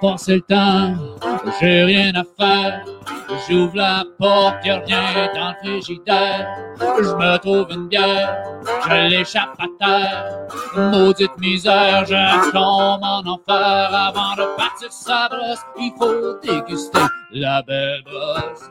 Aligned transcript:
passer 0.00 0.36
le 0.36 0.40
temps, 0.42 0.94
j'ai 1.60 1.84
rien 1.84 2.12
à 2.14 2.24
faire. 2.38 2.84
J'ouvre 3.48 3.76
la 3.76 4.04
porte, 4.18 4.64
y'a 4.64 4.78
rien 4.80 5.28
dans 5.34 5.48
le 5.50 5.54
frigidaire. 5.62 6.48
Je 6.80 7.14
me 7.14 7.36
trouve 7.38 7.66
une 7.70 7.88
bière, 7.88 8.36
je 8.84 9.08
l'échappe 9.08 9.56
à 9.58 9.66
terre. 9.78 10.38
Maudite 10.76 11.36
misère, 11.38 12.04
je 12.06 12.50
tombe 12.50 13.02
en 13.02 13.22
enfer. 13.26 13.94
Avant 13.94 14.34
de 14.36 14.56
partir 14.56 14.90
sa 14.90 15.28
brosse, 15.28 15.60
il 15.78 15.92
faut 15.98 16.38
déguster 16.42 17.00
la 17.32 17.62
belle 17.62 18.02
brosse. 18.04 18.70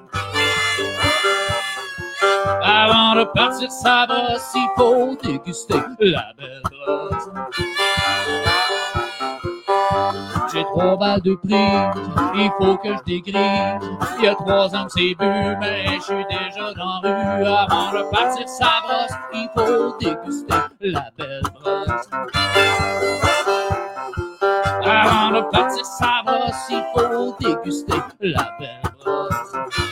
Avant 2.64 3.16
de 3.16 3.24
partir 3.36 3.72
sa 3.72 4.06
brosse, 4.08 4.54
il 4.56 4.68
faut 4.76 5.16
déguster 5.24 5.82
la 6.00 6.34
belle 6.38 6.62
brosse. 6.64 7.30
J'ai 10.58 10.64
trois 10.64 10.98
balles 10.98 11.22
de 11.22 11.36
prix, 11.36 11.54
il 12.34 12.50
faut 12.58 12.78
que 12.78 12.88
je 12.88 13.04
dégrille. 13.06 13.80
Il 14.18 14.26
y 14.26 14.28
a 14.28 14.34
trois 14.34 14.76
ans 14.76 14.86
que 14.86 14.94
c'est 14.94 15.14
bu, 15.14 15.56
mais 15.60 15.86
je 15.98 16.02
suis 16.02 16.26
déjà 16.26 16.74
dans 16.74 17.00
la 17.04 17.38
rue. 17.38 17.46
Avant 17.46 17.92
de 17.92 18.10
partir 18.10 18.50
sa 18.50 18.82
brosse, 18.82 19.18
il 19.36 19.50
faut 19.56 19.96
déguster 20.00 20.56
la 20.82 21.12
belle 21.16 21.44
brosse. 21.54 22.10
Avant 24.84 25.30
de 25.30 25.42
partir 25.52 25.86
sa 25.86 26.24
brosse, 26.26 26.72
il 26.72 26.84
faut 26.96 27.36
déguster 27.40 28.02
la 28.22 28.50
belle 28.60 28.82
brosse. 28.98 29.87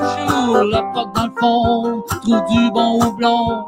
J'ouvre 0.00 0.62
la 0.64 0.82
porte 0.94 1.14
dans 1.14 1.26
le 1.26 1.32
fond, 1.38 2.04
trouve 2.22 2.44
du 2.50 2.70
bon 2.70 3.02
houblon. 3.02 3.66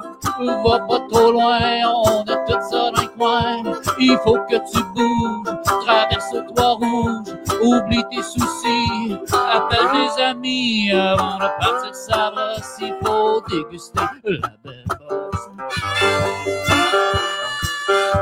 Va 0.65 0.79
pas 0.81 1.01
trop 1.11 1.31
loin, 1.31 1.59
on 2.07 2.23
a 2.23 2.37
tout 2.47 2.61
ça 2.71 2.91
dans 2.91 3.03
le 3.03 3.09
coin. 3.17 3.63
Il 3.99 4.17
faut 4.25 4.39
que 4.49 4.57
tu 4.71 4.83
bouges, 4.95 5.55
traverse 5.85 6.35
trois 6.55 6.75
rouge, 6.75 7.29
oublie 7.63 8.03
tes 8.11 8.23
soucis, 8.23 9.17
appelle 9.53 9.89
tes 9.93 10.23
amis 10.23 10.91
avant 10.93 11.37
de 11.37 11.49
partir 11.61 11.95
sa 11.95 12.31
brosse. 12.31 12.77
Il 12.81 12.95
faut 13.05 13.43
déguster 13.49 14.01
la 14.25 14.49
belle 14.65 14.85
brosse. 14.87 15.49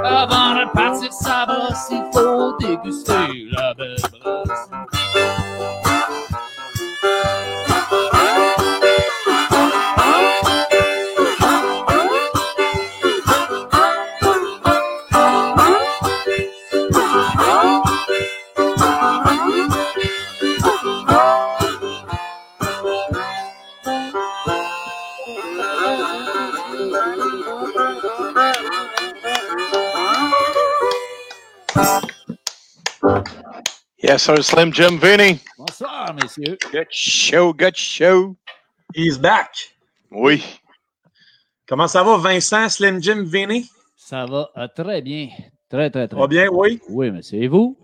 Avant 0.04 0.54
de 0.54 0.72
partir 0.72 1.12
sa 1.12 1.46
brosse, 1.46 1.90
il 1.90 2.04
faut 2.12 2.56
déguster 2.58 3.46
la 3.52 3.74
belle 3.74 3.96
brosse. 4.20 4.68
Yes, 34.02 34.24
sir, 34.24 34.42
Slim 34.42 34.72
Jim 34.72 34.98
Vinny. 34.98 35.40
Bonsoir, 35.80 36.14
messieurs. 36.14 36.58
Good 36.70 36.88
show, 36.90 37.54
good 37.54 37.74
show. 37.74 38.36
He's 38.94 39.16
back. 39.16 39.48
Oui. 40.10 40.42
Comment 41.66 41.88
ça 41.88 42.02
va, 42.02 42.18
Vincent, 42.18 42.68
Slim 42.68 43.02
Jim, 43.02 43.24
Vinny? 43.24 43.66
Ça 43.96 44.26
va 44.26 44.50
euh, 44.58 44.68
très 44.76 45.00
bien. 45.00 45.28
Très, 45.70 45.88
très, 45.88 46.06
très 46.06 46.20
Va 46.20 46.26
bien, 46.26 46.48
oui? 46.52 46.82
Oui, 46.90 47.10
monsieur. 47.10 47.42
Et 47.42 47.48
vous? 47.48 47.78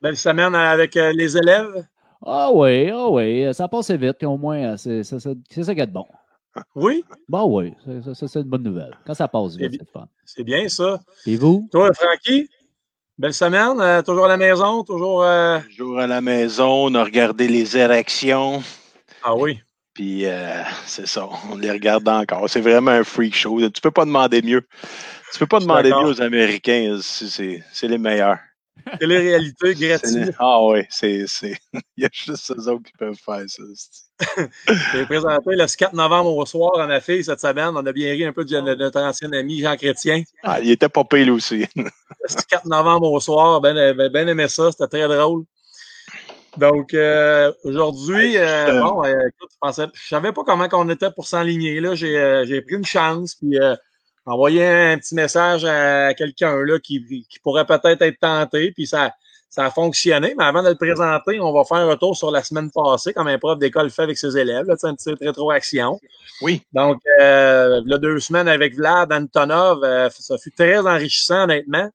Belle 0.00 0.16
semaine 0.16 0.54
avec 0.54 0.96
euh, 0.96 1.12
les 1.12 1.36
élèves? 1.36 1.86
Ah 2.24 2.50
oui, 2.50 2.88
ah 2.90 3.10
oui. 3.10 3.52
Ça 3.52 3.68
passe 3.68 3.90
vite. 3.90 4.24
Au 4.24 4.38
moins, 4.38 4.72
euh, 4.72 4.76
c'est 4.78 5.02
c'est 5.04 5.20
ça 5.20 5.74
qui 5.74 5.80
est 5.80 5.86
de 5.86 5.92
bon. 5.92 6.06
Oui? 6.74 7.04
Bon, 7.28 7.44
oui. 7.58 7.74
c'est- 7.84 8.00
ça, 8.04 8.14
ça, 8.14 8.26
c'est 8.26 8.40
une 8.40 8.48
bonne 8.48 8.62
nouvelle. 8.62 8.96
Quand 9.06 9.12
ça 9.12 9.28
passe 9.28 9.56
vite, 9.56 9.76
c'est 9.78 9.90
fun. 9.90 10.08
C'est 10.24 10.44
bien, 10.44 10.66
ça. 10.68 10.98
Et 11.26 11.36
vous? 11.36 11.68
Toi, 11.70 11.92
Francky? 11.92 12.48
Belle 13.16 13.34
semaine? 13.34 13.80
euh, 13.80 14.02
toujours 14.02 14.24
à 14.24 14.28
la 14.28 14.36
maison? 14.36 14.82
Toujours... 14.82 15.22
euh, 15.22 15.60
Jour 15.70 16.00
à 16.00 16.06
la 16.06 16.20
maison, 16.20 16.86
on 16.86 16.94
a 16.94 17.04
regardé 17.04 17.46
les 17.48 17.76
érections. 17.76 18.62
Ah 19.22 19.34
oui? 19.36 19.60
Puis 19.92 20.26
euh, 20.26 20.62
c'est 20.86 21.06
ça, 21.06 21.28
on 21.50 21.56
les 21.56 21.70
regarde 21.70 22.08
encore. 22.08 22.50
C'est 22.50 22.60
vraiment 22.60 22.90
un 22.90 23.04
freak 23.04 23.34
show. 23.36 23.60
Tu 23.70 23.80
peux 23.80 23.92
pas 23.92 24.04
demander 24.04 24.42
mieux. 24.42 24.66
Tu 25.32 25.38
peux 25.38 25.46
pas 25.46 25.60
demander 25.60 25.90
mieux 26.02 26.10
aux 26.10 26.20
Américains. 26.20 26.98
C'est- 27.00 27.62
les 27.82 27.98
meilleurs. 27.98 28.38
C'est 29.98 30.10
les- 30.10 30.32
Ah 30.38 30.60
oui, 30.64 30.80
c'est. 30.90 31.24
Il 31.96 32.02
y 32.02 32.04
a 32.04 32.08
juste 32.12 32.50
eux 32.50 32.68
autres 32.68 32.82
qui 32.84 32.92
peuvent 32.98 33.14
faire 33.24 33.42
ça. 33.46 33.62
J'ai 34.92 35.06
présenté 35.06 35.50
le 35.56 35.66
4 35.66 35.92
novembre 35.92 36.36
au 36.36 36.46
soir 36.46 36.78
à 36.78 36.86
ma 36.86 37.00
fille 37.00 37.24
cette 37.24 37.40
semaine. 37.40 37.70
On 37.74 37.84
a 37.84 37.92
bien 37.92 38.12
ri 38.12 38.24
un 38.24 38.32
peu 38.32 38.44
de 38.44 38.60
de 38.60 38.74
notre 38.74 39.00
ancien 39.00 39.32
ami 39.32 39.60
Jean 39.60 39.76
Chrétien. 39.76 40.22
Ah, 40.42 40.60
il 40.60 40.70
était 40.70 40.88
pas 40.88 41.04
lui 41.12 41.30
aussi. 41.30 41.66
Le 41.76 42.42
4 42.48 42.66
novembre 42.66 43.10
au 43.10 43.20
soir, 43.20 43.60
ben, 43.60 43.74
ben, 43.94 44.08
ben 44.08 44.28
aimé 44.28 44.48
ça, 44.48 44.70
c'était 44.72 44.86
très 44.86 45.08
drôle. 45.08 45.44
Donc, 46.56 46.94
euh, 46.94 47.52
aujourd'hui, 47.64 48.38
euh, 48.38 48.80
bon, 48.80 49.04
euh, 49.04 49.28
écoute, 49.28 49.50
je 49.52 49.56
pensais, 49.60 49.86
je 49.92 50.08
savais 50.08 50.32
pas 50.32 50.44
comment 50.44 50.68
on 50.72 50.88
était 50.88 51.10
pour 51.10 51.26
s'enligner. 51.26 51.80
Là, 51.80 51.94
j'ai, 51.94 52.44
j'ai 52.46 52.62
pris 52.62 52.76
une 52.76 52.84
chance, 52.84 53.34
puis 53.34 53.58
envoyé 54.24 54.64
un 54.64 54.98
petit 54.98 55.14
message 55.14 55.64
à 55.64 56.14
quelqu'un 56.14 56.56
là 56.62 56.78
qui, 56.78 57.26
qui 57.28 57.38
pourrait 57.40 57.66
peut-être 57.66 58.00
être 58.02 58.20
tenté, 58.20 58.72
puis 58.72 58.86
ça, 58.86 59.12
ça 59.54 59.66
a 59.66 59.70
fonctionné. 59.70 60.34
Mais 60.36 60.44
avant 60.44 60.62
de 60.64 60.68
le 60.70 60.74
présenter, 60.74 61.38
on 61.40 61.52
va 61.52 61.62
faire 61.64 61.76
un 61.78 61.86
retour 61.90 62.16
sur 62.16 62.30
la 62.32 62.42
semaine 62.42 62.70
passée, 62.72 63.12
comme 63.12 63.28
un 63.28 63.38
prof 63.38 63.56
d'école 63.58 63.88
fait 63.90 64.02
avec 64.02 64.18
ses 64.18 64.36
élèves, 64.36 64.66
là, 64.66 64.74
sais, 64.76 64.88
une 64.88 64.96
petite 64.96 65.20
rétroaction. 65.20 66.00
Oui. 66.42 66.62
Donc, 66.72 66.98
euh, 67.20 67.80
là, 67.86 67.98
deux 67.98 68.18
semaines 68.18 68.48
avec 68.48 68.74
Vlad 68.74 69.12
Antonov, 69.12 69.84
euh, 69.84 70.08
ça 70.10 70.36
fut 70.38 70.50
très 70.50 70.78
enrichissant, 70.78 71.44
honnêtement. 71.44 71.88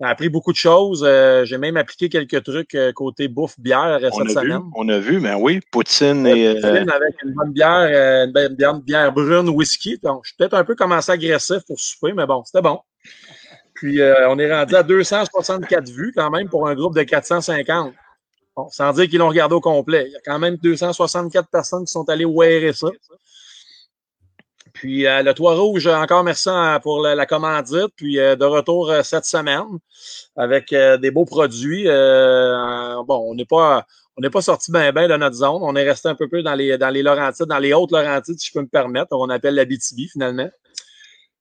J'ai 0.00 0.06
appris 0.08 0.28
beaucoup 0.30 0.50
de 0.50 0.56
choses. 0.56 1.04
Euh, 1.06 1.44
J'ai 1.44 1.58
même 1.58 1.76
appliqué 1.76 2.08
quelques 2.08 2.42
trucs 2.42 2.74
euh, 2.74 2.90
côté 2.90 3.28
bouffe, 3.28 3.60
bière 3.60 3.98
euh, 4.02 4.08
On 4.12 4.24
cette 4.26 4.36
a 4.36 4.40
vu, 4.40 4.48
semaine. 4.48 4.62
on 4.74 4.88
a 4.88 4.98
vu, 4.98 5.20
mais 5.20 5.34
oui, 5.34 5.60
Poutine 5.70 6.26
et. 6.26 6.48
euh, 6.48 6.54
Poutine 6.54 6.90
Avec 6.90 7.14
une 7.22 7.34
bonne 7.34 7.52
bière, 7.52 7.88
euh, 7.92 8.24
une 8.26 8.32
bonne 8.32 8.54
bière, 8.56 8.74
bière 8.80 9.12
brune, 9.12 9.48
whisky. 9.50 9.98
Donc, 10.02 10.22
je 10.24 10.28
suis 10.30 10.36
peut-être 10.38 10.54
un 10.54 10.64
peu 10.64 10.74
commencé 10.74 11.12
agressif 11.12 11.58
pour 11.66 11.78
souper, 11.78 12.14
mais 12.14 12.24
bon, 12.26 12.42
c'était 12.44 12.62
bon. 12.62 12.80
Puis, 13.80 14.02
euh, 14.02 14.28
on 14.28 14.38
est 14.38 14.52
rendu 14.52 14.74
à 14.74 14.82
264 14.82 15.88
vues 15.88 16.12
quand 16.14 16.28
même 16.28 16.50
pour 16.50 16.68
un 16.68 16.74
groupe 16.74 16.94
de 16.94 17.02
450. 17.02 17.94
Bon, 18.54 18.68
sans 18.68 18.92
dire 18.92 19.08
qu'ils 19.08 19.20
l'ont 19.20 19.28
regardé 19.30 19.54
au 19.54 19.62
complet. 19.62 20.04
Il 20.06 20.12
y 20.12 20.16
a 20.16 20.20
quand 20.22 20.38
même 20.38 20.58
264 20.58 21.48
personnes 21.48 21.86
qui 21.86 21.90
sont 21.90 22.06
allées 22.10 22.26
wearer 22.26 22.74
ça. 22.74 22.88
Puis 24.74 25.06
euh, 25.06 25.22
le 25.22 25.32
Toit 25.32 25.54
Rouge, 25.54 25.86
encore 25.86 26.24
merci 26.24 26.50
euh, 26.50 26.78
pour 26.80 27.00
la, 27.00 27.24
commandite. 27.24 27.88
Puis 27.96 28.16
de 28.16 28.44
retour 28.44 28.92
cette 29.02 29.24
semaine 29.24 29.64
avec 30.36 30.74
des 30.74 31.10
beaux 31.10 31.24
produits. 31.24 31.84
Bon, 31.84 33.30
on 33.30 33.34
n'est 33.34 33.46
pas 33.46 33.86
on 34.18 34.20
n'est 34.20 34.28
pas 34.28 34.42
sorti 34.42 34.70
bien 34.70 34.92
bien 34.92 35.08
de 35.08 35.16
notre 35.16 35.36
zone. 35.36 35.62
On 35.62 35.74
est 35.74 35.88
resté 35.88 36.10
un 36.10 36.14
peu 36.14 36.28
plus 36.28 36.42
dans 36.42 36.54
les 36.54 36.76
dans 36.76 36.90
les 36.90 37.02
Laurentides, 37.02 37.46
dans 37.46 37.58
les 37.58 37.72
hautes 37.72 37.92
Laurentides, 37.92 38.38
si 38.38 38.48
je 38.48 38.52
peux 38.52 38.60
me 38.60 38.68
permettre. 38.68 39.12
On 39.12 39.30
appelle 39.30 39.54
la 39.54 39.64
BTB 39.64 40.10
finalement. 40.12 40.50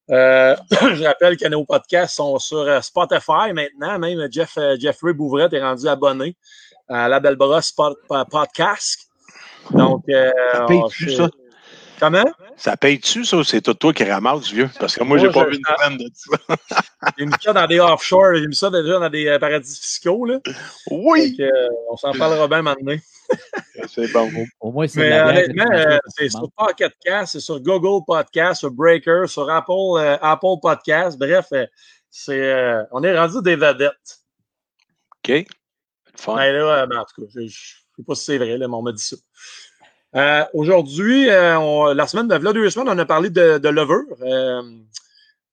Euh, 0.10 0.56
je 0.72 1.04
rappelle 1.04 1.38
que 1.38 1.48
nos 1.48 1.66
podcasts 1.66 2.16
sont 2.16 2.38
sur 2.40 2.60
euh, 2.60 2.82
Spotify 2.82 3.54
maintenant. 3.54 4.00
Même 4.00 4.28
Jeff, 4.32 4.58
euh, 4.58 4.76
Jeffrey 4.80 5.14
Bouvret 5.14 5.50
est 5.52 5.62
rendu 5.62 5.88
abonné 5.88 6.36
à 6.88 7.08
la 7.08 7.20
Spot- 7.62 7.98
Podcast. 8.32 9.08
Donc, 9.72 10.04
euh, 10.10 10.32
je- 10.90 11.16
ça? 11.16 11.30
Comment? 12.00 12.26
Ça 12.56 12.78
paye-tu, 12.78 13.26
ça, 13.26 13.38
ou 13.38 13.44
c'est 13.44 13.62
tout 13.62 13.74
toi 13.74 13.94
qui 13.94 14.04
ramasse, 14.04 14.52
vieux? 14.52 14.70
Parce 14.80 14.96
que 14.96 15.04
moi, 15.04 15.18
Moi, 15.18 15.28
j'ai 15.28 15.34
pas 15.34 15.46
vu 15.46 15.56
une 15.56 15.76
peine 15.78 15.98
de 15.98 16.10
ça. 16.14 16.58
J'ai 17.18 17.26
mis 17.26 17.34
ça 17.42 17.54
dans 17.54 17.68
des 17.68 17.80
offshore, 17.80 18.36
j'ai 18.36 18.48
mis 18.48 18.56
ça 18.56 18.70
déjà 18.70 19.00
dans 19.00 19.10
des 19.10 19.28
euh, 19.28 19.40
paradis 19.40 19.80
fiscaux. 19.80 20.26
Là. 20.26 20.40
Oui! 20.92 21.32
Donc, 21.32 21.40
euh, 21.40 21.68
on 21.90 21.96
s'en 21.98 22.12
parlera 22.12 22.48
bien 22.48 22.62
maintenant. 22.62 22.96
C'est 23.88 24.12
bon. 24.12 24.30
Au, 24.60 24.68
au 24.68 24.72
moins, 24.72 24.88
c'est 24.88 25.22
honnêtement, 25.22 25.66
euh, 25.72 25.98
c'est 26.08 26.30
forcément. 26.30 26.44
sur 26.44 26.52
Pocket 26.68 26.94
Cast, 27.04 27.34
c'est 27.34 27.40
sur 27.40 27.60
Google 27.60 28.04
Podcast, 28.06 28.60
sur 28.60 28.72
Breaker, 28.72 29.24
sur 29.28 29.50
Apple, 29.50 29.72
euh, 29.98 30.18
Apple 30.22 30.60
Podcast. 30.62 31.18
Bref, 31.18 31.46
euh, 31.54 31.66
c'est, 32.10 32.42
euh, 32.42 32.84
on 32.92 33.04
est 33.04 33.18
rendu 33.18 33.42
des 33.42 33.56
vedettes. 33.56 34.20
OK. 35.18 35.46
Fun. 36.16 36.36
Ben 36.36 36.52
là, 36.54 36.82
euh, 36.82 36.86
ben, 36.88 36.98
en 36.98 37.06
tout 37.06 37.22
cas, 37.22 37.28
je 37.34 37.40
ne 37.42 37.48
sais 37.48 38.04
pas 38.06 38.16
si 38.16 38.26
c'est 38.26 38.38
vrai, 38.38 38.58
là, 38.58 38.68
mais 38.68 38.76
on 38.76 38.82
m'a 38.82 38.92
dit 38.92 39.04
ça. 39.04 39.16
Euh, 40.16 40.44
Aujourd'hui, 40.54 41.30
euh, 41.30 41.94
la 41.94 42.08
semaine 42.08 42.28
de 42.28 42.38
deux 42.52 42.70
semaines, 42.70 42.90
on 42.90 42.98
a 42.98 43.06
parlé 43.06 43.30
de, 43.30 43.60
de 43.60 43.70
levure. 43.70 44.06
Euh, 44.22 44.62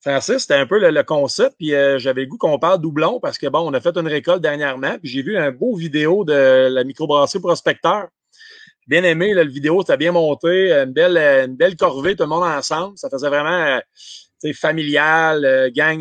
Francis, 0.00 0.38
c'était 0.38 0.54
un 0.54 0.66
peu 0.66 0.78
le, 0.78 0.90
le 0.90 1.02
concept, 1.02 1.56
puis 1.58 1.70
j'avais 1.98 2.22
le 2.22 2.26
goût 2.26 2.38
qu'on 2.38 2.58
parle 2.58 2.80
doublon 2.80 3.18
parce 3.20 3.38
que 3.38 3.48
bon, 3.48 3.68
on 3.68 3.74
a 3.74 3.80
fait 3.80 3.96
une 3.96 4.06
récolte 4.06 4.40
dernièrement, 4.40 4.96
puis 5.02 5.10
j'ai 5.10 5.22
vu 5.22 5.36
un 5.36 5.50
beau 5.50 5.74
vidéo 5.74 6.24
de 6.24 6.68
la 6.70 6.84
microbrasserie 6.84 7.40
Prospecteur. 7.40 8.06
Bien 8.86 9.02
aimé, 9.02 9.34
là, 9.34 9.42
le 9.42 9.50
vidéo, 9.50 9.80
c'était 9.80 9.96
bien 9.96 10.12
monté, 10.12 10.72
une 10.72 10.92
belle, 10.92 11.18
une 11.18 11.56
belle 11.56 11.74
corvée, 11.74 12.14
tout 12.14 12.22
le 12.22 12.28
monde 12.28 12.44
ensemble. 12.44 12.96
Ça 12.96 13.10
faisait 13.10 13.28
vraiment 13.28 13.80
familiale, 14.54 15.72
gang, 15.74 16.00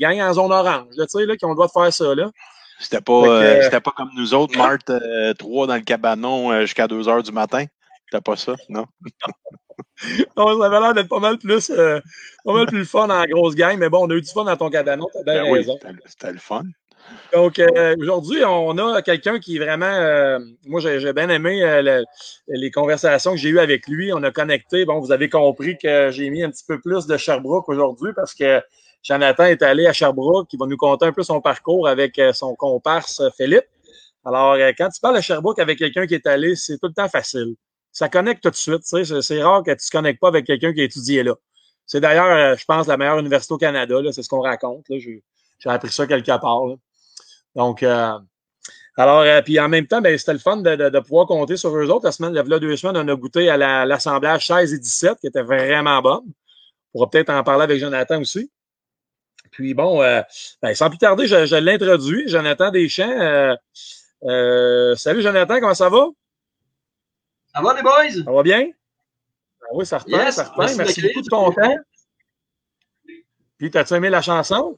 gang 0.00 0.20
en 0.22 0.32
zone 0.32 0.50
orange, 0.52 0.94
là, 0.96 1.04
là, 1.26 1.36
qui 1.36 1.44
ont 1.44 1.50
le 1.50 1.54
droit 1.54 1.66
de 1.66 1.72
faire 1.72 1.92
ça. 1.92 2.14
Là. 2.14 2.30
C'était 2.80 3.02
pas, 3.02 3.62
c'était 3.62 3.80
pas 3.80 3.92
comme 3.94 4.08
nous 4.16 4.32
autres, 4.32 4.56
Marthe, 4.56 4.90
trois 5.38 5.66
dans 5.66 5.76
le 5.76 5.82
cabanon 5.82 6.62
jusqu'à 6.62 6.88
2 6.88 7.10
heures 7.10 7.22
du 7.22 7.32
matin. 7.32 7.66
C'était 8.14 8.22
pas 8.22 8.36
ça, 8.36 8.54
non? 8.68 8.84
non, 10.36 10.60
ça 10.60 10.66
avait 10.66 10.80
l'air 10.80 10.94
d'être 10.94 11.08
pas 11.08 11.18
mal 11.18 11.36
plus 11.36 11.68
pas 11.68 12.52
mal 12.52 12.66
plus 12.66 12.84
fun 12.84 13.10
en 13.10 13.24
grosse 13.24 13.56
gang, 13.56 13.76
mais 13.76 13.88
bon, 13.88 14.06
on 14.06 14.10
a 14.10 14.14
eu 14.14 14.20
du 14.20 14.30
fun 14.30 14.44
dans 14.44 14.56
ton 14.56 14.70
cabanon, 14.70 15.08
t'as 15.12 15.24
bien 15.24 15.42
ben 15.42 15.52
raison. 15.52 15.78
Oui, 15.82 15.94
c'était 16.06 16.32
le 16.32 16.38
fun. 16.38 16.62
Donc, 17.32 17.58
euh, 17.58 17.96
aujourd'hui, 17.98 18.44
on 18.44 18.78
a 18.78 19.02
quelqu'un 19.02 19.40
qui 19.40 19.58
vraiment, 19.58 19.86
euh, 19.86 20.38
moi, 20.66 20.80
j'ai 20.80 21.12
bien 21.12 21.28
aimé 21.28 21.62
euh, 21.64 22.02
les 22.46 22.70
conversations 22.70 23.32
que 23.32 23.36
j'ai 23.36 23.48
eues 23.48 23.58
avec 23.58 23.88
lui. 23.88 24.12
On 24.12 24.22
a 24.22 24.30
connecté. 24.30 24.84
Bon, 24.84 25.00
vous 25.00 25.10
avez 25.10 25.28
compris 25.28 25.76
que 25.76 26.10
j'ai 26.12 26.30
mis 26.30 26.44
un 26.44 26.50
petit 26.50 26.64
peu 26.66 26.80
plus 26.80 27.06
de 27.06 27.16
Sherbrooke 27.16 27.68
aujourd'hui 27.68 28.12
parce 28.14 28.32
que 28.32 28.62
Jonathan 29.02 29.44
est 29.44 29.62
allé 29.62 29.86
à 29.86 29.92
Sherbrooke. 29.92 30.52
Il 30.52 30.58
va 30.58 30.66
nous 30.66 30.76
conter 30.76 31.06
un 31.06 31.12
peu 31.12 31.24
son 31.24 31.40
parcours 31.40 31.88
avec 31.88 32.20
son 32.32 32.54
comparse 32.54 33.20
Philippe. 33.36 33.66
Alors, 34.24 34.56
quand 34.78 34.88
tu 34.88 35.00
parles 35.00 35.16
de 35.16 35.20
Sherbrooke 35.20 35.58
avec 35.58 35.78
quelqu'un 35.78 36.06
qui 36.06 36.14
est 36.14 36.26
allé, 36.26 36.54
c'est 36.54 36.78
tout 36.78 36.86
le 36.86 36.94
temps 36.94 37.08
facile. 37.08 37.56
Ça 37.94 38.10
connecte 38.10 38.42
tout 38.42 38.50
de 38.50 38.56
suite. 38.56 38.82
C'est 38.82 39.42
rare 39.42 39.62
que 39.62 39.70
tu 39.70 39.76
ne 39.76 39.76
te 39.76 39.90
connectes 39.90 40.20
pas 40.20 40.28
avec 40.28 40.44
quelqu'un 40.44 40.74
qui 40.74 40.80
a 40.82 40.84
étudié 40.84 41.22
là. 41.22 41.34
C'est 41.86 42.00
d'ailleurs, 42.00 42.58
je 42.58 42.64
pense, 42.64 42.86
la 42.86 42.96
meilleure 42.96 43.18
université 43.18 43.54
au 43.54 43.58
Canada. 43.58 43.96
C'est 44.12 44.22
ce 44.22 44.28
qu'on 44.28 44.40
raconte. 44.40 44.84
J'ai 44.90 45.22
appris 45.66 45.90
ça 45.90 46.06
quelque 46.06 46.38
part. 46.40 46.62
Donc, 47.54 47.82
euh, 47.82 48.18
alors, 48.96 49.20
euh, 49.20 49.42
puis 49.42 49.60
en 49.60 49.68
même 49.68 49.86
temps, 49.86 50.00
ben, 50.00 50.16
c'était 50.18 50.32
le 50.32 50.38
fun 50.38 50.56
de, 50.58 51.00
pouvoir 51.00 51.26
compter 51.26 51.56
sur 51.56 51.76
eux 51.76 51.88
autres. 51.88 52.04
La 52.04 52.12
semaine, 52.12 52.32
il 52.32 52.36
y 52.36 52.54
a 52.54 52.58
deux 52.58 52.76
semaines, 52.76 52.96
on 52.96 53.08
a 53.08 53.16
goûté 53.16 53.48
à 53.48 53.56
l'assemblage 53.86 54.46
16 54.46 54.72
et 54.72 54.78
17, 54.78 55.18
qui 55.20 55.28
était 55.28 55.42
vraiment 55.42 56.00
bonne. 56.02 56.24
On 56.92 56.98
pourra 56.98 57.10
peut-être 57.10 57.30
en 57.30 57.42
parler 57.44 57.64
avec 57.64 57.78
Jonathan 57.78 58.20
aussi. 58.20 58.50
Puis 59.50 59.74
bon, 59.74 60.02
euh, 60.02 60.20
ben, 60.62 60.74
sans 60.74 60.88
plus 60.88 60.98
tarder, 60.98 61.26
je, 61.26 61.46
je 61.46 61.56
l'introduis. 61.56 62.24
Jonathan 62.28 62.70
Deschamps. 62.70 63.56
Euh, 64.24 64.96
salut 64.96 65.22
Jonathan, 65.22 65.60
comment 65.60 65.74
ça 65.74 65.88
va? 65.88 66.06
Ça 67.54 67.62
va 67.62 67.74
les 67.74 67.82
boys? 67.82 68.24
Ça 68.24 68.32
va 68.32 68.42
bien? 68.42 68.62
Ben 68.62 69.68
oui, 69.74 69.86
ça 69.86 69.98
repart, 69.98 70.32
ça 70.32 70.44
repart. 70.44 70.74
Merci, 70.76 70.78
Merci 70.78 71.02
beaucoup 71.02 71.22
de 71.22 71.28
ton 71.28 71.52
temps. 71.52 71.76
Puis, 73.58 73.70
t'as-tu 73.70 73.94
aimé 73.94 74.10
la 74.10 74.22
chanson? 74.22 74.76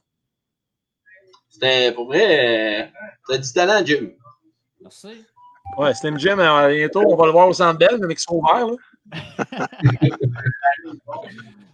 C'était 1.49 1.91
pour 1.91 2.05
vrai, 2.05 2.83
euh, 2.83 2.85
t'as 3.27 3.37
du 3.39 3.51
talent, 3.51 3.83
Jim. 3.83 4.11
Merci. 4.79 5.25
Ouais, 5.77 5.93
Slim 5.95 6.19
Jim, 6.19 6.37
euh, 6.37 6.75
bientôt, 6.75 7.01
on 7.07 7.15
va 7.15 7.25
le 7.25 7.31
voir 7.31 7.47
au 7.47 7.53
centre 7.53 7.79
belle, 7.79 7.99
mais 8.01 8.13
qui 8.13 8.21
sont 8.21 8.35
ouverts. 8.35 8.67
Là. 8.67 8.75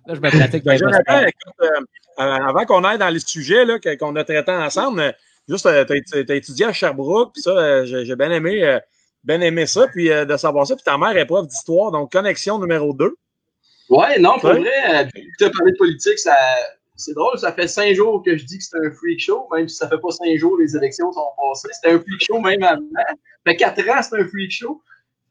là, 0.08 0.16
je 0.16 0.20
me 0.20 0.30
pratique 0.30 0.64
ben, 0.64 0.78
Jonathan, 0.78 1.20
écoute, 1.20 1.54
euh, 1.62 1.82
avant 2.18 2.66
qu'on 2.66 2.84
aille 2.86 2.98
dans 2.98 3.10
les 3.10 3.20
sujets 3.20 3.66
qu'on 4.00 4.16
a 4.16 4.24
traités 4.24 4.52
ensemble, 4.52 5.14
juste, 5.50 5.68
tu 5.68 6.32
as, 6.32 6.36
étudié 6.36 6.66
à 6.66 6.74
Sherbrooke, 6.74 7.34
puis 7.34 7.42
ça, 7.42 7.86
j'ai 7.86 8.16
bien 8.16 8.32
aimé, 8.32 8.80
bien 9.24 9.42
aimé 9.42 9.66
ça, 9.66 9.88
puis 9.88 10.10
de 10.10 10.38
savoir 10.38 10.68
ça. 10.68 10.76
Puis 10.76 10.84
ta 10.84 10.98
mère 10.98 11.16
est 11.18 11.26
prof 11.26 11.48
d'histoire, 11.48 11.92
donc 11.92 12.12
connexion 12.12 12.60
numéro 12.60 12.94
2. 12.94 13.16
Ouais, 13.90 14.20
non, 14.20 14.40
pour 14.40 14.52
vrai, 14.52 15.10
tu 15.38 15.46
as 15.46 15.50
parlé 15.50 15.72
de 15.72 15.78
politique, 15.78 16.18
ça 16.20 16.36
c'est 16.96 17.14
drôle, 17.14 17.38
ça 17.38 17.52
fait 17.52 17.68
cinq 17.68 17.94
jours 17.96 18.22
que 18.24 18.38
je 18.38 18.46
dis 18.46 18.58
que 18.58 18.64
c'est 18.64 18.78
un 18.78 18.92
freak 18.92 19.20
show, 19.20 19.48
même 19.52 19.68
si 19.68 19.78
ça 19.78 19.90
fait 19.90 19.98
pas 19.98 20.12
cinq 20.12 20.38
jours 20.38 20.58
les 20.58 20.76
élections 20.76 21.12
sont 21.12 21.32
passées. 21.38 21.70
C'était 21.74 21.96
un 21.96 22.00
freak 22.00 22.24
show 22.24 22.40
même 22.40 22.64
avant. 22.64 22.82
Ça 22.96 23.04
fait 23.48 23.56
quatre 23.56 23.90
ans, 23.90 24.02
c'est 24.02 24.20
un 24.20 24.28
freak 24.28 24.52
show. 24.52 24.82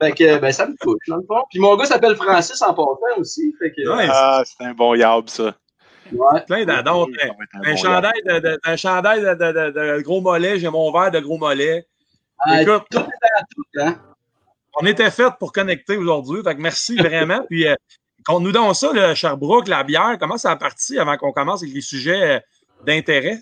Fait 0.03 0.13
que 0.13 0.39
ben, 0.39 0.51
ça 0.51 0.67
me 0.67 0.75
touche, 0.81 1.07
dans 1.07 1.17
le 1.17 1.23
fond. 1.27 1.43
Puis 1.51 1.61
mon 1.61 1.77
gars 1.77 1.85
s'appelle 1.85 2.17
Francis 2.17 2.61
en 2.63 2.75
passant 2.75 3.19
aussi. 3.19 3.55
Fait 3.59 3.71
que, 3.71 3.83
ah, 3.89 4.43
c'est 4.45 4.65
un 4.65 4.75
bon 4.75 4.95
yab, 4.95 5.29
ça. 5.29 5.55
Ouais. 6.13 6.41
Plein 6.47 6.65
d'adons. 6.65 7.07
Un, 7.65 7.77
chandail 7.77 8.21
de, 8.27 8.41
de, 8.41 8.61
un 8.65 8.77
chandail 8.77 9.21
de, 9.21 9.35
de, 9.35 9.71
de, 9.71 10.03
gros 10.03 10.21
mollet, 10.21 10.59
j'ai 10.59 10.69
mon 10.69 10.91
verre 10.93 11.13
de 11.13 11.21
gros 11.21 11.39
mollet. 11.39 11.87
Ah, 12.45 12.63
Écoute, 12.63 12.85
tout 12.91 12.99
est 12.99 13.41
à 13.41 13.43
tout, 13.55 13.65
hein? 13.81 14.01
On 14.81 14.87
était 14.87 15.11
fait 15.11 15.31
pour 15.39 15.53
connecter 15.53 15.97
aujourd'hui. 15.97 16.43
Fait 16.43 16.55
que 16.55 16.61
merci 16.61 16.97
vraiment. 16.97 17.45
Puis 17.49 17.67
euh, 17.69 17.75
Conte-nous 18.25 18.53
donc 18.53 18.77
ça, 18.77 18.93
le 18.93 19.15
Sherbrooke, 19.15 19.69
la 19.69 19.83
bière, 19.83 20.17
comment 20.21 20.39
ça 20.39 20.53
a 20.53 20.57
parti 20.57 20.99
avant 20.99 21.17
qu'on 21.17 21.33
commence 21.33 21.63
avec 21.63 21.75
les 21.75 21.81
sujets 21.81 22.37
euh, 22.37 22.41
d'intérêt? 22.85 23.39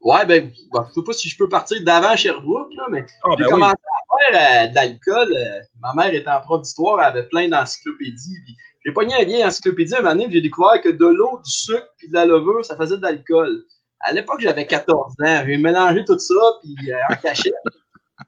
Ouais, 0.00 0.24
ben, 0.24 0.50
je 0.54 0.78
ne 0.78 0.92
sais 0.92 1.02
pas 1.04 1.12
si 1.12 1.28
je 1.28 1.36
peux 1.36 1.48
partir 1.48 1.82
d'avant 1.82 2.16
Sherbrooke, 2.16 2.72
là, 2.76 2.84
mais 2.90 3.04
ah, 3.24 3.30
j'ai 3.36 3.44
ben 3.44 3.50
commencé 3.50 3.74
à 3.74 4.30
faire 4.30 4.64
euh, 4.64 4.68
de 4.68 4.74
l'alcool. 4.74 5.32
Euh, 5.36 5.60
ma 5.80 5.92
mère 5.94 6.14
était 6.14 6.30
en 6.30 6.40
prof 6.40 6.62
d'histoire, 6.62 7.00
elle 7.00 7.06
avait 7.06 7.28
plein 7.28 7.48
d'encyclopédies. 7.48 8.36
J'ai 8.84 8.92
pogné 8.92 9.14
un 9.14 9.24
vieille 9.24 9.44
encyclopédie 9.44 9.94
un 9.96 10.02
moment 10.02 10.24
j'ai 10.30 10.40
découvert 10.40 10.80
que 10.80 10.88
de 10.88 11.06
l'eau, 11.06 11.40
du 11.44 11.50
sucre 11.50 11.88
puis 11.98 12.08
de 12.08 12.14
la 12.14 12.24
levure, 12.24 12.64
ça 12.64 12.76
faisait 12.76 12.96
de 12.96 13.02
l'alcool. 13.02 13.64
À 14.00 14.12
l'époque, 14.12 14.40
j'avais 14.40 14.66
14 14.66 15.14
ans. 15.20 15.42
J'ai 15.46 15.58
mélangé 15.58 16.04
tout 16.06 16.18
ça 16.18 16.34
puis 16.62 16.90
en 17.10 17.16
cachette. 17.16 17.52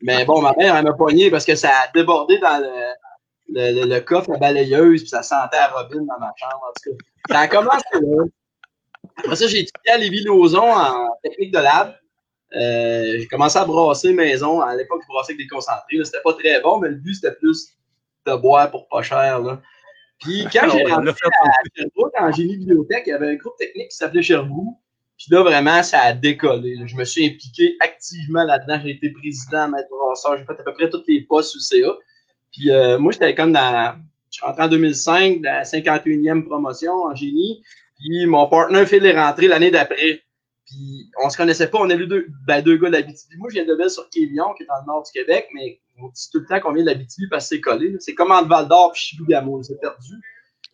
Mais 0.03 0.25
bon, 0.25 0.43
ma 0.43 0.53
mère, 0.55 0.77
elle 0.77 0.85
m'a 0.85 0.93
pogné 0.93 1.31
parce 1.31 1.45
que 1.45 1.55
ça 1.55 1.71
a 1.71 1.93
débordé 1.95 2.39
dans 2.39 2.61
le 2.61 2.95
le, 3.55 3.87
le, 3.87 4.01
coffre 4.01 4.33
à 4.33 4.39
balayeuse, 4.39 5.03
puis 5.03 5.09
ça 5.09 5.23
sentait 5.23 5.57
à 5.57 5.69
Robin 5.69 6.01
dans 6.01 6.19
ma 6.19 6.33
chambre. 6.37 6.63
En 6.63 6.73
tout 6.73 6.91
cas, 6.91 7.05
ça 7.35 7.41
a 7.41 7.49
commencé 7.49 7.85
là. 7.93 8.25
Après 9.17 9.37
ça, 9.37 9.47
j'ai 9.47 9.61
étudié 9.61 9.93
à 9.93 9.99
Lévis-Lauzon 9.99 10.73
en 10.73 11.09
technique 11.23 11.53
de 11.53 11.59
lab. 11.59 11.95
Euh, 12.55 13.19
j'ai 13.19 13.27
commencé 13.27 13.59
à 13.59 13.65
brasser 13.65 14.13
maison. 14.13 14.61
À 14.61 14.75
l'époque, 14.75 15.03
je 15.03 15.09
brassais 15.09 15.33
avec 15.33 15.45
des 15.45 15.49
concentrés. 15.49 15.99
C'était 16.05 16.23
pas 16.23 16.35
très 16.35 16.61
bon, 16.61 16.79
mais 16.79 16.89
le 16.89 16.97
but, 16.97 17.15
c'était 17.15 17.35
plus 17.35 17.69
de 18.27 18.35
boire 18.37 18.71
pour 18.71 18.89
pas 18.89 19.03
cher. 19.03 19.41
Là. 19.41 19.61
Puis 20.21 20.47
quand 20.53 20.69
j'ai 20.71 20.85
rentré 20.85 21.11
à 21.11 21.51
Sherbrooke, 21.77 22.13
en 22.19 22.33
génie 22.33 22.59
bibliothèque, 22.59 23.05
il 23.07 23.11
y 23.11 23.13
avait 23.13 23.31
un 23.31 23.35
groupe 23.35 23.57
technique 23.59 23.89
qui 23.91 23.97
s'appelait 23.97 24.23
Sherbrooke. 24.23 24.77
Puis 25.23 25.33
là, 25.37 25.45
vraiment, 25.45 25.85
ça 25.85 26.01
a 26.01 26.13
décollé. 26.15 26.77
Je 26.85 26.97
me 26.97 27.05
suis 27.05 27.25
impliqué 27.25 27.77
activement 27.79 28.43
là-dedans. 28.43 28.81
J'ai 28.83 28.91
été 28.91 29.11
président, 29.11 29.69
maître 29.69 29.89
brasseur. 29.89 30.37
J'ai 30.37 30.45
fait 30.45 30.59
à 30.59 30.65
peu 30.65 30.73
près 30.73 30.91
tous 30.91 31.05
les 31.07 31.21
postes 31.21 31.53
sous 31.53 31.61
CA. 31.61 31.97
Puis 32.51 32.73
euh, 32.73 32.99
moi, 32.99 33.13
j'étais 33.13 33.33
comme 33.33 33.53
dans. 33.53 33.95
Je 34.31 34.39
suis 34.39 34.45
rentré 34.45 34.65
en 34.65 34.69
2005, 34.69 35.39
la 35.43 35.63
51e 35.63 36.45
promotion 36.45 37.05
en 37.05 37.15
génie. 37.15 37.63
Puis 38.01 38.27
mon 38.27 38.49
partenaire 38.49 38.89
Phil 38.89 39.07
est 39.07 39.17
rentré 39.17 39.47
l'année 39.47 39.71
d'après. 39.71 40.23
Puis 40.67 41.09
on 41.23 41.31
se 41.31 41.37
connaissait 41.37 41.69
pas, 41.69 41.79
on 41.79 41.91
a 41.91 41.95
vu 41.95 42.09
deux, 42.09 42.27
ben, 42.45 42.61
deux 42.61 42.77
gars 42.79 42.91
d'Abitibi. 42.91 43.37
Moi, 43.37 43.49
je 43.51 43.55
viens 43.61 43.65
de 43.65 43.77
Belle 43.77 43.91
sur 43.91 44.09
Kélion, 44.09 44.55
qui 44.55 44.65
est 44.65 44.67
dans 44.67 44.81
le 44.81 44.87
nord 44.87 45.05
du 45.05 45.13
Québec, 45.13 45.49
mais 45.55 45.79
on 46.03 46.09
dit 46.09 46.29
tout 46.33 46.41
le 46.41 46.47
temps 46.47 46.59
qu'on 46.59 46.73
vient 46.73 46.83
de 46.83 46.89
l'Abitibi 46.89 47.29
parce 47.29 47.44
que 47.44 47.56
c'est 47.56 47.61
collé. 47.61 47.94
C'est 48.01 48.15
comme 48.15 48.32
entre 48.32 48.49
Val 48.49 48.67
d'Or 48.67 48.91
et 48.93 48.99
Chibougamau, 48.99 49.63
c'est 49.63 49.81
perdu. 49.81 50.15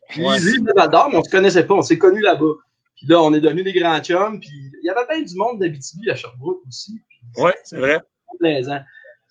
Puis 0.08 0.25
ouais. 0.25 0.38
de 0.38 0.72
Val 0.75 0.88
d'Or, 0.88 1.11
mais 1.11 1.18
on 1.18 1.25
se 1.25 1.30
connaissait 1.30 1.66
pas, 1.66 1.75
on 1.75 1.82
s'est 1.82 1.99
connus 1.99 2.22
là-bas. 2.22 2.54
Puis 2.98 3.06
là, 3.08 3.22
on 3.22 3.32
est 3.32 3.40
devenus 3.40 3.64
des 3.64 3.72
grands 3.72 4.00
chums. 4.00 4.40
Puis 4.40 4.50
il 4.82 4.86
y 4.86 4.90
avait 4.90 5.06
plein 5.06 5.22
du 5.22 5.34
monde 5.34 5.58
d'Abitibi 5.58 6.10
à 6.10 6.14
Sherbrooke 6.14 6.60
aussi. 6.66 7.00
Oui, 7.38 7.50
c'est 7.64 7.78
vrai. 7.78 8.00
Plaisant. 8.38 8.80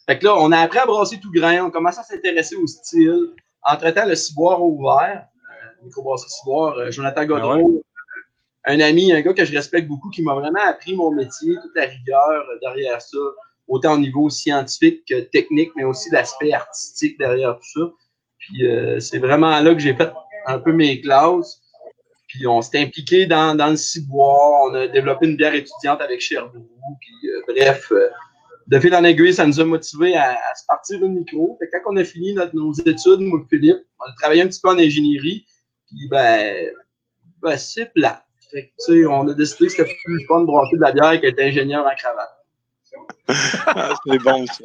Fait 0.07 0.17
que 0.17 0.25
là, 0.25 0.35
on 0.37 0.51
a 0.51 0.59
appris 0.59 0.79
à 0.79 0.85
brasser 0.85 1.19
tout 1.19 1.31
grain, 1.31 1.65
on 1.65 1.69
commence 1.69 1.99
à 1.99 2.03
s'intéresser 2.03 2.55
au 2.55 2.65
style. 2.65 3.33
Entre-temps, 3.63 4.05
le 4.05 4.15
ciboire 4.15 4.59
a 4.59 4.63
ouvert, 4.63 5.25
euh, 5.25 5.85
microbrasserie 5.85 6.29
ciboire, 6.29 6.77
euh, 6.77 6.91
Jonathan 6.91 7.25
Godreau, 7.25 7.83
un 8.65 8.79
ami, 8.79 9.11
un 9.11 9.21
gars 9.21 9.33
que 9.33 9.45
je 9.45 9.53
respecte 9.53 9.87
beaucoup, 9.87 10.09
qui 10.09 10.21
m'a 10.21 10.33
vraiment 10.33 10.63
appris 10.65 10.95
mon 10.95 11.11
métier, 11.11 11.55
toute 11.61 11.75
la 11.75 11.85
rigueur 11.85 12.45
euh, 12.49 12.59
derrière 12.61 13.01
ça, 13.01 13.17
autant 13.67 13.93
au 13.93 13.97
niveau 13.97 14.29
scientifique 14.29 15.03
que 15.07 15.19
technique, 15.19 15.71
mais 15.75 15.83
aussi 15.83 16.09
l'aspect 16.11 16.53
artistique 16.53 17.17
derrière 17.19 17.57
tout 17.57 17.79
ça. 17.79 17.91
Puis 18.39 18.67
euh, 18.67 18.99
c'est 18.99 19.19
vraiment 19.19 19.59
là 19.59 19.73
que 19.73 19.79
j'ai 19.79 19.93
fait 19.93 20.11
un 20.45 20.59
peu 20.59 20.71
mes 20.71 21.01
classes. 21.01 21.61
Puis 22.37 22.47
on 22.47 22.61
s'est 22.61 22.79
impliqué 22.79 23.25
dans, 23.25 23.55
dans 23.55 23.67
le 23.67 23.75
ciboire, 23.75 24.69
on 24.69 24.75
a 24.75 24.87
développé 24.87 25.25
une 25.25 25.35
bière 25.35 25.55
étudiante 25.55 26.01
avec 26.01 26.21
Sherbrooke, 26.21 26.67
puis 26.99 27.29
euh, 27.29 27.41
bref, 27.47 27.91
de 28.67 28.79
fil 28.79 28.93
en 28.93 29.03
aiguille, 29.03 29.33
ça 29.33 29.45
nous 29.45 29.59
a 29.59 29.65
motivés 29.65 30.15
à, 30.15 30.37
se 30.55 30.65
partir 30.67 30.99
du 30.99 31.07
micro. 31.07 31.57
Fait 31.59 31.69
quand 31.71 31.91
on 31.93 31.97
a 31.97 32.03
fini 32.03 32.33
notre, 32.33 32.55
nos 32.55 32.73
études, 32.73 33.21
moi 33.21 33.39
et 33.41 33.49
Philippe, 33.49 33.79
on 33.99 34.03
a 34.03 34.13
travaillé 34.19 34.41
un 34.41 34.47
petit 34.47 34.59
peu 34.61 34.69
en 34.69 34.77
ingénierie. 34.77 35.45
Puis 35.87 36.07
ben, 36.09 36.67
ben 37.41 37.57
c'est 37.57 37.91
plat. 37.93 38.23
Fait 38.51 38.73
que, 38.77 39.07
on 39.07 39.27
a 39.27 39.33
décidé 39.33 39.67
que 39.67 39.71
c'était 39.71 39.95
plus 40.03 40.25
fun 40.27 40.41
de 40.41 40.45
brasser 40.45 40.75
de 40.75 40.81
la 40.81 40.91
bière 40.91 41.19
qu'être 41.19 41.39
ingénieur 41.39 41.85
en 41.85 41.95
cravate. 41.95 42.33
Ah, 43.67 43.93
c'est 44.05 44.19
bon, 44.19 44.45
ça. 44.45 44.63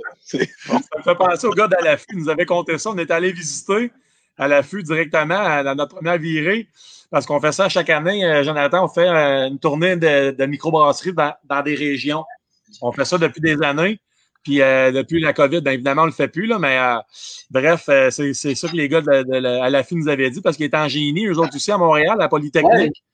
Bon. 0.69 0.79
Ça 0.79 0.99
me 0.99 1.03
fait 1.03 1.15
penser 1.17 1.47
au 1.47 1.51
gars 1.51 1.67
d'Alafu. 1.67 2.07
Il 2.13 2.19
nous 2.19 2.29
avait 2.29 2.47
compté 2.47 2.79
ça. 2.79 2.91
On 2.91 2.99
est 2.99 3.11
allé 3.11 3.33
visiter 3.33 3.91
à 4.39 4.49
l'affût 4.49 4.83
directement 4.83 5.63
dans 5.63 5.75
notre 5.75 5.95
première 5.95 6.19
virée. 6.19 6.69
Parce 7.11 7.27
qu'on 7.27 7.41
fait 7.41 7.53
ça 7.53 7.69
chaque 7.69 7.91
année, 7.91 8.25
euh, 8.25 8.43
Jonathan, 8.43 8.85
on 8.85 8.89
fait 8.89 9.09
euh, 9.09 9.49
une 9.49 9.59
tournée 9.59 9.97
de, 9.97 10.31
de 10.31 10.47
microbrasserie 10.47 11.13
dans, 11.13 11.35
dans 11.45 11.63
des 11.63 11.75
régions. 11.75 12.25
On 12.81 12.91
fait 12.91 13.05
ça 13.05 13.19
depuis 13.19 13.41
des 13.41 13.63
années. 13.63 14.01
Puis 14.43 14.61
euh, 14.61 14.91
depuis 14.91 15.21
la 15.21 15.33
COVID, 15.33 15.61
bien 15.61 15.73
évidemment, 15.73 16.03
on 16.03 16.07
ne 16.07 16.11
le 16.11 16.17
fait 16.17 16.27
plus, 16.27 16.47
là, 16.47 16.59
mais 16.59 16.77
euh, 16.77 16.97
bref, 17.51 17.85
euh, 17.89 18.11
c'est, 18.11 18.35
c'est 18.35 18.57
ça 18.57 18.69
que 18.69 18.75
les 18.75 18.89
gars 18.89 19.01
de, 19.01 19.23
de, 19.23 19.47
à 19.47 19.71
la 19.71 19.85
fin 19.85 19.95
nous 19.95 20.09
avaient 20.09 20.31
dit, 20.31 20.41
parce 20.41 20.57
qu'ils 20.57 20.67
étaient 20.67 20.77
en 20.77 20.89
génie, 20.89 21.27
eux 21.27 21.39
autres 21.39 21.55
aussi 21.55 21.71
à 21.71 21.79
Montréal, 21.79 22.13
à 22.13 22.17
la 22.17 22.29
Polytechnique. 22.29 23.05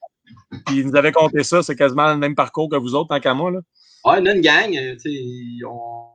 Puis 0.65 0.79
ils 0.79 0.87
nous 0.87 0.97
avaient 0.97 1.13
compté 1.13 1.43
ça, 1.43 1.63
c'est 1.63 1.77
quasiment 1.77 2.11
le 2.13 2.17
même 2.19 2.35
parcours 2.35 2.71
que 2.71 2.77
vous 2.77 2.95
autres, 2.95 3.09
tant 3.09 3.21
qu'à 3.21 3.35
moi. 3.35 3.51
Là. 3.51 3.59
Ouais, 4.05 4.19
on 4.21 4.27
a 4.27 4.33
une 4.33 4.41
gang. 4.41 4.75
On... 5.67 6.08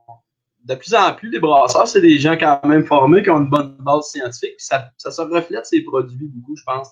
De 0.64 0.74
plus 0.74 0.94
en 0.94 1.12
plus, 1.12 1.30
les 1.30 1.40
brasseurs, 1.40 1.86
c'est 1.86 2.00
des 2.00 2.18
gens 2.18 2.36
quand 2.38 2.64
même 2.64 2.84
formés, 2.84 3.22
qui 3.22 3.30
ont 3.30 3.38
une 3.38 3.50
bonne 3.50 3.76
base 3.78 4.10
scientifique. 4.10 4.56
Puis 4.56 4.66
ça, 4.66 4.90
ça 4.96 5.10
se 5.10 5.20
reflète 5.20 5.66
ces 5.66 5.82
produits, 5.82 6.28
beaucoup, 6.28 6.56
je 6.56 6.62
pense. 6.64 6.88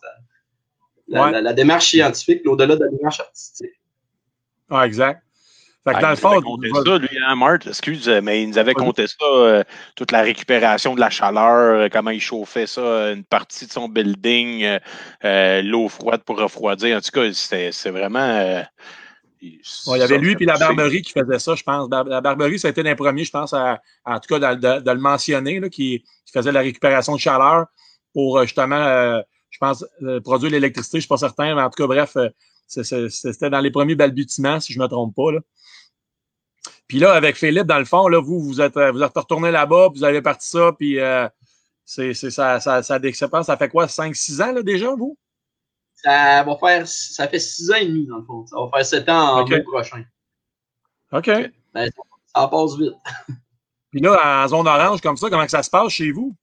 la, 1.08 1.52
démarche 1.52 1.88
scientifique, 1.88 2.42
au-delà 2.46 2.76
de 2.76 2.84
la 2.84 2.90
démarche 2.90 3.20
artistique. 3.20 3.80
Ah, 4.70 4.86
exact. 4.86 5.22
Fait 5.84 5.94
que 5.94 6.00
dans 6.00 6.10
le 6.10 6.16
fond, 6.16 6.40
ça, 6.84 6.98
lui, 6.98 7.18
hein, 7.26 7.34
Marthe, 7.34 7.66
excuse, 7.66 8.08
mais 8.22 8.42
il 8.42 8.50
nous 8.50 8.58
avait 8.58 8.74
compté 8.74 9.08
ça, 9.08 9.16
euh, 9.24 9.64
toute 9.96 10.12
la 10.12 10.22
récupération 10.22 10.94
de 10.94 11.00
la 11.00 11.10
chaleur, 11.10 11.80
euh, 11.80 11.88
comment 11.90 12.10
il 12.10 12.20
chauffait 12.20 12.68
ça, 12.68 13.10
une 13.10 13.24
partie 13.24 13.66
de 13.66 13.72
son 13.72 13.88
building, 13.88 14.78
euh, 15.24 15.62
l'eau 15.62 15.88
froide 15.88 16.22
pour 16.22 16.38
refroidir. 16.38 16.98
En 16.98 17.00
tout 17.00 17.10
cas, 17.10 17.28
c'est 17.32 17.90
vraiment. 17.90 18.62
Il 19.42 19.98
y 19.98 20.02
avait 20.02 20.18
lui 20.18 20.36
et 20.38 20.44
la 20.44 20.56
Barberie 20.56 21.02
qui 21.02 21.12
faisait 21.12 21.38
ça, 21.38 21.54
je 21.54 21.62
pense. 21.64 21.90
La 21.90 22.20
Barberie, 22.20 22.58
ça 22.58 22.68
a 22.68 22.70
été 22.70 22.82
l'un 22.82 22.94
premier, 22.94 23.24
je 23.24 23.30
pense, 23.30 23.52
à, 23.52 23.82
en 24.04 24.20
tout 24.20 24.38
cas, 24.38 24.54
de, 24.54 24.90
le 24.90 25.00
mentionner, 25.00 25.58
là, 25.60 25.68
qui, 25.68 26.04
faisait 26.32 26.52
la 26.52 26.60
récupération 26.60 27.14
de 27.14 27.20
chaleur 27.20 27.66
pour 28.14 28.40
justement, 28.42 29.20
je 29.50 29.58
pense, 29.58 29.84
produire 30.24 30.52
l'électricité. 30.52 30.98
Je 30.98 30.98
ne 30.98 31.02
suis 31.02 31.08
pas 31.08 31.16
certain, 31.18 31.54
mais 31.54 31.62
en 31.62 31.70
tout 31.70 31.82
cas, 31.82 31.86
bref, 31.86 32.16
c'était 32.68 33.50
dans 33.50 33.60
les 33.60 33.70
premiers 33.70 33.96
balbutiements, 33.96 34.60
si 34.60 34.72
je 34.72 34.78
ne 34.78 34.84
me 34.84 34.88
trompe 34.88 35.14
pas. 35.14 35.32
Là. 35.32 35.40
Puis 36.86 36.98
là, 36.98 37.12
avec 37.12 37.36
Philippe, 37.36 37.66
dans 37.66 37.78
le 37.78 37.84
fond, 37.84 38.08
là, 38.08 38.20
vous, 38.20 38.40
vous 38.40 38.60
êtes, 38.60 38.74
vous 38.74 39.02
êtes 39.02 39.16
retourné 39.16 39.50
là-bas, 39.50 39.88
vous 39.94 40.04
avez 40.04 40.22
parti 40.22 40.48
ça, 40.48 40.72
puis 40.78 41.00
euh, 41.00 41.28
c'est, 41.84 42.14
ça, 42.14 42.60
ça, 42.60 42.82
ça, 42.82 43.00
ça 43.42 43.56
fait 43.56 43.68
quoi, 43.68 43.86
5-6 43.86 44.42
ans 44.42 44.52
là, 44.52 44.62
déjà, 44.62 44.94
vous? 44.94 45.16
Ça 46.02 46.42
va 46.42 46.56
faire 46.56 46.86
ça 46.86 47.28
fait 47.28 47.38
6 47.38 47.70
ans 47.70 47.76
et 47.76 47.86
demi, 47.86 48.06
dans 48.06 48.18
le 48.18 48.24
fond. 48.24 48.46
Ça 48.46 48.56
va 48.58 48.68
faire 48.74 48.86
7 48.86 49.08
ans 49.08 49.40
en 49.40 49.46
mai 49.46 49.62
prochain. 49.62 50.04
OK. 51.12 51.30
Ben, 51.74 51.90
ça, 52.34 52.48
passe 52.48 52.76
vite. 52.76 52.94
Puis 53.90 54.00
là, 54.00 54.44
en 54.44 54.48
zone 54.48 54.66
orange 54.66 55.00
comme 55.00 55.16
ça, 55.16 55.28
comment 55.28 55.46
ça 55.46 55.62
se 55.62 55.70
passe 55.70 55.92
chez 55.92 56.10
vous? 56.12 56.34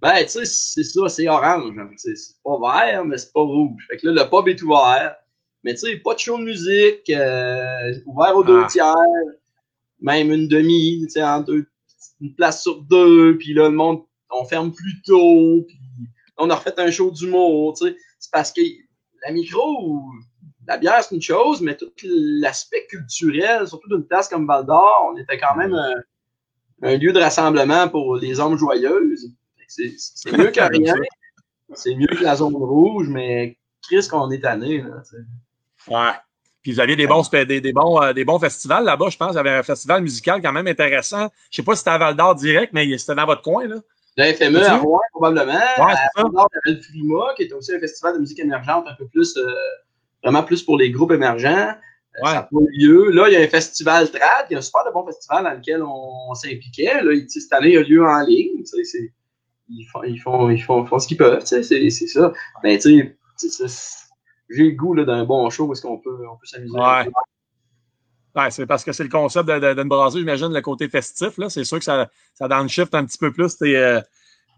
Ben, 0.00 0.22
tu 0.24 0.30
sais, 0.30 0.44
c'est 0.44 0.84
ça, 0.84 1.08
c'est 1.08 1.28
orange. 1.28 1.76
Hein. 1.78 1.90
C'est 1.96 2.14
pas 2.42 2.58
vert, 2.58 3.04
mais 3.04 3.18
c'est 3.18 3.32
pas 3.32 3.42
rouge. 3.42 3.86
Fait 3.90 3.98
que 3.98 4.08
là, 4.08 4.24
le 4.24 4.30
pub 4.30 4.48
est 4.48 4.62
ouvert. 4.62 5.16
Mais 5.62 5.74
tu 5.74 5.80
sais, 5.80 5.96
pas 5.98 6.14
de 6.14 6.18
show 6.18 6.38
de 6.38 6.44
musique, 6.44 7.08
euh, 7.10 7.94
ouvert 8.06 8.36
aux 8.36 8.44
deux 8.44 8.62
ah. 8.64 8.68
tiers 8.68 8.94
même 10.04 10.30
une 10.30 10.48
demi, 10.48 11.00
tu 11.04 11.10
sais, 11.10 11.24
en 11.24 11.40
deux, 11.40 11.66
une 12.20 12.34
place 12.34 12.62
sur 12.62 12.82
deux, 12.82 13.38
puis 13.38 13.54
là, 13.54 13.68
le 13.68 13.74
monde, 13.74 14.02
on 14.30 14.44
ferme 14.44 14.70
plus 14.70 15.00
tôt, 15.02 15.64
puis 15.66 15.78
on 16.36 16.50
a 16.50 16.54
refait 16.54 16.74
un 16.78 16.90
show 16.90 17.10
d'humour, 17.10 17.74
tu 17.78 17.86
sais. 17.86 17.96
C'est 18.24 18.30
parce 18.30 18.52
que 18.52 18.62
la 19.26 19.32
micro, 19.32 20.02
la 20.66 20.78
bière, 20.78 21.04
c'est 21.04 21.14
une 21.14 21.20
chose, 21.20 21.60
mais 21.60 21.76
tout 21.76 21.92
l'aspect 22.02 22.86
culturel, 22.88 23.68
surtout 23.68 23.90
d'une 23.90 24.06
place 24.06 24.28
comme 24.28 24.46
Val 24.46 24.64
d'Or, 24.64 25.10
on 25.12 25.16
était 25.18 25.36
quand 25.36 25.54
même 25.56 25.74
un, 26.82 26.96
lieu 26.96 27.12
de 27.12 27.20
rassemblement 27.20 27.86
pour 27.90 28.16
les 28.16 28.40
hommes 28.40 28.56
joyeuses. 28.56 29.30
C'est 29.68 30.32
mieux 30.32 30.50
que 30.50 30.60
rien. 30.72 30.94
C'est 31.74 31.94
mieux 31.94 32.06
que 32.06 32.22
la 32.22 32.36
zone 32.36 32.56
rouge, 32.56 33.08
mais 33.10 33.58
Chris, 33.82 34.08
qu'on 34.10 34.30
est 34.30 34.40
tanné, 34.40 34.80
là. 34.80 35.02
Ouais. 35.88 36.12
Puis 36.62 36.72
vous 36.72 36.80
aviez 36.80 36.96
des 36.96 37.06
bons, 37.06 37.28
des, 37.30 37.60
des 37.60 37.72
bons, 37.74 38.00
euh, 38.00 38.14
des 38.14 38.24
bons 38.24 38.38
festivals 38.38 38.84
là-bas, 38.84 39.10
je 39.10 39.18
pense. 39.18 39.32
Il 39.32 39.36
y 39.36 39.38
avait 39.38 39.50
un 39.50 39.62
festival 39.62 40.02
musical 40.02 40.40
quand 40.40 40.52
même 40.52 40.66
intéressant. 40.66 41.28
Je 41.50 41.56
sais 41.56 41.62
pas 41.62 41.74
si 41.74 41.80
c'était 41.80 41.90
à 41.90 41.98
Val 41.98 42.16
d'Or 42.16 42.36
direct, 42.36 42.72
mais 42.72 42.96
c'était 42.96 43.16
dans 43.16 43.26
votre 43.26 43.42
coin, 43.42 43.66
là. 43.66 43.76
Le 44.16 44.32
FME 44.32 44.62
à 44.62 44.76
Rouen, 44.76 45.00
probablement. 45.10 45.52
Ouais, 45.52 45.92
à 46.16 46.22
d'Or, 46.22 46.48
il 46.52 46.70
y 46.70 46.70
avait 46.70 46.76
le 46.78 46.82
Frima, 46.82 47.34
qui 47.36 47.42
est 47.42 47.52
aussi 47.52 47.74
un 47.74 47.80
festival 47.80 48.14
de 48.14 48.20
musique 48.20 48.38
émergente, 48.38 48.86
un 48.88 48.94
peu 48.94 49.06
plus, 49.06 49.36
euh, 49.36 49.50
vraiment 50.22 50.44
plus 50.44 50.62
pour 50.62 50.78
les 50.78 50.90
groupes 50.90 51.12
émergents. 51.12 51.48
Euh, 51.48 52.22
ouais. 52.22 52.30
Ça 52.30 52.38
a 52.38 52.48
lieu. 52.50 53.10
Là, 53.10 53.28
il 53.28 53.32
y 53.32 53.36
a 53.36 53.40
un 53.40 53.48
festival 53.48 54.08
trad, 54.10 54.46
il 54.48 54.52
y 54.52 54.56
a 54.56 54.58
un 54.58 54.62
super 54.62 54.84
de 54.86 54.92
bon 54.92 55.04
festival 55.04 55.44
dans 55.44 55.52
lequel 55.52 55.82
on, 55.82 56.32
s'impliquait. 56.34 57.02
Là, 57.02 57.12
cette 57.26 57.52
année, 57.52 57.70
il 57.70 57.74
y 57.74 57.76
a 57.76 57.82
lieu 57.82 58.04
en 58.04 58.20
ligne. 58.24 58.62
Tu 58.62 58.84
sais, 58.84 59.12
ils 59.68 59.84
font, 59.84 60.02
ils 60.04 60.18
font, 60.18 60.50
ils 60.50 60.62
font, 60.62 60.84
font 60.86 60.98
ce 60.98 61.08
qu'ils 61.08 61.16
peuvent. 61.16 61.42
Tu 61.42 61.62
sais, 61.62 61.90
c'est 61.90 62.06
ça. 62.06 62.32
Mais 62.62 62.78
tu 62.78 63.16
sais, 63.36 63.56
j'ai 64.50 64.64
le 64.64 64.76
goût 64.76 64.94
d'un 64.94 65.24
bon 65.24 65.48
show 65.50 65.72
est-ce 65.72 65.82
qu'on 65.82 65.98
peut, 65.98 66.24
on 66.30 66.36
peut 66.36 66.46
s'amuser. 66.46 66.78
Ouais. 66.78 67.10
Ouais, 68.34 68.50
c'est 68.50 68.66
parce 68.66 68.82
que 68.82 68.92
c'est 68.92 69.04
le 69.04 69.10
concept 69.10 69.48
d'une 69.48 69.88
brasserie, 69.88 70.20
j'imagine, 70.20 70.52
le 70.52 70.60
côté 70.60 70.88
festif. 70.88 71.38
C'est 71.48 71.64
sûr 71.64 71.78
que 71.78 71.84
ça, 71.84 72.08
ça 72.34 72.48
downshift 72.48 72.94
un 72.94 73.04
petit 73.04 73.18
peu 73.18 73.32
plus 73.32 73.56
tes, 73.56 73.76
euh, 73.76 74.00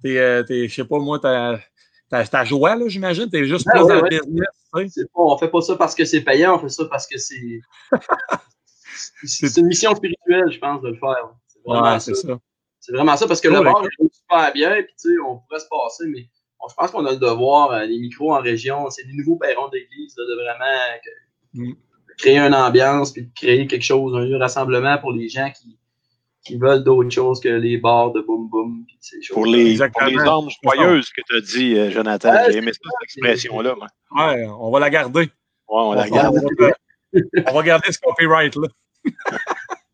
tes, 0.03 0.19
euh, 0.19 0.43
tes 0.43 0.67
je 0.67 0.75
sais 0.75 0.85
pas 0.85 0.99
moi, 0.99 1.19
ta, 1.19 2.45
joie, 2.45 2.77
j'imagine. 2.89 3.29
T'es 3.29 3.45
juste 3.45 3.67
ben 3.67 3.73
plus 3.73 3.89
dans 3.89 4.03
le 4.03 4.09
business. 4.09 5.07
Pas, 5.15 5.21
on 5.23 5.37
fait 5.37 5.49
pas 5.49 5.61
ça 5.61 5.77
parce 5.77 5.95
que 5.95 6.05
c'est 6.05 6.23
payant, 6.23 6.57
on 6.57 6.59
fait 6.59 6.71
ça 6.71 6.85
parce 6.87 7.07
que 7.07 7.19
c'est. 7.19 7.61
c'est 9.25 9.57
une 9.59 9.67
mission 9.67 9.95
spirituelle, 9.95 10.51
je 10.51 10.59
pense, 10.59 10.81
de 10.81 10.89
le 10.89 10.97
faire. 10.97 11.35
Ouais, 11.67 12.01
c'est 12.01 12.15
ça. 12.15 12.39
C'est 12.81 12.93
vraiment 12.93 13.17
ça, 13.17 13.27
parce 13.27 13.41
que 13.41 13.49
le 13.49 13.63
bar, 13.63 13.83
il 13.99 14.09
super 14.13 14.53
bien, 14.53 14.83
puis 14.83 14.95
tu 15.01 15.11
sais, 15.11 15.19
on 15.19 15.39
pourrait 15.39 15.59
se 15.59 15.67
passer, 15.69 16.05
mais 16.07 16.29
je 16.69 16.75
pense 16.75 16.91
qu'on 16.91 17.05
a 17.05 17.13
le 17.13 17.19
devoir, 17.19 17.73
euh, 17.73 17.85
les 17.85 17.99
micros 17.99 18.33
en 18.33 18.41
région, 18.41 18.89
c'est 18.91 19.05
des 19.05 19.13
nouveaux 19.13 19.37
perrons 19.37 19.69
d'église, 19.69 20.15
de 20.15 20.35
vraiment 20.35 20.65
mm. 21.55 21.73
Créer 22.19 22.39
une 22.39 22.55
ambiance, 22.55 23.13
puis 23.13 23.23
de 23.23 23.31
créer 23.35 23.67
quelque 23.67 23.85
chose, 23.85 24.17
un 24.17 24.25
lieu 24.25 24.31
de 24.31 24.43
rassemblement 24.43 24.99
pour 24.99 25.13
les 25.13 25.29
gens 25.29 25.51
qui, 25.51 25.79
qui 26.45 26.57
veulent 26.57 26.85
d'autres 26.85 27.11
choses 27.11 27.41
que 27.41 27.49
les 27.49 27.77
bars 27.77 28.13
de 28.13 28.21
boum 28.21 28.49
boum. 28.49 28.85
Pour 29.33 29.47
les, 29.47 29.77
pour 29.77 30.05
les 30.05 30.19
âmes 30.19 30.49
joyeuses 30.63 31.11
que 31.11 31.21
tu 31.29 31.37
as 31.37 31.41
dit, 31.41 31.79
euh, 31.79 31.91
Jonathan. 31.91 32.33
J'ai 32.51 32.59
aimé 32.59 32.73
cette 32.73 32.83
expression-là. 33.03 33.75
Ouais, 34.17 34.47
on 34.47 34.71
va 34.71 34.81
la 34.81 34.91
garder. 34.91 35.21
Ouais, 35.21 35.29
on, 35.69 35.93
la 35.93 36.09
garde. 36.09 36.37
On 37.47 37.53
va, 37.53 37.63
garder 37.63 37.93
ce 37.93 37.99
copyright 37.99 38.55
là. 38.57 38.69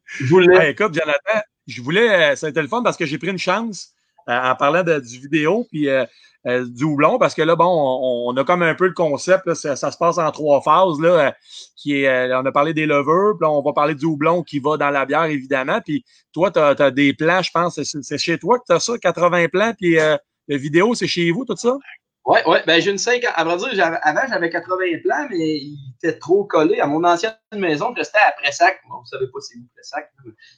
je 0.07 0.27
voulais. 0.27 0.71
écoute, 0.71 0.95
Jonathan, 0.95 1.41
je 1.67 1.81
voulais. 1.83 2.37
C'était 2.37 2.63
le 2.63 2.69
fun 2.69 2.83
parce 2.83 2.97
que 2.97 3.07
j'ai 3.07 3.19
pris 3.19 3.29
une 3.29 3.39
chance 3.39 3.93
en 4.27 4.55
parlant 4.57 4.83
du 4.83 5.19
vidéo. 5.19 5.67
Puis 5.71 5.89
euh, 5.89 6.67
du 6.69 6.83
houblon 6.83 7.19
parce 7.19 7.35
que 7.35 7.43
là, 7.43 7.55
bon, 7.55 7.69
on, 7.69 8.37
a 8.37 8.43
comme 8.43 8.63
un 8.63 8.75
peu 8.75 8.89
le 8.89 8.95
concept, 8.95 9.55
ça, 9.55 9.77
se 9.77 9.97
passe 9.97 10.19
en 10.19 10.29
trois 10.33 10.61
phases, 10.61 11.01
là, 11.01 11.09
euh, 11.09 11.31
qui 11.77 12.03
est, 12.03 12.09
euh, 12.09 12.41
on 12.41 12.45
a 12.45 12.51
parlé 12.51 12.75
des 12.75 12.85
levures, 12.85 13.37
puis 13.39 13.47
là, 13.47 13.51
on 13.53 13.63
va 13.63 13.73
parler 13.73 13.95
du 13.95 14.07
houblon 14.07 14.43
qui 14.43 14.59
va 14.59 14.77
dans 14.77 14.91
la 14.91 15.07
bière, 15.07 15.25
évidemment, 15.25 15.81
puis 15.81 16.05
toi, 16.33 16.51
tu 16.51 16.59
as, 16.59 16.91
des 16.91 17.13
plans, 17.15 17.43
je 17.43 17.51
pense, 17.53 17.81
c'est 17.81 18.19
chez 18.19 18.39
toi 18.39 18.59
que 18.59 18.65
tu 18.67 18.73
as 18.73 18.81
ça, 18.81 18.99
80 18.99 19.49
plans, 19.53 19.73
puis 19.79 20.01
euh, 20.01 20.17
la 20.49 20.57
vidéo, 20.57 20.97
c'est 20.97 21.07
chez 21.07 21.31
vous, 21.31 21.45
tout 21.45 21.57
ça? 21.57 21.77
Oui, 22.25 22.39
oui, 22.47 22.59
ben 22.67 22.81
j'ai 22.81 22.91
une 22.91 22.99
5, 22.99 23.23
à 23.33 23.45
vrai 23.45 23.57
dire, 23.57 23.99
avant, 24.03 24.23
j'avais 24.29 24.51
80 24.51 24.77
plans, 25.05 25.27
mais 25.31 25.59
il 25.59 25.79
était 26.03 26.19
trop 26.19 26.45
collé 26.45 26.81
à 26.81 26.89
mon 26.89 27.05
ancienne 27.05 27.35
maison, 27.53 27.95
c'était 27.97 28.19
à 28.19 28.33
Pressac, 28.33 28.81
bon, 28.89 28.97
vous 28.99 29.07
savez 29.07 29.27
pas 29.27 29.39
c'est 29.41 29.59
où 29.59 29.69
Pressac, 29.77 30.11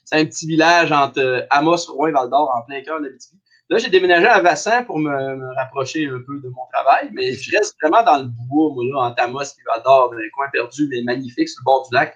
c'est 0.03 0.15
un 0.15 0.25
petit 0.25 0.47
village 0.47 0.91
entre 0.91 1.45
Amos, 1.51 1.85
Rouen 1.89 2.07
et 2.07 2.11
Val-d'Or, 2.11 2.51
en 2.55 2.63
plein 2.63 2.81
cœur 2.81 2.99
de 2.99 3.05
l'Abitibi. 3.05 3.39
Là, 3.69 3.77
j'ai 3.79 3.89
déménagé 3.89 4.27
à 4.27 4.41
Vassin 4.41 4.83
pour 4.83 4.99
me, 4.99 5.55
rapprocher 5.55 6.05
un 6.05 6.21
peu 6.25 6.39
de 6.39 6.49
mon 6.49 6.65
travail, 6.71 7.09
mais 7.13 7.33
je 7.33 7.57
reste 7.57 7.75
vraiment 7.81 8.03
dans 8.03 8.17
le 8.19 8.25
bois, 8.25 8.71
moi, 8.73 8.83
là, 8.85 9.09
en 9.09 9.11
Tamas, 9.13 9.55
qui 9.55 9.61
dans 9.83 10.11
les 10.11 10.29
coins 10.29 10.49
perdus, 10.51 10.87
mais 10.89 11.01
magnifiques, 11.01 11.49
sur 11.49 11.61
le 11.61 11.65
bord 11.65 11.89
du 11.89 11.95
lac. 11.95 12.15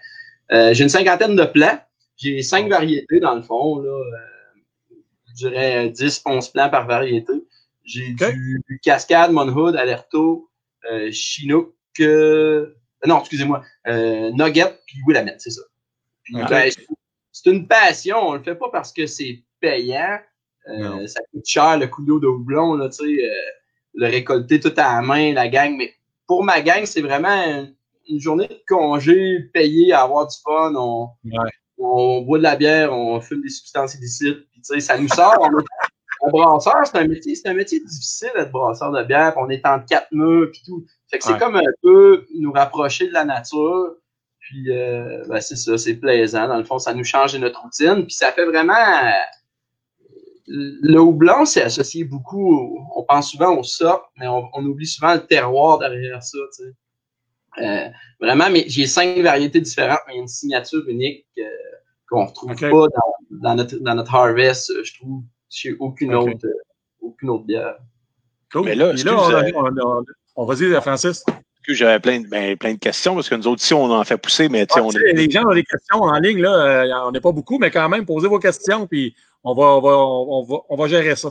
Euh, 0.52 0.74
j'ai 0.74 0.84
une 0.84 0.90
cinquantaine 0.90 1.36
de 1.36 1.46
plants. 1.46 1.80
J'ai 2.18 2.44
cinq 2.44 2.70
variétés, 2.70 3.20
dans 3.20 3.36
le 3.36 3.42
fond, 3.42 3.80
là. 3.80 3.90
Euh, 3.90 4.96
je 5.28 5.48
dirais 5.48 5.90
10, 5.90 6.22
11 6.26 6.50
plants 6.50 6.70
par 6.70 6.86
variété. 6.86 7.34
J'ai 7.84 8.14
du 8.14 8.80
Cascade, 8.84 9.32
Monhood, 9.32 9.76
Alerto, 9.76 10.50
euh, 10.92 11.10
Chinook, 11.12 11.74
euh, 12.00 12.76
non, 13.06 13.20
excusez-moi, 13.20 13.64
euh, 13.88 14.32
Nugget, 14.32 14.80
puis 14.86 15.00
Willamette, 15.08 15.42
c'est 15.42 15.52
ça. 15.52 15.62
Ben, 16.32 16.72
c'est 17.32 17.50
une 17.50 17.68
passion. 17.68 18.18
On 18.20 18.34
le 18.34 18.44
fait 18.44 18.56
pas 18.56 18.70
parce 18.72 18.92
que 18.92 19.08
c'est 19.08 19.44
payant. 19.60 20.20
Euh, 20.70 21.08
ça 21.08 21.22
coûte 21.32 21.46
cher 21.46 21.78
le 21.78 21.88
coup 21.88 22.04
d'eau 22.04 22.20
de 22.20 22.28
houblon, 22.28 22.76
là, 22.76 22.90
tu 22.90 23.06
sais, 23.06 23.26
euh, 23.26 23.34
le 23.96 24.08
récolter 24.08 24.60
tout 24.60 24.74
à 24.78 24.96
la 24.96 25.02
main, 25.02 25.34
la 25.34 25.48
gang. 25.48 25.76
Mais 25.78 25.94
pour 26.28 26.44
ma 26.44 26.62
gang, 26.62 26.86
c'est 26.86 27.02
vraiment 27.02 27.66
une, 28.08 28.20
journée 28.20 28.48
de 28.48 28.60
congé 28.68 29.40
payée 29.54 29.94
à 29.94 30.02
avoir 30.02 30.28
du 30.28 30.36
fun. 30.44 30.74
On, 30.76 31.10
on 31.78 32.22
boit 32.22 32.40
de 32.40 32.44
la 32.44 32.56
bière, 32.56 32.92
on 32.94 33.20
fume 33.22 33.42
des 33.42 33.50
substances 33.50 33.96
illicites. 33.96 34.48
Puis, 34.52 34.62
tu 34.62 34.74
sais, 34.74 34.80
ça 34.80 34.98
nous 34.98 35.08
sort. 35.08 35.38
on 36.22 36.30
brasseur, 36.32 36.86
c'est 36.86 36.98
un 36.98 37.08
métier, 37.08 37.36
c'est 37.36 37.50
un 37.50 37.54
métier 37.54 37.80
difficile 37.80 38.32
d'être 38.36 38.52
brasseur 38.52 38.92
de 38.92 39.04
bière. 39.04 39.34
on 39.38 39.50
est 39.50 39.66
en 39.66 39.80
quatre 39.80 40.12
murs 40.12 40.50
puis 40.52 40.62
tout. 40.66 40.86
Fait 41.10 41.18
que 41.18 41.24
c'est 41.24 41.40
comme 41.40 41.56
un 41.56 41.72
peu 41.82 42.26
nous 42.40 42.52
rapprocher 42.52 43.08
de 43.08 43.14
la 43.14 43.26
nature. 43.26 43.96
Puis 44.40 44.72
euh, 44.72 45.24
ben 45.28 45.42
c'est 45.42 45.56
ça, 45.56 45.78
c'est 45.78 45.96
plaisant. 45.96 46.48
Dans 46.48 46.58
le 46.58 46.64
fond, 46.64 46.80
ça 46.80 46.94
nous 46.94 47.04
change 47.04 47.34
de 47.34 47.38
notre 47.38 47.62
routine. 47.62 48.06
Puis 48.06 48.14
ça 48.14 48.32
fait 48.32 48.46
vraiment 48.46 48.74
le 50.50 51.00
houblon, 51.00 51.46
c'est 51.46 51.62
associé 51.62 52.04
beaucoup, 52.04 52.80
on 52.96 53.04
pense 53.04 53.32
souvent 53.32 53.56
au 53.56 53.64
sort, 53.64 54.12
mais 54.18 54.28
on, 54.28 54.66
oublie 54.66 54.88
souvent 54.88 55.14
le 55.14 55.26
terroir 55.26 55.78
derrière 55.78 56.24
ça. 56.24 56.40
Tu 56.58 56.64
sais. 56.64 57.64
euh, 57.64 57.90
vraiment, 58.20 58.50
mais 58.50 58.66
j'ai 58.68 58.88
cinq 58.88 59.20
variétés 59.20 59.62
différentes, 59.62 60.00
mais 60.08 60.14
il 60.14 60.18
y 60.18 60.20
a 60.20 60.22
une 60.24 60.28
signature 60.28 60.84
unique 60.88 61.28
euh, 61.38 61.44
qu'on 62.10 62.24
ne 62.24 62.28
retrouve 62.28 62.56
pas 62.56 62.70
dans, 62.70 62.90
dans, 63.30 63.56
notre, 63.56 63.78
dans 63.78 63.94
notre 63.94 64.16
harvest, 64.16 64.74
je 64.84 64.94
trouve, 65.00 65.24
chez 65.50 65.76
aucune, 65.80 66.16
autre, 66.16 66.46
euh, 66.46 66.54
aucune 67.02 67.30
autre 67.30 67.46
bière. 67.46 67.78
Cool. 68.52 68.66
Mais 68.66 68.76
là, 68.76 68.94
là 68.94 69.52
on, 69.54 69.66
on, 69.66 70.04
on, 70.36 70.46
va 70.46 70.56
dire, 70.56 70.82
Francis. 70.82 71.24
J'avais 71.74 72.00
plein, 72.00 72.22
ben, 72.22 72.58
plein 72.58 72.74
de 72.74 72.80
questions 72.80 73.16
parce 73.16 73.30
que 73.30 73.36
nous 73.36 73.48
autres 73.48 73.64
ici, 73.64 73.74
on 73.74 73.92
en 73.92 74.04
fait 74.04 74.18
pousser, 74.18 74.50
mais 74.50 74.66
ah, 74.70 74.82
on 74.84 74.92
est... 74.92 75.14
Les 75.14 75.30
gens 75.30 75.46
ont 75.46 75.54
des 75.54 75.64
questions 75.64 76.02
en 76.02 76.20
ligne, 76.20 76.42
là, 76.42 76.54
euh, 76.54 77.08
on 77.08 77.12
n'est 77.12 77.22
pas 77.22 77.32
beaucoup, 77.32 77.58
mais 77.60 77.72
quand 77.72 77.88
même, 77.90 78.06
posez 78.06 78.28
vos 78.28 78.40
questions, 78.40 78.88
puis 78.88 79.16
on 79.44 79.54
va, 79.54 79.64
on 79.64 79.82
va, 79.82 79.98
on 79.98 80.44
va, 80.44 80.58
on 80.70 80.76
va 80.76 80.88
gérer 80.88 81.16
ça. 81.16 81.30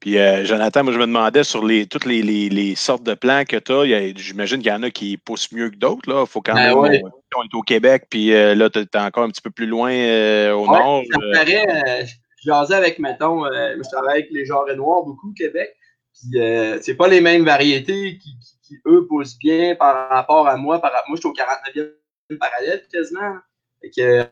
Puis, 0.00 0.18
euh, 0.18 0.44
Jonathan, 0.44 0.84
moi, 0.84 0.92
je 0.92 0.98
me 0.98 1.06
demandais 1.06 1.42
sur 1.42 1.64
les, 1.64 1.86
toutes 1.86 2.04
les, 2.04 2.22
les, 2.22 2.48
les 2.48 2.74
sortes 2.74 3.02
de 3.02 3.14
plants 3.14 3.44
que 3.48 3.56
tu 3.56 3.72
as, 3.72 4.12
j'imagine 4.16 4.58
qu'il 4.58 4.70
y 4.70 4.74
en 4.74 4.82
a 4.82 4.90
qui 4.90 5.16
poussent 5.16 5.50
mieux 5.52 5.70
que 5.70 5.76
d'autres. 5.76 6.02
Il 6.06 6.26
faut 6.26 6.42
quand 6.42 6.54
ben 6.54 6.68
même. 6.68 6.78
Ouais. 6.78 7.02
On 7.36 7.42
est 7.42 7.54
au 7.54 7.62
Québec, 7.62 8.04
puis 8.10 8.34
euh, 8.34 8.54
là, 8.54 8.68
tu 8.68 8.80
es 8.80 8.98
encore 8.98 9.24
un 9.24 9.30
petit 9.30 9.42
peu 9.42 9.50
plus 9.50 9.66
loin 9.66 9.90
euh, 9.92 10.52
au 10.52 10.66
nord. 10.66 11.02
Ça 11.10 11.18
me 11.18 11.32
paraît, 11.32 12.06
je 12.06 12.50
jasais 12.50 12.74
avec, 12.74 12.98
mettons, 12.98 13.44
je 13.46 13.90
travaille 13.90 14.18
avec 14.18 14.30
les 14.30 14.44
jarrets 14.44 14.76
noirs 14.76 15.02
beaucoup 15.02 15.30
au 15.30 15.34
Québec. 15.34 15.74
Puis, 16.12 16.38
c'est 16.82 16.94
pas 16.94 17.08
les 17.08 17.20
mêmes 17.20 17.44
variétés 17.44 18.18
qui, 18.18 18.38
qui, 18.38 18.55
eux, 18.86 19.06
poussent 19.06 19.38
bien 19.38 19.74
par 19.74 20.08
rapport 20.08 20.48
à 20.48 20.56
moi. 20.56 20.80
Par, 20.80 20.92
moi, 21.08 21.16
je 21.16 21.20
suis 21.20 21.28
au 21.28 21.32
49e 21.32 22.38
parallèle 22.38 22.86
quasiment. 22.92 23.36
Fait 23.80 23.90
que, 23.90 24.26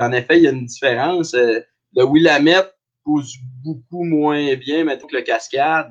en 0.00 0.12
effet, 0.12 0.38
il 0.38 0.44
y 0.44 0.48
a 0.48 0.50
une 0.50 0.66
différence. 0.66 1.34
Le 1.34 2.04
Willamette 2.04 2.74
pousse 3.04 3.36
beaucoup 3.64 4.04
moins 4.04 4.54
bien, 4.54 4.84
maintenant 4.84 5.06
que 5.06 5.16
le 5.16 5.22
cascade. 5.22 5.90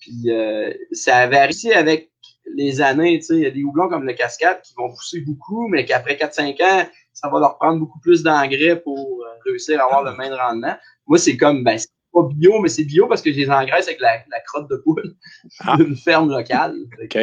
Puis 0.00 0.30
euh, 0.30 0.72
ça 0.92 1.26
varie 1.26 1.72
avec 1.72 2.10
les 2.54 2.80
années. 2.80 3.20
Il 3.30 3.38
y 3.38 3.46
a 3.46 3.50
des 3.50 3.62
houblons 3.62 3.88
comme 3.88 4.04
le 4.04 4.14
cascade 4.14 4.62
qui 4.62 4.74
vont 4.74 4.88
pousser 4.88 5.20
beaucoup, 5.20 5.68
mais 5.68 5.84
qu'après 5.84 6.14
4-5 6.14 6.62
ans, 6.62 6.88
ça 7.12 7.28
va 7.28 7.40
leur 7.40 7.58
prendre 7.58 7.80
beaucoup 7.80 8.00
plus 8.00 8.22
d'engrais 8.22 8.80
pour 8.80 9.22
euh, 9.22 9.28
réussir 9.44 9.80
à 9.80 9.84
avoir 9.84 10.04
le 10.04 10.16
même 10.16 10.32
rendement. 10.32 10.76
Moi, 11.06 11.18
c'est 11.18 11.36
comme, 11.36 11.64
ben, 11.64 11.78
pas 12.22 12.28
bio, 12.34 12.60
mais 12.60 12.68
c'est 12.68 12.84
bio 12.84 13.06
parce 13.06 13.22
que 13.22 13.32
je 13.32 13.38
les 13.38 13.50
engraisse 13.50 13.86
avec 13.86 14.00
la, 14.00 14.18
la 14.30 14.40
crotte 14.40 14.68
de 14.70 14.76
poule 14.76 15.14
ah. 15.60 15.76
d'une 15.76 15.96
ferme 15.96 16.30
locale. 16.30 16.76
OK. 17.02 17.18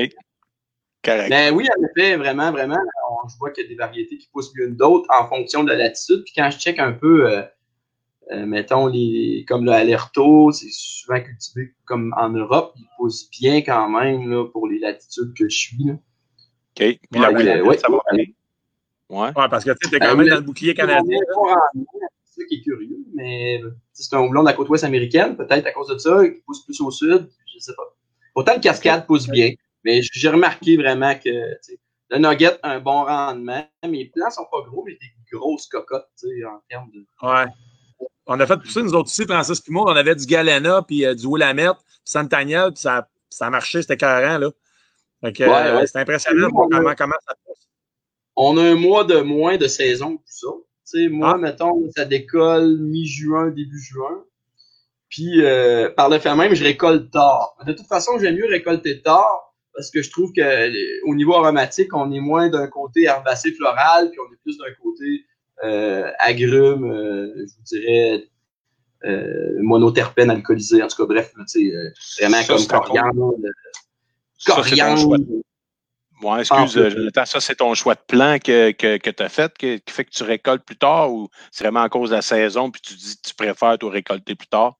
Correct. 1.03 1.29
Mais 1.29 1.51
oui, 1.51 1.67
en 1.77 1.83
effet, 1.85 2.17
vraiment, 2.17 2.51
vraiment, 2.51 2.79
on, 3.11 3.27
je 3.27 3.37
vois 3.37 3.51
qu'il 3.51 3.63
y 3.63 3.67
a 3.67 3.69
des 3.69 3.75
variétés 3.75 4.17
qui 4.17 4.27
poussent 4.33 4.51
mieux 4.55 4.67
que 4.67 4.73
d'autres 4.73 5.07
en 5.15 5.27
fonction 5.27 5.63
de 5.63 5.69
la 5.69 5.77
latitude. 5.77 6.23
Puis 6.23 6.33
quand 6.35 6.49
je 6.49 6.57
check 6.57 6.79
un 6.79 6.93
peu 6.93 7.29
euh, 7.29 7.43
euh, 8.31 8.45
mettons, 8.45 8.87
les, 8.87 9.45
comme 9.47 9.65
le 9.65 9.71
Alerto, 9.71 10.51
c'est 10.51 10.71
souvent 10.71 11.21
cultivé 11.21 11.73
comme 11.85 12.13
en 12.17 12.29
Europe. 12.29 12.73
Il 12.75 12.87
pousse 12.97 13.29
bien 13.29 13.61
quand 13.61 13.87
même 13.89 14.29
là, 14.29 14.45
pour 14.47 14.67
les 14.67 14.79
latitudes 14.79 15.33
que 15.37 15.47
je 15.47 15.57
suis. 15.57 15.83
Là. 15.83 15.93
OK. 15.93 15.99
Puis 17.11 17.21
la 17.21 17.63
ouais, 17.63 17.77
ça 17.77 17.87
va 17.89 17.99
aller. 18.07 18.35
Ouais. 19.09 19.27
ouais. 19.27 19.49
parce 19.49 19.63
que 19.63 19.71
tu 19.79 19.95
es 19.95 19.99
quand 19.99 20.15
même 20.15 20.27
dans 20.27 20.35
le 20.35 20.41
bouclier 20.41 20.73
canadien. 20.73 21.19
Ça 22.41 22.45
qui 22.47 22.55
est 22.55 22.61
curieux, 22.61 22.97
mais 23.13 23.61
c'est 23.93 24.15
un 24.15 24.21
houblon 24.21 24.41
de 24.41 24.47
la 24.47 24.53
côte 24.53 24.69
ouest 24.69 24.83
américaine, 24.83 25.35
peut-être 25.35 25.65
à 25.65 25.71
cause 25.71 25.87
de 25.87 25.97
ça, 25.97 26.27
qui 26.27 26.41
pousse 26.41 26.63
plus 26.65 26.79
au 26.81 26.91
sud, 26.91 27.29
je 27.47 27.55
ne 27.55 27.59
sais 27.59 27.73
pas. 27.75 27.83
Autant 28.35 28.53
le 28.55 28.59
cascade 28.59 29.05
pousse 29.05 29.27
bien, 29.27 29.51
mais 29.83 30.01
j'ai 30.01 30.29
remarqué 30.29 30.77
vraiment 30.77 31.15
que 31.15 31.29
le 32.09 32.17
nugget 32.17 32.59
a 32.63 32.71
un 32.71 32.79
bon 32.79 33.05
rendement. 33.05 33.65
Mes 33.87 34.05
plants 34.05 34.29
sont 34.29 34.45
pas 34.51 34.61
gros, 34.61 34.83
mais 34.85 34.93
des 34.93 35.37
grosses 35.37 35.67
cocottes 35.67 36.09
en 36.47 36.61
termes 36.69 36.91
de. 36.91 37.05
Ouais. 37.21 37.45
On 38.27 38.39
a 38.39 38.47
fait 38.47 38.57
pousser 38.57 38.81
nous 38.81 38.93
autres 38.93 39.09
ici, 39.09 39.23
Francis 39.25 39.61
puis 39.61 39.73
on 39.75 39.85
avait 39.85 40.15
du 40.15 40.25
Galena, 40.25 40.81
puis 40.81 41.05
euh, 41.05 41.13
du 41.13 41.27
Willamette, 41.27 41.77
puis 41.77 42.01
Santaniel, 42.03 42.71
puis 42.71 42.81
ça, 42.81 43.07
ça 43.29 43.47
a 43.47 43.49
marché, 43.49 43.81
c'était 43.81 43.97
carré, 43.97 44.39
là. 44.39 44.49
Que, 45.31 45.43
euh, 45.43 45.85
c'est 45.87 45.99
impressionnant 45.99 46.49
comment, 46.51 46.93
comment 46.95 47.15
ça 47.27 47.35
passe. 47.47 47.67
On 48.35 48.57
a 48.57 48.63
un 48.63 48.75
mois 48.75 49.03
de 49.03 49.21
moins 49.21 49.57
de 49.57 49.67
saison 49.67 50.17
que 50.17 50.23
ça. 50.27 50.47
Sais, 50.97 51.09
moi, 51.09 51.33
ah. 51.35 51.37
mettons, 51.37 51.89
ça 51.95 52.05
décolle 52.05 52.77
mi-juin, 52.79 53.49
début 53.49 53.79
juin. 53.79 54.23
Puis, 55.09 55.43
euh, 55.43 55.89
par 55.89 56.09
le 56.09 56.19
fait 56.19 56.35
même, 56.35 56.53
je 56.53 56.63
récolte 56.63 57.11
tard. 57.11 57.55
De 57.65 57.73
toute 57.73 57.87
façon, 57.87 58.19
j'aime 58.19 58.35
mieux 58.35 58.47
récolter 58.47 59.01
tard 59.01 59.45
parce 59.75 59.91
que 59.91 60.01
je 60.01 60.09
trouve 60.09 60.31
que 60.31 61.05
au 61.07 61.15
niveau 61.15 61.35
aromatique, 61.35 61.93
on 61.93 62.11
est 62.11 62.19
moins 62.19 62.49
d'un 62.49 62.67
côté 62.67 63.03
herbacé 63.03 63.51
floral, 63.51 64.09
puis 64.09 64.19
on 64.19 64.33
est 64.33 64.37
plus 64.41 64.57
d'un 64.57 64.73
côté 64.81 65.25
euh, 65.63 66.09
agrumes, 66.19 66.91
euh, 66.91 67.33
je 67.37 67.53
vous 67.55 67.63
dirais 67.63 68.23
euh, 69.05 69.57
monoterpènes 69.61 70.31
alcoolisés, 70.31 70.81
en 70.81 70.87
tout 70.87 70.97
cas, 70.97 71.05
bref, 71.05 71.33
vraiment 72.19 72.43
comme 72.47 72.65
coriandre. 72.65 73.35
Coriandre. 74.45 75.17
Ouais, 76.21 76.39
excuse, 76.39 76.89
Jonathan, 76.89 77.25
ça, 77.25 77.39
c'est 77.39 77.55
ton 77.55 77.73
choix 77.73 77.95
de 77.95 78.01
plan 78.07 78.37
que, 78.39 78.71
que, 78.71 78.97
que 78.97 79.09
tu 79.09 79.23
as 79.23 79.29
fait 79.29 79.51
qui, 79.57 79.81
fait 79.89 80.05
que 80.05 80.11
tu 80.11 80.23
récoltes 80.23 80.63
plus 80.63 80.77
tard 80.77 81.11
ou 81.11 81.29
c'est 81.51 81.63
vraiment 81.65 81.81
à 81.81 81.89
cause 81.89 82.09
de 82.09 82.15
la 82.15 82.21
saison 82.21 82.71
puis 82.71 82.81
tu 82.81 82.93
dis 82.93 83.17
que 83.17 83.27
tu 83.29 83.35
préfères 83.35 83.77
te 83.77 83.85
récolter 83.85 84.35
plus 84.35 84.47
tard? 84.47 84.75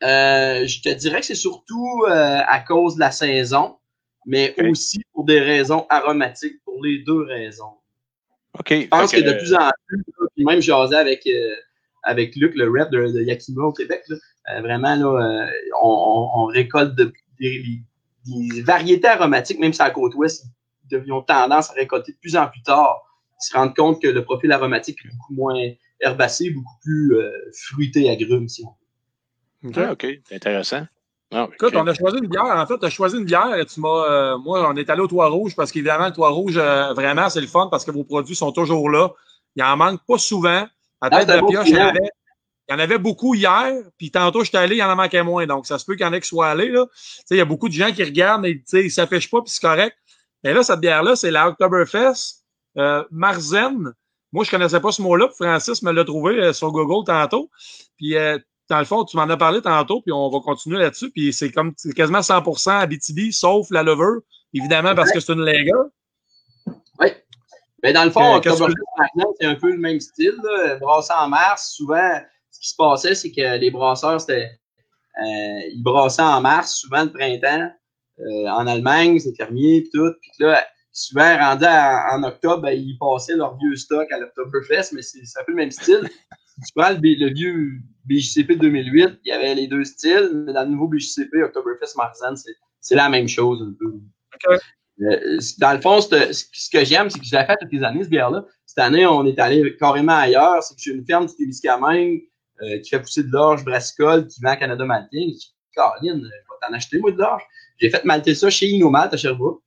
je 0.00 0.82
te 0.82 0.92
dirais 0.94 1.20
que 1.20 1.26
c'est 1.26 1.36
surtout 1.36 2.04
à 2.08 2.58
cause 2.60 2.96
de 2.96 3.00
la 3.00 3.12
saison, 3.12 3.76
mais 4.26 4.54
aussi 4.68 5.00
pour 5.12 5.24
des 5.24 5.40
raisons 5.40 5.86
aromatiques, 5.88 6.60
pour 6.64 6.82
les 6.82 6.98
deux 6.98 7.22
raisons. 7.22 7.74
Je 8.68 8.86
pense 8.86 9.12
que, 9.12 9.20
de 9.20 9.32
plus 9.32 9.54
en 9.54 9.70
plus, 9.86 10.04
puis 10.34 10.44
même 10.44 10.60
jasé 10.60 10.94
avec, 10.94 11.26
euh, 11.26 11.54
avec 12.02 12.36
Luc, 12.36 12.54
le 12.54 12.68
rep 12.70 12.90
de, 12.90 13.22
Yakima 13.22 13.64
au 13.64 13.72
Québec, 13.72 14.02
euh, 14.10 14.60
vraiment, 14.60 14.94
là, 14.94 15.06
euh, 15.06 15.50
on, 15.82 16.30
on, 16.34 16.44
récolte 16.46 16.94
des, 16.94 17.82
variétés 18.62 19.08
aromatiques, 19.08 19.58
même 19.58 19.72
si 19.72 19.80
à 19.82 19.86
la 19.86 19.90
côte 19.90 20.14
ouest, 20.14 20.46
ils 21.04 21.12
ont 21.12 21.22
tendance 21.22 21.70
à 21.70 21.74
récolter 21.74 22.12
de 22.12 22.18
plus 22.18 22.36
en 22.36 22.48
plus 22.48 22.62
tard. 22.62 23.02
Ils 23.40 23.46
se 23.46 23.56
rendent 23.56 23.74
compte 23.74 24.00
que 24.00 24.08
le 24.08 24.24
profil 24.24 24.52
aromatique 24.52 24.98
est 25.04 25.08
beaucoup 25.08 25.34
moins 25.34 25.60
herbacé, 26.00 26.50
beaucoup 26.50 26.78
plus 26.82 27.16
fruité, 27.52 28.10
agrume, 28.10 28.48
si 28.48 28.64
on 28.64 28.68
veut. 28.68 29.88
OK, 29.88 29.92
OK. 29.92 30.06
Intéressant. 30.32 30.86
Ah, 31.34 31.48
Écoute, 31.50 31.74
on 31.74 31.86
a 31.86 31.94
choisi 31.94 32.18
une 32.18 32.28
bière. 32.28 32.44
En 32.44 32.66
fait, 32.66 32.78
tu 32.78 32.84
as 32.84 32.90
choisi 32.90 33.16
une 33.16 33.24
bière. 33.24 33.54
Tu 33.66 33.80
m'as, 33.80 33.88
euh, 33.88 34.38
moi, 34.38 34.70
on 34.70 34.76
est 34.76 34.88
allé 34.90 35.00
au 35.00 35.06
Toit 35.06 35.28
Rouge 35.28 35.56
parce 35.56 35.72
qu'évidemment, 35.72 36.06
le 36.06 36.12
Toit 36.12 36.28
Rouge, 36.28 36.58
euh, 36.58 36.92
vraiment, 36.92 37.30
c'est 37.30 37.40
le 37.40 37.46
fun 37.46 37.68
parce 37.70 37.84
que 37.84 37.90
vos 37.90 38.04
produits 38.04 38.36
sont 38.36 38.52
toujours 38.52 38.90
là. 38.90 39.10
Il 39.56 39.62
en 39.62 39.76
manque 39.76 40.00
pas 40.06 40.18
souvent. 40.18 40.66
À 41.00 41.10
tête 41.10 41.28
de 41.28 41.46
pioche, 41.46 41.68
il 41.68 41.76
y, 41.76 41.78
en 41.78 41.86
avait, 41.86 42.10
il 42.68 42.72
y 42.72 42.74
en 42.74 42.78
avait 42.78 42.98
beaucoup 42.98 43.34
hier. 43.34 43.72
Puis 43.96 44.10
tantôt, 44.10 44.44
je 44.44 44.50
suis 44.50 44.58
allé, 44.58 44.76
il 44.76 44.78
y 44.78 44.82
en 44.82 44.90
a 44.90 44.94
manqué 44.94 45.22
moins. 45.22 45.46
Donc, 45.46 45.66
ça 45.66 45.78
se 45.78 45.86
peut 45.86 45.94
qu'il 45.94 46.04
y 46.04 46.08
en 46.08 46.12
ait 46.12 46.20
qui 46.20 46.28
soient 46.28 46.50
allés. 46.50 46.68
Là. 46.68 46.86
il 47.30 47.38
y 47.38 47.40
a 47.40 47.46
beaucoup 47.46 47.68
de 47.68 47.74
gens 47.74 47.90
qui 47.92 48.04
regardent 48.04 48.44
et 48.44 48.62
ils 48.72 48.84
ne 48.84 48.88
s'affichent 48.90 49.30
pas, 49.30 49.40
puis 49.40 49.50
c'est 49.50 49.62
correct. 49.62 49.96
Mais 50.44 50.52
là, 50.52 50.62
cette 50.62 50.80
bière-là, 50.80 51.16
c'est 51.16 51.30
la 51.30 51.48
Oktoberfest 51.48 52.44
euh, 52.78 53.04
Marzen. 53.10 53.92
Moi, 54.32 54.44
je 54.44 54.50
connaissais 54.50 54.80
pas 54.80 54.92
ce 54.92 55.02
mot-là. 55.02 55.28
Francis 55.36 55.82
me 55.82 55.92
l'a 55.92 56.04
trouvé 56.04 56.38
euh, 56.38 56.52
sur 56.52 56.72
Google 56.72 57.06
tantôt. 57.06 57.50
Puis 57.96 58.16
dans 58.68 58.78
le 58.78 58.84
fond, 58.84 59.04
tu 59.04 59.16
m'en 59.16 59.24
as 59.24 59.36
parlé 59.36 59.60
tantôt, 59.60 60.00
puis 60.00 60.12
on 60.12 60.30
va 60.30 60.40
continuer 60.40 60.78
là-dessus. 60.78 61.10
Puis 61.10 61.32
c'est 61.32 61.50
comme 61.50 61.74
quasiment 61.94 62.20
100% 62.20 62.70
Abitibi, 62.70 63.32
sauf 63.32 63.68
la 63.70 63.82
lever, 63.82 64.20
évidemment, 64.54 64.94
parce 64.94 65.12
que 65.12 65.20
c'est 65.20 65.32
une 65.32 65.44
Lega. 65.44 65.76
Oui. 66.98 67.08
Mais 67.82 67.92
dans 67.92 68.04
le 68.04 68.10
fond, 68.10 68.40
c'est 68.42 69.46
un 69.46 69.54
peu 69.56 69.72
le 69.72 69.78
même 69.78 70.00
style. 70.00 70.36
Là. 70.42 70.76
Brasser 70.76 71.12
en 71.12 71.28
mars, 71.28 71.72
souvent, 71.74 72.20
ce 72.50 72.60
qui 72.60 72.68
se 72.68 72.76
passait, 72.76 73.14
c'est 73.14 73.32
que 73.32 73.58
les 73.58 73.70
brasseurs, 73.70 74.20
c'était. 74.20 74.50
Euh, 75.18 75.60
ils 75.72 75.82
brassaient 75.82 76.22
en 76.22 76.40
mars, 76.40 76.76
souvent 76.76 77.04
le 77.04 77.12
printemps. 77.12 77.70
Euh, 78.22 78.48
en 78.48 78.66
Allemagne, 78.66 79.18
c'est 79.18 79.36
fermier, 79.36 79.78
et 79.78 79.90
tout. 79.92 80.12
Puis 80.20 80.30
là, 80.38 80.64
souvent, 80.92 81.36
rendu 81.38 81.64
en 81.64 82.22
octobre, 82.22 82.62
ben, 82.62 82.70
ils 82.70 82.96
passaient 82.98 83.36
leur 83.36 83.56
vieux 83.58 83.76
stock 83.76 84.10
à 84.12 84.18
l'Octoberfest, 84.18 84.94
mais 84.94 85.02
c'est 85.02 85.20
un 85.38 85.44
peu 85.44 85.52
le 85.52 85.56
même 85.56 85.70
style 85.70 86.08
tu 86.66 86.72
prends 86.74 86.90
le, 86.90 87.32
vieux 87.32 87.80
BJCP 88.04 88.54
de 88.54 88.60
2008, 88.60 89.20
il 89.24 89.28
y 89.28 89.32
avait 89.32 89.54
les 89.54 89.66
deux 89.66 89.84
styles, 89.84 90.44
mais 90.46 90.52
dans 90.52 90.62
le 90.62 90.70
nouveau 90.70 90.88
BJCP, 90.88 91.42
Oktoberfest 91.44 91.96
Marzen, 91.96 92.34
c'est 92.80 92.94
la 92.94 93.08
même 93.08 93.28
chose 93.28 93.62
un 93.62 93.74
peu. 93.78 93.94
Euh, 95.00 95.38
dans 95.58 95.72
le 95.72 95.80
fond, 95.80 96.00
ce 96.00 96.70
que 96.70 96.84
j'aime, 96.84 97.10
c'est 97.10 97.18
que 97.18 97.24
je 97.24 97.36
l'ai 97.36 97.44
fait 97.44 97.56
toutes 97.60 97.72
les 97.72 97.82
années, 97.82 98.04
ce 98.04 98.08
bière-là. 98.08 98.44
Cette 98.66 98.78
année, 98.78 99.06
on 99.06 99.24
est 99.26 99.38
allé 99.38 99.76
carrément 99.76 100.16
ailleurs. 100.16 100.62
C'est 100.62 100.74
que 100.74 100.80
j'ai 100.80 100.92
une 100.92 101.04
ferme 101.04 101.26
du 101.26 101.34
Témiscamingue 101.34 102.22
euh, 102.62 102.78
qui 102.80 102.90
fait 102.90 103.00
pousser 103.00 103.24
de 103.24 103.32
l'orge 103.32 103.64
brassicole, 103.64 104.26
qui 104.26 104.40
vend 104.42 104.56
Canada 104.56 104.84
dis, 105.12 105.54
Caroline, 105.74 106.20
je 106.22 106.28
vais 106.28 106.68
t'en 106.68 106.74
acheter, 106.74 106.98
moi, 106.98 107.12
de 107.12 107.18
l'orge. 107.18 107.42
J'ai 107.82 107.90
fait 107.90 108.04
malter 108.04 108.36
ça 108.36 108.48
chez 108.48 108.68
Inomalt 108.68 109.12
à 109.12 109.16
Sherbrooke. 109.16 109.60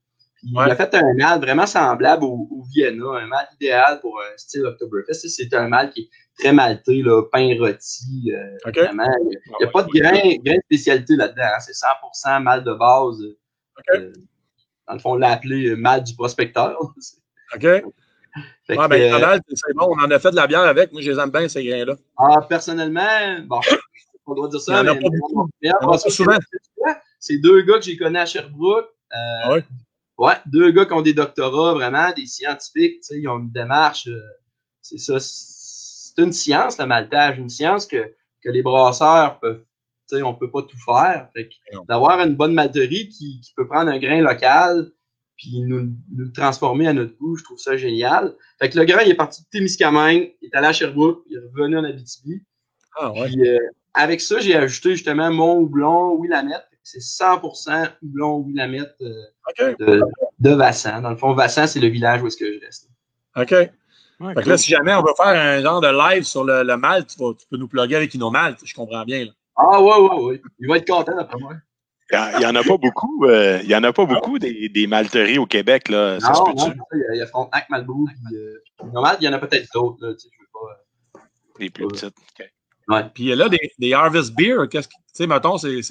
Il 0.43 0.57
a 0.57 0.75
fait 0.75 0.93
un 0.95 1.13
mal 1.15 1.39
vraiment 1.41 1.65
semblable 1.65 2.23
au, 2.23 2.47
au, 2.49 2.63
Vienna, 2.73 3.05
un 3.19 3.27
mal 3.27 3.45
idéal 3.55 3.99
pour 3.99 4.17
un 4.21 4.37
style 4.37 4.65
Oktoberfest. 4.65 5.27
C'est 5.27 5.53
un 5.53 5.67
mal 5.67 5.89
qui 5.91 6.01
est 6.01 6.09
très 6.37 6.53
là, 6.53 7.21
pain 7.31 7.55
rôti. 7.59 8.31
Euh, 8.31 8.71
vraiment. 8.71 9.11
Il 9.23 9.37
n'y 9.59 9.65
a, 9.65 9.69
pas 9.69 9.83
de 9.83 9.89
grain, 9.89 10.35
grain 10.43 10.55
de 10.55 10.61
spécialité 10.65 11.15
là-dedans. 11.15 11.43
Hein. 11.43 11.59
C'est 11.59 11.73
100% 11.73 12.41
mal 12.43 12.63
de 12.63 12.73
base. 12.73 13.21
Euh, 13.95 14.13
dans 14.87 14.93
le 14.93 14.99
fond, 14.99 15.13
on 15.13 15.15
l'a 15.15 15.31
appelé 15.31 15.69
euh, 15.69 15.75
mal 15.75 16.03
du 16.03 16.13
prospecteur. 16.15 16.77
OK. 17.55 17.65
Ah, 18.77 18.87
ben, 18.87 19.39
c'est 19.53 19.73
bon, 19.75 19.87
on 19.89 20.03
en 20.03 20.11
a 20.11 20.19
fait 20.19 20.31
de 20.31 20.35
la 20.35 20.47
bière 20.47 20.61
avec. 20.61 20.91
Moi, 20.91 21.01
je 21.01 21.11
les 21.11 21.19
aime 21.19 21.31
bien, 21.31 21.47
ces 21.47 21.63
grains-là. 21.65 21.95
Ah, 22.17 22.41
personnellement, 22.47 23.39
bon, 23.45 23.61
on 24.27 24.35
doit 24.35 24.47
dire 24.47 24.61
ça. 24.61 24.83
mais, 24.83 25.71
pas 25.81 25.97
souvent. 25.97 26.37
C'est 27.19 27.37
deux 27.37 27.61
gars 27.61 27.75
que 27.75 27.85
j'ai 27.85 27.97
connus 27.97 28.17
à 28.17 28.25
Sherbrooke. 28.25 28.89
ah 29.11 29.53
ouais? 29.53 29.63
Ouais, 30.17 30.35
deux 30.45 30.71
gars 30.71 30.85
qui 30.85 30.93
ont 30.93 31.01
des 31.01 31.13
doctorats, 31.13 31.73
vraiment, 31.73 32.11
des 32.15 32.25
scientifiques, 32.25 33.01
tu 33.01 33.03
sais, 33.03 33.19
ils 33.19 33.27
ont 33.27 33.39
une 33.39 33.51
démarche, 33.51 34.07
c'est 34.81 34.97
ça, 34.97 35.17
c'est 35.19 36.21
une 36.21 36.31
science, 36.31 36.77
le 36.77 36.85
maltage, 36.85 37.37
une 37.37 37.49
science 37.49 37.85
que, 37.85 38.13
que 38.41 38.49
les 38.49 38.61
brasseurs 38.61 39.39
peuvent, 39.39 39.65
tu 40.09 40.15
sais, 40.15 40.23
on 40.23 40.33
peut 40.33 40.49
pas 40.49 40.61
tout 40.61 40.77
faire. 40.85 41.29
d'avoir 41.89 42.21
une 42.21 42.35
bonne 42.35 42.53
malterie 42.53 43.09
qui, 43.09 43.41
qui, 43.41 43.53
peut 43.57 43.67
prendre 43.67 43.91
un 43.91 43.99
grain 43.99 44.21
local 44.21 44.91
puis 45.35 45.61
nous, 45.61 45.81
nous 45.81 46.25
le 46.25 46.31
transformer 46.31 46.87
à 46.87 46.93
notre 46.93 47.17
goût, 47.17 47.35
je 47.35 47.43
trouve 47.43 47.59
ça 47.59 47.75
génial. 47.75 48.35
Fait 48.59 48.69
que 48.69 48.79
le 48.79 48.85
grain, 48.85 49.01
il 49.03 49.11
est 49.11 49.15
parti 49.15 49.41
de 49.41 49.47
Témiscamingue, 49.51 50.33
il 50.41 50.47
est 50.47 50.55
allé 50.55 50.67
à 50.67 50.73
Sherbrooke, 50.73 51.23
il 51.29 51.35
est 51.35 51.39
revenu 51.39 51.77
en 51.77 51.83
Abitibi. 51.83 52.41
Ah 52.97 53.11
ouais. 53.11 53.27
Puis, 53.27 53.47
euh, 53.47 53.59
avec 53.95 54.21
ça, 54.21 54.39
j'ai 54.39 54.55
ajouté 54.55 54.91
justement 54.91 55.31
mon 55.31 55.57
houblon 55.57 56.19
Willamette. 56.19 56.67
C'est 56.83 56.99
100% 56.99 57.89
houblon 58.03 58.41
Willamette 58.41 58.95
euh, 59.01 59.73
de, 59.79 60.01
de 60.39 60.49
Vassan. 60.51 61.01
Dans 61.01 61.09
le 61.09 61.17
fond, 61.17 61.33
Vassan, 61.33 61.65
c'est 61.65 61.79
le 61.79 61.87
village 61.87 62.21
où 62.21 62.27
est-ce 62.27 62.37
que 62.37 62.53
je 62.53 62.59
reste. 62.63 62.89
OK. 63.35 63.49
fait 63.49 64.43
que 64.43 64.49
là, 64.49 64.57
si 64.57 64.69
jamais 64.69 64.93
on 64.93 65.01
veut 65.01 65.13
faire 65.17 65.27
un 65.27 65.61
genre 65.61 65.81
de 65.81 65.87
live 65.87 66.23
sur 66.23 66.43
le, 66.43 66.63
le 66.63 66.77
malt, 66.77 67.07
tu, 67.07 67.17
peux 67.49 67.57
nous 67.57 67.67
plugger 67.67 67.95
avec 67.95 68.13
Inomalt, 68.13 68.59
je 68.63 68.73
comprends 68.73 69.03
bien. 69.03 69.25
Là. 69.25 69.31
Ah 69.57 69.81
ouais, 69.81 69.97
ouais, 69.97 70.23
ouais. 70.23 70.41
Il 70.59 70.67
va 70.67 70.77
être 70.77 70.87
content 70.87 71.17
après 71.17 71.39
moi. 71.39 71.53
Il 72.11 72.39
n'y 72.39 72.45
en 72.45 72.55
a 72.55 72.63
pas 72.63 72.77
beaucoup. 72.77 73.25
Euh, 73.25 73.59
il 73.63 73.69
y 73.69 73.75
en 73.75 73.83
a 73.83 73.91
pas 73.91 74.05
beaucoup 74.05 74.37
des, 74.37 74.69
des 74.69 74.85
malteries 74.85 75.39
au 75.39 75.47
Québec. 75.47 75.89
Là. 75.89 76.19
Ça 76.19 76.33
non, 76.33 76.53
non, 76.53 76.75
il 76.93 77.17
y 77.17 77.21
a 77.21 77.25
Frontenac, 77.25 77.67
Malbrou, 77.69 78.05
puis 78.05 78.37
euh, 78.37 78.61
il 78.83 79.23
y 79.23 79.27
en 79.27 79.33
a 79.33 79.39
peut-être 79.39 79.67
d'autres. 79.73 80.13
Tu 80.13 80.19
sais, 80.19 80.29
je 80.31 80.39
veux 80.39 80.49
pas. 80.53 81.19
Euh, 81.19 81.21
les 81.59 81.69
plus 81.71 81.87
petites. 81.87 82.15
OK. 82.39 82.51
Ouais. 82.87 83.03
Puis 83.13 83.33
là, 83.35 83.49
des, 83.49 83.71
des 83.79 83.93
Harvest 83.93 84.35
Beer, 84.35 84.67
qu'est-ce 84.69 84.87
que. 84.87 84.93
Tu 84.93 85.23
sais, 85.23 85.27
mettons, 85.27 85.57
c'est 85.57 85.81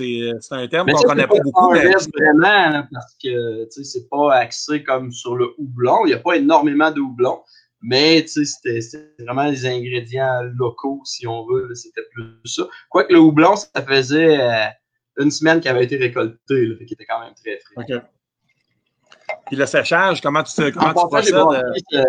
un 0.50 0.68
terme 0.68 0.90
qu'on 0.90 0.98
ne 0.98 1.06
connaît 1.06 1.26
pas 1.26 1.40
beaucoup. 1.42 1.72
Mais... 1.72 1.86
vraiment, 1.88 2.86
parce 2.92 3.16
que, 3.22 3.66
c'est 3.70 4.08
pas 4.10 4.34
axé 4.34 4.84
comme 4.84 5.10
sur 5.10 5.34
le 5.34 5.54
houblon. 5.58 6.04
Il 6.04 6.08
n'y 6.08 6.14
a 6.14 6.18
pas 6.18 6.36
énormément 6.36 6.90
de 6.90 7.00
houblon. 7.00 7.42
Mais, 7.80 8.26
c'était 8.26 8.80
vraiment 9.18 9.44
les 9.44 9.66
ingrédients 9.66 10.42
locaux, 10.42 11.00
si 11.04 11.26
on 11.26 11.46
veut. 11.46 11.74
C'était 11.74 12.02
plus 12.12 12.38
ça. 12.44 12.68
Quoique 12.90 13.12
le 13.12 13.18
houblon, 13.18 13.56
ça 13.56 13.82
faisait 13.82 14.40
euh, 14.40 14.66
une 15.18 15.30
semaine 15.30 15.60
qu'il 15.60 15.70
avait 15.70 15.84
été 15.84 15.96
récolté, 15.96 16.66
là, 16.66 16.76
qu'il 16.76 16.92
était 16.92 17.06
quand 17.06 17.20
même 17.20 17.34
très 17.34 17.58
frais. 17.60 17.96
OK. 17.96 18.02
Puis 19.46 19.56
le 19.56 19.66
séchage, 19.66 20.20
comment 20.20 20.42
tu, 20.42 20.70
comment 20.72 20.94
tu 20.94 21.08
procèdes? 21.08 22.04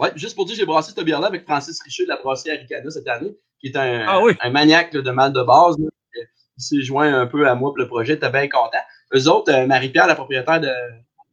Euh... 0.00 0.04
Ouais, 0.04 0.12
juste 0.16 0.34
pour 0.34 0.44
dire, 0.44 0.56
j'ai 0.56 0.66
brassé 0.66 0.92
cette 0.94 1.04
bière-là 1.04 1.26
avec 1.26 1.44
Francis 1.44 1.80
Richer 1.82 2.04
de 2.04 2.08
la 2.08 2.16
brasserie 2.16 2.50
Aricana 2.50 2.90
cette 2.90 3.08
année, 3.08 3.36
qui 3.60 3.68
est 3.68 3.76
un, 3.76 4.06
ah 4.06 4.20
un 4.40 4.50
maniaque 4.50 4.92
de 4.92 5.10
mal 5.10 5.32
de 5.32 5.42
base. 5.42 5.76
Il 5.76 6.62
s'est 6.62 6.82
joint 6.82 7.12
un 7.12 7.26
peu 7.26 7.48
à 7.48 7.54
moi 7.54 7.70
pour 7.70 7.78
le 7.78 7.86
projet, 7.86 8.14
était 8.14 8.30
bien 8.30 8.48
content. 8.48 8.78
Eux 9.14 9.28
autres, 9.28 9.52
euh, 9.52 9.66
Marie-Pierre, 9.66 10.06
la 10.06 10.14
propriétaire 10.14 10.60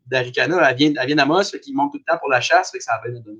d'Aricana, 0.05 0.69
elle 0.69 0.75
vient, 0.75 0.93
elle 0.99 1.07
vient 1.07 1.15
d'Amos, 1.15 1.43
fait 1.43 1.59
qu'ils 1.59 1.75
montent 1.75 1.91
tout 1.91 1.99
le 1.99 2.11
temps 2.11 2.17
pour 2.17 2.29
la 2.29 2.39
chasse, 2.39 2.71
fait 2.71 2.77
que 2.77 2.83
ça 2.83 2.93
a 2.93 3.01
bien 3.07 3.19
donné. 3.19 3.39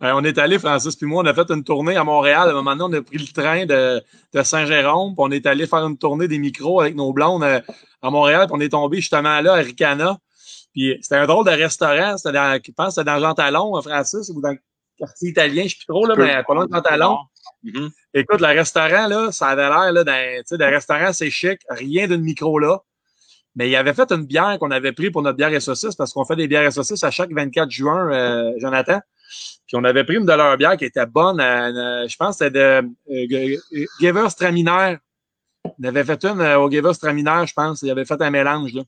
Ben, 0.00 0.16
on 0.16 0.24
est 0.24 0.36
allé, 0.38 0.58
Francis 0.58 0.96
puis 0.96 1.06
moi, 1.06 1.22
on 1.22 1.26
a 1.26 1.34
fait 1.34 1.48
une 1.50 1.62
tournée 1.62 1.96
à 1.96 2.02
Montréal. 2.02 2.48
À 2.48 2.50
un 2.50 2.54
moment 2.54 2.74
donné, 2.74 2.96
on 2.96 3.00
a 3.00 3.02
pris 3.02 3.18
le 3.18 3.32
train 3.32 3.66
de, 3.66 4.02
de 4.34 4.42
Saint-Jérôme, 4.42 5.14
puis 5.14 5.24
on 5.24 5.30
est 5.30 5.46
allé 5.46 5.66
faire 5.66 5.86
une 5.86 5.96
tournée 5.96 6.26
des 6.26 6.38
micros 6.38 6.80
avec 6.80 6.96
nos 6.96 7.12
blondes 7.12 7.44
euh, 7.44 7.60
à 8.02 8.10
Montréal, 8.10 8.46
puis 8.46 8.56
on 8.56 8.60
est 8.60 8.70
tombé 8.70 8.96
justement 8.96 9.40
là, 9.40 9.52
à 9.52 9.58
Ricana. 9.58 10.18
Puis 10.72 10.98
c'était 11.00 11.16
un 11.16 11.26
drôle 11.26 11.44
de 11.44 11.50
restaurant. 11.50 12.16
C'était 12.16 12.32
dans, 12.32 12.58
je 12.64 12.72
pense 12.72 12.86
que 12.88 12.92
c'était 12.92 13.04
dans 13.04 13.20
Jean 13.20 13.34
Talon, 13.34 13.80
Francis, 13.82 14.30
ou 14.30 14.40
dans 14.40 14.50
le 14.50 14.58
quartier 14.98 15.30
italien, 15.30 15.62
je 15.62 15.64
ne 15.64 15.68
sais 15.68 15.76
plus 15.76 15.86
trop, 15.86 16.06
là, 16.06 16.14
mais 16.16 16.42
pas 16.46 16.54
loin 16.54 16.66
de 16.66 16.72
Jean 16.72 16.80
Talon. 16.80 17.18
Mm-hmm. 17.64 17.90
Écoute, 18.14 18.40
le 18.40 18.46
restaurant, 18.46 19.06
là, 19.06 19.32
ça 19.32 19.48
avait 19.48 19.68
l'air 19.68 19.92
là, 19.92 20.04
d'un, 20.04 20.56
d'un 20.56 20.70
restaurant, 20.70 21.12
c'est 21.12 21.30
chic, 21.30 21.60
rien 21.68 22.06
d'une 22.06 22.22
micro 22.22 22.58
là. 22.58 22.80
Mais 23.54 23.68
il 23.68 23.76
avait 23.76 23.92
fait 23.92 24.10
une 24.12 24.24
bière 24.24 24.56
qu'on 24.58 24.70
avait 24.70 24.92
pris 24.92 25.10
pour 25.10 25.22
notre 25.22 25.36
bière 25.36 25.52
et 25.52 25.60
saucisse, 25.60 25.94
parce 25.94 26.12
qu'on 26.12 26.24
fait 26.24 26.36
des 26.36 26.48
bières 26.48 26.64
et 26.64 26.70
saucisses 26.70 27.04
à 27.04 27.10
chaque 27.10 27.30
24 27.30 27.70
juin, 27.70 28.10
euh, 28.10 28.52
Jonathan. 28.56 29.00
Puis 29.66 29.76
on 29.76 29.84
avait 29.84 30.04
pris 30.04 30.16
une 30.16 30.24
de 30.24 30.32
leurs 30.32 30.56
bières 30.56 30.76
qui 30.76 30.86
était 30.86 31.06
bonne. 31.06 31.38
je 31.38 32.16
pense 32.16 32.38
que 32.38 32.44
c'était 32.44 32.58
de 32.58 32.88
euh, 33.10 33.86
Giver 34.00 34.30
Straminaire. 34.30 34.98
On 35.64 35.84
avait 35.84 36.04
fait 36.04 36.24
une 36.24 36.40
euh, 36.40 36.58
au 36.58 36.70
Giver 36.70 36.94
Straminaire, 36.94 37.46
je 37.46 37.52
pense. 37.52 37.82
Il 37.82 37.90
avait 37.90 38.04
fait 38.04 38.20
un 38.20 38.30
mélange. 38.30 38.72
Là. 38.72 38.82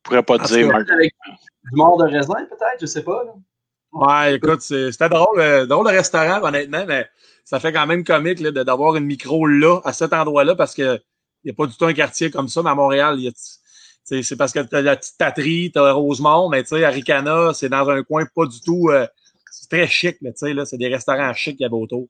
Je 0.00 0.10
pourrais 0.10 0.22
pas 0.22 0.38
te 0.38 0.46
dire, 0.46 0.68
Marc. 0.68 0.86
Du 0.86 1.76
mort 1.76 1.98
de 1.98 2.04
raisin, 2.04 2.46
peut-être, 2.48 2.80
je 2.80 2.86
sais 2.86 3.02
pas. 3.02 3.22
Là. 3.24 3.32
Ouais, 3.92 4.36
écoute, 4.36 4.60
c'était 4.60 5.08
drôle, 5.08 5.40
euh, 5.40 5.66
drôle 5.66 5.86
de 5.86 5.92
restaurant, 5.92 6.42
honnêtement, 6.42 6.84
mais 6.86 7.08
ça 7.44 7.58
fait 7.58 7.72
quand 7.72 7.86
même 7.86 8.04
comique 8.04 8.40
d'avoir 8.40 8.96
une 8.96 9.04
micro 9.04 9.46
là, 9.46 9.80
à 9.84 9.92
cet 9.92 10.12
endroit-là, 10.12 10.54
parce 10.54 10.74
qu'il 10.74 11.00
n'y 11.44 11.50
a 11.50 11.54
pas 11.54 11.66
du 11.66 11.76
tout 11.76 11.84
un 11.84 11.92
quartier 11.92 12.30
comme 12.30 12.48
ça, 12.48 12.62
mais 12.62 12.70
à 12.70 12.74
Montréal, 12.74 13.18
c'est 14.04 14.36
parce 14.36 14.52
que 14.52 14.60
tu 14.60 14.76
as 14.76 14.82
la 14.82 14.96
petite 14.96 15.18
Tatry, 15.18 15.70
tu 15.72 15.78
as 15.78 15.92
Rosemont, 15.92 16.48
mais 16.48 16.62
tu 16.62 16.70
sais, 16.70 16.84
Aricana, 16.84 17.52
c'est 17.52 17.68
dans 17.68 17.88
un 17.88 18.02
coin 18.02 18.24
pas 18.34 18.46
du 18.46 18.60
tout. 18.60 18.88
Euh, 18.90 19.06
c'est 19.50 19.68
très 19.68 19.88
chic, 19.88 20.18
tu 20.20 20.30
sais, 20.34 20.54
là, 20.54 20.64
c'est 20.64 20.78
des 20.78 20.88
restaurants 20.88 21.32
chics 21.34 21.56
qu'il 21.56 21.66
y 21.66 21.68
a 21.68 21.72
autour. 21.72 22.06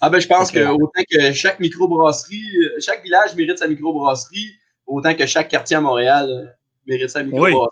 Ah 0.00 0.10
ben 0.10 0.20
je 0.20 0.28
pense 0.28 0.50
que 0.50 0.60
autant 0.60 1.02
que 1.10 1.32
chaque 1.32 1.58
microbrasserie, 1.58 2.56
euh, 2.64 2.80
chaque 2.80 3.02
village 3.02 3.34
mérite 3.34 3.58
sa 3.58 3.66
microbrasserie, 3.66 4.52
autant 4.86 5.14
que 5.14 5.26
chaque 5.26 5.48
quartier 5.48 5.76
à 5.76 5.80
Montréal 5.80 6.55
mérite 6.86 7.10
sa 7.10 7.22
microbrasserie. 7.22 7.68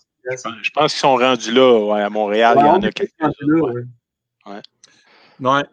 Je 0.62 0.70
pense 0.70 0.92
qu'ils 0.92 1.00
sont 1.00 1.16
rendus 1.16 1.52
là, 1.52 1.96
à 2.04 2.10
Montréal. 2.10 2.56
il 2.60 2.66
y 2.66 2.68
en 2.68 2.82
a 2.82 2.90
quelques 2.90 3.12
là, 3.20 3.30
ouais. 3.40 4.60
ouais. 5.40 5.64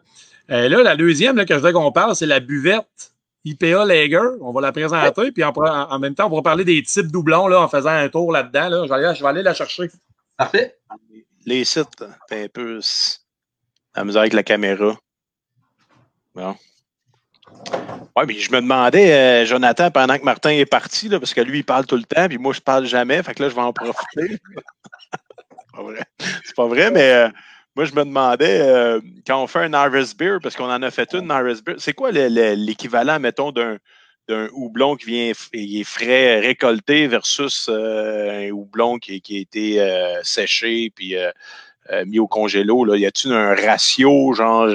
Euh, 0.50 0.68
là, 0.68 0.82
la 0.82 0.96
deuxième 0.96 1.36
là, 1.36 1.44
que 1.44 1.54
je 1.54 1.60
veux 1.60 1.72
qu'on 1.72 1.92
parle, 1.92 2.14
c'est 2.14 2.26
la 2.26 2.40
buvette 2.40 3.12
IPA 3.44 3.84
Lager. 3.84 4.18
On 4.40 4.52
va 4.52 4.60
la 4.60 4.72
présenter, 4.72 5.32
puis 5.32 5.42
en, 5.44 5.98
même 5.98 6.14
temps, 6.14 6.26
on 6.30 6.36
va 6.36 6.42
parler 6.42 6.64
des 6.64 6.82
types 6.82 7.06
doublons 7.06 7.46
là, 7.46 7.60
en 7.62 7.68
faisant 7.68 7.90
un 7.90 8.08
tour 8.08 8.32
là-dedans. 8.32 8.68
Là. 8.68 8.82
Je, 8.84 8.88
vais 8.88 8.94
aller, 8.94 9.14
je, 9.16 9.22
vais 9.22 9.28
aller, 9.28 9.42
la 9.42 9.54
chercher. 9.54 9.90
Parfait. 10.36 10.76
Les 11.46 11.64
sites, 11.64 12.04
un 12.30 12.48
peu 12.48 12.80
la 13.94 14.04
misère 14.04 14.20
avec 14.20 14.32
la 14.32 14.42
caméra. 14.42 14.96
Bon. 16.34 16.56
Oui, 18.16 18.24
mais 18.26 18.34
je 18.34 18.52
me 18.52 18.60
demandais, 18.60 19.12
euh, 19.12 19.46
Jonathan, 19.46 19.90
pendant 19.90 20.18
que 20.18 20.24
Martin 20.24 20.50
est 20.50 20.66
parti, 20.66 21.08
là, 21.08 21.18
parce 21.18 21.32
que 21.32 21.40
lui, 21.40 21.60
il 21.60 21.64
parle 21.64 21.86
tout 21.86 21.96
le 21.96 22.02
temps, 22.02 22.28
puis 22.28 22.36
moi, 22.36 22.52
je 22.52 22.60
parle 22.60 22.84
jamais, 22.84 23.22
fait 23.22 23.34
que 23.34 23.42
là, 23.42 23.48
je 23.48 23.54
vais 23.54 23.62
en 23.62 23.72
profiter. 23.72 24.38
c'est 26.44 26.54
pas 26.54 26.64
pas 26.64 26.66
vrai, 26.66 26.90
mais 26.90 27.10
euh, 27.10 27.28
moi, 27.74 27.86
je 27.86 27.94
me 27.94 28.04
demandais, 28.04 28.60
euh, 28.60 29.00
quand 29.26 29.42
on 29.42 29.46
fait 29.46 29.60
un 29.60 29.72
Harvest 29.72 30.18
Beer, 30.18 30.38
parce 30.42 30.54
qu'on 30.54 30.70
en 30.70 30.82
a 30.82 30.90
fait 30.90 31.14
une 31.14 31.30
Harvest 31.30 31.64
Beer, 31.64 31.76
c'est 31.78 31.94
quoi 31.94 32.10
l'équivalent, 32.10 33.18
mettons, 33.18 33.52
d'un 33.52 33.78
d'un 34.28 34.46
houblon 34.52 34.94
qui 34.94 35.06
vient 35.06 35.32
il 35.52 35.80
est 35.80 35.84
frais 35.84 36.38
récolté 36.38 37.08
versus 37.08 37.68
un 37.68 38.50
houblon 38.50 38.98
qui, 38.98 39.20
qui 39.20 39.36
a 39.36 39.40
été 39.40 40.20
séché 40.22 40.92
puis 40.94 41.16
mis 42.06 42.18
au 42.18 42.26
congélo. 42.26 42.84
Là. 42.84 42.96
Y 42.96 43.06
a-t-il 43.06 43.32
un 43.32 43.54
ratio, 43.54 44.32
genre 44.32 44.68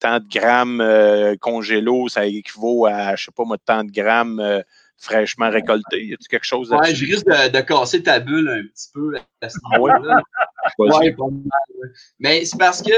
tant 0.00 0.20
de 0.20 0.26
grammes 0.28 0.80
euh, 0.80 1.36
congélo, 1.36 2.08
ça 2.08 2.26
équivaut 2.26 2.86
à, 2.86 3.16
je 3.16 3.26
sais 3.26 3.32
pas 3.32 3.44
moi, 3.44 3.56
tant 3.64 3.84
de 3.84 3.90
grammes 3.90 4.40
euh, 4.40 4.60
fraîchement 4.98 5.50
récoltés. 5.50 6.04
Y 6.04 6.14
a-t-il 6.14 6.28
quelque 6.28 6.44
chose 6.44 6.70
Ouais, 6.72 6.94
je 6.94 7.04
risque 7.06 7.26
de, 7.26 7.60
casser 7.60 8.02
ta 8.02 8.20
bulle 8.20 8.48
un 8.48 8.62
petit 8.66 8.88
peu 8.92 9.16
à 9.40 9.48
ce 9.48 9.58
niveau-là. 9.72 10.20
ouais, 10.78 11.16
Mais 12.18 12.44
c'est 12.44 12.58
parce 12.58 12.82
que 12.82 12.92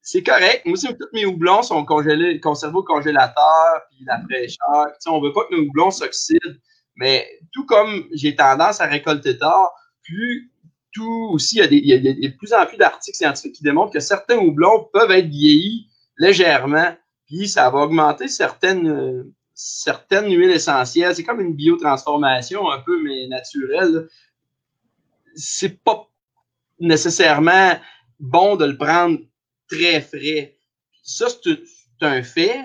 c'est 0.00 0.22
correct. 0.22 0.62
Moi 0.64 0.74
aussi, 0.74 0.88
tous 0.88 1.08
mes 1.12 1.24
houblons 1.24 1.62
sont 1.62 1.84
congelés, 1.84 2.40
conservés 2.40 2.76
au 2.76 2.82
congélateur, 2.82 3.82
puis 3.90 4.04
la 4.06 4.20
fraîcheur. 4.20 4.86
Tu 4.88 4.94
sais, 5.00 5.10
on 5.10 5.20
veut 5.20 5.32
pas 5.32 5.44
que 5.44 5.54
nos 5.54 5.62
houblons 5.62 5.90
s'oxydent. 5.90 6.60
Mais 6.96 7.26
tout 7.52 7.66
comme 7.66 8.06
j'ai 8.12 8.36
tendance 8.36 8.80
à 8.80 8.86
récolter 8.86 9.38
tard, 9.38 9.72
plus 10.02 10.52
tout 10.94 11.30
aussi, 11.32 11.58
il 11.58 11.86
y 11.86 11.92
a, 11.92 11.98
de 11.98 12.36
plus 12.36 12.52
en 12.54 12.64
plus 12.64 12.78
d'articles 12.78 13.16
scientifiques 13.16 13.56
qui 13.56 13.62
démontrent 13.62 13.92
que 13.92 14.00
certains 14.00 14.38
houblons 14.38 14.88
peuvent 14.92 15.10
être 15.10 15.26
vieillis 15.26 15.88
légèrement, 16.16 16.96
puis 17.26 17.48
ça 17.48 17.68
va 17.68 17.80
augmenter 17.80 18.28
certaines, 18.28 19.32
certaines 19.54 20.30
huiles 20.30 20.52
essentielles. 20.52 21.14
C'est 21.14 21.24
comme 21.24 21.40
une 21.40 21.54
biotransformation 21.54 22.70
un 22.70 22.78
peu, 22.80 23.02
mais 23.02 23.26
naturelle. 23.26 24.08
C'est 25.34 25.82
pas 25.82 26.08
nécessairement 26.78 27.78
bon 28.20 28.56
de 28.56 28.66
le 28.66 28.76
prendre 28.76 29.18
très 29.68 30.00
frais. 30.00 30.56
Ça, 31.02 31.26
c'est 31.28 31.58
un 32.00 32.22
fait. 32.22 32.56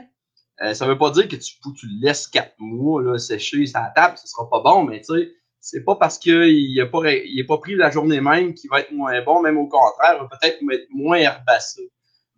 Euh, 0.61 0.73
ça 0.73 0.85
veut 0.85 0.97
pas 0.97 1.09
dire 1.11 1.27
que 1.27 1.35
tu, 1.35 1.53
tu 1.77 1.87
le 1.87 2.05
laisses 2.07 2.27
quatre 2.27 2.53
mois 2.59 3.01
là, 3.01 3.17
sécher 3.17 3.63
la 3.73 3.91
table, 3.95 4.17
ce 4.17 4.27
sera 4.27 4.49
pas 4.49 4.59
bon, 4.61 4.83
mais 4.83 4.99
tu 4.99 5.15
sais, 5.15 5.31
c'est 5.61 5.83
pas 5.83 5.95
parce 5.95 6.17
qu'il 6.17 6.75
n'a 6.75 6.85
pas, 6.85 7.11
il 7.11 7.45
pas 7.45 7.57
pris 7.57 7.75
la 7.75 7.91
journée 7.91 8.21
même 8.21 8.53
qu'il 8.53 8.69
va 8.69 8.79
être 8.79 8.91
moins 8.91 9.21
bon, 9.23 9.41
même 9.41 9.57
au 9.57 9.67
contraire, 9.67 10.15
il 10.15 10.21
va 10.21 10.27
peut-être 10.27 10.59
être 10.71 10.87
moins 10.91 11.17
herbaceux. 11.17 11.89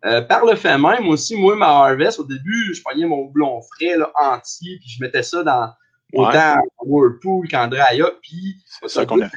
Euh, 0.04 0.20
par 0.20 0.44
le 0.44 0.56
fait 0.56 0.76
même, 0.78 1.06
aussi, 1.06 1.36
moi, 1.36 1.54
ma 1.54 1.68
Harvest, 1.68 2.18
au 2.18 2.24
début, 2.24 2.74
je 2.74 2.82
prenais 2.82 3.06
mon 3.06 3.26
blond 3.26 3.62
frais 3.62 3.96
là, 3.96 4.10
entier, 4.20 4.78
puis 4.80 4.88
je 4.88 5.02
mettais 5.02 5.22
ça 5.22 5.44
dans 5.44 5.70
autant 6.14 6.56
Whirlpool 6.80 7.48
qu'Andraya, 7.48 8.10
puis 8.20 8.56
ça, 8.66 8.88
ça, 8.88 9.04
goûtait, 9.04 9.28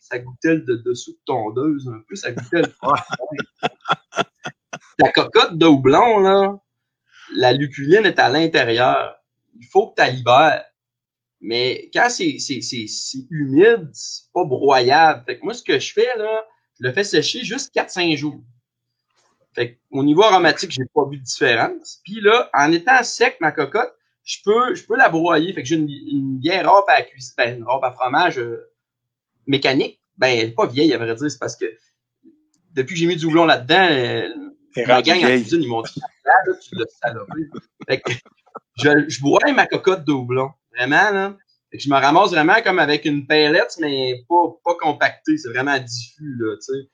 ça 0.00 0.18
goûtait 0.18 0.54
le 0.54 0.78
dessous 0.78 1.12
de 1.12 1.18
tondeuse 1.24 1.88
un 1.88 2.00
peu, 2.06 2.14
ça 2.14 2.30
goûtait 2.30 2.62
le 2.62 2.72
Ta 4.98 5.10
cocotte 5.14 5.56
de 5.56 5.66
houblon, 5.66 6.20
là, 6.20 6.58
la 7.34 7.52
luculine 7.54 8.04
est 8.04 8.18
à 8.18 8.28
l'intérieur. 8.28 9.16
Il 9.58 9.66
faut 9.66 9.88
que 9.88 9.94
tu 9.96 10.02
la 10.02 10.10
libères. 10.10 10.64
Mais 11.42 11.90
quand 11.92 12.08
c'est 12.08 12.38
humide, 13.30 13.90
c'est 13.92 14.32
pas 14.32 14.44
broyable. 14.44 15.24
Fait 15.26 15.38
que 15.38 15.44
moi, 15.44 15.54
ce 15.54 15.62
que 15.62 15.78
je 15.78 15.92
fais, 15.92 16.08
là, 16.16 16.46
je 16.80 16.86
le 16.86 16.92
fais 16.92 17.02
sécher 17.02 17.44
juste 17.44 17.74
4-5 17.74 18.16
jours. 18.16 18.40
Fait 19.52 19.80
au 19.90 20.04
niveau 20.04 20.22
aromatique, 20.22 20.70
j'ai 20.70 20.84
pas 20.94 21.04
vu 21.04 21.18
de 21.18 21.22
différence. 21.24 22.00
Puis 22.04 22.20
là, 22.20 22.48
en 22.54 22.70
étant 22.72 23.02
sec, 23.02 23.36
ma 23.40 23.50
cocotte, 23.50 23.92
je 24.24 24.38
peux, 24.44 24.74
je 24.76 24.84
peux 24.84 24.96
la 24.96 25.08
broyer. 25.08 25.52
Fait 25.52 25.62
que 25.62 25.68
j'ai 25.68 25.74
une, 25.74 25.90
une 25.90 26.38
vieille 26.38 26.62
robe 26.62 26.84
à 26.86 27.02
cuisine, 27.02 27.34
ben, 27.36 27.58
une 27.58 27.64
robe 27.64 27.84
à 27.84 27.90
fromage 27.90 28.38
euh, 28.38 28.70
mécanique. 29.48 30.00
Ben, 30.16 30.28
elle 30.28 30.50
est 30.50 30.54
pas 30.54 30.66
vieille, 30.66 30.94
à 30.94 30.98
vrai 30.98 31.14
dire, 31.14 31.30
c'est 31.30 31.38
parce 31.38 31.56
que 31.56 31.66
depuis 32.70 32.94
que 32.94 33.00
j'ai 33.00 33.06
mis 33.06 33.16
du 33.16 33.26
houblon 33.26 33.44
là-dedans, 33.46 33.88
La 34.76 35.02
gang 35.02 35.18
en 35.18 35.26
cuisine, 35.26 35.62
ils 35.62 35.68
m'ont 35.68 35.82
dit 35.82 36.00
là, 36.24 36.32
tu 36.62 36.76
l'as 36.76 36.86
salopé. 37.02 37.48
je, 38.76 39.08
je 39.08 39.20
bois 39.20 39.40
ma 39.52 39.66
cocotte 39.66 40.04
de 40.04 40.12
houblon. 40.12 40.50
Vraiment, 40.76 41.10
là. 41.10 41.36
je 41.72 41.88
me 41.88 41.94
ramasse 41.94 42.30
vraiment 42.30 42.60
comme 42.62 42.78
avec 42.78 43.04
une 43.04 43.26
palette, 43.26 43.76
mais 43.80 44.24
pas, 44.28 44.56
pas 44.64 44.74
compactée. 44.76 45.36
C'est 45.36 45.50
vraiment 45.50 45.78
diffus, 45.78 46.36
là, 46.38 46.56
tu 46.56 46.72
sais. 46.72 46.88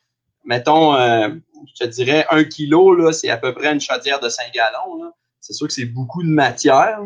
Mettons, 0.45 0.95
euh, 0.95 1.29
je 1.67 1.85
te 1.85 1.89
dirais, 1.89 2.27
un 2.31 2.45
kilo, 2.45 2.95
là, 2.95 3.13
c'est 3.13 3.29
à 3.29 3.37
peu 3.37 3.53
près 3.53 3.73
une 3.73 3.81
chaudière 3.81 4.21
de 4.21 4.29
5 4.29 4.53
gallons, 4.53 5.13
C'est 5.41 5.53
sûr 5.53 5.67
que 5.67 5.73
c'est 5.73 5.85
beaucoup 5.85 6.23
de 6.23 6.29
matière. 6.29 7.01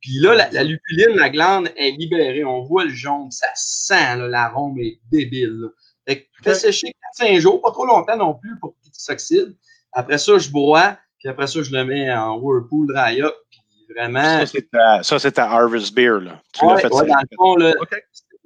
Puis 0.00 0.18
là, 0.20 0.34
la, 0.34 0.62
lupuline, 0.62 1.16
la 1.16 1.30
glande 1.30 1.68
est 1.76 1.90
libérée. 1.90 2.44
On 2.44 2.62
voit 2.62 2.84
le 2.84 2.94
jaune, 2.94 3.30
ça 3.30 3.48
sent, 3.54 4.16
l'arôme 4.28 4.78
est 4.78 5.00
débile. 5.10 5.70
Fait 6.06 6.22
que 6.22 6.26
fais 6.42 6.54
sécher 6.54 6.94
4-5 7.18 7.40
jours, 7.40 7.60
pas 7.60 7.72
trop 7.72 7.86
longtemps 7.86 8.16
non 8.16 8.34
plus 8.34 8.58
pour 8.60 8.74
qu'il 8.80 8.92
s'oxyde. 8.94 9.56
Après 9.92 10.18
ça, 10.18 10.38
je 10.38 10.50
bois, 10.50 10.96
puis 11.18 11.28
après 11.28 11.46
ça, 11.46 11.62
je 11.62 11.72
le 11.72 11.84
mets 11.84 12.12
en 12.12 12.38
Whirlpool 12.38 12.86
dry 12.86 13.22
up. 13.22 13.34
Vraiment. 13.88 14.44
Ça, 15.02 15.18
c'est 15.18 15.32
ta, 15.32 15.50
Harvest 15.50 15.94
Beer, 15.94 16.20
là. 16.20 16.40
Tu 16.52 16.64
ouais, 16.64 16.80
fait 16.80 16.92
ouais, 16.92 17.06
dans 17.06 17.14
le 17.14 17.36
fond, 17.36 17.56
là, 17.56 17.72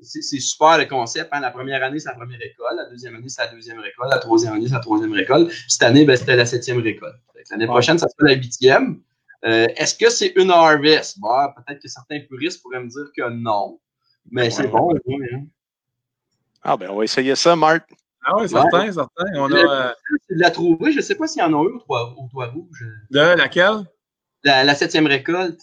c'est 0.02 0.40
super 0.40 0.78
le 0.78 0.86
concept. 0.86 1.28
Hein. 1.32 1.40
La 1.40 1.50
première 1.50 1.82
année, 1.82 1.98
c'est 1.98 2.08
la 2.08 2.14
première 2.14 2.40
école. 2.42 2.76
La 2.76 2.86
deuxième 2.86 3.14
année, 3.16 3.28
c'est 3.28 3.42
la 3.42 3.52
deuxième 3.52 3.78
récolte. 3.78 4.10
La 4.10 4.18
troisième 4.18 4.54
année, 4.54 4.66
c'est 4.66 4.74
la 4.74 4.80
troisième 4.80 5.12
récolte. 5.12 5.52
cette 5.68 5.82
année, 5.82 6.04
ben, 6.04 6.16
c'était 6.16 6.36
la 6.36 6.46
septième 6.46 6.78
récolte. 6.78 7.16
L'année 7.50 7.66
prochaine, 7.66 7.98
ça 7.98 8.08
sera 8.08 8.28
la 8.28 8.34
huitième. 8.34 9.00
Euh, 9.44 9.66
Est-ce 9.76 9.94
que 9.94 10.10
c'est 10.10 10.32
une 10.36 10.50
harvest? 10.50 11.18
Bon, 11.18 11.28
peut-être 11.56 11.80
que 11.80 11.88
certains 11.88 12.20
puristes 12.20 12.62
pourraient 12.62 12.80
me 12.80 12.88
dire 12.88 13.10
que 13.16 13.28
non. 13.30 13.80
Mais 14.30 14.50
c'est 14.50 14.68
bon. 14.68 14.94
Hein. 14.94 15.44
Ah, 16.62 16.76
ben, 16.76 16.90
on 16.90 16.96
va 16.96 17.04
essayer 17.04 17.34
ça, 17.34 17.56
Marc. 17.56 17.90
Ah 18.24 18.36
oui, 18.36 18.48
certain, 18.48 18.92
certain. 18.92 19.24
On 19.36 19.50
a, 19.50 19.56
euh... 19.56 19.92
de 20.28 20.40
la 20.40 20.50
trouver. 20.50 20.92
Je 20.92 20.98
ne 20.98 21.02
sais 21.02 21.14
pas 21.14 21.26
s'il 21.26 21.40
y 21.40 21.44
en 21.44 21.54
a 21.54 21.64
eu 21.64 21.72
au 21.72 21.78
toit 21.78 22.46
Rouge. 22.48 22.84
De 23.10 23.18
laquelle? 23.18 23.86
La, 24.44 24.64
la 24.64 24.74
septième 24.74 25.06
récolte. 25.06 25.60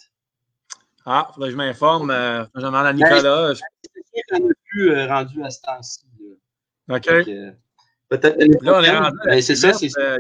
Ah, 1.10 1.30
faudrait 1.34 1.50
que 1.50 1.54
je 1.54 1.58
m'informe. 1.58 2.12
Euh, 2.12 2.44
je 2.54 2.62
demande 2.62 2.86
à 2.86 2.92
Nicolas. 2.92 3.22
Ben, 3.22 3.54
je 3.54 4.38
n'en 4.38 4.50
a 4.50 4.54
plus 4.66 4.92
euh, 4.92 5.08
rendu 5.08 5.42
à 5.42 5.50
ce 5.50 5.62
temps-ci. 5.62 6.06
OK. 6.90 7.08
Euh, 7.08 7.52
peut-être 8.10 8.38
Là, 8.62 8.80
on 8.80 8.84
est 8.84 8.98
rendu. 8.98 9.18
Ben, 9.26 9.42
c'est 9.42 9.56
ça, 9.56 9.72
c'est 9.72 9.88
ça. 9.88 10.18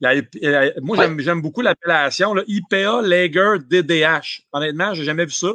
IPA. 0.00 0.80
moi, 0.82 0.96
j'aime 1.18 1.40
beaucoup 1.40 1.62
l'appellation 1.62 2.34
IPA 2.46 3.02
Lager 3.02 3.58
DDH. 3.64 4.42
Honnêtement, 4.52 4.92
je 4.92 5.00
n'ai 5.00 5.06
jamais 5.06 5.24
vu 5.24 5.30
ça. 5.30 5.52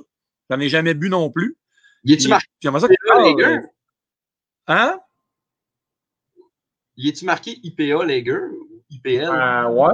J'en 0.50 0.60
ai 0.62 0.70
jamais 0.70 0.94
bu 0.94 1.10
non 1.10 1.30
plus. 1.30 1.58
Y 2.06 2.14
est-tu 2.14 2.30
marqué 2.30 2.48
IPA 2.64 2.80
Lager? 3.20 3.60
Hein? 4.68 5.00
Y 6.96 7.10
est-tu 7.10 7.26
marqué 7.26 7.60
IPA 7.64 8.06
Lager 8.06 8.40
ou 8.52 8.82
IPL? 8.90 9.30
Euh, 9.30 9.68
ouais. 9.68 9.94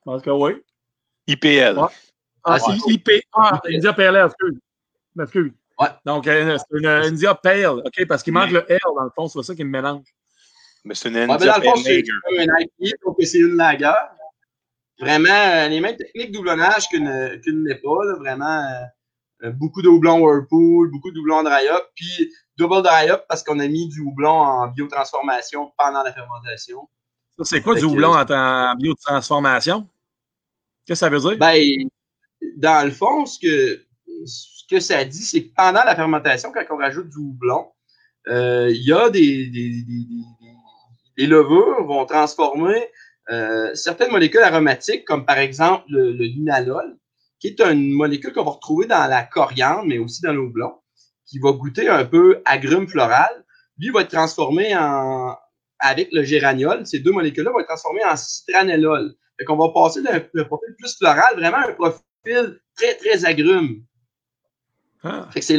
Je 0.00 0.04
pense 0.04 0.22
que 0.22 0.30
oui. 0.30 0.54
IPL. 1.26 1.78
Ouais. 1.78 1.88
Ah, 2.44 2.58
c'est 2.58 2.72
IPA. 2.90 3.60
India 3.72 3.92
PL, 3.92 4.16
excuse. 4.16 4.58
M'excuse. 5.14 5.52
Ouais. 5.78 5.88
Donc, 6.04 6.26
euh, 6.26 6.58
c'est 6.58 6.78
une 6.78 6.86
India 6.86 7.34
Pale, 7.34 7.82
OK? 7.84 8.06
Parce 8.06 8.22
qu'il 8.22 8.32
manque 8.32 8.50
le 8.50 8.64
L 8.70 8.78
dans 8.84 9.04
le 9.04 9.10
fond, 9.14 9.28
c'est 9.28 9.42
ça 9.42 9.54
qui 9.54 9.64
me 9.64 9.70
mélange. 9.70 10.04
Mais 10.84 10.94
c'est 10.94 11.08
une 11.08 11.16
India 11.16 11.36
ouais, 11.36 11.46
dans 11.46 11.56
le 11.56 11.62
fond, 11.62 11.76
c'est 11.76 12.02
un 12.38 12.60
IPA, 12.60 12.96
donc 13.04 13.16
c'est 13.20 13.38
une 13.38 13.56
lager. 13.56 13.92
Vraiment, 14.98 15.28
euh, 15.30 15.68
les 15.68 15.80
mêmes 15.80 15.96
techniques 15.96 16.32
doublonnage 16.32 16.88
qu'une 16.88 17.40
qu'une 17.42 17.64
n'est 17.64 17.76
pas, 17.76 18.16
vraiment. 18.18 18.64
Euh, 19.42 19.50
beaucoup 19.50 19.82
de 19.82 19.88
houblon 19.88 20.20
Whirlpool, 20.20 20.90
beaucoup 20.90 21.10
de 21.10 21.18
houblon 21.18 21.42
dry 21.42 21.66
up, 21.68 21.84
puis 21.96 22.32
double 22.56 22.82
dry 22.82 23.10
up 23.10 23.24
parce 23.28 23.42
qu'on 23.42 23.58
a 23.58 23.66
mis 23.66 23.88
du 23.88 24.00
houblon 24.00 24.30
en 24.30 24.68
biotransformation 24.68 25.72
pendant 25.76 26.04
la 26.04 26.12
fermentation. 26.12 26.88
Ça, 27.36 27.44
c'est 27.44 27.60
quoi 27.60 27.74
du 27.74 27.84
houblon 27.84 28.12
en, 28.12 28.30
en 28.30 28.74
biotransformation? 28.76 29.88
Que 30.92 30.98
ça 30.98 31.08
veut 31.08 31.20
dire? 31.20 31.38
Ben, 31.38 31.88
dans 32.58 32.84
le 32.84 32.90
fond, 32.90 33.24
ce 33.24 33.38
que, 34.68 34.78
ça 34.78 35.02
dit, 35.06 35.22
c'est 35.22 35.44
que 35.44 35.54
pendant 35.56 35.84
la 35.84 35.96
fermentation, 35.96 36.52
quand 36.52 36.62
on 36.68 36.76
rajoute 36.76 37.08
du 37.08 37.16
houblon, 37.16 37.68
euh, 38.28 38.70
il 38.70 38.82
y 38.82 38.92
a 38.92 39.08
des, 39.08 39.46
des, 39.46 39.70
des, 39.84 40.06
des, 41.16 41.26
levures 41.26 41.82
vont 41.86 42.04
transformer 42.04 42.90
euh, 43.30 43.74
certaines 43.74 44.10
molécules 44.10 44.42
aromatiques, 44.42 45.06
comme 45.06 45.24
par 45.24 45.38
exemple 45.38 45.86
le, 45.88 46.12
le 46.12 46.24
linalol, 46.26 46.98
qui 47.38 47.46
est 47.46 47.60
une 47.62 47.90
molécule 47.92 48.34
qu'on 48.34 48.44
va 48.44 48.50
retrouver 48.50 48.86
dans 48.86 49.08
la 49.08 49.22
coriandre, 49.22 49.86
mais 49.86 49.96
aussi 49.96 50.20
dans 50.20 50.34
le 50.34 50.40
houblon, 50.40 50.74
qui 51.24 51.38
va 51.38 51.52
goûter 51.52 51.88
un 51.88 52.04
peu 52.04 52.42
agrume 52.44 52.86
floral. 52.86 53.30
Lui 53.78 53.88
va 53.88 54.02
être 54.02 54.10
transformé 54.10 54.76
en, 54.76 55.34
avec 55.78 56.10
le 56.12 56.22
géraniol. 56.22 56.86
Ces 56.86 56.98
deux 56.98 57.12
molécules-là 57.12 57.50
vont 57.50 57.60
être 57.60 57.68
transformées 57.68 58.04
en 58.04 58.14
citranellol. 58.14 59.14
Fait 59.42 59.46
qu'on 59.46 59.56
va 59.56 59.70
passer 59.70 60.02
d'un 60.02 60.20
profil 60.44 60.76
plus 60.78 60.96
floral, 60.96 61.34
vraiment 61.34 61.56
un 61.56 61.72
profil 61.72 62.60
très, 62.76 62.94
très 62.94 63.24
agrume. 63.24 63.82
Ah. 65.02 65.28
Fait 65.32 65.40
que 65.40 65.46
c'est 65.46 65.56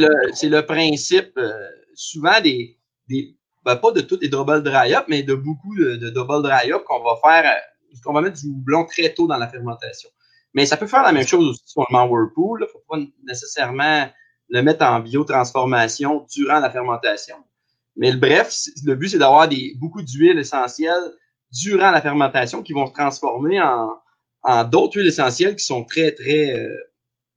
le, 0.48 0.60
principe, 0.62 1.36
euh, 1.36 1.52
souvent 1.94 2.40
des, 2.40 2.78
des 3.10 3.36
ben 3.62 3.76
pas 3.76 3.90
de 3.90 4.00
toutes 4.00 4.22
les 4.22 4.30
double 4.30 4.62
dry 4.62 4.94
up, 4.94 5.04
mais 5.08 5.22
de 5.22 5.34
beaucoup 5.34 5.76
de, 5.76 5.96
de 5.96 6.08
double 6.08 6.42
dry 6.42 6.72
up 6.72 6.84
qu'on 6.84 7.02
va 7.02 7.16
faire, 7.22 7.44
euh, 7.44 7.96
qu'on 8.02 8.14
va 8.14 8.22
mettre 8.22 8.40
du 8.40 8.48
houblon 8.48 8.86
très 8.86 9.12
tôt 9.12 9.26
dans 9.26 9.36
la 9.36 9.48
fermentation. 9.48 10.08
Mais 10.54 10.64
ça 10.64 10.78
peut 10.78 10.86
faire 10.86 11.02
la 11.02 11.12
même 11.12 11.26
chose 11.26 11.46
aussi 11.46 11.62
sur 11.66 11.86
le 11.90 11.94
Whirlpool. 11.94 12.60
Il 12.60 12.62
ne 12.62 12.68
faut 12.68 12.84
pas 12.88 12.96
nécessairement 13.26 14.08
le 14.48 14.62
mettre 14.62 14.86
en 14.86 15.00
biotransformation 15.00 16.26
durant 16.32 16.60
la 16.60 16.70
fermentation. 16.70 17.36
Mais 17.96 18.12
le 18.12 18.16
bref, 18.16 18.54
le 18.82 18.94
but, 18.94 19.10
c'est 19.10 19.18
d'avoir 19.18 19.46
beaucoup 19.76 20.00
d'huiles 20.00 20.38
essentielles 20.38 21.12
durant 21.54 21.90
la 21.90 22.00
fermentation 22.00 22.62
qui 22.62 22.72
vont 22.72 22.86
se 22.86 22.92
transformer 22.92 23.60
en, 23.60 23.90
en 24.42 24.64
d'autres 24.64 24.96
huiles 24.96 25.08
essentielles 25.08 25.56
qui 25.56 25.64
sont 25.64 25.84
très, 25.84 26.12
très 26.12 26.58
euh, 26.58 26.76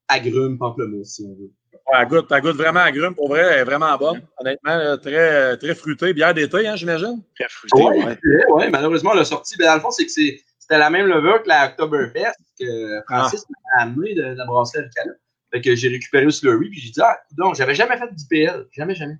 agrumes, 0.07 0.57
pamplemousse, 0.57 1.15
si 1.15 1.25
on 1.25 1.35
veut. 1.35 1.51
Ouais, 1.71 1.99
elle 2.01 2.07
goûte, 2.07 2.27
elle 2.31 2.41
goûte 2.41 2.57
vraiment 2.57 2.81
agrume. 2.81 3.15
Pour 3.15 3.29
vrai, 3.29 3.39
elle 3.39 3.59
est 3.59 3.63
vraiment 3.63 3.95
bonne. 3.97 4.21
Honnêtement, 4.39 4.97
très, 4.97 5.55
très 5.57 5.73
fruitée. 5.73 6.13
Bière 6.13 6.33
d'été, 6.33 6.67
hein, 6.67 6.75
j'imagine? 6.75 7.23
Très 7.35 7.47
fruitée, 7.47 7.81
oui. 7.81 8.03
Ouais. 8.03 8.45
ouais. 8.49 8.69
malheureusement, 8.69 9.13
elle 9.13 9.19
a 9.19 9.25
sorti. 9.25 9.55
Ben, 9.57 9.67
dans 9.67 9.75
le 9.75 9.79
fond, 9.79 9.91
c'est 9.91 10.05
que 10.05 10.11
c'était 10.11 10.77
la 10.77 10.89
même 10.89 11.07
levure 11.07 11.41
que 11.43 11.47
la 11.47 11.67
Oktoberfest 11.67 12.35
que 12.59 13.01
Francis 13.07 13.45
ah. 13.47 13.53
m'a 13.77 13.83
amené 13.83 14.15
de, 14.15 14.23
la 14.23 14.45
brasserie 14.45 14.83
Alcala. 14.83 15.13
Fait 15.53 15.61
que 15.61 15.75
j'ai 15.75 15.87
récupéré 15.87 16.25
le 16.25 16.31
slurry, 16.31 16.69
puis 16.69 16.81
j'ai 16.81 16.91
dit, 16.91 16.99
ah, 17.01 17.17
donc, 17.37 17.55
j'avais 17.55 17.75
jamais 17.75 17.97
fait 17.97 18.13
d'IPL. 18.13 18.67
Jamais, 18.73 18.95
jamais. 18.95 19.17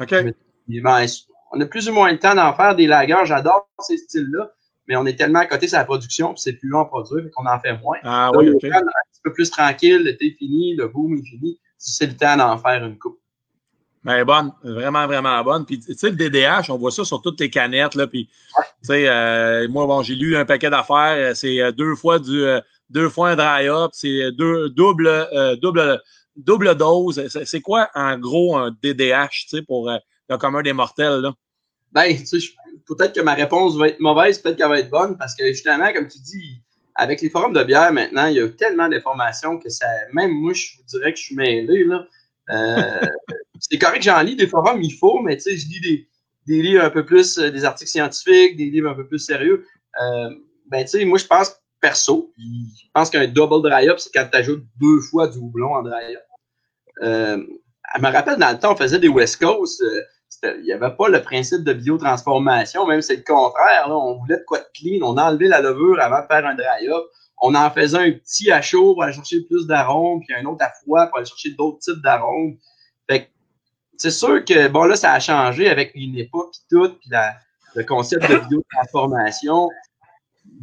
OK. 0.00 0.14
ben, 0.68 1.06
on 1.52 1.60
a 1.60 1.66
plus 1.66 1.88
ou 1.88 1.92
moins 1.92 2.10
le 2.12 2.18
temps 2.18 2.34
d'en 2.34 2.52
faire 2.54 2.74
des 2.74 2.86
lagers. 2.86 3.24
J'adore 3.24 3.68
ces 3.80 3.96
styles-là, 3.96 4.50
mais 4.86 4.96
on 4.96 5.06
est 5.06 5.16
tellement 5.16 5.40
à 5.40 5.46
côté 5.46 5.66
de 5.66 5.72
la 5.72 5.84
production, 5.84 6.32
puis 6.32 6.42
c'est 6.42 6.54
plus 6.54 6.68
long 6.68 6.80
à 6.80 6.84
produire, 6.86 7.24
qu'on 7.34 7.46
en 7.46 7.60
fait 7.60 7.76
moins. 7.78 7.98
Ah 8.02 8.30
oui. 8.34 8.48
Un 8.48 8.52
petit 8.52 9.20
peu 9.22 9.32
plus 9.32 9.50
tranquille, 9.50 10.02
l'été 10.02 10.28
est 10.28 10.38
fini, 10.38 10.74
le 10.74 10.88
boom 10.88 11.14
est 11.14 11.28
fini. 11.28 11.60
C'est 11.76 12.06
le 12.06 12.16
temps 12.16 12.36
d'en 12.36 12.58
faire 12.58 12.84
une 12.84 12.98
coupe. 12.98 13.18
Ben, 14.04 14.24
bonne, 14.24 14.52
vraiment, 14.62 15.06
vraiment 15.06 15.42
bonne. 15.44 15.66
Puis, 15.66 15.80
tu 15.80 15.92
sais, 15.94 16.10
le 16.10 16.16
DDH, 16.16 16.70
on 16.70 16.78
voit 16.78 16.90
ça 16.90 17.04
sur 17.04 17.20
toutes 17.20 17.38
les 17.40 17.50
canettes, 17.50 17.94
là. 17.94 18.06
Puis, 18.06 18.26
tu 18.26 18.64
sais, 18.82 19.08
euh, 19.08 19.68
moi, 19.68 19.86
bon, 19.86 20.02
j'ai 20.02 20.14
lu 20.14 20.36
un 20.36 20.44
paquet 20.44 20.70
d'affaires. 20.70 21.36
C'est 21.36 21.60
euh, 21.60 21.72
deux 21.72 21.94
fois 21.94 22.18
du, 22.18 22.42
euh, 22.42 22.60
deux 22.88 23.08
fois 23.08 23.30
un 23.30 23.36
dry-up. 23.36 23.90
C'est 23.92 24.32
deux, 24.32 24.70
double, 24.70 25.28
double, 25.60 26.00
double 26.36 26.74
dose. 26.76 27.28
C'est 27.44 27.60
quoi, 27.60 27.90
en 27.94 28.18
gros, 28.18 28.56
un 28.56 28.70
DDH, 28.82 29.46
tu 29.48 29.56
sais, 29.56 29.62
pour 29.62 29.90
le 30.28 30.36
commun 30.36 30.62
des 30.62 30.72
mortels, 30.72 31.20
là? 31.20 31.34
Ben, 31.92 32.14
tu 32.16 32.26
sais, 32.26 32.48
peut-être 32.86 33.14
que 33.14 33.20
ma 33.20 33.34
réponse 33.34 33.76
va 33.76 33.88
être 33.88 34.00
mauvaise, 34.00 34.38
peut-être 34.38 34.56
qu'elle 34.56 34.68
va 34.68 34.78
être 34.78 34.90
bonne, 34.90 35.16
parce 35.16 35.34
que 35.34 35.46
justement, 35.46 35.92
comme 35.92 36.08
tu 36.08 36.18
dis, 36.18 36.62
avec 36.94 37.22
les 37.22 37.30
forums 37.30 37.52
de 37.52 37.62
bière 37.62 37.92
maintenant, 37.92 38.26
il 38.26 38.36
y 38.36 38.40
a 38.40 38.48
tellement 38.48 38.88
d'informations 38.88 39.58
que 39.58 39.68
ça, 39.70 39.86
même 40.12 40.32
moi, 40.32 40.52
je 40.52 40.76
vous 40.76 40.84
dirais 40.84 41.12
que 41.12 41.18
je 41.18 41.24
suis 41.24 41.36
mêlé, 41.36 41.84
là. 41.84 42.06
Euh, 42.50 43.06
c'est 43.60 43.78
correct 43.78 43.98
que 43.98 44.04
j'en 44.04 44.20
lis 44.20 44.36
des 44.36 44.46
forums, 44.46 44.82
il 44.82 44.92
faut, 44.92 45.20
mais 45.20 45.36
tu 45.36 45.44
sais, 45.44 45.56
je 45.56 45.66
lis 45.68 45.80
des, 45.80 46.08
des 46.46 46.62
livres 46.62 46.84
un 46.84 46.90
peu 46.90 47.04
plus, 47.04 47.38
euh, 47.38 47.50
des 47.50 47.64
articles 47.64 47.90
scientifiques, 47.90 48.56
des 48.56 48.70
livres 48.70 48.90
un 48.90 48.94
peu 48.94 49.06
plus 49.06 49.18
sérieux. 49.18 49.64
Euh, 50.02 50.30
ben, 50.66 50.84
tu 50.84 50.90
sais, 50.90 51.04
moi, 51.04 51.18
je 51.18 51.26
pense, 51.26 51.54
perso, 51.80 52.32
je 52.36 52.88
pense 52.92 53.10
qu'un 53.10 53.28
double 53.28 53.62
dry-up, 53.62 53.98
c'est 53.98 54.10
quand 54.12 54.26
tu 54.30 54.36
ajoutes 54.36 54.64
deux 54.80 55.00
fois 55.00 55.28
du 55.28 55.38
houblon 55.38 55.74
en 55.74 55.82
dry-up. 55.82 56.22
Euh, 57.02 57.44
je 57.96 58.00
me 58.02 58.10
rappelle, 58.10 58.38
dans 58.38 58.50
le 58.50 58.58
temps, 58.58 58.72
on 58.72 58.76
faisait 58.76 58.98
des 58.98 59.08
West 59.08 59.38
Coast, 59.38 59.82
il 60.42 60.62
n'y 60.62 60.72
avait 60.72 60.94
pas 60.94 61.08
le 61.08 61.22
principe 61.22 61.64
de 61.64 61.72
biotransformation, 61.72 62.86
même 62.86 63.02
c'est 63.02 63.16
le 63.16 63.22
contraire. 63.22 63.88
Là, 63.88 63.96
on 63.96 64.18
voulait 64.18 64.38
de 64.38 64.44
quoi 64.46 64.58
de 64.58 64.66
clean, 64.74 65.02
on 65.02 65.16
a 65.16 65.30
enlevé 65.30 65.48
la 65.48 65.60
levure 65.60 66.00
avant 66.00 66.20
de 66.20 66.26
faire 66.26 66.46
un 66.46 66.54
dry-up. 66.54 67.04
On 67.40 67.54
en 67.54 67.70
faisait 67.70 67.98
un 67.98 68.12
petit 68.12 68.50
à 68.50 68.60
chaud 68.60 68.94
pour 68.94 69.04
aller 69.04 69.12
chercher 69.12 69.42
plus 69.42 69.66
d'arômes, 69.66 70.20
puis 70.20 70.34
un 70.34 70.44
autre 70.44 70.64
à 70.64 70.70
froid 70.70 71.06
pour 71.06 71.18
aller 71.18 71.26
chercher 71.26 71.50
d'autres 71.52 71.78
types 71.78 72.02
d'arômes. 72.02 72.56
Fait 73.08 73.30
c'est 73.96 74.10
sûr 74.10 74.44
que, 74.44 74.68
bon, 74.68 74.84
là, 74.84 74.96
ça 74.96 75.12
a 75.12 75.20
changé 75.20 75.68
avec 75.68 75.92
une 75.94 76.16
époque 76.16 76.54
et 76.54 76.74
tout, 76.74 76.94
puis 77.00 77.10
le 77.74 77.84
concept 77.84 78.28
de 78.28 78.38
biotransformation. 78.48 79.68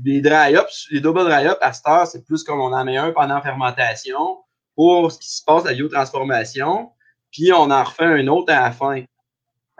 Les 0.04 0.22
dry-ups, 0.22 0.88
les 0.92 1.00
double 1.00 1.24
dry-ups, 1.26 1.58
à 1.62 1.74
cette 1.74 1.88
heure, 1.88 2.08
c'est 2.08 2.26
plus 2.26 2.44
comme 2.44 2.60
on 2.60 2.74
en 2.74 2.84
met 2.84 2.98
un 2.98 3.12
pendant 3.12 3.36
la 3.36 3.42
fermentation 3.42 4.40
pour 4.76 5.12
ce 5.12 5.20
qui 5.20 5.30
se 5.30 5.44
passe, 5.44 5.64
la 5.64 5.74
biotransformation, 5.74 6.92
puis 7.32 7.52
on 7.54 7.72
en 7.72 7.84
refait 7.84 8.06
un 8.06 8.28
autre 8.28 8.52
à 8.52 8.62
la 8.62 8.72
fin. 8.72 9.04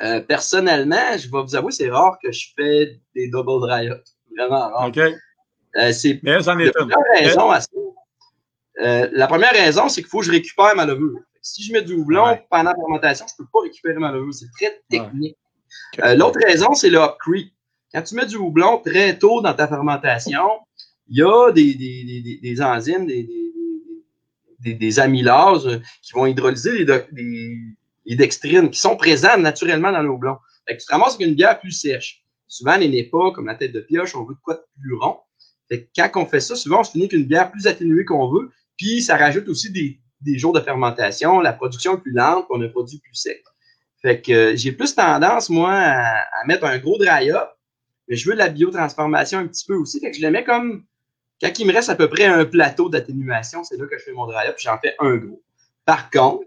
Euh, 0.02 0.20
personnellement, 0.22 1.18
je 1.18 1.30
vais 1.32 1.42
vous 1.42 1.56
avouer, 1.56 1.72
c'est 1.72 1.90
rare 1.90 2.18
que 2.22 2.32
je 2.32 2.50
fais 2.56 3.00
des 3.16 3.30
double 3.30 3.62
dry-ups. 3.62 4.16
vraiment 4.36 4.70
rare. 4.70 4.88
OK. 4.88 4.98
Euh, 4.98 5.92
c'est 5.92 6.20
la 6.24 6.42
première 6.42 6.72
raison 7.14 7.50
à 7.52 7.62
ça. 7.62 7.68
Euh, 8.82 9.10
la 9.14 9.28
première 9.28 9.54
raison, 9.54 9.88
c'est 9.88 10.02
qu'il 10.02 10.10
faut 10.10 10.20
que 10.20 10.26
je 10.26 10.32
récupère 10.32 10.76
ma 10.76 10.86
levure. 10.86 11.20
Si 11.42 11.64
je 11.64 11.72
mets 11.72 11.82
du 11.82 11.94
houblon 11.94 12.38
pendant 12.50 12.72
la 12.72 12.76
fermentation, 12.76 13.26
je 13.28 13.34
ne 13.40 13.46
peux 13.46 13.50
pas 13.54 13.62
récupérer 13.62 13.96
ma 13.96 14.12
levure. 14.12 14.34
C'est 14.34 14.52
très 14.60 14.82
technique. 14.90 15.38
L'autre 16.18 16.40
raison, 16.46 16.74
c'est 16.74 16.90
le 16.90 16.98
hop 16.98 17.18
creep. 17.20 17.54
Quand 17.94 18.02
tu 18.02 18.16
mets 18.16 18.26
du 18.26 18.36
houblon 18.36 18.80
très 18.80 19.18
tôt 19.18 19.42
dans 19.42 19.54
ta 19.54 19.68
fermentation, 19.68 20.60
il 21.08 21.20
y 21.20 21.24
a 21.24 21.52
des, 21.52 21.76
des, 21.76 22.04
des, 22.04 22.40
des 22.42 22.62
enzymes, 22.62 23.06
des, 23.06 23.30
des, 24.60 25.00
amylases 25.00 25.82
qui 26.02 26.14
vont 26.14 26.26
hydrolyser 26.26 26.86
les, 27.12 27.58
les, 28.06 28.16
dextrines 28.16 28.70
qui 28.70 28.80
sont 28.80 28.96
présentes 28.98 29.40
naturellement 29.40 29.92
dans 29.92 30.02
le 30.02 30.10
houblon. 30.10 30.38
Fait 30.68 30.76
que 30.76 30.82
tu 30.82 30.88
te 30.88 30.92
ramasses 30.92 31.16
avec 31.16 31.28
une 31.28 31.36
bière 31.36 31.60
plus 31.60 31.72
sèche. 31.72 32.24
Souvent, 32.48 32.78
les 32.78 32.88
n'est 32.88 33.04
pas 33.04 33.32
comme 33.32 33.48
la 33.48 33.56
tête 33.56 33.72
de 33.72 33.82
pioche, 33.82 34.16
on 34.16 34.24
veut 34.24 34.36
de 34.36 34.40
quoi 34.42 34.56
de 34.56 34.82
plus 34.82 34.94
rond. 34.96 35.18
Fait 35.68 35.84
que 35.84 35.90
quand 35.96 36.22
on 36.22 36.26
fait 36.26 36.40
ça, 36.40 36.56
souvent, 36.56 36.82
on 36.82 36.84
se 36.84 36.92
finit 36.92 37.08
qu'une 37.08 37.26
bière 37.26 37.52
plus 37.52 37.68
atténuée 37.68 38.06
qu'on 38.06 38.30
veut, 38.30 38.52
puis 38.78 39.02
ça 39.02 39.18
rajoute 39.18 39.48
aussi 39.48 39.72
des, 39.72 40.00
des 40.22 40.38
jours 40.38 40.54
de 40.54 40.60
fermentation, 40.60 41.40
la 41.40 41.54
production 41.54 41.96
est 41.96 42.02
plus 42.02 42.12
lente, 42.12 42.46
puis 42.48 42.58
on 42.58 42.62
a 42.62 42.66
un 42.66 42.70
produit 42.70 43.00
plus 43.00 43.16
sec. 43.16 43.44
Fait 44.02 44.22
que 44.22 44.32
euh, 44.32 44.56
j'ai 44.56 44.72
plus 44.72 44.94
tendance, 44.94 45.50
moi, 45.50 45.74
à, 45.74 46.46
mettre 46.46 46.66
un 46.66 46.78
gros 46.78 46.98
dry 46.98 47.32
up, 47.32 47.50
mais 48.08 48.16
je 48.16 48.30
veux 48.30 48.36
de 48.36 48.40
la 48.40 48.50
biotransformation 48.50 49.40
un 49.40 49.48
petit 49.48 49.66
peu 49.66 49.76
aussi. 49.76 50.00
Fait 50.00 50.12
que 50.12 50.18
je 50.18 50.22
le 50.22 50.30
mets 50.30 50.44
comme 50.44 50.86
quand 51.42 51.60
il 51.60 51.68
me 51.68 51.74
reste 51.74 51.90
à 51.90 51.96
peu 51.96 52.08
près 52.08 52.26
un 52.26 52.46
plateau 52.46 52.90
d'atténuation, 52.90 53.64
c'est 53.64 53.78
là 53.78 53.86
que 53.88 53.98
je 53.98 54.04
fais 54.04 54.14
mon 54.14 54.28
dry 54.28 54.48
up, 54.48 54.56
j'en 54.60 54.78
fais 54.78 54.96
un 55.00 55.16
gros. 55.18 55.44
Par 55.86 56.10
contre, 56.10 56.46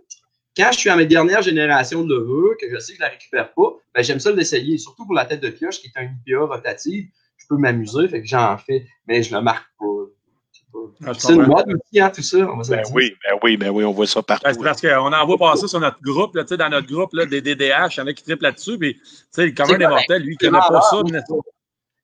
quand 0.58 0.72
je 0.72 0.78
suis 0.78 0.90
à 0.90 0.96
mes 0.96 1.06
dernières 1.06 1.42
générations 1.42 2.02
de 2.02 2.14
levure, 2.14 2.56
que 2.60 2.68
je 2.68 2.78
sais 2.78 2.92
que 2.92 2.98
je 2.98 3.02
ne 3.02 3.06
la 3.06 3.12
récupère 3.12 3.52
pas, 3.52 3.76
ben 3.94 4.02
j'aime 4.02 4.18
ça 4.18 4.32
l'essayer, 4.32 4.76
surtout 4.76 5.06
pour 5.06 5.14
la 5.14 5.24
tête 5.24 5.40
de 5.40 5.50
pioche, 5.50 5.80
qui 5.80 5.86
est 5.86 6.00
un 6.00 6.10
IPA 6.26 6.46
rotative. 6.46 7.08
Je 7.36 7.46
peux 7.48 7.56
m'amuser, 7.56 8.08
fait 8.08 8.20
que 8.20 8.26
j'en 8.26 8.58
fais, 8.58 8.86
mais 9.06 9.22
je 9.22 9.32
ne 9.32 9.38
le 9.38 9.44
marque 9.44 9.68
pas. 9.78 9.84
Ah, 11.06 11.12
c'est 11.16 11.34
une 11.34 11.46
mode 11.46 11.66
aussi, 11.68 12.00
hein, 12.00 12.10
tout 12.10 12.22
ça. 12.22 12.38
ben 12.38 12.82
oui, 12.92 13.16
ben 13.24 13.38
oui, 13.42 13.56
ben 13.56 13.70
oui, 13.70 13.84
on 13.84 13.92
voit 13.92 14.06
ça 14.06 14.22
partout. 14.22 14.44
Ben, 14.44 14.62
parce 14.62 14.80
qu'on 14.80 15.12
en 15.12 15.26
voit 15.26 15.38
passer 15.38 15.68
sur 15.68 15.80
notre 15.80 16.00
groupe, 16.02 16.34
là, 16.34 16.44
dans 16.44 16.68
notre 16.68 16.92
groupe 16.92 17.12
là, 17.14 17.24
des 17.24 17.40
DDH, 17.40 17.96
il 17.96 17.98
y 17.98 18.00
en 18.00 18.06
a 18.06 18.12
qui 18.12 18.22
triplent 18.22 18.42
là-dessus, 18.42 18.78
puis 18.78 19.00
le 19.36 19.50
commun 19.52 19.78
des 19.78 19.86
mortels, 19.86 20.22
lui, 20.22 20.36
qui 20.36 20.46
connaît 20.46 20.58
pas 20.58 20.80
ça. 20.82 21.02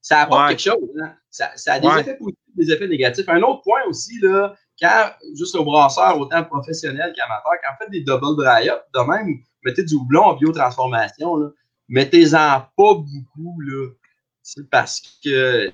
Ça 0.01 0.21
apporte 0.23 0.51
quelque 0.51 0.63
chose. 0.63 0.91
Hein. 1.03 1.13
Ça, 1.31 1.51
ça, 1.57 1.75
a 1.75 1.81
des 1.81 1.89
effets 1.89 2.17
positifs, 2.17 2.57
des 2.57 2.73
effets 2.73 2.89
négatifs. 2.89 3.29
Un 3.29 3.43
autre 3.43 3.63
point 3.63 3.81
aussi, 3.89 4.19
là, 4.21 4.55
quand, 4.81 5.11
juste 5.37 5.55
au 5.55 5.65
brasseur, 5.65 6.19
autant 6.19 6.45
professionnel 6.45 7.13
qu'amateur, 7.17 7.53
quand 7.63 7.71
on 7.73 7.85
fait 7.85 7.91
des 7.91 8.01
double 8.01 8.37
dry-up, 8.37 8.83
de 8.93 9.01
même, 9.01 9.39
mettez 9.65 9.85
du 9.85 9.95
houblon 9.95 10.23
en 10.23 10.35
biotransformation, 10.35 11.53
mettez-en 11.89 12.61
pas 12.77 12.95
beaucoup, 12.95 13.61
là. 13.61 13.89
Parce 14.71 15.01
que 15.25 15.73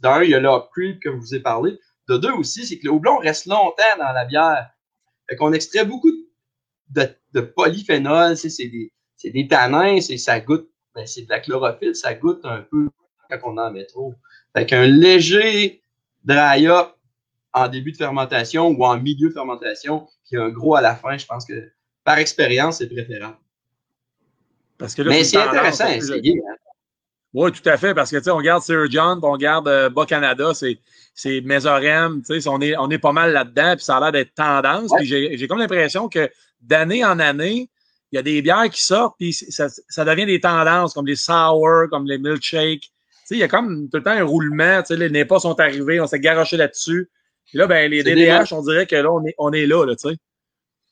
d'un, 0.00 0.22
il 0.22 0.30
y 0.30 0.34
a 0.34 0.40
l'upgrade 0.40 0.98
que 1.00 1.10
je 1.10 1.16
vous 1.16 1.34
ai 1.34 1.40
parlé. 1.40 1.78
De 2.08 2.16
deux 2.16 2.32
aussi, 2.32 2.66
c'est 2.66 2.78
que 2.78 2.86
le 2.86 2.92
houblon 2.92 3.18
reste 3.18 3.46
longtemps 3.46 3.96
dans 3.98 4.12
la 4.12 4.24
bière. 4.24 4.70
Fait 5.28 5.36
qu'on 5.36 5.52
extrait 5.52 5.84
beaucoup 5.84 6.10
de, 6.90 7.40
polyphénol, 7.40 8.36
c'est 8.36 8.68
des, 8.68 9.48
tanins, 9.48 10.00
ça 10.00 10.40
goûte, 10.40 10.68
ben, 10.94 11.06
c'est 11.06 11.22
de 11.22 11.28
la 11.28 11.40
chlorophylle, 11.40 11.94
ça 11.94 12.14
goûte 12.14 12.44
un 12.44 12.62
peu 12.62 12.88
quand 13.28 13.38
on 13.44 13.58
en 13.58 13.70
met 13.70 13.84
trop. 13.84 14.14
Fait 14.56 14.64
qu'un 14.64 14.86
léger 14.86 15.82
dry-up 16.24 16.97
en 17.52 17.68
début 17.68 17.92
de 17.92 17.96
fermentation 17.96 18.68
ou 18.68 18.84
en 18.84 18.98
milieu 18.98 19.28
de 19.28 19.34
fermentation, 19.34 20.06
puis 20.26 20.38
un 20.38 20.50
gros 20.50 20.76
à 20.76 20.80
la 20.80 20.94
fin, 20.94 21.16
je 21.16 21.26
pense 21.26 21.46
que 21.46 21.70
par 22.04 22.18
expérience, 22.18 22.78
c'est 22.78 22.88
préférable. 22.88 23.36
Parce 24.78 24.94
que 24.94 25.02
Mais 25.02 25.24
c'est 25.24 25.38
intéressant 25.38 25.84
à 25.84 25.96
essayer. 25.96 26.40
Hein. 26.48 26.54
Oui, 27.34 27.52
tout 27.52 27.68
à 27.68 27.76
fait, 27.76 27.94
parce 27.94 28.10
que 28.10 28.16
tu 28.16 28.24
sais, 28.24 28.30
on 28.30 28.36
regarde 28.36 28.62
Sir 28.62 28.86
John, 28.90 29.18
on 29.22 29.32
regarde 29.32 29.68
euh, 29.68 29.90
Bas 29.90 30.06
Canada, 30.06 30.54
c'est, 30.54 30.78
c'est 31.14 31.42
Mesorem, 31.42 32.22
tu 32.22 32.40
sais, 32.40 32.48
on 32.48 32.60
est, 32.60 32.74
on 32.76 32.88
est 32.90 32.98
pas 32.98 33.12
mal 33.12 33.32
là-dedans, 33.32 33.74
puis 33.76 33.84
ça 33.84 33.98
a 33.98 34.00
l'air 34.00 34.12
d'être 34.12 34.34
tendance. 34.34 34.90
Puis 34.96 35.06
j'ai, 35.06 35.36
j'ai 35.36 35.46
comme 35.46 35.58
l'impression 35.58 36.08
que 36.08 36.30
d'année 36.62 37.04
en 37.04 37.18
année, 37.18 37.68
il 38.10 38.16
y 38.16 38.18
a 38.18 38.22
des 38.22 38.40
bières 38.40 38.70
qui 38.70 38.82
sortent, 38.82 39.16
puis 39.18 39.34
ça, 39.34 39.68
ça 39.68 40.04
devient 40.04 40.24
des 40.24 40.40
tendances, 40.40 40.94
comme 40.94 41.06
les 41.06 41.16
sour, 41.16 41.88
comme 41.90 42.06
les 42.06 42.16
milkshakes. 42.16 42.80
Tu 42.80 42.88
sais, 43.26 43.34
il 43.34 43.40
y 43.40 43.42
a 43.42 43.48
comme 43.48 43.90
tout 43.90 43.98
le 43.98 44.02
temps 44.02 44.12
un 44.12 44.24
roulement, 44.24 44.80
tu 44.80 44.94
sais, 44.94 44.96
les 44.96 45.10
NEPA 45.10 45.38
sont 45.40 45.60
arrivés, 45.60 46.00
on 46.00 46.06
s'est 46.06 46.20
garoché 46.20 46.56
là-dessus. 46.56 47.10
Puis 47.48 47.56
là, 47.56 47.66
ben, 47.66 47.90
les 47.90 48.02
DDH, 48.02 48.52
on 48.52 48.62
dirait 48.62 48.86
que 48.86 48.96
là, 48.96 49.10
on 49.10 49.24
est, 49.24 49.34
on 49.38 49.52
est 49.52 49.66
là, 49.66 49.86
là, 49.86 49.96
tu 49.96 50.10
sais. 50.10 50.16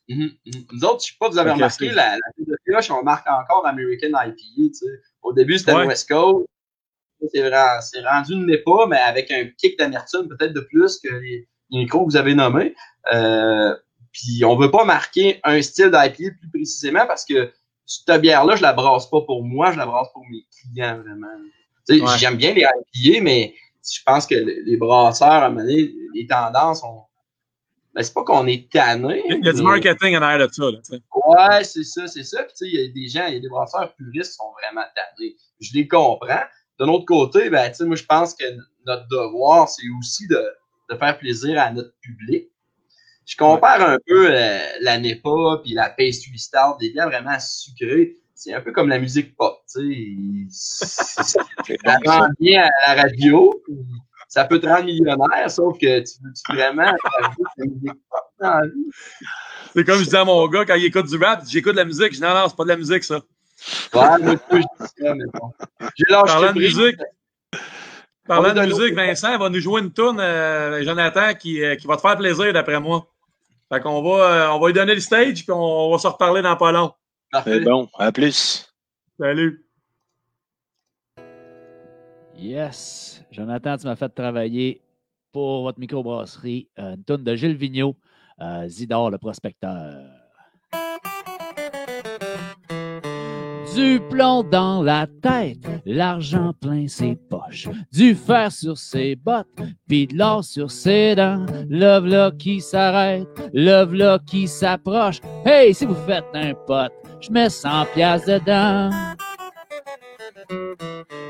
Mm-hmm, 0.09 0.37
mm-hmm. 0.47 0.67
Nous 0.73 0.85
autres, 0.85 1.03
je 1.03 1.09
sais 1.09 1.17
pas, 1.21 1.29
vous 1.29 1.39
avez 1.39 1.51
remarqué, 1.51 1.91
la, 1.91 2.17
la 2.17 2.81
on 2.91 3.03
marque 3.03 3.29
encore 3.29 3.67
American 3.67 4.09
IPA, 4.09 4.35
tu 4.57 4.73
sais. 4.73 4.87
Au 5.23 5.33
début, 5.33 5.59
c'était 5.59 5.75
West 5.75 6.09
Coast. 6.09 6.47
C'est 7.21 8.07
rendu 8.07 8.33
une 8.33 8.47
NEPA, 8.47 8.87
mais 8.89 8.99
avec 8.99 9.31
un 9.31 9.47
kick 9.59 9.79
d'amertume 9.79 10.29
peut-être 10.29 10.53
de 10.53 10.61
plus 10.61 10.99
que 10.99 11.09
les, 11.09 11.49
micros 11.71 12.07
que 12.07 12.13
vous 12.13 12.17
avez 12.17 12.35
nommés. 12.35 12.75
Euh, 13.13 13.75
puis 14.13 14.45
on 14.45 14.57
veut 14.57 14.71
pas 14.71 14.85
marquer 14.85 15.41
un 15.45 15.61
style 15.61 15.91
d'IPA 15.91 16.35
plus 16.41 16.51
précisément 16.53 17.07
parce 17.07 17.25
que 17.25 17.53
cette 17.85 18.21
bière-là, 18.21 18.57
je 18.57 18.63
la 18.63 18.73
brasse 18.73 19.11
pas 19.11 19.21
pour 19.23 19.45
moi, 19.45 19.73
je 19.73 19.79
la 19.79 19.87
brasse 19.87 20.09
pour 20.13 20.25
mes 20.31 20.47
clients 20.61 20.99
vraiment. 20.99 21.27
J'aime 22.19 22.37
bien 22.37 22.55
les 22.55 22.65
IPA, 22.95 23.23
mais 23.23 23.55
je 23.91 24.01
pense 24.05 24.27
que 24.27 24.35
les 24.35 24.77
brasseurs, 24.77 25.29
à 25.29 25.47
un 25.47 25.49
moment 25.51 25.63
donné, 25.63 25.95
les 26.15 26.27
tendances 26.27 26.83
ont, 26.83 27.03
ben, 27.95 28.03
c'est 28.03 28.13
pas 28.13 28.25
qu'on 28.25 28.47
est 28.47 28.71
tanné. 28.71 29.23
Il 29.29 29.45
y 29.45 29.49
a 29.49 29.53
du 29.53 29.63
marketing 29.63 30.17
en 30.17 30.23
arrière 30.23 30.47
de 30.47 30.53
ça. 30.53 30.65
Là, 30.71 30.79
ouais, 31.27 31.65
c'est 31.65 31.85
ça, 31.85 32.07
c'est 32.07 32.25
ça. 32.25 32.43
Puis, 32.43 32.69
il 32.69 32.81
y 32.81 32.85
a 32.85 32.89
des 32.89 33.09
gens, 33.09 33.27
il 33.27 33.35
y 33.35 33.37
a 33.39 33.41
des 33.41 33.49
brasseurs 33.49 33.95
puristes 33.95 34.33
qui 34.33 34.37
sont 34.37 34.53
vraiment 34.61 34.87
tannés. 34.95 35.35
Je 35.61 35.73
les 35.73 35.89
comprends. 35.89 36.45
D'un 36.79 36.89
autre 36.89 37.07
côté, 37.07 37.49
ben, 37.49 37.73
moi, 37.81 37.97
je 37.97 38.05
pense 38.05 38.35
que 38.35 38.45
notre 38.85 39.09
devoir, 39.09 39.69
c'est 39.69 39.89
aussi 39.99 40.27
de, 40.29 40.45
de, 40.91 40.97
faire 40.97 41.19
plaisir 41.19 41.59
à 41.59 41.73
notre 41.73 41.95
public. 42.01 42.51
Je 43.25 43.35
compare 43.35 43.81
un 43.81 43.99
peu 44.07 44.31
euh, 44.31 44.59
la 44.81 44.99
NEPA 44.99 45.61
puis 45.65 45.73
la 45.73 45.89
Pastry 45.89 46.39
Star, 46.39 46.77
des 46.77 46.91
biens 46.91 47.07
vraiment 47.07 47.41
sucrés. 47.41 48.19
C'est 48.37 48.53
un 48.53 48.61
peu 48.61 48.71
comme 48.71 48.89
la 48.89 49.01
musique 49.01 49.35
pop, 49.35 49.59
tu 49.69 50.49
sais. 50.51 51.17
Ça 51.85 51.99
rend 52.07 52.29
bien 52.39 52.69
à 52.85 52.95
la 52.95 53.03
radio 53.03 53.63
ça 54.29 54.45
peut 54.45 54.61
te 54.61 54.67
rendre 54.67 54.85
millionnaire, 54.85 55.51
sauf 55.51 55.79
que 55.79 56.01
tu 56.01 56.13
veux 56.23 56.57
vraiment 56.57 56.93
C'est 59.75 59.85
comme 59.85 59.99
je 59.99 60.05
disais 60.05 60.19
à 60.19 60.25
mon 60.25 60.47
gars 60.49 60.65
quand 60.65 60.75
il 60.75 60.85
écoute 60.85 61.07
du 61.07 61.17
rap, 61.17 61.43
j'écoute 61.49 61.73
de 61.73 61.79
la 61.79 61.85
musique. 61.85 62.13
Je 62.13 62.17
dis 62.17 62.23
non, 62.23 62.35
non, 62.35 62.49
c'est 62.49 62.57
pas 62.57 62.65
de 62.65 62.69
la 62.69 62.77
musique, 62.77 63.05
ça. 63.05 63.17
Ouais, 63.95 64.19
moi, 64.21 64.35
je 64.51 64.57
dis 64.59 64.65
ça, 64.81 65.15
mais 65.15 65.25
bon. 65.33 65.53
Parlant 66.27 66.53
de 66.53 66.59
musique. 66.59 66.99
Parlant 68.27 68.53
de 68.53 68.61
musique, 68.67 68.95
Vincent 68.95 69.39
va 69.39 69.49
nous 69.49 69.61
jouer 69.61 69.81
une 69.81 69.93
tourne, 69.93 70.21
euh, 70.21 70.83
Jonathan, 70.83 71.33
qui, 71.35 71.63
euh, 71.63 71.77
qui 71.77 71.87
va 71.87 71.97
te 71.97 72.01
faire 72.01 72.17
plaisir, 72.17 72.53
d'après 72.53 72.81
moi. 72.81 73.07
Fait 73.73 73.81
qu'on 73.81 74.03
va, 74.03 74.25
euh, 74.25 74.49
on 74.51 74.59
va 74.59 74.67
lui 74.67 74.75
donner 74.75 74.95
le 74.95 75.01
stage, 75.01 75.45
puis 75.45 75.53
on, 75.53 75.91
va 75.93 75.99
se 75.99 76.07
reparler 76.09 76.43
dans 76.43 76.57
pas 76.57 76.73
long. 76.73 76.93
C'est 77.45 77.61
bon. 77.61 77.89
À 77.99 78.13
plus. 78.13 78.73
Salut. 79.19 79.67
Yes. 82.37 83.23
Jonathan, 83.31 83.77
tu 83.77 83.87
m'as 83.87 83.97
fait 83.97 84.09
travailler 84.09 84.83
pour 85.33 85.63
votre 85.63 85.79
microbrasserie 85.79 86.69
euh, 86.79 86.95
une 86.95 87.05
tonne 87.05 87.25
de 87.25 87.35
Gilles 87.35 87.57
Vigneault, 87.57 87.97
euh, 88.41 88.69
Zidore 88.69 89.11
le 89.11 89.19
prospecteur. 89.19 90.16
Du 93.77 94.01
plomb 94.09 94.43
dans 94.43 94.83
la 94.83 95.07
tête, 95.21 95.59
l'argent 95.85 96.55
plein 96.59 96.89
ses 96.89 97.19
poches, 97.29 97.69
du 97.93 98.15
fer 98.15 98.51
sur 98.51 98.79
ses 98.79 99.17
bottes, 99.17 99.47
puis 99.87 100.07
de 100.07 100.17
l'or 100.17 100.43
sur 100.43 100.71
ses 100.71 101.15
dents. 101.15 101.45
Love 101.69 102.07
là 102.07 102.31
qui 102.31 102.63
s'arrête, 102.63 103.29
love 103.53 103.93
là 103.93 104.19
qui 104.27 104.49
s'approche. 104.49 105.21
Hey, 105.45 105.75
si 105.75 105.85
vous 105.85 105.95
faites 106.07 106.25
un 106.33 106.55
pote, 106.67 106.93
je 107.21 107.31
mets 107.31 107.51
100 107.51 107.69
piastres 107.95 108.41
dedans. 108.41 108.91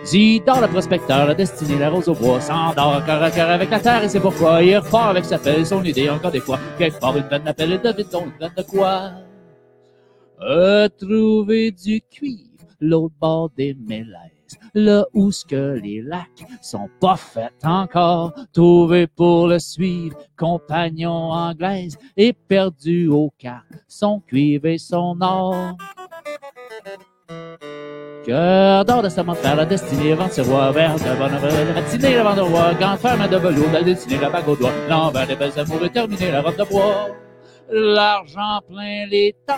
Zidore 0.05 0.61
le 0.61 0.69
prospecteur, 0.69 1.27
la 1.27 1.35
destinée, 1.35 1.81
la 1.81 1.91
rose 1.91 2.09
au 2.09 2.15
bois, 2.15 2.41
s'endort 2.41 3.05
cœur 3.05 3.25
à 3.25 3.31
cœur 3.33 3.51
avec 3.51 3.71
la 3.71 3.81
terre 3.81 4.05
et 4.05 4.09
c'est 4.09 4.21
pourquoi 4.21 4.63
il 4.63 4.77
repart 4.79 5.11
avec 5.11 5.25
sa 5.25 5.39
pelle, 5.39 5.67
son 5.67 5.83
idée 5.83 6.09
encore 6.09 6.31
des 6.31 6.39
fois. 6.39 6.61
Quelque 6.79 7.01
part 7.01 7.17
une 7.17 7.27
peine 7.27 7.43
d'appel 7.43 7.73
et 7.73 7.79
devine-t-on 7.79 8.27
une 8.27 8.39
peine 8.39 8.53
de 8.57 8.63
quoi? 8.63 9.11
Retrouver 10.39 11.71
du 11.71 12.01
cuivre, 12.03 12.67
l'autre 12.81 13.15
bord 13.21 13.51
des 13.57 13.75
mélèzes, 13.75 14.59
là 14.75 15.07
où 15.15 15.33
ce 15.33 15.45
que 15.45 15.79
les 15.83 16.03
lacs 16.03 16.45
sont 16.61 16.91
pas 17.01 17.17
faits 17.17 17.53
encore. 17.65 18.35
Trouver 18.53 19.07
pour 19.07 19.49
le 19.49 19.59
suivre, 19.59 20.17
compagnon 20.37 21.31
anglaise, 21.31 21.97
et 22.17 22.33
perdu 22.33 23.09
au 23.09 23.33
cas, 23.39 23.63
son 23.89 24.21
cuivre 24.21 24.67
et 24.67 24.79
son 24.79 25.17
or. 25.21 25.77
Cœur 28.27 28.85
d'or 28.85 29.03
de 29.03 29.09
sa 29.09 29.23
faire 29.35 29.55
la 29.55 29.65
destinée, 29.65 30.13
vent 30.15 30.29
ses 30.29 30.43
rois 30.43 30.73
vert, 30.73 30.97
de 30.97 31.17
bonne 31.17 31.33
la 31.33 31.75
matinée, 31.81 32.21
vent 32.21 32.35
de 32.35 32.41
roi, 32.41 32.75
gant 32.75 32.97
ferme 32.97 33.29
de 33.29 33.37
velours, 33.37 33.71
la 33.73 33.83
destinée, 33.83 34.19
la 34.21 34.31
bague 34.31 34.49
au 34.49 34.57
doigt, 34.57 34.73
l'envers 34.89 35.29
des 35.29 35.37
belles 35.37 35.59
amours 35.59 35.91
terminé, 35.93 36.33
la 36.33 36.43
robe 36.43 36.57
de 36.57 36.65
bois. 36.65 37.09
L'argent 37.71 38.61
plein 38.69 39.07
les 39.07 39.35
temps, 39.47 39.55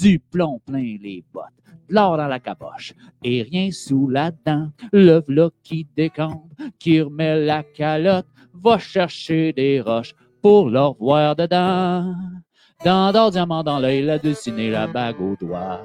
du 0.00 0.18
plomb 0.18 0.60
plein 0.64 0.96
les 1.00 1.24
bottes, 1.32 1.44
de 1.88 1.94
l'or 1.94 2.16
dans 2.16 2.28
la 2.28 2.40
caboche. 2.40 2.94
Et 3.22 3.42
rien 3.42 3.70
sous 3.70 4.08
la 4.08 4.30
dent, 4.30 4.70
le 4.92 5.20
v'là 5.20 5.50
qui 5.62 5.86
décampe, 5.96 6.52
qui 6.78 7.00
remet 7.00 7.44
la 7.44 7.62
calotte, 7.62 8.26
va 8.54 8.78
chercher 8.78 9.52
des 9.52 9.80
roches 9.80 10.14
pour 10.42 10.70
leur 10.70 10.94
voir 10.94 11.36
dedans. 11.36 12.14
Dans 12.84 13.12
d'or 13.12 13.30
diamant 13.30 13.62
dans 13.62 13.78
l'œil, 13.78 14.02
la 14.02 14.18
dessinée, 14.18 14.70
la 14.70 14.86
bague 14.86 15.20
au 15.20 15.36
doigt. 15.36 15.80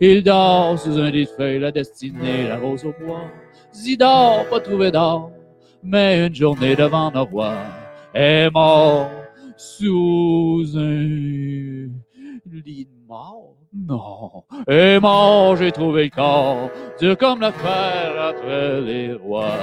Il 0.00 0.22
dort 0.22 0.78
sous 0.78 0.98
un 0.98 1.10
des 1.10 1.26
feuilles, 1.26 1.60
la 1.60 1.70
destinée, 1.70 2.48
la 2.48 2.58
rose 2.58 2.84
au 2.84 2.94
bois. 3.04 3.30
Zidore, 3.72 4.48
pas 4.50 4.60
trouvé 4.60 4.90
d'or, 4.90 5.30
mais 5.82 6.26
une 6.26 6.34
journée 6.34 6.74
devant 6.74 7.10
nos 7.10 7.24
rois 7.24 7.58
est 8.14 8.50
mort 8.50 9.10
sous 9.56 10.64
un 10.76 11.02
lit 12.64 12.86
de 12.86 12.93
mort. 13.08 13.56
Non, 13.72 14.44
est 14.68 15.00
mort, 15.00 15.56
j'ai 15.56 15.72
trouvé 15.72 16.04
le 16.04 16.10
corps, 16.10 16.70
dur 17.00 17.16
comme 17.18 17.40
la 17.40 17.52
fer 17.52 18.12
après 18.20 18.80
les 18.80 19.14
rois. 19.14 19.58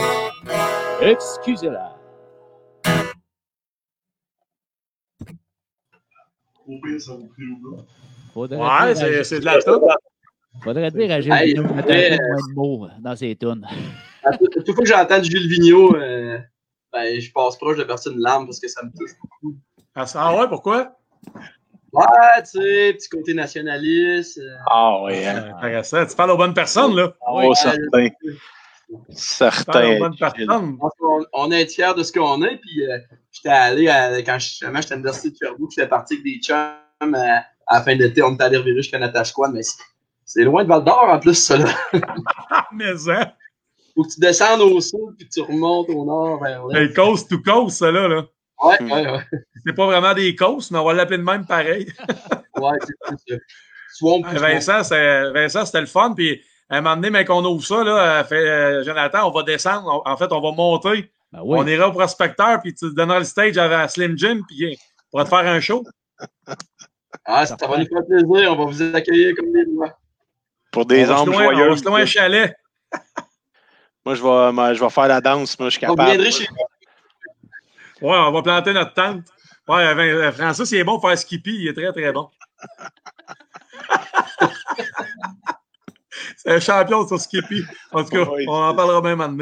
Excusez-la. 1.02 1.96
Ouais, 8.36 8.94
c'est 9.24 9.40
de 9.40 9.44
la 9.44 9.62
tune. 9.62 9.80
Faudrait 10.62 10.90
dire 10.90 11.10
à 11.10 11.20
Gilles 11.20 11.32
hey, 11.32 11.54
Vigneault 11.54 11.68
de 11.68 11.72
mettre 11.74 11.88
un 11.90 12.16
peu 12.16 12.28
moins 12.28 12.36
de 12.36 12.54
mots 12.54 12.88
dans 13.00 13.16
ses 13.16 13.36
tunes. 13.36 13.66
Toute 14.54 14.74
fois 14.74 14.84
que 14.84 14.88
j'entends 14.88 15.22
Gilles 15.22 15.48
Vigneault, 15.48 15.96
euh, 15.96 16.38
ben, 16.92 17.20
je 17.20 17.32
passe 17.32 17.56
proche 17.56 17.78
de 17.78 17.84
personne 17.84 18.14
une 18.14 18.20
larme 18.20 18.46
parce 18.46 18.60
que 18.60 18.68
ça 18.68 18.82
me 18.84 18.90
touche 18.90 19.12
beaucoup. 19.20 19.56
Ah, 19.94 20.04
ah 20.14 20.36
ouais, 20.36 20.48
pourquoi? 20.48 20.96
Ouais, 21.92 22.04
tu 22.38 22.60
sais, 22.60 22.92
petit 22.92 23.08
côté 23.08 23.34
nationaliste. 23.34 24.38
Euh... 24.38 24.56
Ah 24.66 25.02
ouais. 25.02 25.26
Hein. 25.26 25.54
Intéressant. 25.56 26.06
Tu 26.06 26.14
parles 26.14 26.30
aux 26.30 26.36
bonnes 26.36 26.54
personnes, 26.54 26.94
là. 26.94 27.12
Oh, 27.26 27.38
ouais, 27.38 27.54
certain. 27.54 27.78
Certain. 27.92 28.08
On, 31.00 31.24
on 31.32 31.50
est 31.50 31.66
fiers 31.66 31.94
de 31.96 32.02
ce 32.02 32.12
qu'on 32.12 32.42
est. 32.42 32.56
Puis 32.56 32.86
euh, 32.86 32.98
j'étais 33.30 33.48
allé, 33.48 33.88
à, 33.88 34.20
quand 34.22 34.38
justement 34.38 34.80
j'étais 34.80 34.94
à 34.94 34.96
l'Université 34.96 35.30
de 35.30 35.36
Sherbrooke, 35.36 35.70
j'étais 35.74 35.88
parti 35.88 36.14
avec 36.14 36.24
des 36.24 36.40
chums 36.40 36.54
euh, 37.02 37.36
à 37.66 37.74
la 37.74 37.82
fin 37.82 37.94
de 37.94 38.02
l'été. 38.02 38.22
On 38.22 38.34
était 38.34 38.44
allé 38.44 38.56
revirer 38.56 38.82
jusqu'à 38.82 38.98
Natashquan, 38.98 39.52
mais 39.52 39.60
c'est 40.24 40.44
loin 40.44 40.64
de 40.64 40.68
Val 40.68 40.84
d'Or 40.84 41.08
en 41.08 41.18
plus, 41.18 41.34
ça 41.34 41.56
là. 41.56 41.72
mais 42.72 42.96
ça. 42.96 43.34
Faut 43.94 44.04
que 44.04 44.10
tu 44.10 44.20
descendes 44.20 44.60
au 44.60 44.80
sud 44.80 45.16
puis 45.18 45.28
tu 45.28 45.40
remontes 45.40 45.88
au 45.90 46.04
nord 46.04 46.42
vers 46.42 46.66
l'est. 46.66 46.82
Hey, 46.82 46.92
coast 46.92 47.28
to 47.28 47.38
coast, 47.42 47.78
ça 47.78 47.90
là. 47.90 48.08
là. 48.08 48.24
Ouais, 48.62 48.82
ouais, 48.82 49.10
ouais. 49.10 49.24
C'est 49.66 49.72
pas 49.72 49.86
vraiment 49.86 50.14
des 50.14 50.34
coasts, 50.34 50.70
mais 50.70 50.78
on 50.78 50.84
va 50.84 50.92
l'appeler 50.92 51.18
de 51.18 51.22
même 51.22 51.46
pareil. 51.46 51.86
ouais, 52.56 52.78
c'est 52.80 53.34
ça. 53.34 53.36
Swamp, 53.92 54.22
Vincent, 54.22 55.64
c'était 55.64 55.80
le 55.80 55.86
fun. 55.86 56.14
Puis 56.14 56.40
à 56.70 56.76
un 56.76 56.80
moment 56.80 56.96
donné, 56.96 57.10
mais 57.10 57.24
qu'on 57.24 57.44
ouvre 57.44 57.64
ça, 57.64 57.82
là, 57.82 58.24
fait, 58.24 58.36
euh, 58.36 58.84
Jonathan, 58.84 59.28
on 59.28 59.32
va 59.32 59.42
descendre. 59.42 60.02
en 60.04 60.16
fait, 60.16 60.32
on 60.32 60.40
va 60.40 60.52
monter. 60.52 61.10
Ben 61.32 61.40
oui. 61.42 61.58
On 61.60 61.66
ira 61.66 61.88
au 61.88 61.92
prospecteur, 61.92 62.60
puis 62.62 62.74
tu 62.74 62.92
donneras 62.94 63.18
le 63.18 63.24
stage 63.24 63.58
à 63.58 63.88
Slim 63.88 64.16
Jim, 64.16 64.40
puis 64.48 64.78
on 65.12 65.18
va 65.18 65.24
te 65.24 65.28
faire 65.28 65.46
un 65.46 65.60
show. 65.60 65.84
Ah, 67.24 67.44
ça 67.44 67.56
va 67.56 67.78
nous 67.78 67.86
faire 67.86 68.06
plaisir. 68.06 68.52
On 68.52 68.56
va 68.56 68.64
vous 68.64 68.82
accueillir 68.94 69.34
comme 69.36 69.52
des 69.52 69.64
lois. 69.64 69.98
Pour 70.72 70.86
des 70.86 71.10
âmes 71.10 71.32
joyeuses. 71.32 71.60
On 71.60 71.70
va 71.70 71.76
se 71.76 71.84
loin 71.84 72.00
un 72.00 72.06
chalet. 72.06 72.54
Moi, 74.06 74.14
je 74.14 74.22
vais, 74.22 74.52
moi, 74.52 74.72
je 74.72 74.82
vais 74.82 74.88
faire 74.88 75.08
la 75.08 75.20
danse. 75.20 75.58
Moi, 75.58 75.68
je 75.68 75.72
suis 75.72 75.80
capable. 75.80 76.00
On 76.00 76.04
viendrait 76.06 76.30
chez 76.30 76.48
Ouais, 78.00 78.16
on 78.16 78.32
va 78.32 78.42
planter 78.42 78.72
notre 78.72 78.94
tente. 78.94 79.26
Ouais, 79.68 79.84
euh, 79.84 80.32
Francis, 80.32 80.70
il 80.70 80.78
est 80.78 80.84
bon 80.84 80.98
pour 80.98 81.10
faire 81.10 81.18
skippy. 81.18 81.54
Il 81.54 81.68
est 81.68 81.74
très, 81.74 81.92
très 81.92 82.10
bon. 82.10 82.30
c'est 86.36 86.50
un 86.50 86.60
champion 86.60 87.06
sur 87.06 87.20
skippy. 87.20 87.64
En 87.92 88.04
tout 88.04 88.10
cas, 88.10 88.24
ouais, 88.24 88.44
on 88.48 88.52
en 88.52 88.74
parlera 88.74 89.00
même 89.02 89.20
un 89.20 89.36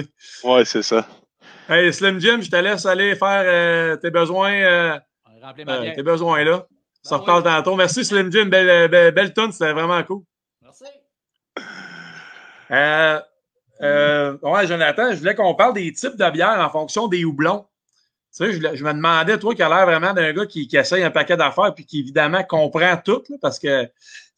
Ouais, 0.48 0.64
c'est 0.64 0.82
ça. 0.82 1.06
Hey, 1.68 1.92
Slim 1.92 2.20
Jim, 2.20 2.40
je 2.40 2.50
te 2.50 2.56
laisse 2.56 2.86
aller 2.86 3.14
faire 3.14 3.42
euh, 3.44 3.96
tes 3.96 4.10
besoins. 4.10 4.52
Euh, 4.52 4.98
euh, 5.68 5.94
tes 5.94 6.02
besoins 6.02 6.44
là. 6.44 6.66
Ça 7.02 7.16
ben 7.16 7.20
reparle 7.20 7.42
tantôt. 7.42 7.76
Merci, 7.76 8.04
Slim 8.04 8.32
Jim. 8.32 8.46
Belle, 8.46 8.88
belle, 8.88 9.12
belle 9.12 9.32
tune, 9.32 9.52
c'était 9.52 9.72
vraiment 9.72 10.02
cool. 10.02 10.22
Merci. 10.62 10.84
Euh, 12.70 13.20
euh, 13.82 14.36
ouais, 14.42 14.66
Jonathan, 14.66 15.12
je 15.12 15.16
voulais 15.16 15.34
qu'on 15.34 15.54
parle 15.54 15.74
des 15.74 15.92
types 15.92 16.16
de 16.16 16.30
bières 16.30 16.60
en 16.60 16.70
fonction 16.70 17.08
des 17.08 17.24
houblons. 17.24 17.66
Tu 18.36 18.44
sais, 18.44 18.52
je, 18.52 18.76
je 18.76 18.84
me 18.84 18.92
demandais, 18.92 19.38
toi, 19.38 19.54
qui 19.54 19.62
a 19.62 19.68
l'air 19.68 19.86
vraiment 19.86 20.12
d'un 20.12 20.32
gars 20.32 20.46
qui, 20.46 20.68
qui, 20.68 20.76
essaye 20.76 21.02
un 21.02 21.10
paquet 21.10 21.36
d'affaires 21.36 21.74
puis 21.74 21.86
qui, 21.86 22.00
évidemment, 22.00 22.42
comprend 22.44 22.96
tout, 23.02 23.22
là, 23.28 23.36
parce 23.40 23.58
que 23.58 23.88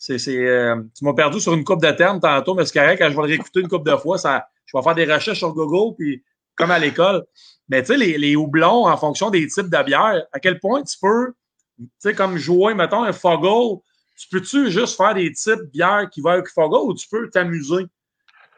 c'est, 0.01 0.29
euh, 0.29 0.83
tu 0.97 1.05
m'as 1.05 1.13
perdu 1.13 1.41
sur 1.41 1.53
une 1.53 1.63
coupe 1.63 1.83
de 1.83 1.91
termes 1.91 2.21
tantôt, 2.21 2.55
mais 2.55 2.65
c'est 2.65 2.79
correct, 2.79 2.99
quand 2.99 3.11
je 3.11 3.17
vais 3.17 3.23
le 3.23 3.29
réécouter 3.29 3.61
une 3.61 3.69
coupe 3.69 3.87
de 3.87 3.97
fois, 3.97 4.17
ça, 4.17 4.49
je 4.65 4.77
vais 4.77 4.83
faire 4.83 4.95
des 4.95 5.05
recherches 5.05 5.39
sur 5.39 5.53
Google, 5.53 5.95
puis 5.97 6.25
comme 6.57 6.71
à 6.71 6.79
l'école. 6.79 7.25
Mais 7.69 7.83
tu 7.83 7.89
sais, 7.89 7.97
les, 7.99 8.17
les, 8.17 8.35
houblons, 8.35 8.87
en 8.87 8.97
fonction 8.97 9.31
des 9.31 9.47
types 9.47 9.69
de 9.69 9.83
bières, 9.83 10.25
à 10.33 10.41
quel 10.41 10.59
point 10.59 10.83
tu 10.83 10.97
peux, 11.01 11.35
tu 11.79 11.87
sais, 11.99 12.15
comme 12.15 12.39
jouer, 12.39 12.75
mettons, 12.75 13.05
un 13.05 13.13
Foggle, 13.13 13.81
tu 14.17 14.29
peux-tu 14.29 14.71
juste 14.71 14.97
faire 14.97 15.15
des 15.15 15.33
types 15.33 15.61
de 15.61 15.71
bières 15.71 16.09
qui 16.11 16.23
vont 16.23 16.31
avec 16.31 16.49
Foggle 16.49 16.91
ou 16.91 16.95
tu 16.95 17.07
peux 17.09 17.29
t'amuser? 17.29 17.85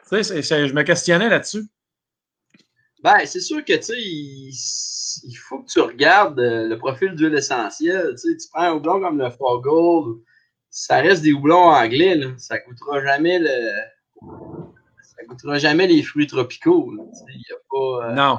Tu 0.09 0.23
sais, 0.23 0.69
je 0.69 0.75
me 0.75 0.83
questionnais 0.83 1.29
là-dessus. 1.29 1.65
Ben, 3.03 3.19
c'est 3.27 3.41
sûr 3.41 3.65
que, 3.65 3.73
tu 3.73 3.83
sais, 3.83 4.01
il, 4.01 4.55
il, 5.25 5.35
faut 5.35 5.59
que 5.59 5.69
tu 5.69 5.81
regardes 5.81 6.39
euh, 6.39 6.69
le 6.69 6.79
profil 6.79 7.15
d'huile 7.17 7.35
essentielle. 7.35 8.13
Tu 8.13 8.31
sais, 8.31 8.37
tu 8.37 8.49
prends 8.53 8.63
un 8.63 8.73
houblon 8.75 9.01
comme 9.01 9.19
le 9.19 9.31
Foggle, 9.31 10.21
ça 10.73 10.97
reste 10.97 11.23
des 11.23 11.35
houblons 11.35 11.69
anglais, 11.69 12.15
là. 12.15 12.29
Ça 12.39 12.59
coûtera 12.59 13.05
jamais 13.05 13.39
le... 13.39 13.51
Ça 15.03 15.25
coûtera 15.29 15.59
jamais 15.59 15.87
les 15.87 16.03
fruits 16.03 16.27
tropicaux, 16.27 16.93
y 16.95 17.53
a 17.53 17.57
pas... 17.71 18.09
Euh... 18.09 18.13
Non. 18.15 18.39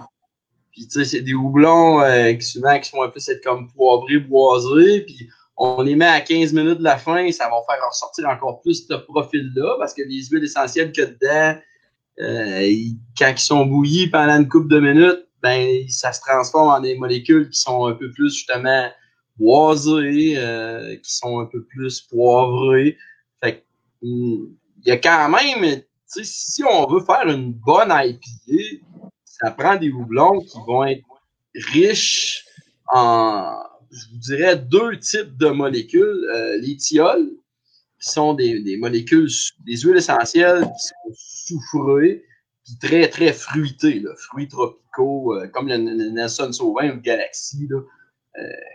Puis, 0.71 0.87
tu 0.87 0.93
sais, 0.93 1.05
c'est 1.05 1.21
des 1.21 1.35
houblons 1.35 2.01
euh, 2.01 2.33
qui 2.33 2.43
souvent 2.43 2.79
qui 2.79 2.89
sont 2.89 3.03
un 3.03 3.09
peu 3.09 3.19
être 3.27 3.43
comme 3.43 3.71
poivrés, 3.71 4.17
boisés, 4.17 5.01
puis 5.01 5.29
on 5.55 5.83
les 5.83 5.95
met 5.95 6.07
à 6.07 6.21
15 6.21 6.53
minutes 6.53 6.79
de 6.79 6.83
la 6.83 6.97
fin, 6.97 7.31
ça 7.31 7.45
va 7.45 7.57
faire 7.69 7.87
ressortir 7.87 8.27
encore 8.27 8.61
plus 8.61 8.87
ce 8.87 8.95
profil-là, 8.95 9.75
parce 9.77 9.93
que 9.93 10.01
les 10.01 10.25
huiles 10.25 10.43
essentielles 10.43 10.91
que 10.91 11.03
dedans, 11.03 11.59
euh, 12.19 12.73
quand 13.15 13.31
ils 13.31 13.37
sont 13.37 13.67
bouillis 13.67 14.07
pendant 14.07 14.39
une 14.39 14.49
couple 14.49 14.69
de 14.69 14.79
minutes, 14.79 15.27
ben 15.43 15.87
ça 15.87 16.11
se 16.11 16.21
transforme 16.21 16.69
en 16.69 16.79
des 16.79 16.97
molécules 16.97 17.51
qui 17.51 17.59
sont 17.59 17.85
un 17.85 17.93
peu 17.93 18.09
plus 18.11 18.33
justement 18.33 18.89
boisées, 19.37 20.35
euh, 20.37 20.95
qui 20.97 21.15
sont 21.15 21.39
un 21.39 21.45
peu 21.45 21.63
plus 21.63 22.01
poivrées. 22.01 22.97
Fait 23.43 23.65
il 24.01 24.49
y 24.85 24.91
a 24.91 24.97
quand 24.97 25.29
même, 25.29 25.81
si 26.05 26.63
on 26.63 26.87
veut 26.87 27.03
faire 27.03 27.27
une 27.27 27.53
bonne 27.53 27.91
IPA, 27.91 28.85
ça 29.23 29.51
prend 29.51 29.75
des 29.75 29.91
houblons 29.91 30.39
qui 30.41 30.57
vont 30.67 30.83
être 30.85 31.03
riches 31.55 32.45
en 32.93 33.63
je 33.93 34.07
vous 34.11 34.17
dirais, 34.17 34.57
deux 34.57 34.97
types 34.99 35.37
de 35.37 35.49
molécules. 35.49 36.27
Euh, 36.33 36.57
les 36.57 36.75
qui 36.75 36.99
sont 37.99 38.33
des, 38.33 38.61
des, 38.61 38.77
molécules, 38.77 39.29
des 39.65 39.77
huiles 39.77 39.97
essentielles 39.97 40.63
qui 40.63 40.87
sont 40.87 41.13
soufrées, 41.15 42.23
puis 42.65 42.77
très, 42.81 43.07
très 43.07 43.31
fruitées, 43.31 44.03
fruits 44.17 44.47
tropicaux, 44.47 45.35
euh, 45.35 45.47
comme 45.47 45.67
le, 45.67 45.77
Nelson 45.77 46.51
Sauvin 46.51 46.91
ou 46.91 47.01
Galaxy, 47.01 47.67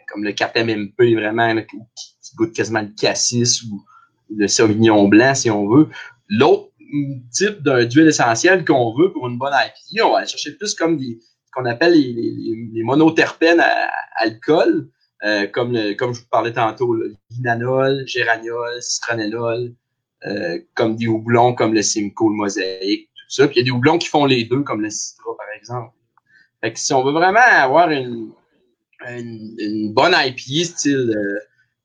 comme 0.09 0.25
le 0.25 0.31
4MMP, 0.31 1.15
vraiment, 1.15 1.53
là, 1.53 1.63
qui, 1.63 1.77
qui, 1.97 2.37
goûte 2.37 2.53
quasiment 2.55 2.83
le 2.83 2.91
cassis 2.99 3.63
ou 3.63 3.83
le 4.35 4.47
Sauvignon 4.49 5.09
blanc, 5.09 5.35
si 5.35 5.51
on 5.51 5.69
veut. 5.69 5.89
L'autre 6.29 6.71
type 7.33 7.63
d'huile 7.63 8.09
essentielle 8.09 8.65
qu'on 8.65 8.95
veut 8.97 9.13
pour 9.13 9.29
une 9.29 9.39
bonne 9.39 9.53
IPA, 9.53 10.07
on 10.07 10.13
va 10.13 10.19
aller 10.19 10.27
chercher 10.27 10.53
plus 10.53 10.75
comme 10.75 10.97
des 10.97 11.19
qu'on 11.53 11.65
appelle 11.65 11.95
les, 11.95 12.83
monoterpènes 12.83 13.61
à, 13.61 13.87
à 13.87 14.23
alcool, 14.23 14.89
euh, 15.25 15.47
comme, 15.49 15.73
le, 15.73 15.95
comme 15.95 16.15
je 16.15 16.21
vous 16.21 16.29
parlais 16.31 16.53
tantôt, 16.53 16.97
l'inanol, 17.31 18.05
géraniol, 18.07 18.81
citronellol, 18.81 19.75
euh, 20.27 20.59
comme 20.75 20.97
des 20.97 21.07
houblons 21.07 21.55
comme 21.55 21.75
le 21.75 21.83
Simcoe, 21.83 22.31
le 22.31 22.37
Mosaïque, 22.37 23.09
tout 23.15 23.31
ça. 23.31 23.49
Puis 23.49 23.57
il 23.57 23.59
y 23.59 23.63
a 23.63 23.65
des 23.65 23.71
houblons 23.71 23.99
qui 23.99 24.09
font 24.09 24.27
les 24.27 24.45
deux, 24.45 24.63
comme 24.63 24.83
le 24.83 24.91
Citra, 24.91 25.37
par 25.37 25.47
exemple. 25.57 25.93
Fait 26.61 26.73
que 26.73 26.79
si 26.79 26.93
on 26.93 27.05
veut 27.05 27.13
vraiment 27.13 27.41
avoir 27.41 27.91
une, 27.91 28.31
une, 29.17 29.55
une 29.59 29.93
bonne 29.93 30.15
IPA 30.15 30.65
style 30.65 31.15
euh, 31.17 31.39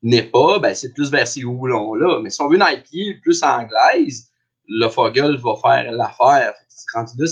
NEPA, 0.03 0.59
ben 0.59 0.76
c'est 0.76 0.93
plus 0.93 1.09
vers 1.09 1.28
ces 1.28 1.43
houblons-là. 1.43 2.19
Mais 2.21 2.30
si 2.30 2.41
on 2.41 2.49
veut 2.49 2.55
une 2.55 2.65
IPA 2.67 3.19
plus 3.21 3.41
anglaise, 3.43 4.30
le 4.67 4.88
Fogel 4.89 5.38
va 5.38 5.55
faire 5.61 5.91
l'affaire. 5.91 6.53
Rendu 6.93 7.13
là, 7.17 7.28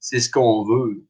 c'est 0.00 0.20
ce 0.20 0.30
qu'on 0.30 0.64
veut. 0.64 1.02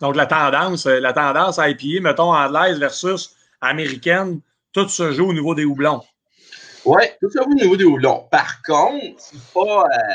Donc, 0.00 0.16
la 0.16 0.26
tendance, 0.26 0.86
la 0.86 1.12
tendance 1.12 1.58
à 1.58 1.68
IPA, 1.70 2.00
mettons, 2.00 2.34
anglaise 2.34 2.78
versus 2.78 3.36
américaine, 3.60 4.40
tout 4.72 4.88
se 4.88 5.12
joue 5.12 5.28
au 5.28 5.32
niveau 5.32 5.54
des 5.54 5.64
houblons. 5.64 6.02
Oui, 6.84 7.04
tout 7.20 7.30
se 7.30 7.38
joue 7.38 7.50
au 7.50 7.54
niveau 7.54 7.76
des 7.76 7.84
houblons. 7.84 8.26
Par 8.30 8.62
contre, 8.62 9.14
c'est 9.18 9.52
pas. 9.54 9.84
Euh, 9.84 10.14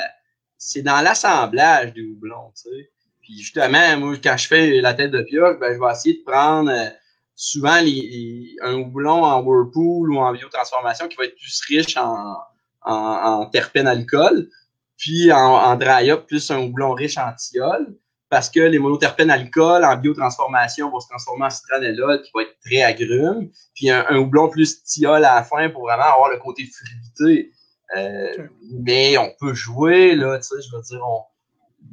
c'est 0.58 0.82
dans 0.82 1.02
l'assemblage 1.02 1.94
des 1.94 2.04
houblons, 2.04 2.52
tu 2.56 2.70
sais. 2.70 2.92
Puis 3.22 3.38
justement, 3.40 3.98
moi, 3.98 4.16
quand 4.22 4.36
je 4.38 4.48
fais 4.48 4.82
la 4.82 4.94
tête 4.94 5.12
de 5.12 5.22
pioche, 5.22 5.60
ben, 5.60 5.74
je 5.74 5.80
vais 5.80 5.92
essayer 5.92 6.18
de 6.18 6.24
prendre 6.24 6.72
euh, 6.72 6.90
souvent 7.38 7.80
les, 7.82 8.56
un 8.64 8.74
houblon 8.74 9.24
en 9.24 9.42
whirlpool 9.42 10.12
ou 10.12 10.18
en 10.18 10.34
biotransformation 10.34 11.08
qui 11.08 11.16
va 11.18 11.26
être 11.26 11.36
plus 11.36 11.62
riche 11.70 11.96
en, 11.96 12.36
en, 12.82 12.94
en 12.94 13.46
terpènes 13.46 13.88
alcool, 13.88 14.50
puis 14.98 15.32
en, 15.32 15.38
en 15.38 15.76
dry 15.76 16.10
up 16.10 16.26
plus 16.26 16.50
un 16.52 16.58
houblon 16.60 16.94
riche 16.94 17.18
en 17.18 17.32
thiol 17.34 17.96
parce 18.30 18.50
que 18.50 18.60
les 18.60 18.80
monoterpènes 18.80 19.30
alcool 19.30 19.86
en 19.86 19.96
biotransformation 19.96 20.90
vont 20.90 21.00
se 21.00 21.08
transformer 21.08 21.46
en 21.46 21.50
citronellol 21.50 22.24
qui 22.24 22.32
va 22.34 22.42
être 22.42 22.58
très 22.66 22.82
agrume, 22.82 23.50
puis 23.74 23.90
un, 23.90 24.18
houblon 24.18 24.50
plus 24.50 24.84
thiol 24.84 25.24
à 25.24 25.36
la 25.36 25.44
fin 25.44 25.70
pour 25.70 25.84
vraiment 25.84 26.04
avoir 26.04 26.30
le 26.32 26.38
côté 26.40 26.66
fluidité. 26.66 27.52
Euh, 27.96 28.48
mais 28.84 29.18
on 29.18 29.32
peut 29.40 29.54
jouer, 29.54 30.16
là, 30.16 30.38
tu 30.40 30.44
sais, 30.44 30.56
je 30.62 30.76
veux 30.76 30.82
dire, 30.82 31.00
on, 31.08 31.22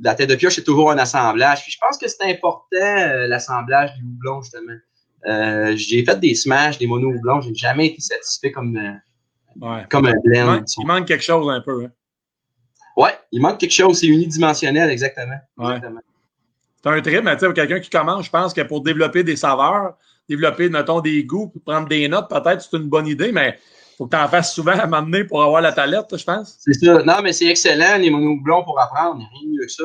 la 0.00 0.16
tête 0.16 0.28
de 0.28 0.34
pioche, 0.34 0.56
c'est 0.56 0.64
toujours 0.64 0.90
un 0.90 0.98
assemblage. 0.98 1.62
Puis 1.62 1.70
je 1.70 1.78
pense 1.78 1.98
que 1.98 2.08
c'est 2.08 2.24
important, 2.24 2.66
euh, 2.72 3.28
l'assemblage 3.28 3.94
du 3.94 4.02
houblon, 4.02 4.42
justement. 4.42 4.72
Euh, 5.26 5.74
j'ai 5.76 6.04
fait 6.04 6.18
des 6.20 6.34
smash, 6.34 6.78
des 6.78 6.86
mono 6.86 7.12
houblons, 7.12 7.40
j'ai 7.40 7.54
jamais 7.54 7.86
été 7.86 8.00
satisfait 8.00 8.52
comme, 8.52 8.78
comme 9.88 10.06
un 10.06 10.14
blend. 10.24 10.64
Il 10.78 10.86
manque, 10.86 11.06
quelque 11.06 11.24
chose 11.24 11.48
un 11.48 11.60
peu. 11.60 11.84
Hein. 11.84 11.90
Ouais, 12.96 13.12
il 13.32 13.40
manque 13.40 13.58
quelque 13.58 13.72
chose, 13.72 13.98
c'est 13.98 14.06
unidimensionnel, 14.06 14.90
exactement. 14.90 15.38
c'est 15.58 16.88
un 16.88 17.00
trip, 17.00 17.22
mais 17.22 17.36
tu 17.36 17.46
sais, 17.46 17.52
quelqu'un 17.52 17.80
qui 17.80 17.90
commence, 17.90 18.26
je 18.26 18.30
pense 18.30 18.52
que 18.52 18.60
pour 18.60 18.82
développer 18.82 19.24
des 19.24 19.36
saveurs, 19.36 19.96
développer, 20.28 20.68
mettons, 20.68 21.00
des 21.00 21.24
goûts, 21.24 21.52
prendre 21.64 21.88
des 21.88 22.06
notes, 22.08 22.28
peut-être 22.28 22.62
c'est 22.62 22.76
une 22.76 22.88
bonne 22.88 23.06
idée, 23.06 23.32
mais 23.32 23.58
il 23.94 23.96
faut 23.96 24.06
que 24.06 24.16
tu 24.16 24.22
en 24.22 24.28
fasses 24.28 24.54
souvent 24.54 24.72
à 24.72 24.86
m'amener 24.86 25.24
pour 25.24 25.42
avoir 25.42 25.62
la 25.62 25.72
palette, 25.72 26.16
je 26.16 26.24
pense. 26.24 26.56
C'est 26.58 26.74
ça. 26.74 27.02
Non, 27.02 27.22
mais 27.22 27.32
c'est 27.32 27.46
excellent, 27.46 27.96
les 27.98 28.10
monoblons 28.10 28.64
pour 28.64 28.80
apprendre. 28.80 29.16
Il 29.16 29.18
n'y 29.18 29.24
a 29.24 29.28
rien 29.28 29.42
de 29.42 29.52
mieux 29.52 29.66
que 29.66 29.72
ça. 29.72 29.84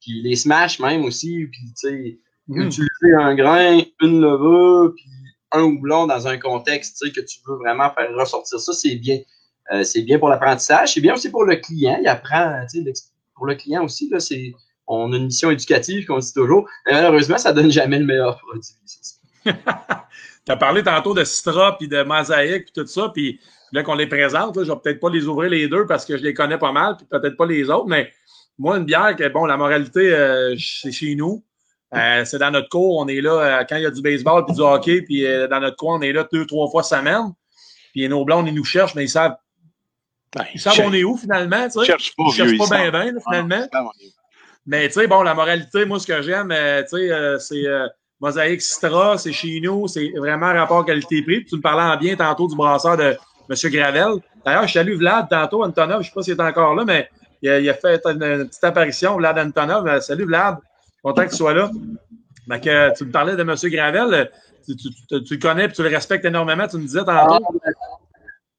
Puis 0.00 0.22
les 0.22 0.36
smash 0.36 0.78
même 0.80 1.04
aussi. 1.04 1.46
Puis, 1.50 1.60
tu 1.68 1.72
sais, 1.74 2.18
mm. 2.56 2.66
utiliser 2.66 3.14
un 3.18 3.34
grain, 3.34 3.80
une 4.00 4.20
levure, 4.20 4.92
puis 4.94 5.04
un 5.52 5.62
houblon 5.62 6.06
dans 6.06 6.26
un 6.28 6.38
contexte 6.38 7.02
que 7.12 7.20
tu 7.20 7.38
veux 7.46 7.56
vraiment 7.56 7.90
faire 7.90 8.08
ressortir 8.14 8.60
ça, 8.60 8.72
c'est 8.72 8.96
bien. 8.96 9.18
Euh, 9.70 9.82
c'est 9.82 10.02
bien 10.02 10.18
pour 10.18 10.28
l'apprentissage. 10.28 10.94
C'est 10.94 11.00
bien 11.00 11.14
aussi 11.14 11.30
pour 11.30 11.44
le 11.44 11.56
client. 11.56 11.98
Il 12.00 12.08
apprend, 12.08 12.64
tu 12.72 12.82
sais, 12.82 12.92
pour 13.34 13.46
le 13.46 13.54
client 13.54 13.84
aussi, 13.84 14.08
là, 14.08 14.18
c'est 14.18 14.52
on 14.86 15.12
a 15.12 15.16
une 15.16 15.26
mission 15.26 15.50
éducative 15.50 16.06
qu'on 16.06 16.18
dit 16.18 16.32
toujours. 16.32 16.66
Mais 16.86 16.92
malheureusement, 16.92 17.36
ça 17.36 17.52
donne 17.52 17.70
jamais 17.70 17.98
le 17.98 18.06
meilleur 18.06 18.38
produit. 18.38 18.72
tu 19.44 19.52
as 20.48 20.56
parlé 20.56 20.82
tantôt 20.82 21.12
de 21.12 21.24
Citra 21.24 21.76
puis 21.76 21.88
de 21.88 22.02
Mosaïque 22.02 22.64
puis 22.64 22.72
tout 22.74 22.86
ça, 22.86 23.10
puis 23.12 23.38
là 23.72 23.82
qu'on 23.82 23.94
les 23.94 24.06
présente, 24.06 24.56
là, 24.56 24.64
je 24.64 24.72
vais 24.72 24.78
peut-être 24.82 25.00
pas 25.00 25.10
les 25.10 25.26
ouvrir 25.26 25.50
les 25.50 25.68
deux 25.68 25.84
parce 25.84 26.06
que 26.06 26.16
je 26.16 26.22
les 26.22 26.32
connais 26.32 26.56
pas 26.56 26.72
mal, 26.72 26.96
puis 26.96 27.06
peut-être 27.10 27.36
pas 27.36 27.44
les 27.44 27.68
autres, 27.68 27.86
mais 27.86 28.10
moi, 28.58 28.76
une 28.76 28.84
bière, 28.84 29.14
que, 29.14 29.28
bon, 29.28 29.46
la 29.46 29.56
moralité, 29.56 30.12
euh, 30.12 30.56
c'est 30.58 30.90
chez 30.90 31.14
nous. 31.14 31.44
Euh, 31.94 32.24
c'est 32.24 32.38
dans 32.38 32.50
notre 32.50 32.68
cours, 32.68 32.98
on 32.98 33.08
est 33.08 33.20
là 33.20 33.32
euh, 33.32 33.64
quand 33.66 33.76
il 33.76 33.82
y 33.82 33.86
a 33.86 33.90
du 33.90 34.02
baseball 34.02 34.44
puis 34.44 34.54
du 34.54 34.60
hockey, 34.60 35.02
puis 35.02 35.24
dans 35.48 35.60
notre 35.60 35.76
coin, 35.76 35.96
on 35.96 36.02
est 36.02 36.12
là 36.12 36.26
deux, 36.30 36.46
trois 36.46 36.68
fois 36.70 36.82
semaine. 36.82 37.32
Puis 37.92 38.08
nos 38.08 38.24
blancs, 38.24 38.44
ils 38.46 38.54
nous 38.54 38.64
cherchent, 38.64 38.94
mais 38.94 39.04
ils 39.04 39.08
savent. 39.08 39.36
Ben, 40.36 40.44
ils 40.54 40.60
savent 40.60 40.78
on 40.84 40.92
est 40.92 41.04
où 41.04 41.16
finalement, 41.16 41.64
tu 41.64 41.70
sais. 41.70 41.80
Ils 41.80 41.86
cherchent 41.86 42.14
pas, 42.16 42.24
ils 42.28 42.32
cherchent 42.34 42.58
pas 42.58 42.76
bien, 42.76 42.90
bien, 42.90 43.14
finalement. 43.26 43.66
Mais 44.68 44.86
tu 44.88 45.00
sais, 45.00 45.06
bon, 45.06 45.22
la 45.22 45.32
moralité, 45.32 45.86
moi, 45.86 45.98
ce 45.98 46.06
que 46.06 46.20
j'aime, 46.20 46.52
euh, 46.52 46.82
tu 46.82 46.98
sais, 46.98 47.10
euh, 47.10 47.38
c'est 47.38 47.66
euh, 47.66 47.88
Mosaïque 48.20 48.60
Citra, 48.60 49.16
c'est 49.16 49.32
chez 49.32 49.60
nous, 49.60 49.88
c'est 49.88 50.12
vraiment 50.18 50.52
rapport 50.52 50.84
qualité-prix. 50.84 51.46
Tu 51.46 51.56
me 51.56 51.62
parlais 51.62 51.90
en 51.90 51.96
bien 51.96 52.16
tantôt 52.16 52.46
du 52.46 52.54
brasseur 52.54 52.98
de 52.98 53.16
M. 53.48 53.70
Gravel. 53.72 54.20
D'ailleurs, 54.44 54.68
je 54.68 54.74
salue 54.74 54.96
Vlad 54.96 55.26
tantôt, 55.30 55.64
Antonov, 55.64 55.94
je 55.94 55.96
ne 55.96 56.02
sais 56.02 56.10
pas 56.14 56.22
s'il 56.22 56.34
est 56.34 56.40
encore 56.42 56.74
là, 56.74 56.84
mais 56.84 57.08
il 57.40 57.48
a, 57.48 57.72
fait 57.72 58.04
une, 58.04 58.46
petite 58.46 58.62
apparition, 58.62 59.16
Vlad 59.16 59.38
Antonov. 59.38 60.00
Salut 60.02 60.26
Vlad, 60.26 60.58
content 61.02 61.24
que 61.24 61.30
tu 61.30 61.36
sois 61.36 61.54
là. 61.54 61.70
que, 61.70 62.96
tu 62.96 63.04
me 63.04 63.10
parlais 63.10 63.36
de 63.36 63.42
M. 63.42 63.54
Gravel, 63.70 64.30
tu, 64.66 64.74
le 65.10 65.36
connais 65.36 65.66
et 65.66 65.72
tu 65.72 65.82
le 65.82 65.88
respectes 65.88 66.24
énormément, 66.24 66.66
tu 66.68 66.76
me 66.76 66.82
disais 66.82 67.04
tantôt. 67.04 67.44
Ah, 67.44 67.70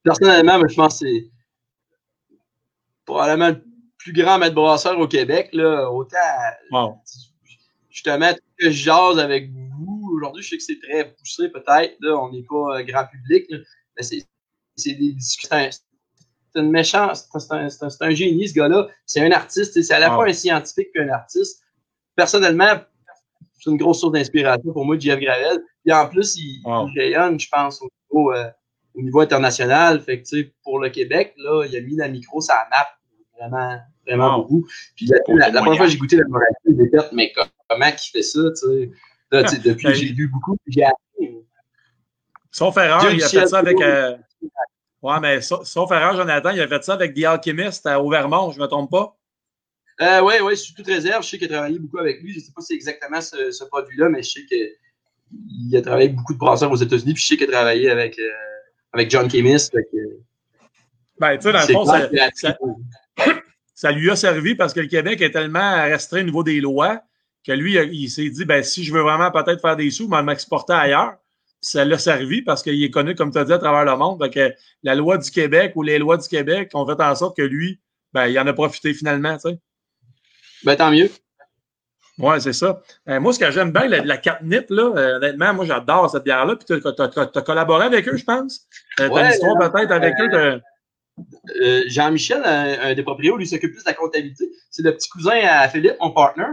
personnellement, 0.04 0.60
je 0.68 0.76
pense 0.76 1.00
que 1.00 1.06
c'est 1.06 1.32
probablement 3.06 3.54
plus 3.98 4.14
grand 4.14 4.40
maître 4.40 4.56
brasseur 4.56 4.98
au 5.00 5.08
Québec, 5.08 5.50
là, 5.54 5.92
autant 5.92 6.18
wow. 6.72 6.98
justement 7.90 8.34
que 8.58 8.70
je 8.70 8.84
jase 8.84 9.20
avec 9.20 9.52
vous. 9.52 10.12
Aujourd'hui, 10.16 10.42
je 10.42 10.50
sais 10.50 10.58
que 10.58 10.64
c'est 10.64 10.80
très 10.82 11.14
poussé, 11.14 11.50
peut-être. 11.50 11.96
Là, 12.00 12.18
on 12.18 12.32
n'est 12.32 12.44
pas 12.44 12.84
grand 12.84 13.06
public, 13.06 13.46
mais 13.50 14.04
c'est, 14.04 14.26
des 14.86 15.14
discussions. 15.14 15.70
C'est 16.52 16.62
une 16.62 16.72
méchante, 16.72 17.16
c'est 17.16 17.52
un, 17.52 17.68
un, 18.02 18.10
génie, 18.12 18.48
ce 18.48 18.54
gars-là. 18.54 18.88
C'est 19.06 19.22
un 19.22 19.32
artiste. 19.32 19.80
C'est 19.82 19.94
à 19.94 20.00
la 20.00 20.12
fois 20.12 20.26
un 20.26 20.34
scientifique 20.34 20.88
et 20.96 21.02
un 21.02 21.10
artiste. 21.10 21.62
Personnellement, 22.20 22.74
c'est 23.58 23.70
une 23.70 23.78
grosse 23.78 24.02
source 24.02 24.12
d'inspiration 24.12 24.74
pour 24.74 24.84
moi, 24.84 25.00
Jeff 25.00 25.18
Gravel. 25.22 25.58
Et 25.86 25.94
en 25.94 26.06
plus, 26.06 26.36
il, 26.36 26.62
rayonne, 26.98 27.40
je 27.40 27.48
pense, 27.50 27.82
au 27.82 27.88
niveau, 28.12 28.34
euh, 28.34 28.50
au 28.94 29.02
niveau 29.02 29.22
international. 29.22 30.02
Fait 30.02 30.22
que, 30.22 30.52
pour 30.62 30.80
le 30.80 30.90
Québec, 30.90 31.34
là, 31.38 31.64
il 31.66 31.78
a 31.78 31.80
mis 31.80 31.96
la 31.96 32.10
micro 32.10 32.42
sur 32.42 32.54
la 32.54 32.68
map 32.70 32.88
vraiment, 33.40 33.80
vraiment 34.06 34.40
beaucoup. 34.40 34.68
Puis 34.98 35.08
la, 35.08 35.22
première 35.62 35.78
fois 35.78 35.86
que 35.86 35.92
j'ai 35.94 35.98
goûté 35.98 36.18
la 36.18 36.26
moralité 36.28 36.74
des 36.74 36.90
pertes, 36.90 37.14
mais 37.14 37.32
comment 37.32 37.86
il 37.86 38.12
fait 38.12 38.22
ça, 38.22 38.42
tu 38.50 38.68
sais? 38.68 38.92
Là, 39.32 39.44
depuis, 39.44 39.94
j'ai 39.94 40.12
vu 40.12 40.28
beaucoup, 40.28 40.58
j'ai 40.68 40.84
appris. 40.84 41.38
Sauf 42.52 42.76
erreur, 42.76 43.10
il 43.14 43.24
a 43.24 43.30
fait 43.30 43.48
ça 43.48 43.60
avec. 43.60 43.80
Euh... 43.80 44.18
Ouais, 45.02 45.22
mais 45.22 45.40
sauf 45.40 45.90
erreur, 45.90 46.18
Jonathan, 46.18 46.50
il 46.50 46.60
a 46.60 46.68
fait 46.68 46.84
ça 46.84 46.96
avec 46.96 47.14
The 47.14 47.24
Alchemist 47.24 47.86
à 47.86 48.02
Auvermont, 48.02 48.52
je 48.52 48.58
ne 48.58 48.64
me 48.64 48.68
trompe 48.68 48.92
pas? 48.92 49.16
Euh, 50.02 50.22
oui, 50.22 50.36
oui, 50.42 50.56
je 50.56 50.62
suis 50.62 50.74
toute 50.74 50.88
réserve. 50.88 51.24
Je 51.24 51.30
sais 51.30 51.38
qu'il 51.38 51.48
a 51.48 51.58
travaillé 51.58 51.78
beaucoup 51.78 51.98
avec 51.98 52.22
lui. 52.22 52.32
Je 52.32 52.40
ne 52.40 52.44
sais 52.44 52.52
pas 52.56 52.62
si 52.62 52.68
c'est 52.68 52.74
exactement 52.76 53.20
ce, 53.20 53.52
ce 53.52 53.64
produit-là, 53.66 54.10
mais 54.10 54.24
je 54.24 54.32
sais 54.32 54.46
qu'il 54.46 55.76
a 55.76 55.82
travaillé 55.82 56.06
avec 56.06 56.16
beaucoup 56.16 56.34
de 56.34 56.38
brasseurs 56.38 56.72
aux 56.72 56.78
États-Unis. 56.78 57.14
Puis 57.14 57.24
je 57.24 57.28
sais 57.28 57.38
qu'il 57.38 57.50
a 57.50 57.52
travaillé 57.52 57.90
avec, 57.90 58.18
euh, 58.18 58.30
avec 58.94 59.12
John 59.12 59.30
Chemist. 59.30 59.76
ben, 61.20 61.38
tu 61.38 61.44
sais, 61.44 61.52
dans 61.52 61.60
le 61.60 61.74
fond, 61.74 61.86
ça, 61.86 62.10
ça 63.76 63.92
lui 63.92 64.10
a 64.10 64.16
servi 64.16 64.56
parce 64.56 64.74
que 64.74 64.80
le 64.80 64.88
Québec 64.88 65.22
est 65.22 65.32
tellement 65.32 65.84
restreint 65.84 66.22
au 66.22 66.26
niveau 66.26 66.44
des 66.44 66.62
lois 66.62 67.02
que 67.46 67.52
lui, 67.52 67.76
il 67.76 68.10
s'est 68.10 68.30
dit, 68.30 68.46
ben, 68.46 68.64
si 68.64 68.84
je 68.84 68.94
veux 68.94 69.02
vraiment 69.02 69.32
peut-être 69.32 69.62
faire 69.62 69.76
des 69.76 69.92
sous, 69.92 70.08
m'exporter 70.08 70.74
ailleurs. 70.74 71.16
ça 71.62 71.84
l'a 71.84 71.98
servi 71.98 72.42
parce 72.42 72.64
qu'il 72.64 72.82
est 72.82 72.90
connu, 72.90 73.16
comme 73.16 73.32
tu 73.32 73.38
as 73.38 73.46
dit, 73.46 73.54
à 73.54 73.58
travers 73.58 73.86
le 73.86 73.98
monde. 73.98 74.20
Donc, 74.20 74.38
la 74.84 74.96
loi 74.96 75.18
du 75.18 75.30
Québec 75.30 75.74
ou 75.76 75.84
les 75.84 75.98
lois 76.00 76.18
du 76.18 76.28
Québec 76.28 76.72
ont 76.74 76.86
fait 76.86 77.02
en 77.02 77.16
sorte 77.16 77.36
que 77.36 77.42
lui, 77.42 77.80
ben, 78.14 78.28
il 78.28 78.40
en 78.40 78.48
a 78.48 78.54
profité 78.54 78.94
finalement, 78.94 79.36
tu 79.36 79.50
sais. 79.50 79.60
Ben, 80.64 80.76
tant 80.76 80.92
mieux. 80.92 81.10
Oui, 82.20 82.42
c'est 82.42 82.54
ça. 82.54 82.82
Euh, 83.08 83.20
moi, 83.22 83.32
ce 83.32 83.40
que 83.40 83.50
j'aime 83.50 83.72
bien, 83.72 83.88
la, 83.88 84.02
la 84.02 84.18
catnip, 84.18 84.66
là, 84.70 84.92
euh, 84.96 85.16
honnêtement, 85.18 85.54
moi, 85.54 85.66
j'adore 85.66 86.10
cette 86.10 86.26
bière-là. 86.26 86.58
Puis, 86.58 86.66
tu 86.66 87.02
as, 87.02 87.42
collaboré 87.42 87.86
avec 87.86 88.08
eux, 88.10 88.18
je 88.18 88.26
pense? 88.26 88.68
Euh, 89.00 89.10
tu 89.10 89.18
as 89.18 89.26
une 89.26 89.32
histoire 89.32 89.58
peut-être 89.58 89.92
avec 89.92 90.16
eux 90.20 90.28
de 90.28 90.62
euh, 91.62 91.84
Jean-Michel, 91.88 92.42
un, 92.44 92.94
des 92.94 93.04
propriétaires, 93.04 93.38
lui 93.38 93.48
s'occupe 93.48 93.72
plus 93.72 93.84
de 93.84 93.90
la 93.90 93.94
comptabilité. 93.94 94.50
C'est 94.70 94.84
le 94.84 94.94
petit 94.94 95.10
cousin 95.10 95.40
à 95.44 95.70
Philippe, 95.70 95.96
mon 96.02 96.12
partner. 96.12 96.44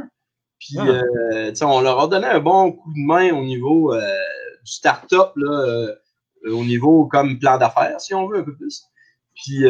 Puis, 0.61 0.77
ah. 0.79 0.87
euh, 0.87 1.53
on 1.63 1.81
leur 1.81 2.01
a 2.01 2.07
donné 2.07 2.27
un 2.27 2.41
bon 2.41 2.73
coup 2.73 2.93
de 2.93 3.05
main 3.05 3.33
au 3.33 3.45
niveau 3.45 3.93
euh, 3.93 4.01
du 4.65 4.73
start-up, 4.73 5.33
au 6.45 6.65
niveau 6.65 7.07
comme 7.07 7.41
plan 7.41 7.59
d'affaires, 7.59 8.01
si 8.01 8.15
on 8.15 8.29
veut, 8.29 8.39
un 8.39 8.45
peu 8.45 8.55
plus. 8.55 8.85
Puis, 9.35 9.65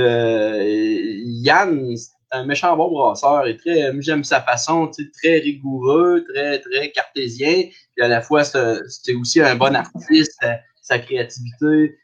Yann, 1.42 1.96
un 2.32 2.44
méchant 2.44 2.76
bon 2.76 2.90
brasseur 2.90 3.46
et 3.46 3.56
très, 3.56 3.90
j'aime 4.00 4.24
sa 4.24 4.40
façon, 4.40 4.90
très 5.22 5.38
rigoureux, 5.38 6.24
très, 6.32 6.60
très 6.60 6.90
cartésien. 6.90 7.64
Puis, 7.94 8.04
à 8.04 8.08
la 8.08 8.20
fois, 8.20 8.44
c'est 8.44 9.14
aussi 9.14 9.40
un 9.40 9.56
bon 9.56 9.74
artiste, 9.74 10.38
sa, 10.82 10.98
créativité. 10.98 11.96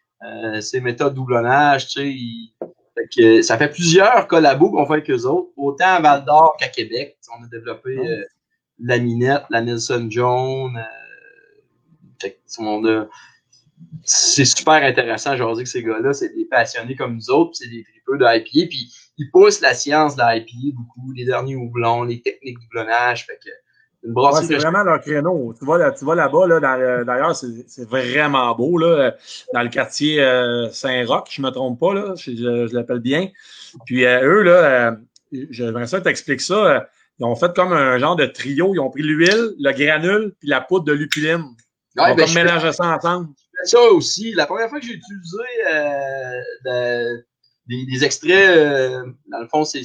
ses 0.61 0.81
méthodes 0.81 1.15
doublonnage, 1.15 1.89
tu 1.89 2.01
sais, 2.01 2.15
ça 3.43 3.59
fait 3.59 3.69
plusieurs 3.69 4.27
collabos 4.27 4.71
qu'on 4.71 4.87
fait 4.87 4.95
avec 4.95 5.11
eux 5.11 5.27
autres, 5.27 5.51
autant 5.57 5.87
à 5.87 6.01
Val 6.01 6.25
d'Or 6.25 6.57
qu'à 6.59 6.69
Québec. 6.69 7.19
On 7.39 7.45
a 7.45 7.49
développé 7.49 7.99
euh, 7.99 8.25
la 8.79 8.99
Minette, 8.99 9.45
la 9.51 9.63
Nelson 9.63 10.07
Jones. 10.11 10.77
Euh, 10.77 12.29
c'est 14.05 14.45
super 14.45 14.83
intéressant, 14.83 15.37
je 15.37 15.43
dire 15.43 15.65
que 15.65 15.69
ces 15.69 15.83
gars-là, 15.83 16.13
c'est 16.13 16.35
des 16.35 16.45
passionnés 16.45 16.97
comme 16.97 17.15
nous 17.15 17.31
autres, 17.31 17.53
c'est 17.55 17.69
des 17.69 17.85
tripeux 17.85 18.19
de 18.19 18.25
IPA, 18.25 18.69
puis 18.69 18.93
ils 19.19 19.31
poussent 19.31 19.61
la 19.61 19.75
science 19.75 20.17
de 20.17 20.23
l'IPA 20.23 20.77
beaucoup, 20.77 21.13
les 21.13 21.25
derniers 21.25 21.57
houblons, 21.57 22.03
les 22.03 22.21
techniques 22.21 22.59
de 22.59 22.65
doublonnage. 22.65 23.27
Fait 23.27 23.39
que 23.43 23.51
c'est 24.03 24.57
vraiment 24.57 24.83
leur 24.83 25.01
créneau. 25.01 25.55
Tu 25.57 25.65
vas, 25.65 25.79
là, 25.79 25.93
tu 25.93 26.05
là-bas, 26.05 26.47
là, 26.49 26.77
euh, 26.77 27.05
d'ailleurs, 27.05 27.37
c'est 27.37 27.89
vraiment 27.89 28.53
beau, 28.55 28.77
là, 28.77 29.15
dans 29.55 29.63
le 29.63 29.69
quartier 29.69 30.21
euh, 30.21 30.69
Saint-Roch, 30.71 31.29
je 31.31 31.41
ne 31.41 31.47
me 31.47 31.53
trompe 31.53 31.79
pas, 31.79 31.95
là, 31.95 32.15
je, 32.17 32.33
je, 32.35 32.75
l'appelle 32.75 32.99
bien. 32.99 33.29
Puis 33.87 34.05
euh, 34.05 34.23
eux, 34.23 34.43
là, 34.43 34.97
j'aimerais 35.51 35.87
ça 35.87 36.01
t'expliquer 36.01 36.43
ça. 36.43 36.89
ils 37.21 37.25
ont 37.25 37.37
fait 37.37 37.55
comme 37.55 37.73
un 37.73 37.99
genre 37.99 38.17
de 38.17 38.27
trio. 38.27 38.75
Ils 38.75 38.81
ont 38.81 38.91
pris 38.91 39.03
l'huile, 39.03 39.53
le 39.59 39.73
granule, 39.73 40.35
puis 40.41 40.49
la 40.49 40.61
poudre 40.61 40.85
de 40.85 40.93
lupuline. 40.93 41.45
ils 41.97 42.03
ont 42.03 42.15
ben, 42.17 42.35
mélangé 42.35 42.73
ça 42.73 42.97
ensemble. 42.97 43.29
Ça 43.65 43.81
aussi. 43.91 44.33
La 44.33 44.47
première 44.47 44.69
fois 44.69 44.81
que 44.81 44.87
j'ai 44.87 44.95
utilisé 44.95 45.39
euh, 46.67 47.17
des, 47.67 48.05
extraits, 48.05 48.57
euh, 48.57 49.05
dans 49.29 49.41
le 49.41 49.49
fond, 49.49 49.65
c'est 49.65 49.83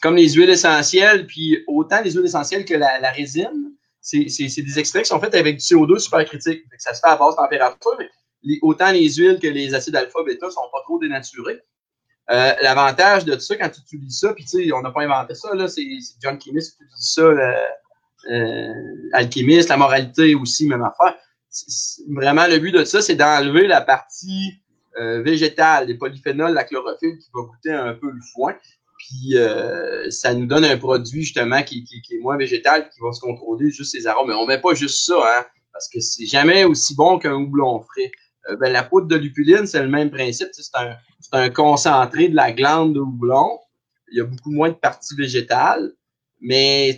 comme 0.00 0.16
les 0.16 0.30
huiles 0.30 0.50
essentielles, 0.50 1.26
puis 1.26 1.62
autant 1.66 2.00
les 2.02 2.12
huiles 2.12 2.26
essentielles 2.26 2.64
que 2.64 2.74
la, 2.74 3.10
résine, 3.10 3.72
c'est 4.00 4.24
des 4.24 4.78
extraits 4.78 5.04
qui 5.04 5.08
sont 5.08 5.20
faits 5.20 5.34
avec 5.34 5.56
du 5.56 5.62
CO2 5.62 5.98
super 5.98 6.24
critique. 6.24 6.64
Ça 6.78 6.94
se 6.94 7.00
fait 7.00 7.08
à 7.08 7.16
basse 7.16 7.36
température, 7.36 7.96
mais 7.98 8.58
autant 8.62 8.90
les 8.90 9.08
huiles 9.14 9.38
que 9.40 9.48
les 9.48 9.74
acides 9.74 9.96
alpha-bêta 9.96 10.50
sont 10.50 10.68
pas 10.72 10.82
trop 10.84 10.98
dénaturés. 10.98 11.60
Euh, 12.30 12.52
l'avantage 12.62 13.24
de 13.24 13.34
tout 13.34 13.40
ça, 13.40 13.56
quand 13.56 13.68
tu 13.68 13.80
utilises 13.80 14.20
ça, 14.20 14.32
puis 14.32 14.44
tu 14.44 14.64
sais, 14.64 14.72
on 14.72 14.80
n'a 14.80 14.90
pas 14.90 15.02
inventé 15.02 15.34
ça, 15.34 15.54
là, 15.54 15.66
c'est 15.66 15.84
John 16.22 16.40
Chemist 16.40 16.76
qui 16.76 16.84
utilise 16.84 17.12
ça, 17.12 17.22
euh, 18.30 19.10
Alchimiste, 19.12 19.68
la 19.68 19.76
moralité 19.76 20.34
aussi, 20.34 20.66
même 20.66 20.82
affaire. 20.82 21.16
Vraiment, 22.08 22.46
le 22.46 22.58
but 22.58 22.72
de 22.72 22.84
ça, 22.84 23.02
c'est 23.02 23.14
d'enlever 23.14 23.66
la 23.66 23.80
partie 23.80 24.54
euh, 25.00 25.22
végétale, 25.22 25.88
les 25.88 25.94
polyphénols, 25.94 26.52
la 26.52 26.64
chlorophylle 26.64 27.18
qui 27.18 27.30
va 27.34 27.42
goûter 27.42 27.72
un 27.72 27.94
peu 27.94 28.10
le 28.10 28.20
foin. 28.32 28.54
Puis 28.98 29.34
ça 30.10 30.32
nous 30.32 30.46
donne 30.46 30.64
un 30.64 30.76
produit 30.76 31.24
justement 31.24 31.62
qui, 31.64 31.84
est 32.08 32.18
moins 32.18 32.36
végétal, 32.36 32.88
qui 32.88 33.00
va 33.00 33.12
se 33.12 33.20
contrôler 33.20 33.68
juste 33.70 33.90
ses 33.90 34.06
arômes. 34.06 34.28
Mais 34.28 34.34
on 34.34 34.46
met 34.46 34.60
pas 34.60 34.74
juste 34.74 35.04
ça, 35.04 35.16
hein, 35.16 35.44
parce 35.72 35.88
que 35.88 35.98
c'est 36.00 36.26
jamais 36.26 36.62
aussi 36.62 36.94
bon 36.94 37.18
qu'un 37.18 37.34
houblon 37.34 37.80
frais. 37.80 38.12
Euh, 38.48 38.56
ben, 38.56 38.72
la 38.72 38.82
poudre 38.82 39.06
de 39.06 39.16
lupuline, 39.16 39.66
c'est 39.66 39.82
le 39.82 39.88
même 39.88 40.10
principe. 40.10 40.48
C'est 40.52 40.74
un, 40.74 40.96
un, 41.32 41.50
concentré 41.50 42.28
de 42.28 42.36
la 42.36 42.52
glande 42.52 42.94
de 42.94 43.00
houblon. 43.00 43.58
Il 44.10 44.18
y 44.18 44.20
a 44.20 44.24
beaucoup 44.24 44.50
moins 44.50 44.70
de 44.70 44.74
parties 44.74 45.14
végétales. 45.16 45.92
Mais 46.40 46.96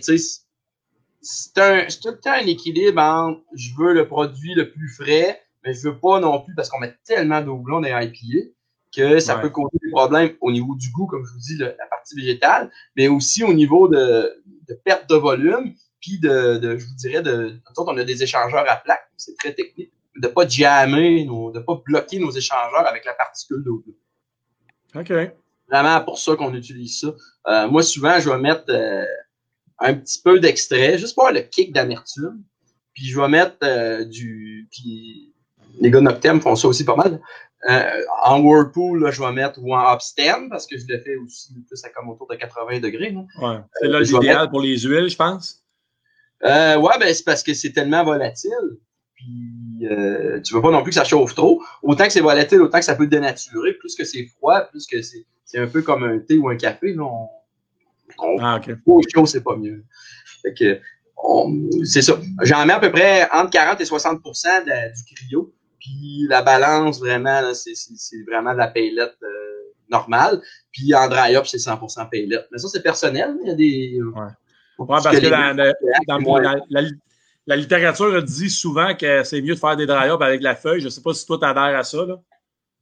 c'est 1.25 1.57
un, 1.57 1.87
tout 1.87 2.09
le 2.09 2.19
temps 2.19 2.33
un 2.33 2.45
équilibre 2.45 3.01
entre 3.01 3.41
je 3.55 3.69
veux 3.77 3.93
le 3.93 4.07
produit 4.07 4.53
le 4.53 4.69
plus 4.69 4.87
frais, 4.89 5.41
mais 5.63 5.73
je 5.73 5.89
veux 5.89 5.97
pas 5.97 6.19
non 6.19 6.41
plus, 6.41 6.53
parce 6.53 6.69
qu'on 6.69 6.79
met 6.79 6.95
tellement 7.03 7.41
de 7.41 7.49
houblon 7.49 7.81
dans 7.81 7.87
les 7.87 8.05
IPA, 8.05 8.49
que 8.95 9.19
ça 9.19 9.37
peut 9.37 9.49
causer 9.49 9.77
des 9.83 9.91
problèmes 9.91 10.35
au 10.39 10.51
niveau 10.51 10.75
du 10.75 10.89
goût, 10.91 11.07
comme 11.07 11.25
je 11.25 11.33
vous 11.33 11.39
dis, 11.39 11.57
la 11.57 11.71
partie 11.89 12.15
végétale, 12.15 12.71
mais 12.95 13.07
aussi 13.07 13.43
au 13.43 13.53
niveau 13.53 13.87
de, 13.87 14.41
de 14.69 14.73
perte 14.85 15.09
de 15.09 15.15
volume, 15.15 15.73
puis 15.99 16.19
de, 16.19 16.57
de, 16.57 16.77
je 16.77 16.85
vous 16.85 16.95
dirais, 16.95 17.21
de, 17.21 17.59
on 17.75 17.97
a 17.97 18.03
des 18.03 18.23
échangeurs 18.23 18.65
à 18.69 18.75
plaques, 18.77 19.09
c'est 19.17 19.35
très 19.37 19.53
technique 19.53 19.91
de 20.15 20.27
ne 20.27 20.33
pas 20.33 20.47
jammer, 20.47 21.25
de 21.25 21.57
ne 21.57 21.59
pas 21.59 21.81
bloquer 21.85 22.19
nos 22.19 22.31
échangeurs 22.31 22.87
avec 22.87 23.03
la 23.05 23.13
particule 23.13 23.63
d'eau. 23.63 23.83
OK. 24.95 25.11
Vraiment 25.69 26.01
pour 26.01 26.19
ça 26.19 26.35
qu'on 26.35 26.53
utilise 26.53 26.99
ça. 27.01 27.13
Euh, 27.47 27.67
moi, 27.67 27.83
souvent, 27.83 28.19
je 28.19 28.29
vais 28.29 28.37
mettre 28.37 28.65
euh, 28.69 29.03
un 29.79 29.93
petit 29.93 30.21
peu 30.21 30.39
d'extrait, 30.39 30.97
juste 30.97 31.15
pour 31.15 31.27
avoir 31.27 31.41
le 31.41 31.47
kick 31.47 31.73
d'amertume. 31.73 32.43
Puis 32.93 33.05
je 33.05 33.19
vais 33.19 33.27
mettre 33.27 33.57
euh, 33.63 34.05
du. 34.05 34.67
Puis 34.71 35.33
les 35.81 35.91
gars 35.91 36.01
Noctem 36.01 36.39
font 36.39 36.55
ça 36.55 36.67
aussi 36.67 36.85
pas 36.85 36.95
mal. 36.95 37.21
en 38.23 38.41
Whirlpool, 38.41 39.03
là, 39.03 39.11
je 39.11 39.21
vais 39.21 39.31
mettre 39.31 39.59
ou 39.61 39.75
en 39.75 39.93
Upstem, 39.93 40.49
parce 40.49 40.65
que 40.67 40.77
je 40.77 40.85
le 40.87 40.99
fais 40.99 41.17
aussi 41.17 41.53
plus 41.67 41.83
à 41.83 41.89
comme 41.89 42.09
autour 42.09 42.27
de 42.27 42.35
80 42.35 42.79
degrés. 42.79 43.13
Ouais. 43.41 43.57
C'est 43.81 43.87
là 43.87 43.99
l'idéal 43.99 44.49
pour 44.49 44.61
les 44.61 44.79
huiles, 44.79 45.09
je 45.09 45.17
pense. 45.17 45.63
ouais, 46.43 46.99
ben 46.99 47.13
c'est 47.13 47.25
parce 47.25 47.43
que 47.43 47.53
c'est 47.53 47.71
tellement 47.71 48.03
volatile 48.03 48.79
puis 49.15 49.87
euh, 49.89 50.39
tu 50.41 50.53
veux 50.53 50.61
pas 50.61 50.71
non 50.71 50.83
plus 50.83 50.91
que 50.91 50.95
ça 50.95 51.03
chauffe 51.03 51.35
trop. 51.35 51.63
Autant 51.81 52.05
que 52.05 52.13
c'est 52.13 52.21
volatile, 52.21 52.61
autant 52.61 52.79
que 52.79 52.85
ça 52.85 52.95
peut 52.95 53.07
dénaturer. 53.07 53.73
Plus 53.73 53.95
que 53.95 54.03
c'est 54.03 54.25
froid, 54.25 54.61
plus 54.61 54.85
que 54.85 55.01
c'est, 55.01 55.25
un 55.57 55.67
peu 55.67 55.81
comme 55.81 56.03
un 56.03 56.19
thé 56.19 56.37
ou 56.37 56.49
un 56.49 56.57
café. 56.57 56.93
Là, 56.93 57.03
on, 57.03 57.27
ah, 58.17 58.59
ok. 58.59 58.75
chaud, 59.13 59.25
c'est 59.25 59.43
pas 59.43 59.55
mieux. 59.55 59.83
Fait 60.41 60.53
que, 60.53 60.79
c'est 61.83 62.01
ça. 62.01 62.17
J'en 62.41 62.65
mets 62.65 62.73
à 62.73 62.79
peu 62.79 62.91
près 62.91 63.27
entre 63.31 63.49
40 63.51 63.81
et 63.81 63.83
60% 63.83 64.65
du 64.65 65.15
cryo. 65.15 65.53
Puis 65.79 66.25
la 66.29 66.41
balance, 66.41 66.99
vraiment, 66.99 67.53
c'est, 67.53 67.73
vraiment 68.27 68.53
de 68.53 68.57
la 68.57 68.67
paylette 68.67 69.15
euh, 69.23 69.27
normale. 69.89 70.41
Puis 70.71 70.93
en 70.95 71.07
dry-up, 71.07 71.45
c'est 71.45 71.57
100% 71.57 72.09
paylette. 72.09 72.47
Mais 72.51 72.57
ça, 72.57 72.67
c'est 72.67 72.81
personnel. 72.81 73.35
Il 73.43 73.47
y 73.47 73.51
a 73.51 73.55
des... 73.55 73.99
Ouais. 74.01 74.87
parce, 74.87 75.07
que, 75.07 75.29
dans, 75.29 75.55
la, 76.69 76.81
la 77.47 77.55
littérature 77.55 78.23
dit 78.23 78.49
souvent 78.49 78.95
que 78.95 79.23
c'est 79.23 79.41
mieux 79.41 79.53
de 79.53 79.59
faire 79.59 79.75
des 79.75 79.85
dry 79.85 80.09
avec 80.09 80.41
la 80.41 80.55
feuille. 80.55 80.79
Je 80.79 80.85
ne 80.85 80.89
sais 80.89 81.01
pas 81.01 81.13
si 81.13 81.25
toi 81.25 81.37
t'adhères 81.39 81.77
à 81.77 81.83
ça. 81.83 82.05
Là. 82.05 82.19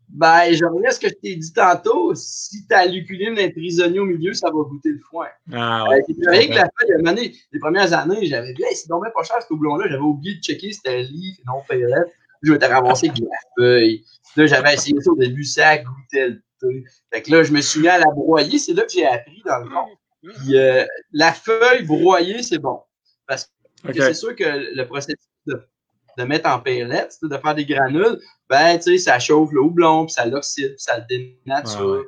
Ben, 0.10 0.54
je 0.54 0.64
reviens 0.66 0.90
à 0.90 0.94
ce 0.94 1.00
que 1.00 1.10
je 1.10 1.16
t'ai 1.16 1.36
dit 1.36 1.54
tantôt. 1.54 2.14
Si 2.16 2.68
ta 2.68 2.86
luculine 2.86 3.38
est 3.38 3.50
prisonnier 3.50 4.00
au 4.00 4.06
milieu, 4.06 4.34
ça 4.34 4.48
va 4.48 4.62
goûter 4.64 4.90
le 4.90 5.00
foin. 5.10 5.28
Ah, 5.52 5.86
ouais. 5.90 6.04
Euh, 6.10 6.28
avec 6.28 6.54
la 6.54 6.70
feuille, 6.80 7.36
les 7.52 7.60
premières 7.60 7.94
années, 7.94 8.26
j'avais 8.28 8.54
dit, 8.54 8.64
hey, 8.64 8.76
c'est 8.76 8.90
donc 8.90 9.04
pas 9.14 9.24
cher 9.24 9.38
ce 9.42 9.52
houblon-là. 9.54 9.88
J'avais 9.90 10.04
oublié 10.04 10.36
de 10.36 10.42
checker 10.42 10.72
si 10.72 10.76
c'était 10.76 11.04
livre 11.04 11.38
et 11.40 11.44
non 11.48 11.62
payette. 11.68 12.14
Je 12.44 12.52
m'étais 12.52 12.68
ramassé 12.68 13.10
avec 13.10 13.20
la 13.22 13.38
feuille. 13.58 14.06
Là, 14.36 14.46
j'avais 14.46 14.74
essayé 14.74 15.00
ça 15.00 15.12
au 15.12 15.16
début, 15.16 15.44
ça 15.44 15.78
goûtait 15.78 16.30
le 16.30 16.42
truc. 16.60 16.88
Fait 17.12 17.22
que 17.22 17.32
là, 17.32 17.44
je 17.44 17.52
me 17.52 17.62
suis 17.62 17.80
mis 17.80 17.88
à 17.88 17.98
la 17.98 18.12
broyer. 18.12 18.60
C'est 18.60 18.74
là 18.74 18.84
que 18.84 18.92
j'ai 18.92 19.06
appris, 19.06 19.42
dans 19.46 19.60
le 19.60 19.70
fond. 19.70 19.88
Puis, 20.22 20.58
euh, 20.58 20.86
la 21.12 21.34
feuille 21.34 21.86
broyée, 21.86 22.44
c'est 22.44 22.60
bon. 22.60 22.80
Parce 23.28 23.52
que 23.86 23.94
c'est 23.94 24.14
sûr 24.14 24.36
que 24.36 24.44
le 24.44 24.86
processus 24.86 25.28
de, 25.48 25.62
mettre 26.22 26.50
en 26.50 26.60
pellets, 26.60 27.10
de 27.22 27.38
faire 27.38 27.56
des 27.56 27.66
granules, 27.66 28.20
ben, 28.50 28.78
tu 28.78 28.84
sais, 28.84 28.98
ça 29.00 29.20
chauffe 29.20 29.52
le 29.52 29.62
houblon, 29.62 30.06
puis 30.06 30.14
ça 30.14 30.26
l'oxyde, 30.26 30.76
puis 30.76 30.80
ça 30.80 30.98
le 31.00 31.06
dénature. 31.10 32.06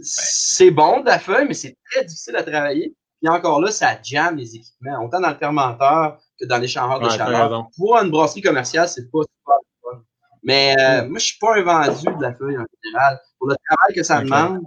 C'est 0.00 0.70
bon 0.70 1.00
de 1.00 1.06
la 1.06 1.18
feuille, 1.18 1.46
mais 1.46 1.54
c'est 1.54 1.76
très 1.90 2.04
difficile 2.04 2.36
à 2.36 2.42
travailler. 2.42 2.96
Puis 3.20 3.28
encore 3.28 3.60
là, 3.60 3.70
ça 3.70 3.96
jamme 4.02 4.36
les 4.36 4.56
équipements, 4.56 5.04
autant 5.04 5.20
dans 5.20 5.30
le 5.30 5.36
fermenteur 5.36 6.18
que 6.40 6.46
dans 6.46 6.56
les 6.56 6.62
l'échangeur 6.62 6.98
de 6.98 7.08
chaleur. 7.08 7.68
Pour 7.76 7.96
une 7.98 8.10
brasserie 8.10 8.42
commerciale, 8.42 8.88
c'est 8.88 9.08
pas 9.10 9.20
super 9.22 9.56
fun. 9.82 10.02
Mais 10.42 10.74
euh, 10.80 11.08
moi, 11.08 11.20
je 11.20 11.26
suis 11.26 11.38
pas 11.38 11.56
un 11.56 11.62
vendu 11.62 12.04
de 12.04 12.22
la 12.22 12.34
feuille 12.34 12.58
en 12.58 12.66
général. 12.82 13.20
Pour 13.38 13.48
le 13.48 13.56
travail 13.64 13.94
que 13.94 14.02
ça 14.02 14.20
demande, 14.20 14.60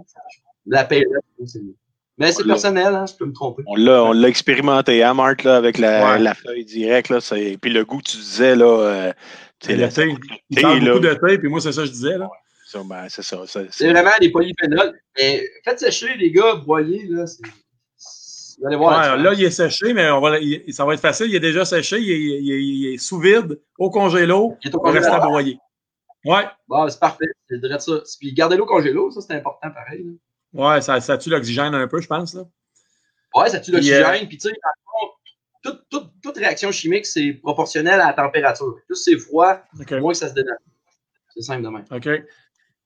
la 0.64 0.84
pellette, 0.84 1.08
c'est 1.44 1.60
mieux. 1.60 1.76
Mais 2.18 2.32
c'est 2.32 2.44
personnel, 2.44 2.94
hein, 2.94 3.04
je 3.06 3.14
peux 3.14 3.26
me 3.26 3.32
tromper. 3.32 3.62
On 3.66 3.76
l'a, 3.76 4.02
on 4.02 4.12
l'a 4.12 4.28
expérimenté, 4.28 5.02
hein, 5.02 5.12
Marc, 5.12 5.44
là, 5.44 5.56
avec 5.56 5.76
la, 5.76 6.18
la 6.18 6.34
feuille 6.34 6.64
directe. 6.64 7.10
Là, 7.10 7.18
puis 7.60 7.70
le 7.70 7.84
goût, 7.84 8.00
tu 8.02 8.16
disais, 8.16 8.56
là. 8.56 8.66
Euh, 8.66 9.12
c'est 9.60 9.76
le 9.76 9.88
thé. 9.88 10.14
Il 10.50 10.60
parle 10.60 10.80
beaucoup 10.80 10.98
de 11.00 11.14
thé, 11.14 11.38
puis 11.38 11.48
moi, 11.48 11.60
c'est 11.60 11.72
ça 11.72 11.82
que 11.82 11.88
je 11.88 11.92
disais, 11.92 12.18
là. 12.18 12.28
Ben, 12.84 13.06
c'est 13.08 13.22
ça. 13.22 13.42
c'est 13.46 13.90
vraiment 13.90 14.10
des 14.20 14.30
polyphénols. 14.30 14.98
Mais 15.16 15.42
faites 15.64 15.78
sécher, 15.78 16.14
les 16.16 16.30
gars, 16.30 16.56
broyer, 16.56 17.06
là, 17.08 17.26
c'est. 17.26 17.42
Vous 18.58 18.66
allez 18.66 18.76
voir. 18.76 19.16
là, 19.18 19.34
il 19.34 19.44
est 19.44 19.50
séché, 19.50 19.92
mais 19.92 20.10
on 20.10 20.20
va, 20.20 20.38
ça 20.70 20.84
va 20.84 20.94
être 20.94 21.00
facile. 21.00 21.26
Il 21.28 21.34
est 21.34 21.40
déjà 21.40 21.64
séché. 21.64 21.98
Il 22.00 22.10
est, 22.10 22.42
il 22.42 22.94
est, 22.94 22.98
sous 22.98 23.18
vide, 23.18 23.60
au 23.78 23.90
congélo. 23.90 24.56
Il 24.64 24.70
est 24.70 24.74
au 24.74 24.80
congélo. 24.80 25.04
reste 25.04 25.14
à 25.14 25.20
broyer. 25.20 25.58
Ouais. 26.24 26.44
Bon, 26.66 26.88
c'est 26.88 26.98
parfait. 26.98 27.26
Je 27.50 27.56
dirais 27.56 27.78
ça. 27.78 27.92
Puis 28.18 28.32
gardez-le 28.32 28.62
au 28.62 28.66
congélo, 28.66 29.10
ça, 29.10 29.20
c'est 29.20 29.34
important 29.34 29.70
pareil. 29.70 30.04
Là. 30.04 30.12
Ouais, 30.56 30.80
ça, 30.80 31.00
ça 31.00 31.18
tue 31.18 31.30
l'oxygène 31.30 31.74
un 31.74 31.86
peu, 31.86 32.00
je 32.00 32.06
pense. 32.06 32.34
Là. 32.34 32.42
Ouais, 33.34 33.48
ça 33.50 33.60
tue 33.60 33.72
l'oxygène. 33.72 34.26
Puis, 34.26 34.38
tu 34.38 34.48
sais, 34.48 34.54
toute, 35.62 35.82
toute, 35.90 36.10
toute, 36.22 36.36
réaction 36.36 36.70
chimique, 36.70 37.06
c'est 37.06 37.32
proportionnel 37.34 38.00
à 38.00 38.08
la 38.08 38.12
température. 38.12 38.76
Plus 38.86 38.96
c'est 38.96 39.18
froid, 39.18 39.60
moins 40.00 40.14
ça 40.14 40.28
se 40.28 40.34
dénature. 40.34 40.56
C'est 41.34 41.42
simple 41.42 41.62
de 41.62 41.68
même. 41.68 41.84
OK. 41.90 42.08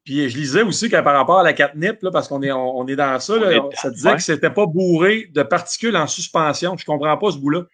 Puis 0.04 0.28
je 0.28 0.36
lisais 0.36 0.62
aussi 0.62 0.88
que 0.88 1.00
par 1.00 1.14
rapport 1.14 1.40
à 1.40 1.42
la 1.42 1.52
catnip, 1.52 2.02
là, 2.02 2.10
parce 2.10 2.26
qu'on 2.26 2.42
est, 2.42 2.50
on, 2.50 2.86
est 2.88 2.96
dans 2.96 3.20
ça, 3.20 3.36
là, 3.36 3.60
ça 3.74 3.90
disait 3.90 4.16
que 4.16 4.22
c'était 4.22 4.50
pas 4.50 4.66
bourré 4.66 5.28
de 5.30 5.42
particules 5.42 5.94
en 5.96 6.06
suspension. 6.06 6.76
Je 6.76 6.84
comprends 6.86 7.16
pas 7.18 7.30
ce 7.30 7.38
bout-là. 7.38 7.64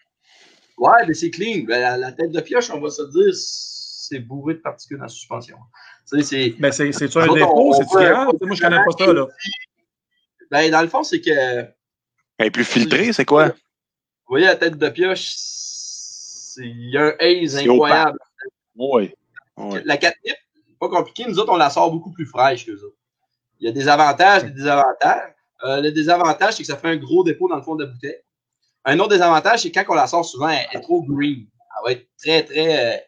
Ouais, 0.77 1.07
mais 1.07 1.15
c'est 1.15 1.31
clean. 1.31 1.65
Ben, 1.67 1.97
la, 1.97 2.13
tête 2.13 2.33
de 2.33 2.41
pioche, 2.41 2.71
on 2.71 2.81
va 2.81 2.91
se 2.91 3.03
dire, 3.03 3.33
c'est 3.33 4.19
bourré 4.19 4.55
de 4.55 4.59
particules 4.59 5.01
en 5.03 5.09
suspension. 5.09 5.57
c'est. 6.05 6.55
Mais 6.59 6.73
c'est, 6.73 6.93
c'est 6.93 7.17
un 7.17 7.33
défaut, 7.33 7.73
c'est 7.75 8.05
grave? 8.05 8.33
Moi, 8.41 8.55
je 8.55 8.61
connais 8.61 8.85
pas 8.85 9.05
ça, 9.05 9.13
là. 9.13 9.27
Ben, 10.51 10.71
dans 10.71 10.83
le 10.83 10.89
fond, 10.89 11.03
c'est 11.03 11.21
que. 11.21 11.31
Elle 12.39 12.47
est 12.47 12.51
plus 12.51 12.65
filtrée, 12.65 13.13
c'est 13.13 13.25
quoi? 13.25 13.49
Vous 13.49 14.33
voyez 14.33 14.47
la 14.47 14.57
tête 14.57 14.77
de 14.77 14.89
pioche, 14.89 15.35
il 16.59 16.91
y 16.91 16.99
a 16.99 17.07
un 17.07 17.15
haze 17.21 17.57
incroyable. 17.57 18.19
Oui. 18.77 19.15
La 19.85 19.97
catnip, 19.97 20.37
pas 20.79 20.89
compliqué, 20.89 21.25
nous 21.27 21.39
autres, 21.39 21.53
on 21.53 21.57
la 21.57 21.71
sort 21.71 21.91
beaucoup 21.91 22.13
plus 22.13 22.27
fraîche 22.27 22.67
que 22.67 22.77
ça. 22.77 22.87
Il 23.61 23.67
y 23.67 23.69
a 23.69 23.73
des 23.73 23.89
avantages 23.89 24.45
des 24.45 24.51
désavantages. 24.51 25.33
Euh, 25.65 25.81
le 25.81 25.91
désavantage, 25.91 26.55
c'est 26.55 26.63
que 26.63 26.67
ça 26.67 26.77
fait 26.77 26.89
un 26.89 26.97
gros 26.97 27.25
dépôt 27.25 27.49
dans 27.49 27.57
le 27.57 27.63
fond 27.63 27.75
de 27.75 27.85
la 27.85 27.91
bouteille. 27.91 28.21
Un 28.85 28.99
autre 28.99 29.11
désavantage, 29.11 29.63
c'est 29.63 29.73
quand 29.73 29.85
on 29.89 29.95
la 29.95 30.07
sort 30.07 30.25
souvent, 30.25 30.49
elle 30.49 30.67
est 30.73 30.81
trop 30.81 31.03
green. 31.03 31.47
Elle 31.47 31.85
va 31.85 31.93
être 31.93 32.07
très, 32.19 32.45
très. 32.45 32.97
Euh, 32.97 32.99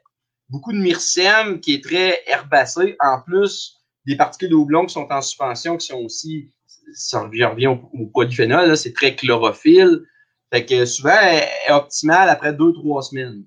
beaucoup 0.49 0.72
de 0.72 0.78
myrcène 0.78 1.61
qui 1.61 1.74
est 1.74 1.84
très 1.84 2.22
herbacé, 2.26 2.97
en 3.01 3.20
plus 3.20 3.76
des 4.07 4.16
particules 4.16 4.49
de 4.49 4.55
houblon 4.55 4.86
qui 4.86 4.95
sont 4.95 5.07
en 5.11 5.20
suspension, 5.20 5.76
qui 5.76 5.86
sont 5.86 5.99
aussi 5.99 6.51
ça 6.95 7.22
revient 7.22 7.66
au, 7.66 8.07
polyphénol, 8.07 8.76
c'est 8.76 8.93
très 8.93 9.14
chlorophylle. 9.14 10.05
Fait 10.53 10.64
que 10.64 10.84
souvent, 10.86 11.18
elle 11.20 11.45
est 11.68 11.72
optimale 11.72 12.28
après 12.28 12.53
deux, 12.53 12.72
trois 12.72 13.03
semaines. 13.03 13.45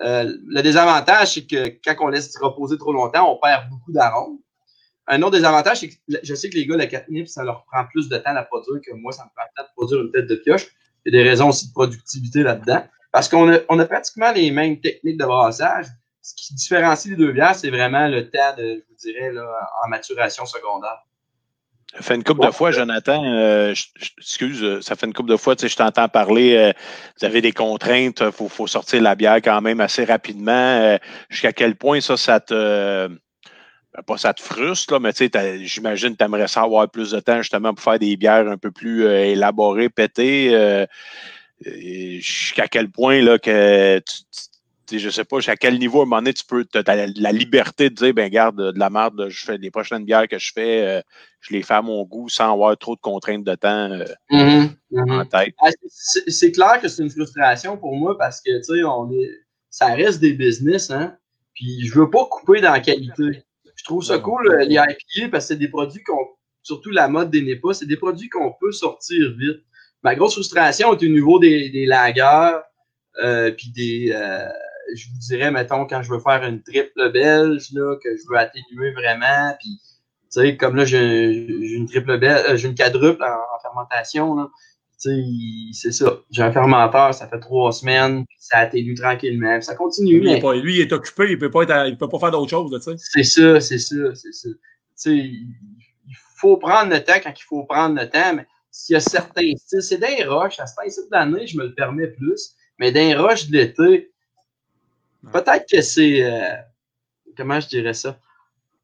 Euh, 0.00 0.32
le 0.46 0.62
désavantage, 0.62 1.34
c'est 1.34 1.46
que 1.46 1.68
quand 1.84 1.94
on 2.00 2.08
laisse 2.08 2.36
reposer 2.38 2.78
trop 2.78 2.92
longtemps, 2.92 3.32
on 3.32 3.38
perd 3.38 3.68
beaucoup 3.68 3.92
d'arômes. 3.92 4.38
un 5.08 5.22
autre 5.22 5.36
désavantage, 5.36 5.80
c'est 5.80 5.88
que 5.88 5.94
je 6.22 6.34
sais 6.34 6.48
que 6.48 6.54
les 6.54 6.66
gars, 6.66 6.76
la 6.76 6.86
catnip, 6.86 7.28
ça 7.28 7.42
leur 7.44 7.64
prend 7.64 7.84
plus 7.86 8.08
de 8.08 8.16
temps 8.16 8.34
à 8.36 8.42
produire 8.44 8.80
que 8.80 8.94
moi, 8.94 9.12
ça 9.12 9.24
me 9.24 9.30
prend 9.34 9.44
le 9.44 9.62
temps 9.62 9.68
de 9.68 9.74
produire 9.76 10.00
une 10.02 10.12
tête 10.12 10.26
de 10.26 10.36
pioche. 10.36 10.68
Il 11.04 11.12
y 11.12 11.18
a 11.18 11.22
des 11.22 11.28
raisons 11.28 11.48
aussi 11.48 11.68
de 11.68 11.72
productivité 11.72 12.42
là-dedans. 12.42 12.84
Parce 13.12 13.28
qu'on 13.28 13.50
a, 13.50 13.86
pratiquement 13.86 14.30
les 14.32 14.50
mêmes 14.50 14.80
techniques 14.80 15.18
de 15.18 15.24
brassage. 15.24 15.86
Ce 16.22 16.34
qui 16.34 16.54
différencie 16.54 17.10
les 17.10 17.16
deux 17.16 17.32
bières, 17.32 17.56
c'est 17.56 17.70
vraiment 17.70 18.06
le 18.06 18.30
temps 18.30 18.54
je 18.56 18.82
vous 18.88 18.96
dirais, 18.98 19.32
en 19.84 19.88
maturation 19.88 20.46
secondaire. 20.46 21.02
Ça 21.92 22.02
fait 22.02 22.14
une 22.14 22.22
couple 22.22 22.46
de 22.46 22.52
fois, 22.52 22.70
Jonathan, 22.70 23.24
euh, 23.24 23.74
excuse, 24.18 24.80
ça 24.80 24.94
fait 24.94 25.06
une 25.06 25.12
couple 25.12 25.30
de 25.30 25.36
fois, 25.36 25.56
tu 25.56 25.62
sais, 25.62 25.68
je 25.68 25.76
t'entends 25.76 26.08
parler, 26.08 26.54
euh, 26.54 26.72
vous 27.18 27.26
avez 27.26 27.40
des 27.40 27.50
contraintes, 27.50 28.22
il 28.24 28.30
faut, 28.30 28.48
faut, 28.48 28.68
sortir 28.68 29.02
la 29.02 29.16
bière 29.16 29.36
quand 29.36 29.60
même 29.60 29.80
assez 29.80 30.04
rapidement. 30.04 30.52
Euh, 30.52 30.98
jusqu'à 31.28 31.52
quel 31.52 31.74
point 31.74 32.00
ça, 32.00 32.16
ça 32.16 32.38
te 32.38 33.08
ben, 33.08 34.02
pas 34.06 34.16
ça 34.18 34.32
te 34.32 34.40
frustre, 34.40 34.92
là, 34.92 35.00
mais 35.00 35.12
tu 35.12 35.28
sais, 35.32 35.66
j'imagine 35.66 36.12
que 36.12 36.18
tu 36.18 36.24
aimerais 36.24 36.46
ça 36.46 36.62
avoir 36.62 36.88
plus 36.88 37.10
de 37.10 37.18
temps 37.18 37.38
justement 37.38 37.74
pour 37.74 37.82
faire 37.82 37.98
des 37.98 38.16
bières 38.16 38.48
un 38.48 38.56
peu 38.56 38.70
plus 38.70 39.06
élaborées, 39.06 39.88
pétées. 39.88 40.86
jusqu'à 41.64 42.68
quel 42.68 42.88
point 42.88 43.20
là, 43.20 43.40
que 43.40 43.98
tu, 43.98 44.49
je 44.98 45.10
sais 45.10 45.24
pas 45.24 45.38
à 45.46 45.56
quel 45.56 45.78
niveau 45.78 46.00
à 46.00 46.02
un 46.02 46.06
moment 46.06 46.20
donné 46.20 46.32
tu 46.32 46.44
peux 46.44 46.66
as 46.74 46.96
la, 46.96 47.32
liberté 47.32 47.90
de 47.90 47.94
dire 47.94 48.14
ben 48.14 48.28
garde 48.28 48.74
de 48.74 48.78
la 48.78 48.90
merde, 48.90 49.28
je 49.28 49.44
fais 49.44 49.58
les 49.58 49.70
prochaines 49.70 50.04
bières 50.04 50.28
que 50.28 50.38
je 50.38 50.52
fais, 50.52 50.86
euh, 50.86 51.00
je 51.40 51.52
les 51.52 51.62
fais 51.62 51.74
à 51.74 51.82
mon 51.82 52.04
goût 52.04 52.28
sans 52.28 52.52
avoir 52.52 52.76
trop 52.76 52.96
de 52.96 53.00
contraintes 53.00 53.44
de 53.44 53.54
temps 53.54 53.90
euh, 53.90 54.04
mm-hmm, 54.30 54.70
mm-hmm. 54.92 55.20
en 55.20 55.24
tête. 55.26 55.54
Ah, 55.60 55.70
c'est 55.88 56.52
clair 56.52 56.80
que 56.80 56.88
c'est 56.88 57.02
une 57.02 57.10
frustration 57.10 57.76
pour 57.76 57.94
moi 57.96 58.18
parce 58.18 58.40
que 58.40 58.56
tu 58.58 58.78
sais, 58.78 58.84
on 58.84 59.10
est 59.12 59.30
ça 59.70 59.94
reste 59.94 60.20
des 60.20 60.32
business, 60.32 60.90
hein. 60.90 61.16
Puis 61.54 61.86
je 61.86 61.94
veux 61.98 62.10
pas 62.10 62.26
couper 62.26 62.60
dans 62.60 62.72
la 62.72 62.80
qualité. 62.80 63.44
Je 63.76 63.84
trouve 63.84 64.04
ça 64.04 64.18
cool, 64.18 64.54
les 64.66 64.74
IPA, 64.74 65.28
parce 65.30 65.44
que 65.44 65.48
c'est 65.48 65.56
des 65.56 65.68
produits 65.68 66.02
qu'on. 66.02 66.18
Surtout 66.62 66.90
la 66.90 67.08
mode 67.08 67.30
des 67.30 67.40
NEPA, 67.40 67.72
c'est 67.72 67.86
des 67.86 67.96
produits 67.96 68.28
qu'on 68.28 68.52
peut 68.60 68.72
sortir 68.72 69.32
vite. 69.38 69.62
Ma 70.02 70.14
grosse 70.14 70.34
frustration 70.34 70.92
est 70.92 71.06
au 71.06 71.08
niveau 71.08 71.38
des, 71.38 71.70
des 71.70 71.86
lagers, 71.86 72.58
euh, 73.22 73.50
puis 73.50 73.70
des, 73.70 74.12
je 74.94 75.08
vous 75.08 75.18
dirais, 75.18 75.50
mettons, 75.50 75.86
quand 75.86 76.02
je 76.02 76.10
veux 76.10 76.20
faire 76.20 76.42
une 76.44 76.62
triple 76.62 77.12
belge, 77.12 77.72
là, 77.72 77.96
que 78.02 78.16
je 78.16 78.22
veux 78.28 78.38
atténuer 78.38 78.92
vraiment, 78.92 79.54
puis, 79.58 79.80
tu 80.32 80.40
sais, 80.40 80.56
comme 80.56 80.76
là, 80.76 80.84
j'ai 80.84 81.32
une 81.74 81.86
triple 81.86 82.18
belge, 82.18 82.44
euh, 82.48 82.56
j'ai 82.56 82.68
une 82.68 82.74
quadruple 82.74 83.22
en, 83.22 83.60
fermentation, 83.62 84.34
là. 84.34 84.48
Tu 85.02 85.10
sais, 85.72 85.90
c'est 85.90 85.92
ça. 85.92 86.18
J'ai 86.30 86.42
un 86.42 86.52
fermenteur, 86.52 87.14
ça 87.14 87.26
fait 87.26 87.40
trois 87.40 87.72
semaines, 87.72 88.26
puis 88.26 88.36
ça 88.38 88.58
atténue 88.58 88.94
tranquillement, 88.94 89.54
puis 89.54 89.64
ça 89.64 89.74
continue. 89.74 90.20
Lui, 90.20 90.32
il, 90.32 90.60
lui, 90.60 90.74
il 90.74 90.80
est 90.82 90.92
occupé, 90.92 91.30
il 91.30 91.38
peut 91.38 91.50
pas 91.50 91.62
être, 91.62 91.88
il 91.88 91.96
peut 91.96 92.08
pas 92.08 92.18
faire 92.18 92.30
d'autre 92.30 92.50
chose, 92.50 92.70
tu 92.70 92.82
sais. 92.82 92.96
C'est 92.98 93.22
ça, 93.22 93.60
c'est 93.60 93.78
ça, 93.78 94.14
c'est 94.14 94.32
ça. 94.32 94.48
Tu 94.50 94.56
sais, 94.96 95.16
il 95.16 96.16
faut 96.36 96.58
prendre 96.58 96.92
le 96.92 97.02
temps 97.02 97.18
quand 97.22 97.32
il 97.34 97.42
faut 97.42 97.64
prendre 97.64 97.98
le 97.98 98.08
temps, 98.10 98.34
mais 98.34 98.46
s'il 98.70 98.94
y 98.94 98.96
a 98.96 99.00
certains 99.00 99.52
styles, 99.56 99.82
c'est 99.82 99.98
des 99.98 100.24
roches, 100.24 100.60
à 100.60 100.66
ce 100.66 100.74
temps 100.74 100.82
de 100.84 101.10
l'année, 101.10 101.46
je 101.46 101.56
me 101.56 101.64
le 101.64 101.74
permets 101.74 102.08
plus, 102.08 102.54
mais 102.78 102.92
des 102.92 103.14
roches 103.14 103.48
de 103.48 103.56
l'été, 103.56 104.10
Peut-être 105.32 105.66
que 105.70 105.80
c'est. 105.82 106.22
Euh, 106.22 106.56
comment 107.36 107.60
je 107.60 107.68
dirais 107.68 107.94
ça? 107.94 108.18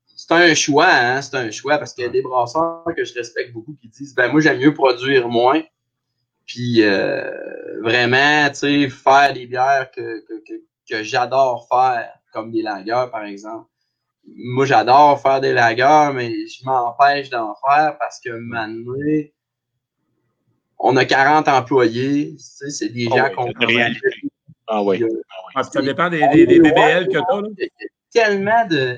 C'est 0.05 0.33
un 0.33 0.55
choix, 0.55 0.89
hein? 0.89 1.23
C'est 1.23 1.37
un 1.37 1.51
choix 1.51 1.79
parce 1.79 1.93
qu'il 1.93 2.05
y 2.05 2.07
a 2.07 2.11
des 2.11 2.23
brasseurs 2.23 2.85
que 2.97 3.05
je 3.05 3.15
respecte 3.15 3.53
beaucoup 3.53 3.75
qui 3.81 3.89
disent 3.89 4.15
ben 4.15 4.31
moi 4.33 4.41
j'aime 4.41 4.59
mieux 4.59 4.75
produire 4.75 5.29
moins. 5.29 5.63
Puis 6.47 6.83
euh, 6.83 7.81
vraiment, 7.83 8.49
tu 8.51 8.55
sais, 8.55 8.89
faire 8.89 9.33
des 9.33 9.47
bières 9.47 9.91
que, 9.91 10.25
que, 10.27 10.43
que, 10.47 10.55
que 10.89 11.03
j'adore 11.03 11.67
faire, 11.69 12.13
comme 12.33 12.51
des 12.51 12.63
lagers, 12.63 13.07
par 13.11 13.25
exemple. 13.25 13.69
Moi, 14.29 14.67
j'adore 14.67 15.21
faire 15.21 15.41
des 15.41 15.53
lagers, 15.53 16.13
mais 16.15 16.33
je 16.47 16.65
m'empêche 16.65 17.31
d'en 17.31 17.55
faire 17.55 17.97
parce 17.99 18.21
que 18.21 18.31
maintenant, 18.31 18.95
on 20.79 20.97
a 20.97 21.05
40 21.05 21.49
employés. 21.49 22.35
Tu 22.37 22.43
sais, 22.43 22.71
c'est 22.71 22.89
des 22.89 23.09
oh 23.11 23.17
gens 23.17 23.31
qu'on 23.35 23.53
ah 24.69 24.83
oui. 24.83 25.03
Ah, 25.55 25.63
ça 25.63 25.81
dépend 25.81 26.11
des, 26.11 26.27
des, 26.29 26.47
des 26.47 26.59
BBL 26.61 27.09
que 27.09 27.13
tu 27.13 27.19
as. 27.19 27.43
Il 27.59 27.65
y 27.65 28.19
a 28.19 28.25
tellement 28.25 28.67
de. 28.67 28.97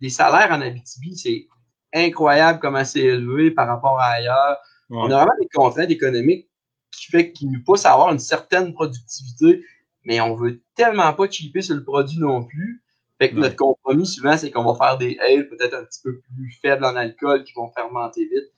Les 0.00 0.10
salaires 0.10 0.50
en 0.50 0.60
Abitibi, 0.60 1.16
c'est 1.16 1.46
incroyable 1.94 2.58
comment 2.60 2.84
c'est 2.84 3.00
élevé 3.00 3.50
par 3.50 3.68
rapport 3.68 3.98
à 4.00 4.06
ailleurs. 4.06 4.58
On 4.90 5.10
a 5.10 5.16
vraiment 5.16 5.38
des 5.40 5.48
contraintes 5.48 5.90
économiques 5.90 6.48
qui 6.90 7.10
fait 7.10 7.32
qu'ils 7.32 7.50
nous 7.50 7.62
poussent 7.64 7.86
à 7.86 7.92
avoir 7.92 8.12
une 8.12 8.18
certaine 8.18 8.74
productivité, 8.74 9.64
mais 10.04 10.20
on 10.20 10.34
veut 10.34 10.60
tellement 10.74 11.12
pas 11.14 11.30
chipper 11.30 11.62
sur 11.62 11.74
le 11.74 11.84
produit 11.84 12.18
non 12.18 12.44
plus. 12.44 12.82
Fait 13.18 13.30
que 13.30 13.36
notre 13.36 13.56
compromis, 13.56 14.06
souvent, 14.06 14.36
c'est 14.36 14.50
qu'on 14.50 14.64
va 14.64 14.74
faire 14.74 14.98
des 14.98 15.16
ales 15.20 15.48
peut-être 15.48 15.74
un 15.74 15.84
petit 15.84 16.00
peu 16.02 16.20
plus 16.20 16.58
faibles 16.60 16.84
en 16.84 16.96
alcool 16.96 17.44
qui 17.44 17.52
vont 17.54 17.70
fermenter 17.70 18.24
vite. 18.24 18.50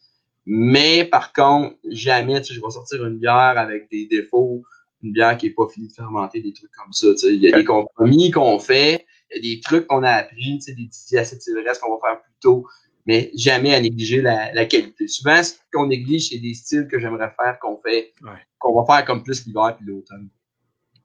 Mais 0.47 1.05
par 1.05 1.33
contre, 1.33 1.77
jamais, 1.91 2.41
tu 2.41 2.49
sais, 2.49 2.55
je 2.55 2.61
vais 2.61 2.71
sortir 2.71 3.05
une 3.05 3.19
bière 3.19 3.59
avec 3.59 3.91
des 3.91 4.07
défauts 4.07 4.63
une 5.05 5.13
bière 5.13 5.37
qui 5.37 5.47
n'est 5.47 5.53
pas 5.53 5.69
finie 5.69 5.89
de 5.89 5.93
fermenter, 5.93 6.41
des 6.41 6.53
trucs 6.53 6.71
comme 6.73 6.93
ça. 6.93 7.09
Il 7.25 7.43
y 7.43 7.53
a 7.53 7.57
des 7.57 7.65
compromis 7.65 8.31
qu'on 8.31 8.59
fait, 8.59 9.07
il 9.31 9.37
y 9.37 9.53
a 9.53 9.55
des 9.55 9.61
trucs 9.61 9.87
qu'on 9.87 10.03
a 10.03 10.11
appris, 10.11 10.59
des 10.67 10.89
diacétylrestes 11.09 11.81
qu'on 11.81 11.95
va 11.97 12.01
faire 12.09 12.23
plus 12.23 12.33
tôt, 12.41 12.67
mais 13.07 13.31
jamais 13.37 13.75
à 13.75 13.81
négliger 13.81 14.23
la, 14.23 14.65
qualité. 14.65 15.07
Souvent, 15.09 15.43
ce 15.43 15.55
qu'on 15.73 15.87
néglige, 15.87 16.31
c'est 16.31 16.39
des 16.39 16.55
styles 16.55 16.89
que 16.91 16.99
j'aimerais 16.99 17.33
faire, 17.39 17.59
qu'on 17.61 17.79
fait, 17.85 18.13
qu'on 18.59 18.81
va 18.81 18.87
faire 18.87 19.05
comme 19.05 19.23
plus 19.23 19.47
l'hiver 19.47 19.77
puis 19.77 19.87
l'automne. 19.87 20.29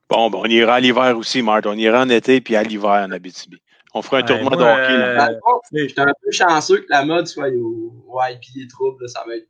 Bon, 0.08 0.28
ben, 0.30 0.38
on 0.42 0.46
ira 0.46 0.74
à 0.74 0.80
l'hiver 0.80 1.16
aussi, 1.16 1.42
Marthe. 1.42 1.66
On 1.66 1.74
ira 1.74 2.02
en 2.02 2.08
été 2.08 2.40
puis 2.40 2.56
à 2.56 2.62
l'hiver 2.62 3.06
en 3.06 3.12
Abitibi. 3.12 3.58
On 3.92 4.02
fera 4.02 4.18
un 4.18 4.22
tournoi 4.22 4.56
de 4.56 4.62
hockey. 4.62 4.92
Euh, 4.92 5.58
je 5.72 5.88
suis 5.88 6.00
un 6.00 6.06
peu 6.06 6.30
chanceux 6.30 6.78
que 6.78 6.86
la 6.88 7.04
mode 7.04 7.26
soit 7.26 7.48
au, 7.48 7.92
au 8.08 8.18
IPA 8.20 8.68
trouble, 8.68 9.08
ça 9.08 9.24
va 9.26 9.36
être 9.36 9.46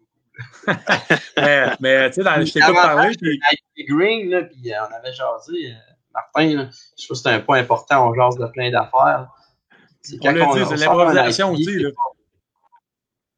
mais, 1.81 2.11
tu 2.11 2.23
sais, 2.23 2.47
je 2.47 2.53
t'écoute 2.53 2.75
parler. 2.75 3.17
Puis... 3.21 3.41
Green, 3.87 4.31
là, 4.31 4.43
puis 4.45 4.73
euh, 4.73 4.77
on 4.89 4.95
avait 4.95 5.13
jasé. 5.13 5.73
Euh, 5.73 5.93
Martin, 6.13 6.57
là, 6.57 6.71
je 6.99 7.05
trouve 7.05 7.17
que 7.17 7.23
c'est 7.23 7.29
un 7.29 7.41
point 7.41 7.59
important. 7.59 8.09
On 8.09 8.15
jase 8.15 8.37
de 8.37 8.47
plein 8.47 8.71
d'affaires. 8.71 9.29
On 10.23 10.31
l'a 10.31 10.47
dit, 10.47 10.65
c'est 10.69 10.77
l'improvisation 10.77 11.53
aussi. 11.53 11.79
Là. 11.79 11.91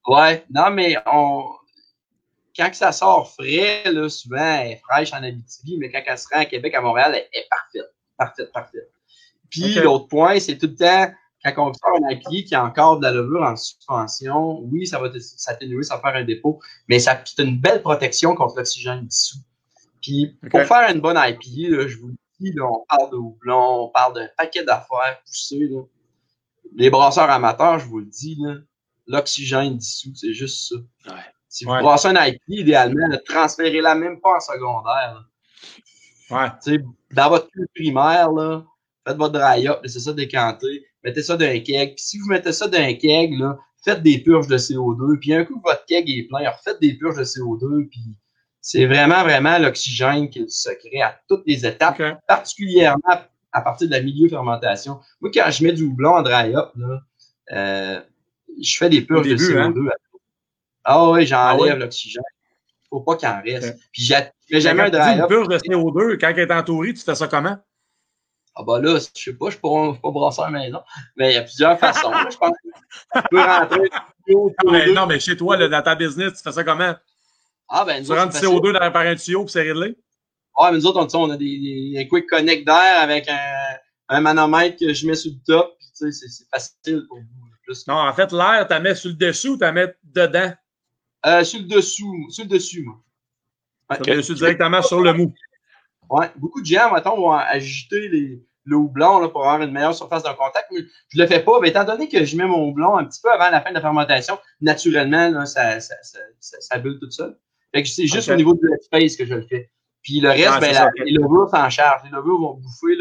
Ouais, 0.07 0.45
non, 0.51 0.71
mais 0.71 0.97
on, 1.07 1.45
quand 2.57 2.75
ça 2.75 2.93
sort 2.93 3.33
frais, 3.33 3.85
là, 3.87 4.09
souvent, 4.09 4.61
elle 4.61 4.73
est 4.73 4.77
fraîche 4.77 5.13
en 5.13 5.23
Abitibi, 5.23 5.79
mais 5.79 5.91
quand 5.91 6.03
elle 6.05 6.19
se 6.19 6.27
rend 6.33 6.41
à 6.41 6.45
Québec, 6.45 6.75
à 6.75 6.81
Montréal, 6.81 7.15
elle 7.15 7.29
est 7.33 7.49
parfaite. 7.49 7.95
Parfaite, 8.17 8.53
parfaite. 8.53 8.91
Puis 9.51 9.75
l'autre 9.75 10.09
point, 10.09 10.39
c'est 10.41 10.57
tout 10.57 10.67
le 10.67 10.77
temps 10.77 11.13
quand 11.51 11.71
on 11.71 11.73
sort 11.73 11.97
un 12.01 12.09
acquis 12.09 12.45
qui 12.45 12.55
a 12.55 12.65
encore 12.65 12.99
de 12.99 13.05
la 13.05 13.13
levure 13.13 13.43
en 13.43 13.57
suspension, 13.57 14.61
oui, 14.61 14.87
ça 14.87 14.99
va 15.01 15.09
s'atténuer, 15.19 15.83
ça 15.83 15.97
va 15.97 16.03
faire 16.03 16.21
un 16.21 16.25
dépôt, 16.25 16.61
mais 16.89 16.99
ça 16.99 17.21
c'est 17.25 17.43
une 17.43 17.59
belle 17.59 17.83
protection 17.83 18.35
contre 18.35 18.57
l'oxygène 18.57 19.07
dessous. 19.07 19.39
Puis 20.01 20.39
pour 20.51 20.61
faire 20.63 20.91
une 20.91 21.01
bonne 21.01 21.17
IPA, 21.17 21.89
je 21.89 21.99
vous 21.99 22.11
dis, 22.41 22.55
on 22.61 22.85
parle 22.89 23.11
de 23.11 23.17
houblon, 23.17 23.85
on 23.85 23.89
parle 23.89 24.15
d'un 24.15 24.29
paquet 24.37 24.65
d'affaires 24.65 25.21
poussées. 25.27 25.71
Les 26.75 26.91
brasseurs 26.91 27.31
amateurs, 27.31 27.79
je 27.79 27.87
vous 27.87 27.99
le 27.99 28.07
dis, 28.07 28.39
l'oxygène 29.07 29.77
dissous, 29.77 30.15
c'est 30.15 30.33
juste 30.33 30.69
ça. 30.69 31.15
Si 31.49 31.65
vous 31.65 31.73
brassez 31.73 32.09
un 32.09 32.15
IPA, 32.15 32.39
idéalement, 32.49 33.17
transférez-la 33.27 33.95
même 33.95 34.21
pas 34.21 34.37
en 34.37 34.41
secondaire. 34.41 35.29
Ouais. 36.31 36.79
Dans 37.11 37.29
votre 37.29 37.49
primaire, 37.75 38.33
là, 38.33 38.65
faites 39.07 39.17
votre 39.17 39.35
dry 39.35 39.69
up, 39.69 39.81
laissez 39.83 40.01
ça 40.01 40.13
décanter 40.13 40.87
mettez 41.05 41.23
ça 41.23 41.37
dans 41.37 41.47
un 41.47 41.59
keg. 41.59 41.95
Puis 41.95 42.05
si 42.05 42.19
vous 42.19 42.27
mettez 42.27 42.53
ça 42.53 42.69
dans 42.69 42.79
un 42.79 42.95
keg, 42.95 43.39
là, 43.39 43.59
faites 43.85 44.03
des 44.03 44.19
purges 44.19 44.49
de 44.49 44.59
CO2. 44.59 45.19
Puis 45.19 45.35
un 45.35 45.45
coup 45.45 45.61
votre 45.65 45.85
keg 45.87 46.09
est 46.09 46.29
plein, 46.29 46.51
refaites 46.51 46.81
des 46.81 46.95
purges 46.95 47.17
de 47.17 47.25
CO2. 47.25 47.89
Puis 47.89 48.01
c'est 48.61 48.87
vraiment, 48.87 49.23
vraiment 49.23 49.59
l'oxygène 49.59 50.31
qui 50.31 50.49
se 50.49 50.71
crée 50.71 51.03
à 51.03 51.19
toutes 51.29 51.43
les 51.47 51.67
étapes, 51.67 52.01
particulièrement 52.27 53.21
à 53.53 53.61
partir 53.61 53.89
de 53.89 53.93
la 53.93 54.01
milieu 54.01 54.29
fermentation. 54.29 55.01
Moi, 55.21 55.31
quand 55.35 55.51
je 55.51 55.65
mets 55.65 55.73
du 55.73 55.83
houblon 55.85 56.15
en 56.15 56.23
dry 56.23 56.55
up, 56.55 56.71
là, 56.77 57.01
euh, 57.53 58.01
je 58.63 58.79
fais 58.79 58.89
des 58.89 59.03
purges 59.03 59.29
de 59.29 59.37
CO2. 59.37 59.89
Hein? 59.89 59.93
Ah 60.85 61.11
oui, 61.11 61.27
j'enlève 61.27 61.75
ah 61.75 61.77
l'oxygène. 61.77 62.23
Faut 62.89 63.01
pas 63.01 63.17
qu'il 63.17 63.29
en 63.29 63.41
reste. 63.43 63.79
Puis 63.93 64.05
j'ai 64.05 64.61
jamais 64.61 64.83
un 64.83 64.91
dry 64.91 65.21
up. 65.21 65.23
Une 65.23 65.27
purge 65.27 65.49
de 65.49 65.59
CO2, 65.59 66.19
quand 66.19 66.29
elle 66.29 66.39
est 66.39 66.53
entourée, 66.53 66.95
tu 66.95 67.03
fais 67.03 67.15
ça 67.15 67.27
comment? 67.27 67.57
Ah 68.55 68.65
bah 68.65 68.81
là, 68.81 68.99
je 68.99 69.23
sais 69.23 69.33
pas, 69.33 69.47
je 69.47 69.57
ne 69.57 69.93
suis 69.93 70.01
pas 70.01 70.11
brasseur 70.11 70.51
maison. 70.51 70.81
Mais 71.17 71.33
il 71.33 71.35
y 71.35 71.39
a 71.39 71.43
plusieurs 71.43 71.79
façons. 71.79 72.13
je 72.31 72.37
pense 72.37 72.51
que 72.51 73.19
tu 73.19 73.29
peux 73.31 73.41
rentrer 73.41 73.91
non, 74.29 74.53
mais, 74.71 74.93
non, 74.93 75.07
mais 75.07 75.21
chez 75.21 75.37
toi, 75.37 75.57
là, 75.57 75.69
dans 75.69 75.83
ta 75.83 75.95
business, 75.95 76.35
tu 76.35 76.43
fais 76.43 76.53
ça 76.53 76.65
comment? 76.65 76.95
Ah 77.69 77.85
ben, 77.85 78.05
tu 78.05 78.13
rentres 78.13 78.39
du 78.39 78.47
CO2 78.47 78.73
dans, 78.73 78.93
par 78.93 79.03
un 79.03 79.15
tuyau 79.15 79.45
puis 79.45 79.53
c'est 79.53 79.63
réglé? 79.63 79.97
Ah, 80.57 80.71
mais 80.71 80.79
nous 80.79 80.87
autres, 80.87 81.01
on, 81.15 81.21
on 81.23 81.31
a 81.31 81.37
des, 81.37 81.93
des, 81.95 82.09
quick 82.09 82.29
connect 82.29 82.67
d'air 82.67 83.01
avec 83.01 83.29
un, 83.29 83.39
un, 84.11 84.21
manomètre 84.21 84.77
que 84.79 84.93
je 84.93 85.07
mets 85.07 85.15
sur 85.15 85.33
le 85.33 85.39
top. 85.47 85.75
Puis, 85.79 85.89
tu 85.97 86.13
sais, 86.13 86.29
c'est 86.29 86.45
facile 86.51 87.05
pour 87.09 87.19
vous. 87.19 87.75
Non, 87.89 87.95
en 87.95 88.13
fait, 88.13 88.33
l'air, 88.33 88.67
tu 88.67 88.75
la 88.75 88.81
mets 88.81 88.95
sur 88.95 89.09
le 89.09 89.17
dessous 89.17 89.53
ou 89.53 89.57
tu 89.57 89.63
la 89.63 89.73
mets 89.73 89.95
dedans? 90.03 90.53
Euh, 91.25 91.43
sur 91.45 91.61
le 91.61 91.67
dessous. 91.67 92.31
Sur 92.31 92.45
le 92.45 92.51
dessus, 92.51 92.83
moi. 92.83 93.01
Sur 93.97 94.07
le 94.07 94.17
dessus 94.17 94.35
directement 94.35 94.83
sur 94.83 95.01
le 95.01 95.15
mou. 95.15 95.33
Ouais, 96.13 96.31
beaucoup 96.37 96.61
de 96.61 96.67
gens, 96.67 96.91
maintenant, 96.91 97.17
vont 97.17 97.33
ajouter 97.33 98.11
les, 98.11 98.45
le 98.67 98.77
houblon 98.77 99.19
là, 99.21 99.29
pour 99.29 99.47
avoir 99.47 99.63
une 99.63 99.73
meilleure 99.73 99.95
surface 99.95 100.23
de 100.23 100.29
contact. 100.29 100.67
Mais 100.71 100.81
je 101.09 101.19
le 101.19 101.27
fais 101.27 101.41
pas, 101.41 101.59
mais 101.59 101.71
étant 101.71 101.85
donné 101.85 102.07
que 102.07 102.23
je 102.23 102.37
mets 102.37 102.47
mon 102.47 102.69
houblon 102.69 102.99
un 102.99 103.07
petit 103.07 103.21
peu 103.23 103.33
avant 103.33 103.51
la 103.51 103.63
fin 103.63 103.71
de 103.71 103.77
la 103.77 103.81
fermentation, 103.81 104.39
naturellement, 104.61 105.31
là, 105.31 105.47
ça, 105.47 105.81
ça, 105.81 105.95
ça, 106.03 106.21
ça, 106.61 106.79
bulle 106.79 106.99
tout 107.01 107.11
seul. 107.11 107.35
Fait 107.75 107.83
que 107.83 107.89
c'est 107.89 108.07
juste 108.07 108.29
au 108.29 108.35
niveau 108.35 108.53
de 108.53 108.69
l'espace 108.69 109.17
que 109.17 109.25
je 109.25 109.33
le 109.33 109.47
fais. 109.47 109.71
Puis 110.03 110.21
le 110.21 110.29
reste, 110.29 110.61
ben, 110.61 110.75
la, 110.75 110.91
les 111.03 111.13
levures 111.13 111.49
s'en 111.49 111.71
chargent. 111.71 112.05
Les 112.05 112.11
levures 112.11 112.39
vont 112.39 112.55
bouffer 112.55 112.95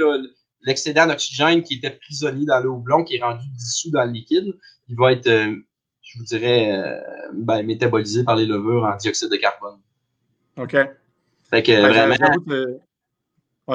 l'excédent 0.62 1.06
d'oxygène 1.06 1.64
qui 1.64 1.76
était 1.76 1.92
prisonnier 1.92 2.46
dans 2.46 2.62
le 2.62 2.70
houblon, 2.70 3.04
qui 3.04 3.18
est 3.18 3.22
rendu 3.22 3.46
dissous 3.58 3.92
dans 3.92 4.06
le 4.06 4.12
liquide. 4.12 4.56
Il 4.88 4.96
va 4.96 5.12
être, 5.12 5.28
euh, 5.28 5.54
je 6.02 6.18
vous 6.18 6.24
dirais, 6.24 6.72
euh, 6.72 6.98
ben, 7.34 7.64
métabolisé 7.64 8.24
par 8.24 8.38
les 8.38 8.46
levures 8.46 8.86
en 8.86 8.96
dioxyde 8.96 9.30
de 9.30 9.36
carbone. 9.36 9.80
OK. 10.58 10.78
Fait 11.50 11.64
que 11.64 11.72
ben, 11.72 11.90
vraiment. 11.90 12.76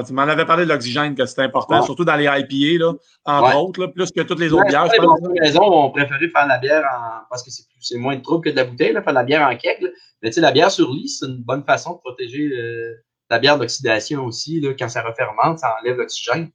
Tu 0.02 0.12
m'en 0.12 0.22
avais 0.22 0.44
parlé 0.44 0.64
de 0.64 0.68
l'oxygène, 0.68 1.14
que 1.14 1.26
c'était 1.26 1.42
important, 1.42 1.82
surtout 1.82 2.04
dans 2.04 2.16
les 2.16 2.24
IPA, 2.24 2.84
là, 2.84 2.92
entre 3.24 3.56
autres, 3.56 3.80
là, 3.80 3.88
plus 3.88 4.10
que 4.10 4.20
toutes 4.22 4.40
les 4.40 4.52
autres 4.52 4.66
bières. 4.68 4.86
Les 4.86 4.98
bonnes 4.98 5.62
ont 5.62 5.90
préféré 5.90 6.28
faire 6.28 6.46
la 6.46 6.58
bière 6.58 6.84
en. 6.84 7.26
parce 7.30 7.42
que 7.42 7.50
c'est 7.80 7.98
moins 7.98 8.16
de 8.16 8.22
trouble 8.22 8.44
que 8.44 8.50
de 8.50 8.56
la 8.56 8.64
bouteille, 8.64 8.92
là, 8.92 9.02
faire 9.02 9.12
la 9.12 9.24
bière 9.24 9.46
en 9.46 9.56
keg. 9.56 9.80
Mais 10.22 10.30
tu 10.30 10.34
sais, 10.34 10.40
la 10.40 10.52
bière 10.52 10.70
sur 10.70 10.90
lit, 10.92 11.08
c'est 11.08 11.26
une 11.26 11.42
bonne 11.42 11.64
façon 11.64 11.94
de 11.94 11.98
protéger 11.98 12.50
euh, 12.52 12.94
la 13.30 13.38
bière 13.38 13.58
d'oxydation 13.58 14.24
aussi. 14.24 14.60
Là, 14.60 14.72
quand 14.78 14.88
ça 14.88 15.02
refermente, 15.02 15.58
ça 15.58 15.76
enlève 15.80 15.96
l'oxygène. 15.96 16.50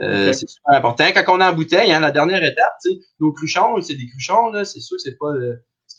Euh, 0.00 0.32
c'est 0.32 0.48
super 0.48 0.76
important. 0.76 1.04
Quand 1.14 1.36
on 1.36 1.40
est 1.40 1.44
en 1.44 1.52
bouteille, 1.52 1.92
hein, 1.92 2.00
la 2.00 2.10
dernière 2.10 2.42
étape, 2.44 2.74
nos 3.18 3.32
cruchons, 3.32 3.80
c'est 3.80 3.94
des 3.94 4.06
cruchons, 4.06 4.50
là, 4.50 4.64
c'est 4.64 4.80
sûr 4.80 4.96
que 4.96 5.02
c'est 5.02 5.18
pas, 5.18 5.32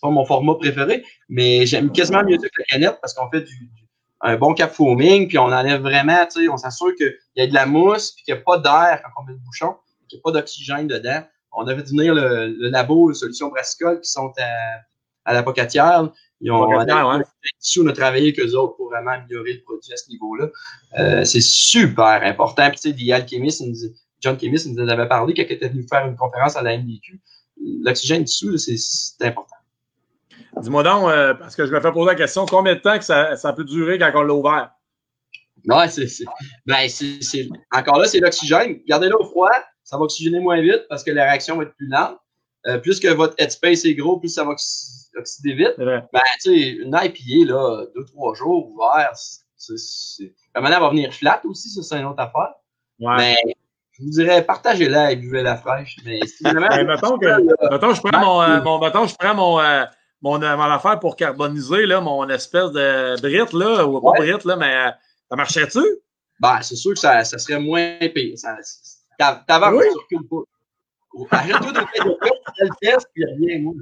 pas 0.01 0.09
mon 0.09 0.25
format 0.25 0.55
préféré, 0.55 1.03
mais 1.27 1.65
j'aime 1.65 1.91
quasiment 1.91 2.23
mieux 2.23 2.37
ça 2.37 2.47
que 2.47 2.59
la 2.59 2.65
canette 2.65 2.97
parce 3.01 3.13
qu'on 3.13 3.29
fait 3.29 3.41
du, 3.41 3.69
un 4.21 4.37
bon 4.37 4.53
cap 4.53 4.73
foaming, 4.73 5.27
puis 5.27 5.37
on 5.37 5.45
enlève 5.45 5.81
vraiment, 5.81 6.25
tu 6.25 6.41
sais, 6.41 6.49
on 6.49 6.57
s'assure 6.57 6.93
qu'il 6.95 7.13
y 7.37 7.41
a 7.41 7.47
de 7.47 7.53
la 7.53 7.65
mousse, 7.65 8.11
puis 8.11 8.23
qu'il 8.23 8.33
n'y 8.33 8.39
a 8.39 8.43
pas 8.43 8.57
d'air 8.57 9.01
quand 9.03 9.21
on 9.21 9.25
met 9.25 9.33
le 9.33 9.39
bouchon, 9.39 9.75
qu'il 10.07 10.17
n'y 10.17 10.21
a 10.21 10.23
pas 10.23 10.31
d'oxygène 10.31 10.87
dedans. 10.87 11.23
On 11.51 11.67
a 11.67 11.75
fait 11.75 11.87
venir 11.87 12.13
le, 12.13 12.47
le 12.47 12.69
labo, 12.69 13.13
Solution 13.13 13.47
Brascol, 13.49 14.01
qui 14.01 14.09
sont 14.09 14.31
à, 14.37 14.81
à 15.25 15.33
la 15.33 15.43
Pocatière. 15.43 16.09
Ils 16.41 16.51
ont, 16.51 16.61
on 16.61 17.87
a 17.87 17.93
travaillé 17.93 18.29
avec 18.29 18.39
eux 18.39 18.55
autres 18.55 18.75
pour 18.77 18.89
vraiment 18.89 19.11
améliorer 19.11 19.53
le 19.53 19.61
produit 19.61 19.91
à 19.91 19.97
ce 19.97 20.09
niveau-là. 20.09 20.47
Euh, 20.99 21.25
c'est 21.25 21.41
super 21.41 22.21
important. 22.23 22.69
Puis, 22.69 22.79
tu 22.79 22.89
sais, 22.89 22.93
Dial 22.93 23.27
Chemist, 23.27 23.63
John 24.21 24.39
Chemist 24.39 24.67
nous 24.67 24.81
en 24.81 24.87
avait 24.87 25.07
parlé 25.07 25.33
quand 25.33 25.43
il 25.43 25.51
était 25.51 25.69
venu 25.69 25.85
faire 25.87 26.05
une 26.07 26.15
conférence 26.15 26.55
à 26.55 26.61
la 26.61 26.77
MDQ. 26.77 27.21
L'oxygène 27.83 28.23
dessous, 28.23 28.57
c'est 28.57 29.25
important. 29.25 29.55
Dis-moi 30.61 30.83
donc, 30.83 31.09
euh, 31.09 31.33
parce 31.33 31.55
que 31.55 31.65
je 31.65 31.71
me 31.71 31.79
fais 31.79 31.91
poser 31.91 32.11
la 32.11 32.15
question, 32.15 32.45
combien 32.45 32.75
de 32.75 32.79
temps 32.79 32.97
que 32.97 33.05
ça, 33.05 33.35
ça 33.35 33.53
peut 33.53 33.63
durer 33.63 33.97
quand 33.97 34.11
on 34.15 34.23
l'a 34.23 34.33
ouvert? 34.33 34.71
Ouais, 35.67 35.87
c'est. 35.89 36.05
Ben, 36.65 36.87
c'est. 36.89 37.47
Encore 37.71 37.99
là, 37.99 38.05
c'est 38.05 38.19
l'oxygène. 38.19 38.79
Gardez-le 38.87 39.19
au 39.19 39.25
froid, 39.25 39.51
ça 39.83 39.97
va 39.97 40.03
oxygéner 40.03 40.39
moins 40.39 40.61
vite 40.61 40.85
parce 40.89 41.03
que 41.03 41.11
la 41.11 41.25
réaction 41.25 41.57
va 41.57 41.63
être 41.63 41.75
plus 41.75 41.87
lente. 41.87 42.17
Euh, 42.67 42.77
plus 42.77 42.99
que 42.99 43.07
votre 43.07 43.35
headspace 43.37 43.85
est 43.85 43.95
gros, 43.95 44.19
plus 44.19 44.29
ça 44.29 44.43
va 44.43 44.51
oxyder 44.51 45.53
vite. 45.53 45.75
Ben, 45.77 46.03
tu 46.41 46.51
sais, 46.51 46.69
une 46.71 46.97
IPA, 47.01 47.51
là, 47.51 47.85
deux, 47.95 48.05
trois 48.05 48.33
jours 48.35 48.69
ouvert, 48.69 49.11
c'est. 49.55 50.33
La 50.55 50.61
manière 50.61 50.81
va 50.81 50.89
venir 50.89 51.13
flat 51.13 51.41
aussi, 51.45 51.69
ça, 51.69 51.81
c'est 51.83 51.99
une 51.99 52.05
autre 52.05 52.21
affaire. 52.21 52.53
Ouais. 52.99 53.15
Mais 53.17 53.35
je 53.91 54.03
vous 54.03 54.09
dirais, 54.09 54.45
partagez-la 54.45 55.11
et 55.11 55.15
buvez-la 55.15 55.57
fraîche. 55.57 55.97
Mais 56.05 56.19
si 56.25 56.43
vraiment. 56.43 56.67
Ben, 56.67 56.87
mettons 56.87 57.17
que. 57.17 57.71
mettons, 57.71 57.93
je 57.93 58.01
prends 58.01 58.19
mon. 58.19 58.41
Euh, 58.41 58.61
mon 58.61 58.79
mettons, 58.79 59.07
je 59.07 59.15
prends 59.15 59.35
mon 59.35 59.53
mon, 59.53 59.59
euh, 59.59 59.85
mon 60.21 60.41
affaire 60.41 60.99
pour 60.99 61.15
carboniser, 61.15 61.85
là, 61.85 62.01
mon 62.01 62.27
espèce 62.29 62.71
de 62.71 63.19
brite, 63.21 63.53
là, 63.53 63.85
ou 63.85 64.01
pas 64.01 64.17
brite, 64.17 64.43
là, 64.45 64.55
mais 64.55 64.75
euh, 64.75 64.91
ça 65.29 65.35
marcherait-tu? 65.35 65.83
Ben, 66.39 66.61
c'est 66.61 66.75
sûr 66.75 66.93
que 66.93 66.99
ça, 66.99 67.23
ça 67.23 67.37
serait 67.37 67.59
moins 67.59 67.97
pire. 68.13 68.35
T'avances, 69.17 69.73
oui. 69.73 69.85
tu 70.09 70.15
recules 70.15 70.27
pas. 70.29 71.37
Arrête-toi 71.37 71.71
de 71.71 71.79
faire 71.79 72.05
le 72.59 72.69
test, 72.81 73.07
puis 73.13 73.25
rien, 73.25 73.59
moi. 73.59 73.73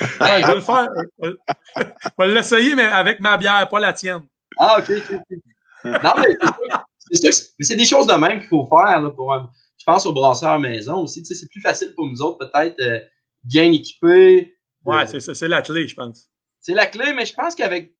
Je 0.00 0.46
vais 0.46 0.54
le 0.54 0.60
faire. 0.60 0.88
Je 1.22 2.10
vais 2.18 2.28
l'essayer, 2.28 2.74
mais 2.74 2.84
avec 2.84 3.20
ma 3.20 3.36
bière, 3.36 3.68
pas 3.68 3.80
la 3.80 3.92
tienne. 3.92 4.22
Ah, 4.58 4.78
OK, 4.78 4.90
OK, 4.90 5.38
Non, 5.84 6.12
mais 6.18 7.30
c'est 7.60 7.76
des 7.76 7.84
choses 7.84 8.06
de 8.06 8.14
même 8.14 8.40
qu'il 8.40 8.48
faut 8.48 8.68
faire. 8.68 9.00
Là, 9.00 9.10
pour 9.10 9.34
je 9.78 9.84
pense 9.84 10.06
aux 10.06 10.12
brasseurs 10.12 10.60
maison 10.60 10.98
aussi. 11.02 11.24
C'est 11.24 11.48
plus 11.48 11.60
facile 11.60 11.92
pour 11.96 12.06
nous 12.06 12.22
autres, 12.22 12.38
peut-être, 12.38 12.78
euh, 12.80 13.00
bien 13.42 13.72
équipés, 13.72 14.54
Ouais, 14.84 15.06
c'est 15.06 15.48
la 15.48 15.62
clé, 15.62 15.86
je 15.86 15.94
pense. 15.94 16.28
C'est 16.60 16.74
la 16.74 16.86
clé, 16.86 17.12
mais 17.12 17.26
je 17.26 17.34
pense 17.34 17.54
qu'avec 17.54 17.94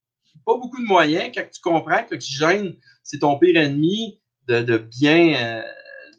pas 0.45 0.57
beaucoup 0.57 0.81
de 0.81 0.87
moyens, 0.87 1.31
quand 1.33 1.43
tu 1.51 1.61
comprends 1.61 2.03
que 2.03 2.11
l'oxygène, 2.11 2.75
c'est 3.03 3.19
ton 3.19 3.37
pire 3.37 3.55
ennemi, 3.57 4.19
de, 4.47 4.61
de 4.61 4.77
bien, 4.77 5.35
euh, 5.35 5.61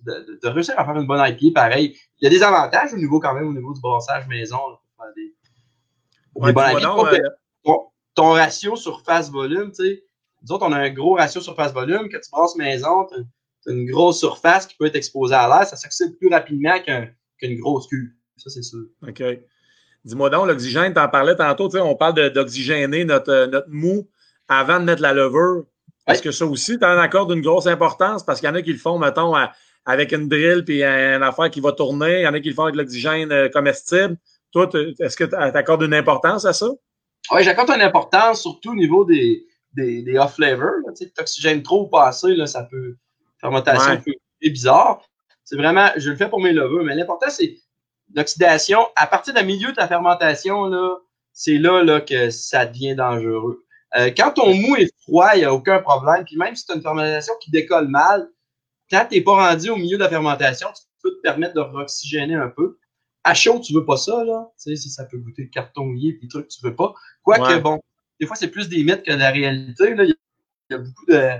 de, 0.02 0.38
de, 0.42 0.48
réussir 0.48 0.78
à 0.78 0.84
faire 0.84 0.96
une 0.96 1.06
bonne 1.06 1.22
IP, 1.28 1.54
pareil. 1.54 1.96
Il 2.20 2.24
y 2.24 2.26
a 2.26 2.30
des 2.30 2.42
avantages 2.42 2.92
au 2.94 2.96
niveau, 2.96 3.20
quand 3.20 3.34
même, 3.34 3.48
au 3.48 3.52
niveau 3.52 3.74
du 3.74 3.80
brassage 3.80 4.26
maison, 4.26 4.56
pour 4.56 5.04
faire 5.04 5.14
des, 5.14 5.34
ouais, 6.36 6.52
euh, 7.66 7.72
ton, 8.14 8.32
ratio 8.32 8.76
surface-volume, 8.76 9.72
tu 9.72 9.84
sais. 9.84 10.04
Nous 10.42 10.52
autres, 10.52 10.66
on 10.66 10.72
a 10.72 10.78
un 10.78 10.90
gros 10.90 11.14
ratio 11.14 11.40
surface-volume. 11.40 12.08
Quand 12.10 12.20
tu 12.22 12.30
brasses 12.30 12.56
maison, 12.56 13.06
tu 13.06 13.14
as, 13.14 13.72
une 13.72 13.86
grosse 13.86 14.18
surface 14.18 14.66
qui 14.66 14.76
peut 14.76 14.86
être 14.86 14.96
exposée 14.96 15.34
à 15.34 15.48
l'air. 15.48 15.66
Ça 15.66 15.76
s'oxyde 15.76 16.18
plus 16.18 16.28
rapidement 16.28 16.78
qu'une 16.82 17.60
grosse 17.60 17.86
cuve. 17.88 18.10
Ça, 18.36 18.50
c'est 18.50 18.62
sûr. 18.62 18.84
OK. 19.06 19.22
Dis-moi 20.04 20.30
donc, 20.30 20.46
l'oxygène, 20.48 20.92
tu 20.92 21.00
en 21.00 21.08
parlais 21.08 21.34
tantôt, 21.36 21.74
on 21.76 21.96
parle 21.96 22.30
d'oxygéner 22.30 23.04
notre, 23.04 23.30
euh, 23.30 23.46
notre 23.46 23.68
mou 23.70 24.08
avant 24.48 24.78
de 24.78 24.84
mettre 24.84 25.02
la 25.02 25.14
levure. 25.14 25.64
Est-ce 26.06 26.20
que 26.20 26.30
ça 26.30 26.44
aussi, 26.44 26.78
tu 26.78 26.84
en 26.84 26.98
accordes 26.98 27.32
une 27.32 27.40
grosse 27.40 27.66
importance? 27.66 28.24
Parce 28.24 28.40
qu'il 28.40 28.48
y 28.48 28.52
en 28.52 28.54
a 28.54 28.60
qui 28.60 28.72
le 28.72 28.78
font, 28.78 28.98
mettons, 28.98 29.34
avec 29.86 30.12
une 30.12 30.28
drill 30.28 30.62
puis 30.64 30.82
une 30.82 31.22
affaire 31.22 31.50
qui 31.50 31.60
va 31.60 31.72
tourner. 31.72 32.20
Il 32.20 32.24
y 32.24 32.28
en 32.28 32.34
a 32.34 32.40
qui 32.40 32.50
le 32.50 32.54
font 32.54 32.64
avec 32.64 32.76
l'oxygène 32.76 33.32
euh, 33.32 33.48
comestible. 33.48 34.18
Toi, 34.52 34.68
est-ce 35.00 35.16
que 35.16 35.24
tu 35.24 35.34
accordes 35.34 35.82
une 35.82 35.94
importance 35.94 36.44
à 36.44 36.52
ça? 36.52 36.68
Oui, 37.32 37.42
j'accorde 37.42 37.70
une 37.70 37.80
importance, 37.80 38.42
surtout 38.42 38.72
au 38.72 38.74
niveau 38.74 39.06
des, 39.06 39.46
des, 39.72 40.02
des 40.02 40.18
off-flavors. 40.18 40.92
Tu 40.94 41.10
sais, 41.24 41.62
trop 41.62 41.84
ou 41.84 41.88
pas 41.88 42.08
assez, 42.08 42.34
là, 42.34 42.46
ça 42.46 42.64
peut. 42.64 42.96
Fermentation 43.40 43.96
peut 44.04 44.12
être 44.42 44.52
bizarre. 44.52 45.02
C'est 45.42 45.56
vraiment, 45.56 45.88
je 45.96 46.10
le 46.10 46.16
fais 46.16 46.28
pour 46.28 46.40
mes 46.40 46.52
levures, 46.52 46.84
mais 46.84 46.94
l'important, 46.94 47.30
c'est 47.30 47.56
l'oxydation, 48.14 48.86
à 48.96 49.06
partir 49.06 49.34
du 49.34 49.44
milieu 49.44 49.70
de 49.70 49.76
ta 49.76 49.88
fermentation, 49.88 50.66
là, 50.66 50.96
c'est 51.32 51.58
là, 51.58 51.82
là 51.82 52.00
que 52.00 52.30
ça 52.30 52.66
devient 52.66 52.94
dangereux. 52.94 53.64
Euh, 53.96 54.10
quand 54.16 54.32
ton 54.32 54.54
mou 54.54 54.76
est 54.76 54.92
froid, 55.02 55.30
il 55.34 55.38
n'y 55.38 55.44
a 55.44 55.52
aucun 55.54 55.80
problème. 55.80 56.24
Puis 56.24 56.36
même 56.36 56.56
si 56.56 56.66
tu 56.66 56.72
as 56.72 56.76
une 56.76 56.82
fermentation 56.82 57.34
qui 57.40 57.50
décolle 57.50 57.88
mal, 57.88 58.28
quand 58.90 59.06
tu 59.08 59.16
n'es 59.16 59.22
pas 59.22 59.50
rendu 59.50 59.70
au 59.70 59.76
milieu 59.76 59.96
de 59.96 60.02
la 60.02 60.08
fermentation, 60.08 60.68
tu 60.74 60.82
peux 61.02 61.10
te 61.10 61.20
permettre 61.20 61.54
de 61.54 61.60
oxygéner 61.60 62.34
un 62.34 62.48
peu. 62.48 62.78
À 63.22 63.34
chaud, 63.34 63.60
tu 63.60 63.72
veux 63.72 63.84
pas 63.84 63.96
ça, 63.96 64.22
là. 64.24 64.50
Tu 64.62 64.76
sais, 64.76 64.88
ça 64.88 65.04
peut 65.04 65.18
goûter 65.18 65.42
le 65.42 65.48
carton 65.48 65.86
mouillé, 65.86 66.18
des 66.20 66.28
trucs 66.28 66.48
que 66.48 66.54
tu 66.54 66.60
veux 66.62 66.74
pas. 66.74 66.94
Quoique, 67.22 67.58
bon, 67.60 67.80
des 68.20 68.26
fois, 68.26 68.36
c'est 68.36 68.48
plus 68.48 68.68
des 68.68 68.82
mythes 68.84 69.02
que 69.02 69.12
de 69.12 69.18
la 69.18 69.30
réalité. 69.30 69.94
Là. 69.94 70.04
Il 70.04 70.14
y 70.70 70.74
a 70.74 70.78
beaucoup 70.78 71.06
de 71.06 71.30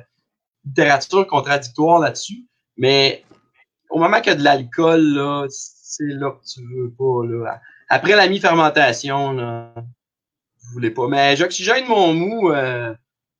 littérature 0.65 1.27
contradictoire 1.27 1.99
là-dessus. 1.99 2.47
Mais 2.77 3.25
au 3.91 3.99
moment 3.99 4.21
qu'il 4.21 4.33
y 4.33 4.35
a 4.35 4.39
de 4.39 4.45
l'alcool, 4.45 5.01
là, 5.01 5.47
c'est 5.97 6.07
là 6.07 6.31
que 6.31 6.45
tu 6.47 6.61
veux 6.67 6.91
pas. 6.91 7.27
Là. 7.27 7.61
Après 7.89 8.17
la 8.17 8.29
mi-fermentation, 8.29 9.33
là, 9.33 9.73
vous 9.77 10.73
voulez 10.73 10.91
pas. 10.91 11.09
Mais 11.09 11.37
j'oxygène 11.37 11.87
mon 11.87 12.15
mou, 12.15 12.51
euh, 12.51 12.95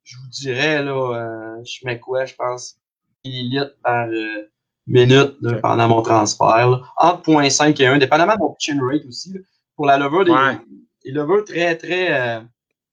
je 0.05 0.17
vous 0.17 0.29
dirais, 0.31 0.83
là, 0.83 0.93
euh, 0.93 1.65
je 1.65 1.87
mets 1.87 1.99
quoi, 1.99 2.25
je 2.25 2.35
pense, 2.35 2.77
millilitres 3.25 3.77
par 3.83 4.09
euh, 4.09 4.51
minute 4.87 5.37
pendant 5.63 5.89
mon 5.89 6.03
transfert. 6.03 6.71
Là. 6.71 6.83
Entre 6.97 7.31
0.5 7.31 7.81
et 7.83 7.87
1, 7.87 7.99
dépendamment 7.99 8.35
de 8.35 8.41
mon 8.41 8.53
pitching 8.53 8.81
rate 8.81 9.05
aussi. 9.07 9.35
pour 9.77 9.87
la 9.87 9.99
levure, 9.99 10.25
des, 10.25 10.59
les 11.05 11.13
levures 11.13 11.45
très, 11.45 11.77
très, 11.77 12.43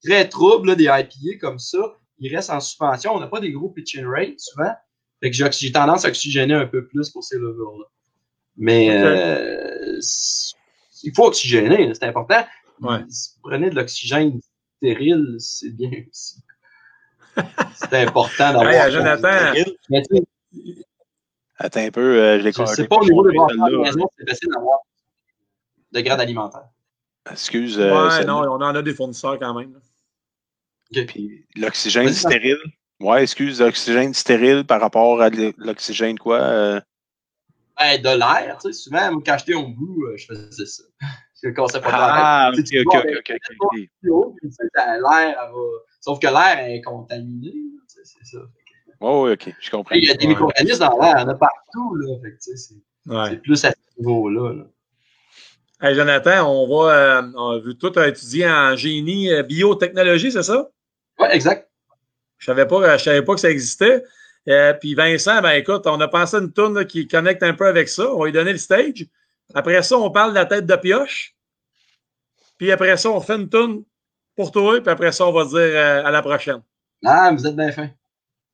très 0.03 0.27
troubles, 0.29 0.75
des 0.75 0.85
IPA 0.85 1.39
comme 1.39 1.59
ça, 1.59 1.79
ils 2.17 2.33
restent 2.33 2.51
en 2.51 2.59
suspension. 2.59 3.15
On 3.15 3.19
n'a 3.19 3.27
pas 3.27 3.39
des 3.39 3.51
gros 3.51 3.69
pitching 3.69 4.05
rates 4.05 4.39
souvent. 4.39 4.71
Fait 5.21 5.29
que 5.29 5.37
j'ai 5.51 5.71
tendance 5.71 6.05
à 6.05 6.07
oxygéner 6.07 6.55
un 6.55 6.65
peu 6.65 6.87
plus 6.87 7.09
pour 7.11 7.23
ces 7.23 7.37
levures-là. 7.37 7.85
Mais 8.57 8.89
euh, 8.91 9.99
il 11.03 11.13
faut 11.15 11.25
oxygéner, 11.25 11.93
c'est 11.93 12.05
important. 12.05 12.45
Si 13.09 13.35
vous 13.35 13.49
prenez 13.49 13.69
de 13.69 13.75
l'oxygène 13.75 14.39
stérile, 14.77 15.35
c'est 15.39 15.69
bien 15.69 15.91
aussi. 16.09 16.37
C'est 17.75 17.93
important 17.93 18.53
d'avoir. 18.53 18.65
Hey, 18.71 18.91
Jonathan. 18.91 19.53
Attends 21.57 21.79
un 21.81 21.91
peu, 21.91 22.19
euh, 22.19 22.39
je 22.39 22.43
l'ai 22.43 22.51
C'est 22.67 22.87
pas 22.87 22.97
au 22.97 23.03
niveau 23.03 23.23
de 23.23 23.31
la 23.31 23.83
maison, 23.83 24.07
c'est 24.17 24.27
facile 24.27 24.49
d'avoir 24.53 24.79
de 25.91 26.01
grade 26.01 26.19
alimentaire. 26.19 26.65
Excuse. 27.29 27.79
Euh, 27.79 28.09
ouais, 28.09 28.25
non, 28.25 28.39
on 28.39 28.61
en 28.61 28.75
a 28.75 28.81
des 28.81 28.93
fournisseurs 28.93 29.37
quand 29.37 29.53
même. 29.53 29.79
Puis 31.07 31.45
l'oxygène 31.55 32.09
stérile. 32.09 32.57
Ouais, 32.99 33.23
excuse, 33.23 33.61
l'oxygène 33.61 34.13
stérile 34.13 34.65
par 34.65 34.81
rapport 34.81 35.21
à 35.21 35.29
l'oxygène 35.57 36.19
quoi? 36.19 36.39
Euh... 36.39 36.81
Ben, 37.81 38.01
de 38.01 38.17
l'air, 38.17 38.57
tu 38.61 38.71
sais, 38.71 38.73
souvent, 38.73 39.19
quand 39.25 39.37
j'étais 39.39 39.53
au 39.55 39.67
bout, 39.67 40.05
euh, 40.05 40.17
je 40.17 40.25
faisais 40.27 40.65
ça. 40.65 40.83
Je 41.43 41.49
cassais 41.49 41.81
pas 41.81 41.89
de 41.89 41.95
Ah, 41.97 42.51
ok, 42.53 42.59
ok, 42.85 42.95
ok, 43.17 43.33
ok. 43.59 43.89
L'air, 44.75 45.51
Sauf 45.99 46.19
que 46.19 46.27
l'air 46.27 46.67
est 46.67 46.81
contaminé, 46.81 47.53
c'est 47.87 48.05
ça. 48.23 48.39
Oh, 48.99 49.25
oui, 49.25 49.31
OK, 49.33 49.55
je 49.59 49.71
comprends. 49.71 49.95
Il 49.95 50.05
y 50.05 50.11
a 50.11 50.13
des 50.13 50.27
micro-organismes 50.27 50.79
dans 50.79 50.99
l'air, 50.99 51.15
il 51.17 51.21
y 51.21 51.23
en 51.23 51.29
a 51.29 51.35
partout. 51.35 51.95
Là. 51.95 52.17
C'est 52.39 53.41
plus 53.41 53.65
à 53.65 53.71
ce 53.71 53.99
niveau-là. 53.99 54.65
Hey, 55.81 55.95
Jonathan, 55.95 56.47
on 56.47 56.67
va. 56.67 56.93
Euh, 56.93 57.31
on, 57.35 57.59
vu 57.59 57.75
tout 57.75 57.97
étudier 57.97 58.47
en 58.47 58.75
génie 58.75 59.31
euh, 59.31 59.41
biotechnologie, 59.41 60.31
c'est 60.31 60.43
ça? 60.43 60.69
Oui, 61.19 61.27
exact. 61.31 61.67
Je 62.37 62.45
savais 62.45 62.67
pas, 62.67 62.97
je 62.97 63.03
savais 63.03 63.23
pas 63.23 63.33
que 63.33 63.39
ça 63.39 63.49
existait. 63.49 64.03
Euh, 64.49 64.73
puis 64.73 64.95
Vincent, 64.95 65.41
ben 65.41 65.51
écoute, 65.51 65.83
on 65.85 65.99
a 65.99 66.07
pensé 66.07 66.37
une 66.37 66.51
tourne 66.51 66.85
qui 66.85 67.07
connecte 67.07 67.43
un 67.43 67.53
peu 67.53 67.67
avec 67.67 67.89
ça. 67.89 68.11
On 68.11 68.19
va 68.19 68.25
lui 68.25 68.31
donner 68.31 68.51
le 68.53 68.57
stage. 68.57 69.05
Après 69.53 69.81
ça, 69.83 69.97
on 69.97 70.09
parle 70.09 70.31
de 70.31 70.35
la 70.35 70.45
tête 70.45 70.65
de 70.65 70.75
pioche. 70.75 71.35
Puis 72.57 72.71
après 72.71 72.97
ça, 72.97 73.09
on 73.09 73.21
fait 73.21 73.35
une 73.35 73.49
tourne 73.49 73.83
pour 74.35 74.51
toi. 74.51 74.81
Puis 74.81 74.89
après 74.89 75.11
ça, 75.11 75.27
on 75.27 75.31
va 75.31 75.45
dire 75.45 75.57
euh, 75.57 76.03
à 76.03 76.11
la 76.11 76.21
prochaine. 76.21 76.61
Ah, 77.05 77.31
vous 77.31 77.45
êtes 77.45 77.55
bien 77.55 77.71
fin. 77.71 77.89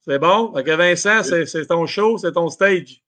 C'est 0.02 0.20
bon? 0.20 0.54
Ok, 0.56 0.68
Vincent, 0.68 1.22
c'est 1.24 1.66
ton 1.68 1.86
show, 1.86 2.18
c'est 2.18 2.32
ton 2.32 2.50
stage. 2.50 3.02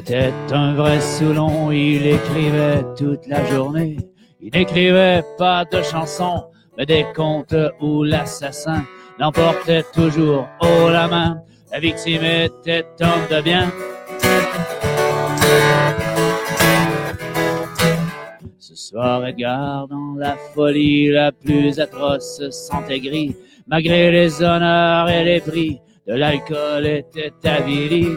Edgar 0.00 0.18
était 0.18 0.54
un 0.54 0.74
vrai 0.74 1.00
Soulon, 1.00 1.70
il 1.70 2.06
écrivait 2.06 2.84
toute 2.96 3.26
la 3.26 3.44
journée. 3.46 3.98
Il 4.40 4.50
n'écrivait 4.52 5.22
pas 5.36 5.64
de 5.64 5.82
chansons, 5.82 6.44
mais 6.76 6.86
des 6.86 7.04
contes 7.14 7.54
où 7.80 8.02
l'assassin 8.02 8.84
l'emportait 9.18 9.84
toujours 9.92 10.48
haut 10.60 10.88
la 10.88 11.08
main. 11.08 11.42
La 11.72 11.80
victime 11.80 12.22
était 12.24 12.86
homme 13.00 13.26
de 13.30 13.42
bien. 13.42 13.70
Ce 18.58 18.74
soir, 18.74 19.26
Edgar, 19.26 19.86
dans 19.88 20.14
la 20.16 20.36
folie 20.54 21.08
la 21.08 21.32
plus 21.32 21.78
atroce, 21.78 22.42
sentait 22.50 23.00
gris, 23.00 23.36
malgré 23.66 24.10
les 24.10 24.42
honneurs 24.42 25.10
et 25.10 25.24
les 25.24 25.40
prix 25.40 25.80
de 26.06 26.14
l'alcool 26.14 26.86
était 26.86 27.32
avili. 27.44 28.08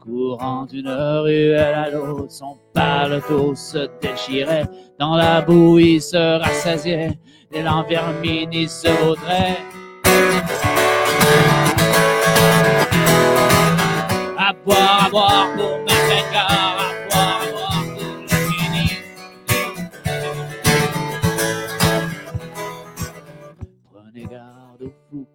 Courant 0.00 0.66
d'une 0.66 0.88
ruelle 0.88 1.74
à 1.74 1.90
l'autre, 1.90 2.30
son 2.30 2.56
paletot 2.72 3.54
se 3.54 3.88
déchirait, 4.00 4.64
dans 4.98 5.16
la 5.16 5.42
boue 5.42 5.78
il 5.78 6.00
se 6.00 6.40
rassasiait, 6.40 7.18
et 7.52 7.62
l'envermine 7.62 8.52
il 8.52 8.68
se 8.68 8.88
vaudrait. 9.04 9.58
À 14.38 14.52
boire, 14.64 15.06
à 15.06 15.10
boire 15.10 15.48
pour 15.56 15.78
mettre 15.80 16.34
un 16.34 16.85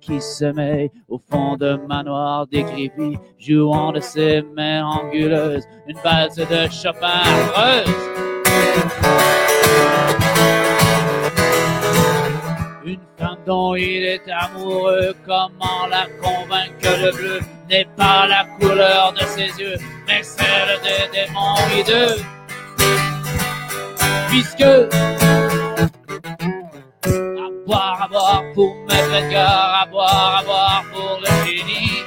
qui 0.02 0.20
met 0.56 0.91
au 1.08 1.22
fond 1.30 1.56
de 1.56 1.80
manoir 1.88 2.47
décrépit, 2.47 3.18
jouant 3.38 3.91
de 3.91 3.99
ses 3.99 4.41
mains 4.41 4.84
anguleuses 4.84 5.64
une 5.88 5.97
valse 5.97 6.36
de 6.36 6.70
Chopin. 6.70 7.22
Une 12.84 12.99
femme 13.18 13.38
dont 13.45 13.76
il 13.76 14.04
est 14.04 14.30
amoureux, 14.30 15.14
comment 15.26 15.88
la 15.89 16.08
convaincre 16.22 16.78
que 16.82 17.06
le 17.06 17.12
bleu 17.12 17.39
n'est 17.70 17.88
pas 17.95 18.28
la 18.28 18.45
couleur 18.60 19.14
de 19.14 19.26
ses 19.26 19.52
yeux, 19.62 19.78
mais 20.08 20.24
celle 20.24 20.80
des 20.84 21.26
démons 21.26 21.56
hideux? 21.78 22.22
Puisque 24.30 24.66
boire, 27.66 28.01
à 28.01 28.07
boire 28.07 28.43
pour 28.53 28.76
mettre 28.88 29.14
Edgar, 29.14 29.82
à 29.82 29.86
boire, 29.86 30.38
à 30.39 30.43
boire 30.43 30.84
pour 30.91 31.20
le 31.22 31.45
génie. 31.45 32.03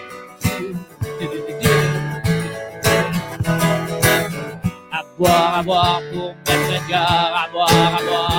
À 4.93 5.03
boire, 5.19 5.59
à 5.59 5.63
boire 5.63 6.01
pour 6.13 6.35
mettre 6.47 6.75
Edgar, 6.85 7.45
à 7.45 7.53
boire, 7.53 7.71
à 7.71 8.03
boire 8.03 8.34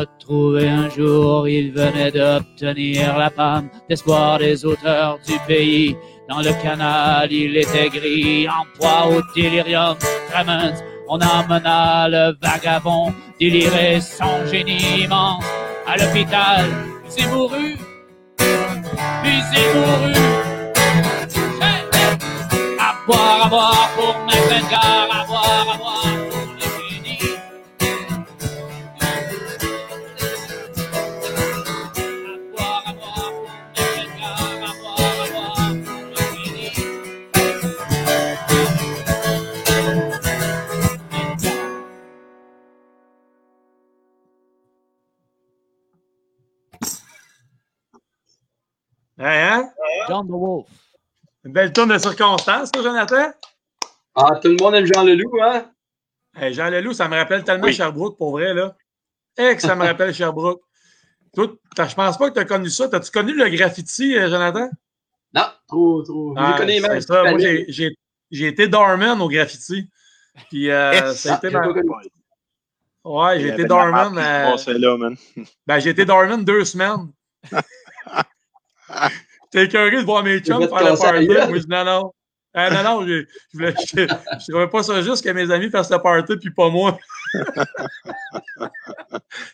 retrouvé 0.00 0.68
un 0.68 0.88
jour, 0.88 1.48
il 1.48 1.72
venait 1.72 2.10
d'obtenir 2.10 3.16
la 3.16 3.30
panne 3.30 3.68
d'espoir 3.88 4.38
des 4.38 4.64
auteurs 4.64 5.18
du 5.26 5.38
pays. 5.46 5.96
Dans 6.28 6.40
le 6.40 6.52
canal, 6.62 7.32
il 7.32 7.56
était 7.56 7.88
gris, 7.88 8.48
en 8.48 8.64
proie 8.78 9.08
au 9.08 9.22
délirium. 9.34 9.96
Clemens, 10.30 10.82
on 11.08 11.18
emmena 11.20 12.08
le 12.08 12.36
vagabond, 12.42 13.12
déliré 13.40 14.00
son 14.00 14.46
génie 14.46 15.04
immense. 15.04 15.44
À 15.86 15.96
l'hôpital, 15.96 16.66
c'est 17.08 17.26
mouru 17.26 17.76
puis 19.22 19.42
c'est 19.52 19.74
mouru. 19.74 20.12
À 22.80 22.94
boire, 23.06 23.46
à 23.46 23.48
boire 23.48 23.90
pour 23.96 24.14
mettre 24.26 24.52
Edgar, 24.52 25.08
à 25.10 25.26
boire, 25.26 25.66
à 25.74 25.78
boire 25.78 25.97
Hein? 49.18 49.70
John 50.08 50.26
the 50.26 50.30
Wolf. 50.30 50.68
Une 51.44 51.52
belle 51.52 51.72
tourne 51.72 51.92
de 51.92 51.98
circonstances, 51.98 52.70
ça, 52.74 52.82
Jonathan? 52.82 53.32
Ah, 54.14 54.38
tout 54.42 54.48
le 54.48 54.56
monde 54.56 54.74
aime 54.74 54.86
Jean 54.86 55.04
Leloup, 55.04 55.40
hein? 55.42 55.70
Hey, 56.36 56.52
Jean 56.52 56.70
Leloup, 56.70 56.92
ça 56.92 57.08
me 57.08 57.16
rappelle 57.16 57.44
tellement 57.44 57.70
Sherbrooke, 57.70 58.16
pour 58.16 58.32
vrai, 58.32 58.54
là. 58.54 58.76
Eh, 59.36 59.54
que 59.54 59.62
ça 59.62 59.74
me 59.74 59.84
rappelle 59.84 60.12
Sherbrooke. 60.12 60.60
Toi, 61.34 61.48
je 61.76 61.94
pense 61.94 62.18
pas 62.18 62.28
que 62.28 62.34
tu 62.34 62.40
as 62.40 62.44
connu 62.44 62.70
ça. 62.70 62.88
As-tu 62.92 63.10
connu 63.10 63.34
le 63.34 63.48
graffiti, 63.48 64.16
euh, 64.16 64.28
Jonathan? 64.28 64.68
Non, 65.34 65.46
trop, 65.66 66.02
trop. 66.02 66.34
Ah, 66.36 66.54
je 66.54 66.58
connais 66.58 66.80
même. 66.80 67.00
Ça. 67.00 67.22
Moi, 67.22 67.38
j'ai 67.38 68.46
été 68.46 68.66
dormant 68.66 69.18
au 69.20 69.28
graffiti. 69.28 69.88
Puis, 70.48 70.70
euh, 70.70 71.12
ça 71.14 71.34
a 71.34 71.36
été 71.38 71.50
ma... 71.50 71.68
Ouais, 73.04 73.40
j'ai 73.40 73.48
été 73.48 73.64
dormant. 73.64 74.16
Euh... 74.16 75.14
Ben, 75.66 75.78
j'ai 75.78 75.90
été 75.90 76.04
dormant 76.04 76.38
deux 76.38 76.64
semaines. 76.64 77.12
T'es 79.50 79.64
écœuré 79.64 79.96
de 79.96 80.04
voir 80.04 80.22
mes 80.22 80.40
chums 80.40 80.68
faire 80.68 80.90
le 80.90 80.98
party? 80.98 81.26
Moi, 81.26 81.56
je 81.56 81.60
dis 81.60 81.68
non, 81.68 81.84
non. 81.84 82.12
Ah, 82.54 82.70
non, 82.70 82.82
non, 82.82 83.06
je 83.06 83.26
ne 83.54 84.50
trouvais 84.50 84.68
pas 84.68 84.82
ça 84.82 85.02
juste 85.02 85.22
que 85.22 85.28
mes 85.30 85.50
amis 85.50 85.70
fassent 85.70 85.90
le 85.90 85.98
party 85.98 86.36
puis 86.38 86.50
pas 86.50 86.70
moi. 86.70 86.98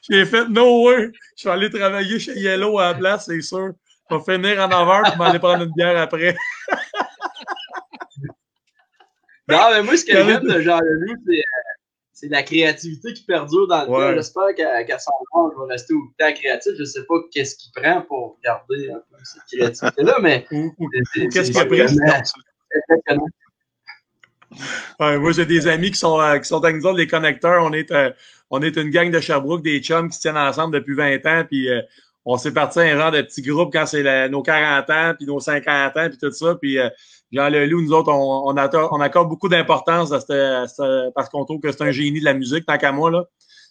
J'ai 0.09 0.25
fait 0.25 0.49
no 0.49 0.87
way. 0.87 1.11
Je 1.37 1.41
suis 1.41 1.49
allé 1.49 1.71
travailler 1.71 2.19
chez 2.19 2.39
Yellow 2.39 2.79
à 2.79 2.93
la 2.93 2.95
place, 2.95 3.27
c'est 3.27 3.41
sûr. 3.43 3.73
Je 4.11 4.17
vais 4.17 4.23
finir 4.23 4.61
en 4.61 4.69
9 4.69 4.89
heures 4.89 5.13
et 5.13 5.17
m'aller 5.17 5.39
prendre 5.39 5.65
une 5.65 5.73
bière 5.73 6.01
après. 6.01 6.37
non, 9.49 9.71
mais 9.73 9.83
moi, 9.83 9.97
ce 9.97 10.05
que 10.05 10.13
j'aime 10.25 10.43
de 10.43 10.61
Jean 10.61 10.79
Leloup, 10.81 11.17
c'est 11.27 11.43
c'est 12.15 12.29
la 12.29 12.45
créativité 12.45 13.13
qui 13.13 13.25
perdure 13.25 13.67
dans 13.67 13.83
le 13.83 13.87
temps. 13.89 14.15
J'espère 14.15 14.55
qu'à 14.57 14.85
qu 14.85 14.93
son 14.93 15.11
âge, 15.37 15.53
je 15.53 15.61
vais 15.61 15.73
rester 15.73 15.95
autant 15.95 16.33
créatif. 16.33 16.73
Je 16.77 16.81
ne 16.81 16.87
sais 16.87 17.05
pas 17.05 17.17
qu'est-ce 17.33 17.57
qu'il 17.57 17.73
prend 17.73 18.03
pour 18.03 18.39
garder 18.43 18.89
un 18.91 19.03
peu 19.11 19.17
cette 19.25 19.43
créativité-là, 19.53 20.19
mais. 20.23 20.47
Qu'est-ce 21.33 21.51
qu'il 21.51 21.59
a 21.59 21.67
pris? 21.67 21.83
Ouais, 25.01 25.19
moi, 25.19 25.33
j'ai 25.33 25.45
des 25.45 25.67
amis 25.67 25.91
qui 25.91 25.99
sont, 25.99 26.21
euh, 26.21 26.39
qui 26.39 26.47
sont 26.47 26.63
avec 26.63 26.77
nous 26.77 26.87
autres, 26.87 26.99
les 26.99 27.09
connecteurs. 27.09 27.65
On 27.65 27.73
est, 27.73 27.91
euh, 27.91 28.11
on 28.51 28.63
est 28.63 28.77
une 28.77 28.91
gang 28.91 29.11
de 29.11 29.19
Sherbrooke, 29.19 29.65
des 29.65 29.81
chums 29.81 30.09
qui 30.09 30.17
se 30.17 30.21
tiennent 30.21 30.37
ensemble 30.37 30.75
depuis 30.75 30.95
20 30.95 31.27
ans. 31.27 31.45
Puis, 31.45 31.69
euh, 31.69 31.83
on 32.25 32.37
s'est 32.37 32.53
parti 32.53 32.79
un 32.79 32.97
genre 32.97 33.11
de 33.11 33.23
petit 33.23 33.43
groupe 33.43 33.73
quand 33.73 33.87
c'est 33.87 34.29
nos 34.29 34.43
40 34.43 34.89
ans, 34.91 35.15
puis 35.17 35.27
nos 35.27 35.41
50 35.41 35.97
ans, 35.97 36.09
puis 36.09 36.19
tout 36.19 36.31
ça. 36.31 36.55
Puis 36.55 36.79
Jean 37.35 37.49
Leloup, 37.49 37.83
nous 37.83 37.93
autres, 37.93 38.13
on, 38.13 38.49
on, 38.49 38.55
on 38.55 39.01
accorde 39.01 39.29
beaucoup 39.29 39.49
d'importance 39.49 40.13
à, 40.13 40.21
ce, 40.21 41.11
parce 41.11 41.29
qu'on 41.29 41.45
trouve 41.45 41.61
que 41.61 41.73
c'est 41.73 41.83
un 41.83 41.91
génie 41.91 42.21
de 42.21 42.25
la 42.25 42.35
musique, 42.35 42.65
tant 42.65 42.79
qu'à 42.79 42.93
moi. 42.93 43.11
là. 43.11 43.25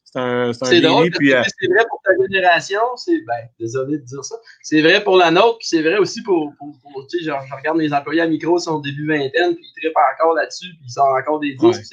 C'est 0.03 0.19
un, 0.19 0.49
un 0.49 0.65
génie. 0.69 0.81
Drôle, 0.81 1.09
puis, 1.11 1.33
euh, 1.33 1.41
c'est 1.59 1.67
vrai 1.67 1.85
pour 1.89 1.99
ta 2.03 2.11
génération, 2.21 2.81
c'est 2.97 3.19
ben, 3.25 3.47
désolé 3.59 3.97
de 3.97 4.03
dire 4.03 4.23
ça. 4.23 4.35
C'est 4.61 4.81
vrai 4.81 5.03
pour 5.03 5.17
la 5.17 5.31
nôtre, 5.31 5.57
puis 5.59 5.67
c'est 5.67 5.81
vrai 5.81 5.97
aussi 5.97 6.21
pour, 6.21 6.53
pour, 6.59 7.07
tu 7.09 7.19
sais, 7.19 7.25
je 7.25 7.31
regarde 7.31 7.77
mes 7.77 7.91
employés 7.93 8.21
à 8.21 8.27
micro, 8.27 8.59
ils 8.59 8.61
sont 8.61 8.75
au 8.75 8.81
début 8.81 9.07
vingtaine, 9.07 9.55
puis 9.55 9.65
ils 9.65 9.81
trippent 9.81 9.97
encore 10.13 10.35
là-dessus, 10.35 10.67
puis 10.69 10.85
ils 10.85 10.91
sortent 10.91 11.17
encore 11.19 11.39
des 11.39 11.55
disques. 11.55 11.85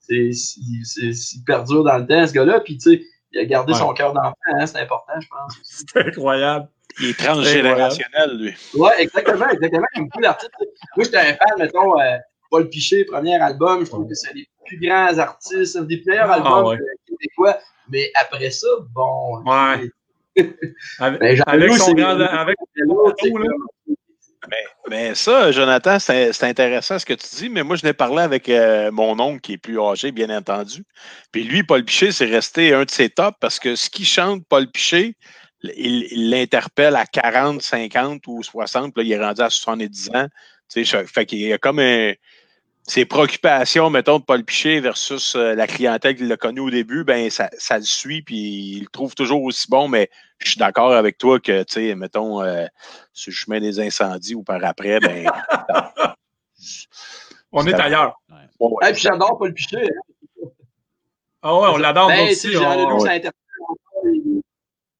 C'est 0.00 0.30
C'est 0.32 1.44
perdure 1.46 1.84
dans 1.84 1.98
le 1.98 2.06
temps, 2.06 2.26
ce 2.26 2.32
gars-là. 2.32 2.60
Puis, 2.60 2.78
tu 2.78 2.90
sais, 2.90 3.02
il 3.32 3.40
a 3.40 3.44
gardé 3.44 3.74
son 3.74 3.92
cœur 3.92 4.12
d'enfant, 4.12 4.34
hein, 4.46 4.66
c'est 4.66 4.78
important, 4.78 5.14
je 5.20 5.28
pense. 5.28 5.54
C'est 5.64 6.06
incroyable. 6.06 6.68
Il 7.00 7.10
est 7.10 7.18
transgénérationnel, 7.18 8.38
lui. 8.38 8.54
Oui, 8.74 8.90
exactement, 8.98 9.48
exactement. 9.48 9.86
J'aime 9.94 10.04
beaucoup 10.04 10.20
l'artiste. 10.20 10.52
Moi, 10.96 11.04
j'étais 11.04 11.18
un 11.18 11.34
fan, 11.34 11.58
mettons, 11.58 12.00
euh, 12.00 12.16
Paul 12.50 12.68
Piché, 12.68 13.04
premier 13.04 13.36
album. 13.36 13.84
Je 13.84 13.90
trouve 13.90 14.08
que 14.08 14.14
c'est 14.14 14.30
un 14.30 14.34
des 14.34 14.48
plus 14.66 14.78
grands 14.80 15.16
artistes, 15.18 15.76
un 15.76 15.82
des 15.82 16.02
meilleurs 16.06 16.30
ah, 16.30 16.34
albums 16.34 16.66
ouais. 16.66 16.78
québécois. 17.06 17.58
Mais 17.88 18.10
après 18.14 18.50
ça, 18.50 18.68
bon. 18.94 19.42
Ouais. 19.44 19.90
avec, 20.98 21.20
ben, 21.20 21.42
avec 21.46 21.72
son 21.74 21.92
grand. 21.92 22.20
Avec, 22.20 22.56
mais, 24.48 24.64
mais, 24.88 25.14
ça, 25.14 25.52
Jonathan, 25.52 25.98
c'est 25.98 26.44
intéressant 26.44 26.98
ce 26.98 27.04
que 27.04 27.14
tu 27.14 27.26
dis, 27.36 27.48
mais 27.50 27.62
moi, 27.62 27.76
je 27.76 27.84
n'ai 27.84 27.92
parlé 27.92 28.22
avec 28.22 28.48
euh, 28.48 28.90
mon 28.90 29.18
oncle 29.20 29.40
qui 29.40 29.54
est 29.54 29.58
plus 29.58 29.80
âgé, 29.80 30.12
bien 30.12 30.34
entendu. 30.34 30.84
Puis 31.32 31.44
lui, 31.44 31.64
Paul 31.64 31.84
Piché, 31.84 32.12
c'est 32.12 32.26
resté 32.26 32.72
un 32.72 32.84
de 32.84 32.90
ses 32.90 33.10
tops 33.10 33.36
parce 33.40 33.58
que 33.58 33.76
ce 33.76 33.90
qui 33.90 34.04
chante 34.04 34.42
Paul 34.48 34.70
Piché, 34.70 35.16
il 35.62 36.30
l'interpelle 36.30 36.96
à 36.96 37.06
40, 37.06 37.62
50 37.62 38.26
ou 38.26 38.42
60, 38.42 38.94
puis 38.94 39.02
là, 39.02 39.08
il 39.08 39.12
est 39.12 39.24
rendu 39.24 39.40
à 39.40 39.50
70 39.50 40.10
ans. 40.14 40.26
Tu 40.68 40.84
sais, 40.84 41.06
fait 41.06 41.26
qu'il 41.26 41.40
y 41.40 41.52
a 41.52 41.58
comme 41.58 41.78
un, 41.78 42.12
ses 42.88 43.04
préoccupations, 43.04 43.90
mettons, 43.90 44.18
de 44.18 44.24
Paul 44.24 44.44
Piché 44.44 44.80
versus 44.80 45.34
euh, 45.36 45.54
la 45.54 45.66
clientèle 45.66 46.16
qu'il 46.16 46.32
a 46.32 46.36
connue 46.38 46.60
au 46.60 46.70
début, 46.70 47.04
ben 47.04 47.28
ça, 47.28 47.50
ça, 47.58 47.78
le 47.78 47.84
suit, 47.84 48.22
puis 48.22 48.76
il 48.76 48.80
le 48.80 48.88
trouve 48.88 49.14
toujours 49.14 49.42
aussi 49.42 49.68
bon, 49.68 49.88
mais 49.88 50.08
je 50.38 50.50
suis 50.50 50.58
d'accord 50.58 50.92
avec 50.92 51.18
toi 51.18 51.38
que, 51.38 51.62
tu 51.64 51.74
sais, 51.74 51.94
mettons, 51.94 52.42
euh, 52.42 52.66
sur 53.12 53.30
le 53.30 53.34
chemin 53.34 53.60
des 53.60 53.78
incendies 53.78 54.34
ou 54.34 54.42
par 54.42 54.64
après, 54.64 55.00
ben. 55.00 55.30
on 57.52 57.66
est 57.66 57.74
ailleurs. 57.74 58.14
Ouais. 58.28 58.92
puis 58.92 59.02
j'adore 59.02 59.36
Paul 59.36 59.52
Piché. 59.52 59.82
Hein. 59.82 60.48
Ah 61.42 61.54
ouais, 61.54 61.68
on 61.72 61.76
l'adore 61.76 62.08
ben, 62.08 62.28
aussi. 62.28 62.56
On... 62.56 63.04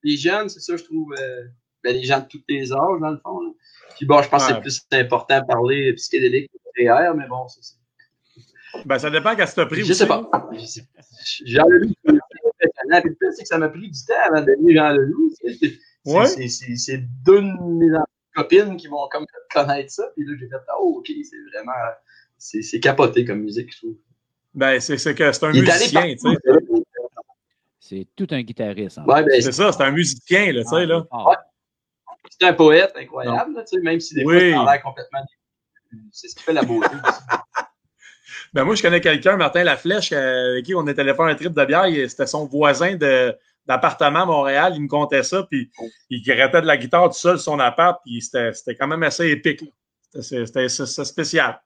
Les 0.08 0.16
jeunes, 0.16 0.48
c'est 0.48 0.60
ça, 0.60 0.74
je 0.74 0.84
trouve, 0.84 1.12
euh, 1.18 1.44
ben, 1.84 1.94
les 1.94 2.04
gens 2.04 2.20
de 2.20 2.26
tous 2.26 2.42
les 2.48 2.72
âges, 2.72 3.00
dans 3.00 3.10
le 3.10 3.18
fond. 3.18 3.40
Là. 3.40 3.50
Puis 3.96 4.06
bon, 4.06 4.22
je 4.22 4.28
pense 4.30 4.46
que 4.46 4.54
c'est 4.54 4.60
plus 4.60 4.86
important 4.92 5.40
de 5.40 5.46
parler 5.46 5.92
psychédélique 5.92 6.50
que 6.50 6.82
VR, 6.82 7.14
mais 7.14 7.26
bon, 7.28 7.46
c'est 7.48 7.62
ça. 7.62 7.74
Ben, 8.86 8.98
ça 8.98 9.10
dépend 9.10 9.36
qu'à 9.36 9.46
ce 9.46 9.60
prix. 9.62 9.84
Je 9.84 9.92
sais 9.92 10.06
pas. 10.06 10.30
Jean 11.44 11.66
Leloup, 11.66 11.92
c'est 12.04 12.12
Le 12.12 13.32
c'est 13.32 13.42
que 13.42 13.48
ça 13.48 13.58
m'a 13.58 13.68
pris 13.68 13.90
du 13.90 14.04
temps 14.06 14.14
avant 14.30 14.40
de 14.40 14.52
lire 14.60 14.82
Jean 14.82 14.92
Leloup. 14.94 15.30
C'est 16.76 16.98
deux 17.26 17.42
de 17.42 17.78
mes 17.78 17.98
copines 18.34 18.76
qui 18.78 18.88
vont 18.88 19.08
comme 19.10 19.26
connaître 19.52 19.92
ça. 19.92 20.10
Puis 20.16 20.24
là, 20.24 20.32
j'ai 20.38 20.48
fait, 20.48 20.56
oh, 20.80 20.98
OK, 20.98 21.06
c'est 21.06 21.36
vraiment. 21.52 21.72
C'est 22.38 22.80
capoté 22.80 23.26
comme 23.26 23.42
musique, 23.42 23.72
je 23.74 23.78
trouve. 23.78 23.96
Ben, 24.54 24.80
c'est 24.80 24.96
que 25.14 25.32
c'est 25.32 25.44
un 25.44 25.52
musicien, 25.52 26.14
tu 26.14 26.18
sais. 26.18 26.36
C'est 27.80 28.06
tout 28.16 28.26
un 28.30 28.42
guitariste. 28.42 28.98
Ouais, 29.06 29.22
ben, 29.22 29.40
c'est 29.40 29.52
ça, 29.52 29.72
c'est 29.72 29.82
un 29.82 29.90
musicien, 29.90 30.52
là, 30.52 30.62
tu 30.62 30.68
sais, 30.68 30.86
là. 30.86 31.04
Ouais. 31.10 31.36
C'est 32.30 32.46
un 32.46 32.52
poète 32.52 32.92
incroyable, 32.96 33.54
là, 33.54 33.62
tu 33.62 33.76
sais, 33.76 33.82
même 33.82 34.00
si 34.00 34.14
des 34.14 34.24
oui. 34.24 34.34
fois, 34.34 34.42
il 34.42 34.54
a 34.54 34.72
l'air 34.72 34.82
complètement. 34.82 35.20
C'est 36.12 36.28
ce 36.28 36.34
qui 36.34 36.42
fait 36.42 36.52
la 36.52 36.62
beauté 36.62 36.88
aussi. 36.88 37.20
Ben 38.54 38.64
moi, 38.64 38.74
je 38.74 38.82
connais 38.82 39.00
quelqu'un, 39.00 39.36
Martin 39.36 39.62
Laflèche, 39.62 40.10
euh, 40.12 40.52
avec 40.52 40.64
qui 40.64 40.74
on 40.74 40.86
était 40.86 41.02
allé 41.02 41.12
faire 41.12 41.26
un 41.26 41.34
trip 41.34 41.52
de 41.52 41.64
bière. 41.66 41.84
C'était 42.08 42.26
son 42.26 42.46
voisin 42.46 42.96
d'appartement 43.66 44.22
à 44.22 44.26
Montréal. 44.26 44.72
Il 44.74 44.82
me 44.82 44.88
contait 44.88 45.22
ça, 45.22 45.42
puis 45.42 45.70
il 46.08 46.22
grattait 46.22 46.62
de 46.62 46.66
la 46.66 46.78
guitare 46.78 47.08
tout 47.08 47.14
seul 47.14 47.38
sur 47.38 47.52
son 47.52 47.60
appart, 47.60 48.00
puis 48.04 48.22
c'était 48.22 48.74
quand 48.74 48.86
même 48.86 49.02
assez 49.02 49.28
épique. 49.28 49.62
C'était 50.18 50.68
spécial. 50.68 51.60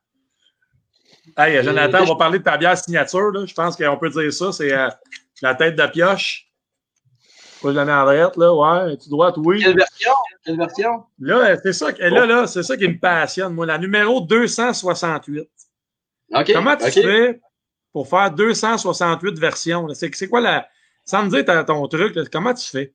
Hey, 1.37 1.63
Jonathan, 1.63 2.03
on 2.03 2.07
va 2.07 2.17
parler 2.17 2.41
de 2.41 2.45
ta 2.45 2.57
bière 2.57 2.77
signature. 2.77 3.31
Là. 3.31 3.47
Je 3.47 3.55
pense 3.55 3.77
qu'on 3.77 3.97
peut 3.97 4.11
dire 4.11 4.33
ça. 4.33 4.51
C'est 4.51 4.73
euh, 4.73 4.89
la 5.43 5.55
tête 5.55 5.77
de 5.77 5.87
pioche. 5.87 6.49
Pas 7.63 7.73
donner 7.73 7.93
en 7.93 8.05
là. 8.05 8.31
Ouais, 8.55 8.97
tu 8.97 9.09
droite, 9.09 9.35
oui. 9.39 9.63
Quelle 9.63 9.77
version? 9.77 10.13
Quelle 10.45 10.57
version? 10.57 11.05
Là, 11.21 11.57
c'est 11.63 11.73
ça, 11.73 11.91
là, 11.91 12.27
là, 12.27 12.47
c'est 12.47 12.63
ça 12.63 12.77
qui 12.77 12.89
me 12.89 12.99
passionne, 12.99 13.55
moi. 13.55 13.67
La 13.67 13.79
numéro 13.79 14.21
268. 14.21 15.49
Comment 16.53 16.77
tu 16.77 16.91
fais 16.91 17.41
pour 17.93 18.09
faire 18.09 18.31
268 18.33 19.39
versions? 19.39 19.87
C'est 19.95 20.29
quoi 20.29 20.41
la. 20.41 20.67
Sans 21.05 21.25
me 21.25 21.31
dire 21.31 21.65
ton 21.65 21.87
truc, 21.89 22.17
comment 22.31 22.55
tu 22.55 22.69
fais? 22.69 22.95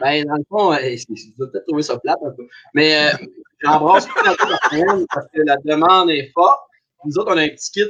Ben, 0.00 0.24
dans 0.24 0.36
le 0.36 0.44
fond, 0.48 0.72
euh, 0.72 0.96
je 0.96 1.36
dois 1.36 1.50
peut-être 1.50 1.66
trouver 1.66 1.82
ça 1.82 1.98
plate 1.98 2.18
un 2.26 2.30
peu. 2.32 2.46
Mais 2.74 3.08
euh, 3.08 3.16
j'embrasse 3.62 4.06
tout 4.06 4.24
la 4.24 4.34
parce 4.34 5.26
que 5.32 5.40
la 5.42 5.56
demande 5.64 6.10
est 6.10 6.30
forte. 6.34 6.60
Nous 7.04 7.16
autres, 7.18 7.32
on 7.32 7.38
a 7.38 7.42
un 7.42 7.48
petit 7.48 7.70
kit 7.70 7.84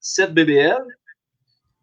7 0.00 0.34
BBL. 0.34 0.84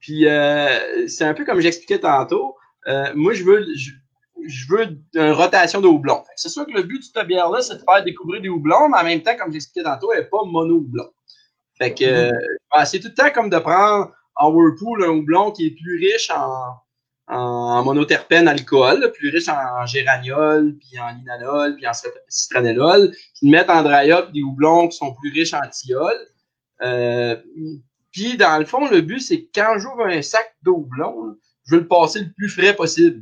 Puis 0.05 0.27
euh, 0.27 1.07
c'est 1.07 1.23
un 1.23 1.33
peu 1.33 1.45
comme 1.45 1.59
j'expliquais 1.61 1.97
tantôt. 1.97 2.55
Euh, 2.87 3.11
moi, 3.15 3.33
je 3.33 3.43
veux, 3.43 3.65
je, 3.75 4.67
veux 4.69 4.99
une 5.15 5.31
rotation 5.31 5.81
de 5.81 5.87
houblon. 5.87 6.23
C'est 6.35 6.49
sûr 6.49 6.63
que 6.67 6.73
le 6.73 6.83
but 6.83 6.99
de 6.99 7.03
cette 7.03 7.25
bière-là, 7.25 7.63
c'est 7.63 7.77
de 7.77 7.83
faire 7.83 8.03
découvrir 8.03 8.39
des 8.39 8.49
houblons, 8.49 8.87
mais 8.87 8.99
en 8.99 9.03
même 9.03 9.23
temps, 9.23 9.35
comme 9.35 9.51
j'expliquais 9.51 9.83
tantôt, 9.83 10.13
elle 10.13 10.19
n'est 10.19 10.25
pas 10.25 10.43
mono-houblon. 10.45 11.09
Fait 11.79 11.95
que 11.95 12.05
euh, 12.05 12.31
c'est 12.85 12.99
tout 12.99 13.07
le 13.07 13.15
temps 13.15 13.31
comme 13.33 13.49
de 13.49 13.57
prendre 13.57 14.11
en 14.35 14.51
Whirlpool 14.51 15.05
un 15.05 15.09
houblon 15.09 15.51
qui 15.51 15.65
est 15.65 15.71
plus 15.71 15.97
riche 15.97 16.29
en, 16.29 16.75
en 17.27 17.83
monoterpène 17.83 18.47
alcool, 18.47 19.11
plus 19.11 19.29
riche 19.29 19.49
en 19.49 19.87
géraniol, 19.87 20.75
puis 20.77 20.99
en 20.99 21.17
linalol, 21.17 21.77
puis 21.77 21.87
en 21.87 21.93
citronellol, 22.29 23.09
puis 23.09 23.47
de 23.47 23.51
mettre 23.51 23.71
en 23.71 23.81
dry 23.81 24.11
up 24.11 24.31
des 24.31 24.43
houblons 24.43 24.87
qui 24.87 24.97
sont 24.97 25.15
plus 25.15 25.31
riches 25.31 25.55
en 25.55 25.67
thiol. 25.67 26.13
Euh, 26.83 27.37
puis 28.15 28.37
dans 28.37 28.57
le 28.57 28.65
fond, 28.65 28.87
le 28.89 29.01
but, 29.01 29.19
c'est 29.19 29.41
que 29.41 29.49
quand 29.53 29.77
j'ouvre 29.77 30.05
un 30.05 30.21
sac 30.21 30.55
de 30.63 30.69
houblon, 30.69 31.35
je 31.65 31.75
veux 31.75 31.81
le 31.81 31.87
passer 31.87 32.21
le 32.21 32.31
plus 32.31 32.47
frais 32.47 32.73
possible. 32.73 33.21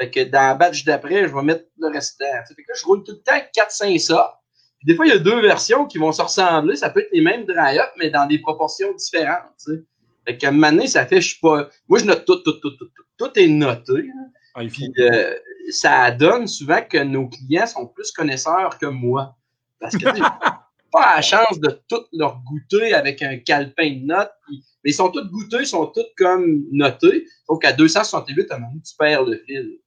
Fait 0.00 0.10
que 0.10 0.24
dans 0.24 0.40
la 0.40 0.54
batch 0.54 0.84
d'après, 0.84 1.28
je 1.28 1.34
vais 1.34 1.42
mettre 1.42 1.66
le 1.78 1.88
restant. 1.88 2.24
Fait 2.48 2.54
que 2.54 2.68
là, 2.68 2.74
je 2.74 2.84
roule 2.86 3.04
tout 3.04 3.12
le 3.12 3.18
temps 3.18 3.36
4-5 3.54 3.98
ça 3.98 4.38
des 4.84 4.96
fois, 4.96 5.06
il 5.06 5.10
y 5.10 5.12
a 5.12 5.18
deux 5.18 5.40
versions 5.40 5.86
qui 5.86 5.98
vont 5.98 6.12
se 6.12 6.22
ressembler. 6.22 6.76
Ça 6.76 6.90
peut 6.90 7.00
être 7.00 7.12
les 7.12 7.20
mêmes 7.20 7.44
dry-up, 7.44 7.90
mais 7.98 8.10
dans 8.10 8.26
des 8.26 8.38
proportions 8.38 8.92
différentes. 8.94 9.52
Tu 9.64 9.74
sais. 9.74 9.84
Fait 10.26 10.36
qu'à 10.36 10.48
un 10.48 10.52
moment 10.52 10.70
donné, 10.70 10.86
ça 10.86 11.06
fait, 11.06 11.20
je 11.20 11.34
sais 11.34 11.40
pas. 11.40 11.68
Moi, 11.88 11.98
je 11.98 12.04
note 12.04 12.24
tout, 12.24 12.36
tout, 12.36 12.52
tout, 12.54 12.70
tout. 12.76 12.88
Tout, 13.18 13.38
est 13.38 13.46
noté. 13.46 14.10
Ah, 14.54 14.62
Puis 14.68 14.92
euh, 14.98 15.34
ça 15.70 16.10
donne 16.10 16.46
souvent 16.46 16.80
que 16.82 16.98
nos 16.98 17.28
clients 17.28 17.66
sont 17.66 17.86
plus 17.86 18.10
connaisseurs 18.10 18.78
que 18.78 18.86
moi. 18.86 19.36
Parce 19.78 19.96
que 19.96 20.08
pas 20.92 21.16
la 21.16 21.22
chance 21.22 21.58
de 21.58 21.80
tout 21.88 22.04
leur 22.12 22.40
goûter 22.42 22.94
avec 22.94 23.22
un 23.22 23.38
calepin 23.38 23.90
de 23.90 24.04
notes. 24.04 24.30
mais 24.48 24.90
ils 24.90 24.94
sont 24.94 25.10
tous 25.10 25.24
goûtés, 25.28 25.60
ils 25.60 25.66
sont 25.66 25.86
tous 25.86 26.06
comme 26.16 26.64
notés. 26.70 27.26
Donc 27.48 27.64
à 27.64 27.72
268, 27.72 28.50
à 28.50 28.56
un 28.56 28.58
moment 28.58 28.72
tu 28.84 28.94
perds 28.96 29.24
le 29.24 29.38
fil. 29.38 29.78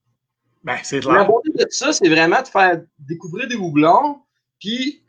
Ben, 0.64 0.78
c'est 0.84 1.04
La 1.06 1.24
beauté 1.24 1.52
de 1.54 1.66
ça, 1.70 1.94
c'est 1.94 2.10
vraiment 2.10 2.42
de 2.42 2.48
faire 2.48 2.82
découvrir 2.98 3.48
des 3.48 3.56
houblons 3.56 4.20
puis, 4.60 5.04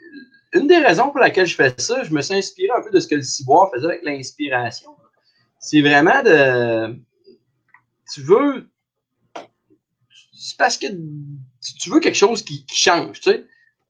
une 0.52 0.66
des 0.66 0.78
raisons 0.78 1.10
pour 1.10 1.20
laquelle 1.20 1.46
je 1.46 1.54
fais 1.54 1.74
ça, 1.78 2.02
je 2.02 2.12
me 2.12 2.20
suis 2.22 2.34
inspiré 2.34 2.70
un 2.76 2.82
peu 2.82 2.90
de 2.90 3.00
ce 3.00 3.06
que 3.06 3.16
le 3.16 3.22
ciboire 3.22 3.70
faisait 3.74 3.86
avec 3.86 4.04
l'inspiration. 4.04 4.94
C'est 5.58 5.80
vraiment 5.80 6.22
de. 6.22 6.96
Tu 8.12 8.20
veux. 8.22 8.68
C'est 10.32 10.56
parce 10.58 10.76
que 10.76 10.86
tu 10.86 11.90
veux 11.90 12.00
quelque 12.00 12.16
chose 12.16 12.42
qui, 12.42 12.64
change, 12.68 13.20
tu 13.20 13.30
sais. 13.30 13.46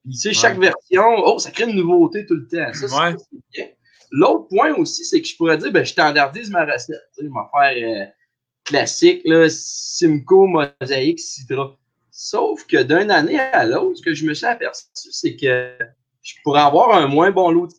Puis, 0.07 0.15
tu 0.15 0.21
sais, 0.21 0.33
chaque 0.33 0.59
version, 0.59 1.03
oh, 1.25 1.39
ça 1.41 1.51
crée 1.51 1.65
une 1.65 1.75
nouveauté 1.75 2.25
tout 2.27 2.37
le 2.37 2.47
temps. 2.47 2.73
Ça, 2.73 2.87
c'est 2.89 3.39
bien. 3.53 3.67
L'autre 4.13 4.47
point 4.49 4.73
aussi, 4.75 5.05
c'est 5.05 5.21
que 5.21 5.27
je 5.27 5.37
pourrais 5.37 5.59
dire, 5.59 5.73
ben, 5.73 5.85
je 5.85 5.91
standardise 5.91 6.49
ma 6.51 6.65
recette. 6.65 7.03
Tu 7.19 7.25
sais, 7.25 7.27
je 7.27 7.29
vais 7.29 7.75
faire 7.75 7.91
euh, 7.91 8.07
classique, 8.65 9.23
là, 9.25 9.49
Simcoe, 9.51 10.47
Mosaïque, 10.47 11.19
Citra. 11.19 11.77
Sauf 12.13 12.65
que 12.67 12.85
d'une 12.85 13.11
année 13.11 13.41
à 13.41 13.67
l'autre, 13.67 13.99
ce 13.99 14.03
que 14.03 14.15
je 14.15 14.25
me 14.25 14.33
suis 14.33 14.47
aperçu, 14.47 14.85
c'est 14.95 15.35
que 15.35 15.77
je 16.23 16.35
pourrais 16.45 16.63
avoir 16.63 16.97
un 16.97 17.09
moins 17.09 17.33
bon 17.33 17.51
lot 17.51 17.67
de 17.67 17.75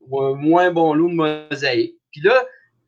ou 0.00 0.20
un 0.20 0.34
moins 0.34 0.70
bon 0.70 0.92
lot 0.92 1.08
de 1.08 1.14
mosaïque. 1.14 1.96
Puis 2.12 2.20
là, 2.20 2.44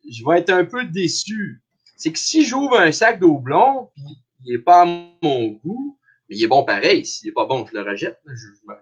je 0.08 0.22
vais 0.24 0.40
être 0.40 0.50
un 0.50 0.66
peu 0.66 0.84
déçu. 0.84 1.62
C'est 1.96 2.12
que 2.12 2.18
si 2.18 2.44
j'ouvre 2.44 2.78
un 2.78 2.92
sac 2.92 3.20
d'eau 3.20 3.38
blond, 3.38 3.88
puis 3.94 4.04
il 4.44 4.52
n'est 4.52 4.62
pas 4.62 4.82
à 4.82 4.84
mon 4.84 5.48
goût, 5.64 5.98
mais 6.32 6.38
il 6.38 6.44
est 6.44 6.48
bon 6.48 6.64
pareil. 6.64 7.04
S'il 7.04 7.28
n'est 7.28 7.32
pas 7.32 7.44
bon, 7.44 7.66
je 7.66 7.76
le 7.76 7.82
rejette. 7.82 8.18
Je, 8.24 8.48
vais 8.66 8.74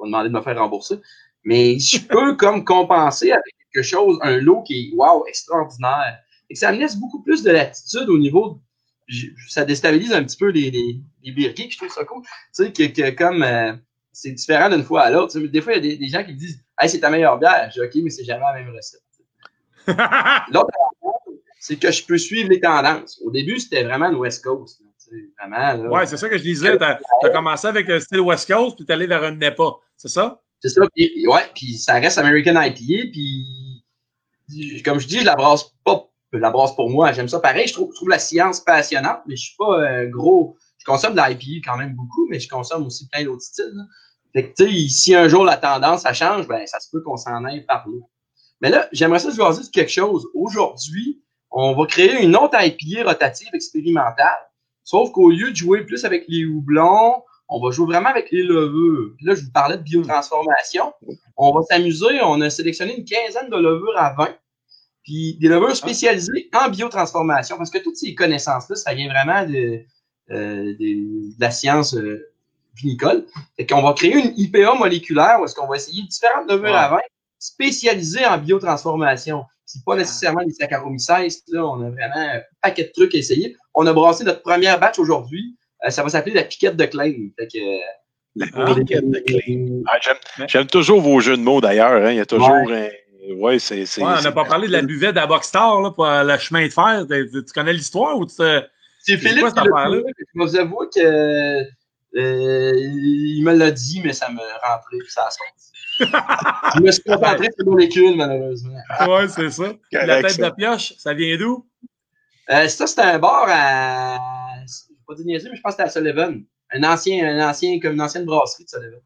demander 0.00 0.28
de 0.28 0.34
me 0.34 0.40
faire 0.40 0.58
rembourser. 0.58 0.96
Mais 1.44 1.78
je 1.78 2.00
peux 2.08 2.34
comme 2.34 2.64
compenser 2.64 3.30
avec 3.30 3.54
quelque 3.72 3.84
chose, 3.84 4.18
un 4.22 4.38
lot 4.38 4.64
qui 4.64 4.88
est 4.88 4.96
wow, 4.96 5.24
extraordinaire. 5.28 6.18
Et 6.50 6.54
que 6.54 6.58
ça 6.60 6.72
me 6.72 6.78
laisse 6.78 6.96
beaucoup 6.96 7.22
plus 7.22 7.44
de 7.44 7.52
latitude 7.52 8.08
au 8.08 8.18
niveau 8.18 8.60
ça 9.48 9.64
déstabilise 9.64 10.12
un 10.12 10.24
petit 10.24 10.36
peu 10.36 10.48
les, 10.48 10.68
les, 10.68 11.00
les 11.22 11.54
je 11.70 11.76
trouve 11.76 11.88
ça 11.88 12.04
cool. 12.04 12.22
Tu 12.24 12.64
sais, 12.64 12.72
que, 12.72 12.86
que 12.88 13.10
comme 13.10 13.44
euh, 13.44 13.72
c'est 14.10 14.32
différent 14.32 14.68
d'une 14.68 14.82
fois 14.82 15.02
à 15.02 15.10
l'autre. 15.12 15.38
Des 15.38 15.60
fois, 15.60 15.74
il 15.74 15.86
y 15.86 15.92
a 15.92 15.96
des, 15.96 16.08
gens 16.08 16.24
qui 16.24 16.34
disent 16.34 16.60
Hey, 16.76 16.88
c'est 16.88 16.98
ta 16.98 17.08
meilleure 17.08 17.38
bière. 17.38 17.70
Je 17.72 17.80
dis 17.80 17.86
OK, 17.86 18.02
mais 18.02 18.10
c'est 18.10 18.24
jamais 18.24 18.40
la 18.40 18.54
même 18.54 18.74
recette. 18.74 19.00
L'autre 20.52 20.70
c'est 21.60 21.76
que 21.76 21.90
je 21.90 22.04
peux 22.04 22.18
suivre 22.18 22.48
les 22.50 22.60
tendances. 22.60 23.20
Au 23.24 23.30
début, 23.30 23.58
c'était 23.58 23.82
vraiment 23.84 24.08
le 24.08 24.16
West 24.16 24.44
Coast. 24.44 24.80
Vraiment, 25.38 25.90
ouais, 25.90 26.06
c'est 26.06 26.16
ça 26.16 26.28
que 26.28 26.38
je 26.38 26.42
disais. 26.42 26.76
Tu 26.76 26.84
as, 26.84 27.30
commencé 27.30 27.66
avec 27.66 27.86
le 27.88 28.00
style 28.00 28.20
West 28.20 28.50
Coast, 28.52 28.76
puis 28.76 28.84
tu 28.84 28.92
es 28.92 28.94
allé 28.94 29.06
vers 29.06 29.22
un 29.22 29.32
NEPA. 29.32 29.72
C'est 29.96 30.08
ça? 30.08 30.40
C'est 30.60 30.68
ça. 30.68 30.82
Puis, 30.94 31.26
ouais, 31.26 31.50
puis 31.54 31.74
ça 31.78 31.94
reste 31.94 32.18
American 32.18 32.60
IPA. 32.60 33.10
Puis, 33.12 33.84
comme 34.84 34.98
je 34.98 35.06
dis, 35.06 35.20
je 35.20 35.24
la 35.24 35.36
brasse 35.36 35.72
pas. 35.84 36.08
Je 36.32 36.38
la 36.38 36.50
brasse 36.50 36.74
pour 36.74 36.90
moi. 36.90 37.12
J'aime 37.12 37.28
ça 37.28 37.40
pareil. 37.40 37.66
Je 37.66 37.72
trouve, 37.72 37.92
trouve, 37.94 38.08
la 38.08 38.18
science 38.18 38.60
passionnante, 38.60 39.20
mais 39.26 39.36
je 39.36 39.46
suis 39.46 39.56
pas 39.56 39.80
euh, 39.80 40.06
gros. 40.08 40.56
Je 40.78 40.84
consomme 40.84 41.14
de 41.14 41.20
l'IPA 41.20 41.70
quand 41.70 41.78
même 41.78 41.94
beaucoup, 41.94 42.26
mais 42.28 42.40
je 42.40 42.48
consomme 42.48 42.86
aussi 42.86 43.08
plein 43.08 43.24
d'autres 43.24 43.42
styles. 43.42 43.72
Fait 44.32 44.50
que, 44.50 44.54
tu 44.54 44.70
sais, 44.70 44.88
si 44.88 45.14
un 45.14 45.28
jour 45.28 45.44
la 45.44 45.56
tendance, 45.56 46.02
ça 46.02 46.12
change, 46.12 46.46
ben, 46.46 46.66
ça 46.66 46.78
se 46.78 46.90
peut 46.90 47.00
qu'on 47.00 47.16
s'en 47.16 47.44
aille 47.44 47.64
par 47.64 47.86
là. 47.88 48.00
Mais 48.60 48.70
là, 48.70 48.88
j'aimerais 48.92 49.18
ça 49.18 49.30
vous 49.30 49.60
dire 49.60 49.70
quelque 49.72 49.90
chose. 49.90 50.26
Aujourd'hui, 50.34 51.22
on 51.50 51.74
va 51.74 51.86
créer 51.86 52.22
une 52.22 52.36
autre 52.36 52.56
IPA 52.60 53.04
rotative 53.04 53.48
expérimentale. 53.54 54.38
Sauf 54.86 55.10
qu'au 55.10 55.30
lieu 55.30 55.50
de 55.50 55.56
jouer 55.56 55.84
plus 55.84 56.04
avec 56.04 56.26
les 56.28 56.44
houblons, 56.44 57.24
on 57.48 57.60
va 57.60 57.72
jouer 57.72 57.86
vraiment 57.86 58.08
avec 58.08 58.30
les 58.30 58.44
levures. 58.44 59.14
Puis 59.16 59.26
là, 59.26 59.34
je 59.34 59.42
vous 59.42 59.50
parlais 59.50 59.76
de 59.76 59.82
biotransformation. 59.82 60.92
On 61.36 61.52
va 61.52 61.62
s'amuser. 61.62 62.20
On 62.22 62.40
a 62.40 62.48
sélectionné 62.50 62.96
une 62.96 63.04
quinzaine 63.04 63.50
de 63.50 63.56
levures 63.56 63.96
à 63.96 64.14
20. 64.14 64.28
Puis 65.02 65.38
des 65.40 65.48
levures 65.48 65.74
spécialisées 65.74 66.48
en 66.54 66.70
biotransformation. 66.70 67.56
Parce 67.56 67.70
que 67.70 67.78
toutes 67.78 67.96
ces 67.96 68.14
connaissances-là, 68.14 68.76
ça 68.76 68.94
vient 68.94 69.08
vraiment 69.08 69.44
de, 69.44 69.80
euh, 70.30 70.74
de, 70.78 71.40
la 71.40 71.50
science 71.50 71.96
euh, 71.96 72.24
vinicole. 72.76 73.26
Fait 73.56 73.66
qu'on 73.66 73.82
va 73.82 73.92
créer 73.92 74.14
une 74.14 74.34
IPA 74.36 74.74
moléculaire 74.74 75.38
où 75.40 75.46
est-ce 75.46 75.56
qu'on 75.56 75.66
va 75.66 75.76
essayer 75.76 76.04
différentes 76.04 76.48
levures 76.48 76.76
à 76.76 76.90
20 76.90 76.98
spécialisées 77.40 78.24
en 78.24 78.38
biotransformation. 78.38 79.44
C'est 79.64 79.84
pas 79.84 79.96
nécessairement 79.96 80.44
des 80.44 80.52
Saccharomyces. 80.52 81.42
Là, 81.48 81.66
on 81.66 81.82
a 81.82 81.90
vraiment 81.90 82.14
un 82.34 82.40
paquet 82.62 82.84
de 82.84 82.92
trucs 82.92 83.16
à 83.16 83.18
essayer. 83.18 83.56
On 83.76 83.86
a 83.86 83.92
brassé 83.92 84.24
notre 84.24 84.42
première 84.42 84.80
batch 84.80 84.98
aujourd'hui. 84.98 85.56
Euh, 85.84 85.90
ça 85.90 86.02
va 86.02 86.08
s'appeler 86.08 86.34
la 86.34 86.44
piquette 86.44 86.76
de 86.76 86.84
Klein. 86.86 87.28
Fait 87.38 87.46
que, 87.46 87.58
la 88.34 88.46
ah, 88.54 88.74
piquette 88.74 89.08
de 89.08 89.18
Klein. 89.20 89.82
Ah, 89.86 89.98
j'aime 90.48 90.66
toujours 90.66 91.00
vos 91.00 91.20
jeux 91.20 91.36
de 91.36 91.42
mots 91.42 91.60
d'ailleurs. 91.60 92.02
Hein. 92.04 92.10
Il 92.10 92.16
y 92.16 92.20
a 92.20 92.26
toujours 92.26 92.50
ouais. 92.66 92.90
un. 93.28 93.34
Ouais, 93.34 93.58
c'est. 93.58 93.82
Ouais, 93.82 94.04
on 94.04 94.22
n'a 94.22 94.32
pas 94.32 94.44
parlé 94.44 94.66
de 94.66 94.72
la 94.72 94.82
buvette 94.82 95.16
à 95.16 95.26
Boxstar 95.26 95.80
là, 95.82 95.90
pour 95.90 96.06
le 96.06 96.38
chemin 96.38 96.64
de 96.66 96.72
fer. 96.72 97.04
Tu, 97.08 97.42
connais 97.52 97.72
l'histoire 97.72 98.16
ou 98.16 98.24
tu 98.24 98.34
C'est 98.34 99.18
Philippe 99.18 99.46
qui 99.48 99.68
l'a 99.68 99.90
Je 99.90 100.24
vous 100.34 100.56
avoue 100.56 100.88
que 100.94 101.62
euh, 102.16 102.72
il 102.74 103.42
me 103.44 103.52
l'a 103.52 103.70
dit, 103.70 104.00
mais 104.02 104.12
ça 104.12 104.30
me 104.30 104.38
rentrait 104.38 104.96
ça 105.08 105.26
a 105.26 105.30
sorti 105.30 105.52
je 106.76 106.80
me 106.82 106.90
suis 106.90 107.02
concentré 107.02 107.44
sur 107.44 107.64
les 107.64 107.70
molécules, 107.70 108.16
malheureusement. 108.16 108.78
Oui, 109.08 109.28
c'est 109.28 109.50
ça. 109.50 109.72
La 109.92 110.22
tête 110.22 110.38
de 110.38 110.50
pioche, 110.50 110.94
ça 110.98 111.14
vient 111.14 111.36
d'où? 111.38 111.66
Euh, 112.50 112.68
ça, 112.68 112.86
c'était 112.86 113.02
un 113.02 113.18
bar 113.18 113.46
à. 113.48 114.18
Je 114.66 114.92
vais 114.92 114.98
pas 115.06 115.14
dire 115.14 115.26
niaiser, 115.26 115.48
mais 115.50 115.56
je 115.56 115.62
pense 115.62 115.74
que 115.74 115.82
c'était 115.82 115.98
à 115.98 116.02
Sullivan. 116.02 116.42
Un 116.72 116.82
ancien, 116.84 117.26
un 117.26 117.48
ancien, 117.48 117.78
comme 117.80 117.94
une 117.94 118.00
ancienne 118.00 118.24
brasserie 118.24 118.64
de 118.64 118.68
Sullivan. 118.68 119.00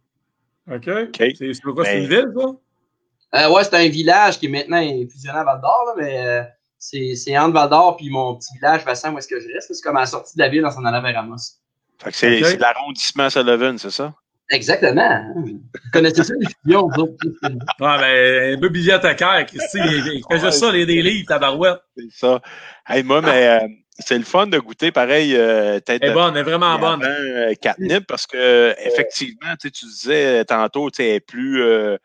OK. 0.71 0.85
C'est 1.39 1.61
quoi, 1.63 1.85
c'est 1.85 2.03
une 2.03 2.09
ville, 2.09 2.33
ça? 2.37 2.55
Euh, 3.33 3.53
ouais, 3.53 3.65
c'est 3.65 3.75
un 3.75 3.89
village 3.89 4.39
qui 4.39 4.47
est 4.47 4.49
maintenant 4.49 4.81
fusionné 5.09 5.39
à 5.39 5.45
Val 5.45 5.61
d'Or, 5.61 5.95
mais 5.97 6.27
euh, 6.27 6.43
c'est 6.79 7.39
entre 7.39 7.55
Val 7.55 7.71
d'Or 7.71 7.97
puis 7.97 8.11
mon 8.11 8.37
petit 8.37 8.53
village 8.55 8.85
Vassan 8.85 9.15
où 9.15 9.19
est-ce 9.19 9.29
que 9.29 9.39
je 9.39 9.47
reste. 9.53 9.73
C'est 9.73 9.83
comme 9.83 9.97
à 9.97 10.01
la 10.01 10.07
sortie 10.07 10.37
de 10.37 10.43
la 10.43 10.49
ville 10.49 10.67
en 10.67 10.71
s'en 10.71 10.85
allant 10.85 11.01
vers 11.01 11.19
Amos. 11.19 11.37
Fait 12.03 12.11
que 12.11 12.17
c'est 12.17 12.57
l'arrondissement 12.57 13.31
Sullivan, 13.31 13.79
c'est 13.79 13.91
ça? 13.91 14.15
Exactement. 14.51 15.33
Vous 15.37 15.61
connaissez 15.93 16.25
ça, 16.25 16.35
les 16.37 16.47
fusions, 16.65 16.89
vous 16.89 17.03
autres? 17.03 17.15
Ouais, 17.45 17.59
ben, 17.79 18.57
un 18.57 18.61
peu 18.61 18.69
bibliothécaire, 18.69 19.47
Christy, 19.47 19.79
il 19.79 20.23
fait 20.29 20.41
juste 20.41 20.59
ça, 20.59 20.73
les, 20.73 20.87
des 20.87 21.03
livres, 21.03 21.29
tabarouette. 21.29 21.79
C'est 21.97 22.11
ça. 22.11 22.43
Hey, 22.89 23.05
moi, 23.05 23.23
mais 23.23 23.47
euh, 23.47 23.69
c'est 24.01 24.19
le 24.19 24.25
fun 24.25 24.49
de 24.49 24.59
goûter 24.59 24.91
pareil. 24.91 25.37
Euh, 25.37 25.79
Elle 25.87 26.05
est 26.05 26.13
bonne, 26.13 26.35
elle 26.35 26.41
est 26.41 26.43
vraiment 26.43 26.77
bonne. 26.81 27.05
Euh, 27.05 27.55
catnip, 27.61 28.09
parce 28.09 28.27
que, 28.27 28.75
effectivement, 28.85 29.55
tu 29.61 29.71
disais 29.71 30.45
tantôt, 30.45 30.91
tu 30.91 31.03
es 31.03 31.21
plus. 31.21 31.63
Euh, 31.63 31.97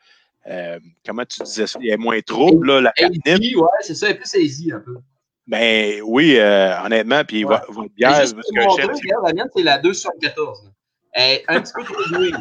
comment 1.03 1.25
tu 1.25 1.41
disais 1.41 1.65
ça? 1.65 1.79
Il 1.81 1.89
est 1.89 1.97
moins 1.97 2.21
trouble, 2.21 2.67
là, 2.67 2.81
la 2.81 2.91
catnip. 2.91 3.39
Oui, 3.39 3.55
ouais, 3.55 3.67
c'est 3.81 3.95
ça, 3.95 4.07
elle 4.07 4.17
est 4.17 4.19
plus 4.19 4.29
saisie 4.29 4.71
un 4.71 4.81
peu. 4.81 4.97
Ben 5.47 5.99
oui, 6.03 6.39
honnêtement, 6.39 7.23
puis 7.23 7.43
ouais. 7.43 7.57
votre 7.69 7.93
bière, 7.95 8.11
parce 8.11 8.33
que 8.33 8.39
je 8.43 9.25
La 9.25 9.33
mienne, 9.33 9.49
c'est 9.55 9.63
la 9.63 9.79
214 11.15 11.43
un 11.47 11.61
petit 11.61 11.73
peu 11.73 11.83
trop 11.83 12.01
joué. 12.03 12.31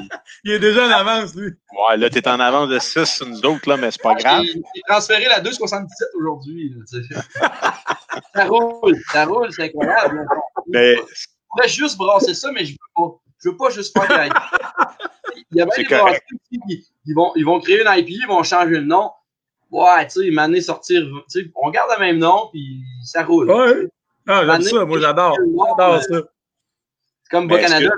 Il 0.44 0.52
est 0.52 0.58
déjà 0.58 0.86
en 0.86 0.90
avance, 0.90 1.34
lui. 1.34 1.52
Ouais, 1.72 1.96
là, 1.96 2.10
t'es 2.10 2.26
en 2.28 2.40
avance 2.40 2.68
de 2.68 2.78
6 2.78 3.04
sur 3.04 3.26
nous 3.26 3.40
autres, 3.44 3.68
là, 3.68 3.76
mais 3.76 3.90
c'est 3.90 4.02
pas 4.02 4.14
grave. 4.14 4.44
J'ai 4.44 4.82
transféré 4.88 5.26
la 5.26 5.40
2,77 5.40 5.86
aujourd'hui. 6.18 6.74
ça 8.34 8.44
roule, 8.46 8.96
ça 9.12 9.24
roule, 9.26 9.52
c'est 9.52 9.64
incroyable. 9.64 10.26
Mais... 10.66 10.96
Je 10.96 11.26
pourrais 11.48 11.68
juste 11.68 11.96
brasser 11.96 12.34
ça, 12.34 12.50
mais 12.50 12.64
je 12.64 12.72
veux 12.72 12.78
pas. 12.96 13.20
Je 13.42 13.50
veux 13.50 13.56
pas 13.56 13.70
juste 13.70 13.96
faire 13.96 14.08
de 14.08 14.34
Il 15.52 15.58
y 15.58 15.60
a 15.60 15.66
même 15.66 15.74
des 15.76 15.84
brasseries 15.84 16.40
qui 16.50 16.88
ils 17.06 17.14
vont, 17.14 17.32
ils 17.36 17.44
vont 17.44 17.60
créer 17.60 17.82
une 17.82 17.98
IP, 17.98 18.08
ils 18.08 18.26
vont 18.26 18.42
changer 18.42 18.70
le 18.70 18.84
nom. 18.84 19.10
Ouais, 19.70 20.06
tu 20.06 20.24
sais, 20.24 20.30
m'amener 20.30 20.60
sortir. 20.60 21.02
Tu 21.30 21.42
sais, 21.42 21.50
on 21.54 21.70
garde 21.70 21.90
le 21.96 22.00
même 22.00 22.18
nom, 22.18 22.48
puis 22.50 22.82
ça 23.04 23.22
roule. 23.22 23.50
Ouais. 23.50 23.88
Ah, 24.26 24.44
j'aime 24.46 24.62
ça, 24.62 24.84
moi 24.84 24.98
j'adore. 24.98 25.36
J'adore 25.36 26.02
ça. 26.02 26.08
C'est 26.08 27.30
comme 27.30 27.46
Bas-Canada 27.46 27.90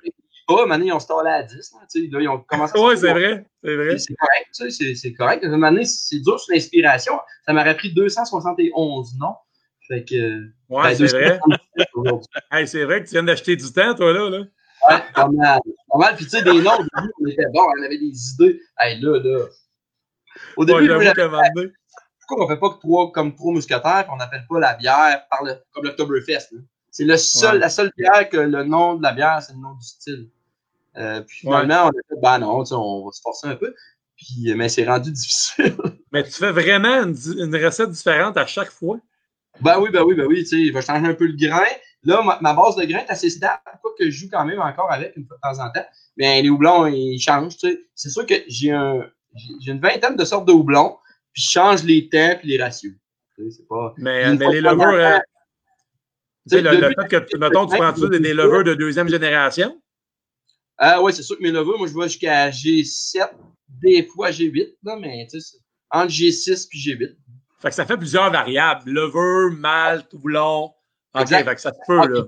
pas, 0.47 0.67
maintenant, 0.67 0.87
ils 0.87 0.93
ont 0.93 1.01
stallé 1.01 1.31
à 1.31 1.43
10. 1.43 1.73
Là, 1.75 1.81
là, 2.11 2.21
ils 2.21 2.29
ont 2.29 2.39
commencé 2.39 2.79
à 2.79 2.83
Oui, 2.83 2.97
c'est 2.97 3.13
vrai. 3.13 3.47
C'est 3.63 3.77
vrai. 3.77 3.99
C'est 3.99 4.15
correct. 4.15 4.49
C'est, 4.53 4.95
c'est 4.95 5.13
correct. 5.13 5.45
Maintenant, 5.45 5.85
c'est 5.85 6.21
dur 6.21 6.39
sur 6.39 6.55
l'inspiration. 6.55 7.15
Ça 7.45 7.53
m'aurait 7.53 7.77
pris 7.77 7.93
271 7.93 9.15
non? 9.19 9.35
Fait 9.89 10.05
que. 10.05 10.43
Ouais, 10.69 10.83
ben, 10.83 10.95
c'est 10.95 11.09
vrai. 11.09 11.41
hey, 12.53 12.67
c'est 12.67 12.85
vrai 12.85 13.03
que 13.03 13.09
tu 13.09 13.13
viens 13.13 13.23
d'acheter 13.23 13.57
du 13.57 13.73
temps, 13.73 13.95
toi, 13.95 14.13
là. 14.13 14.31
là. 14.31 14.39
Ouais, 14.39 15.03
pas 15.15 15.29
mal. 15.29 15.61
Pas 15.89 15.99
mal. 15.99 16.17
Puis, 16.17 16.25
tu 16.25 16.31
sais, 16.31 16.43
des 16.43 16.61
noms, 16.61 16.75
au 16.75 16.83
début, 16.83 17.13
on 17.21 17.27
était 17.27 17.47
bon, 17.53 17.63
on 17.63 17.83
avait 17.85 17.99
des 17.99 18.31
idées. 18.33 18.61
Hey, 18.79 19.01
là, 19.01 19.19
là. 19.19 19.47
Au 20.57 20.65
début, 20.65 20.91
ouais, 20.91 21.13
on 21.19 21.71
pourquoi 22.29 22.45
on 22.45 22.49
fait 22.49 22.57
pas 22.57 22.71
que 22.71 22.81
trois, 22.81 23.13
comme 23.13 23.35
trois 23.37 23.53
mousquetaires, 23.53 24.05
et 24.07 24.11
on 24.11 24.17
n'appelle 24.17 24.45
pas 24.49 24.59
la 24.59 24.75
bière 24.75 25.27
par 25.31 25.45
le, 25.45 25.55
comme 25.73 25.85
l'Octoberfest? 25.85 26.49
C'est 26.91 27.17
seul, 27.19 27.59
la 27.59 27.69
seule 27.69 27.93
bière 27.97 28.29
que 28.29 28.39
le 28.39 28.65
nom 28.65 28.95
de 28.95 29.03
la 29.03 29.13
bière, 29.13 29.43
c'est 29.43 29.53
le 29.53 29.61
nom 29.61 29.75
du 29.75 29.87
style. 29.87 30.31
Euh, 30.99 31.21
puis 31.23 31.41
finalement, 31.41 31.87
on 31.87 31.89
a 31.89 32.03
fait, 32.09 32.21
ben 32.21 32.39
non, 32.39 32.65
on 32.71 33.05
va 33.05 33.13
se 33.13 33.21
forcer 33.21 33.49
un 33.49 33.57
peu. 33.57 33.75
Puis, 34.17 34.55
mais 34.55 34.69
c'est 34.69 34.87
rendu 34.87 35.11
difficile. 35.13 35.77
mais 36.13 36.25
tu 36.25 36.33
fais 36.33 36.53
vraiment 36.53 37.05
une, 37.05 37.57
recette 37.65 37.91
différente 37.91 38.37
à 38.37 38.47
chaque 38.47 38.71
fois? 38.71 38.99
Ben 39.61 39.79
oui, 39.81 39.91
ben 39.91 40.03
oui, 40.03 40.15
ben 40.15 40.27
oui. 40.27 40.41
Tu 40.41 40.47
sais, 40.47 40.57
il 40.57 40.73
va 40.73 40.81
changer 40.81 41.07
un 41.07 41.15
peu 41.15 41.27
le 41.27 41.37
grain. 41.37 41.65
Là, 42.05 42.39
ma, 42.41 42.55
base 42.55 42.77
de 42.77 42.85
grain 42.85 43.01
est 43.01 43.11
assez 43.11 43.31
stable. 43.31 43.61
Pourquoi 43.65 43.93
que 43.99 44.05
je 44.07 44.11
joue 44.11 44.29
quand 44.31 44.45
même 44.45 44.61
encore 44.61 44.91
avec 44.93 45.17
une 45.17 45.27
fois 45.27 45.37
de 45.37 45.41
temps 45.41 45.65
en 45.65 45.71
temps? 45.71 45.87
Mais 46.17 46.41
les 46.43 46.49
houblons, 46.49 46.87
ils 46.87 47.19
changent. 47.19 47.57
Tu 47.57 47.69
sais. 47.69 47.81
C'est 47.95 48.11
sûr 48.11 48.25
que 48.27 48.35
j'ai 48.47 48.71
un, 48.71 49.07
j'ai 49.61 49.73
une 49.73 49.81
vingtaine 49.81 50.17
de 50.17 50.25
sortes 50.25 50.47
de 50.47 50.53
houblons. 50.53 50.97
Puis 51.33 51.43
je 51.43 51.51
change 51.51 51.83
les 51.85 52.09
temps 52.09 52.39
et 52.43 52.47
les 52.47 52.63
ratios. 52.63 52.95
Tu 53.35 53.51
sais, 53.51 53.63
pas, 53.69 53.93
mais, 53.99 54.35
mais 54.35 54.49
les 54.49 54.61
levures, 54.63 54.87
euh, 54.87 55.19
tu 56.49 56.57
sais, 56.57 56.63
le, 56.63 56.71
fait 56.71 57.09
que, 57.09 57.37
mettons, 57.37 57.67
tu 57.67 57.77
prends 57.77 57.93
des 57.93 58.33
levures 58.33 58.65
de 58.65 58.75
deuxième 58.75 59.09
génération? 59.09 59.79
Ah 60.79 61.03
oui, 61.03 61.13
c'est 61.13 61.23
sûr 61.23 61.39
que 61.39 61.43
mes 61.43 61.51
levures, 61.51 61.79
moi, 61.79 61.87
je 61.87 61.95
vais 61.95 62.09
jusqu'à 62.09 62.51
G7, 62.51 63.31
des 63.83 64.05
fois 64.05 64.31
G8, 64.31 64.77
là, 64.83 64.97
mais 65.01 65.27
tu 65.31 65.41
sais, 65.41 65.59
entre 65.91 66.11
G6 66.11 66.69
puis 66.69 66.79
G8. 66.79 67.17
Fait 67.61 67.69
que 67.69 67.75
ça 67.75 67.87
fait 67.87 67.97
plusieurs 67.97 68.31
variables. 68.31 68.91
Levure, 68.91 69.57
malt, 69.57 70.13
houblon. 70.13 70.73
OK, 71.15 71.29
fait 71.29 71.55
que 71.55 71.61
ça 71.61 71.73
se 71.73 71.79
peut, 71.87 71.97
là. 71.97 72.25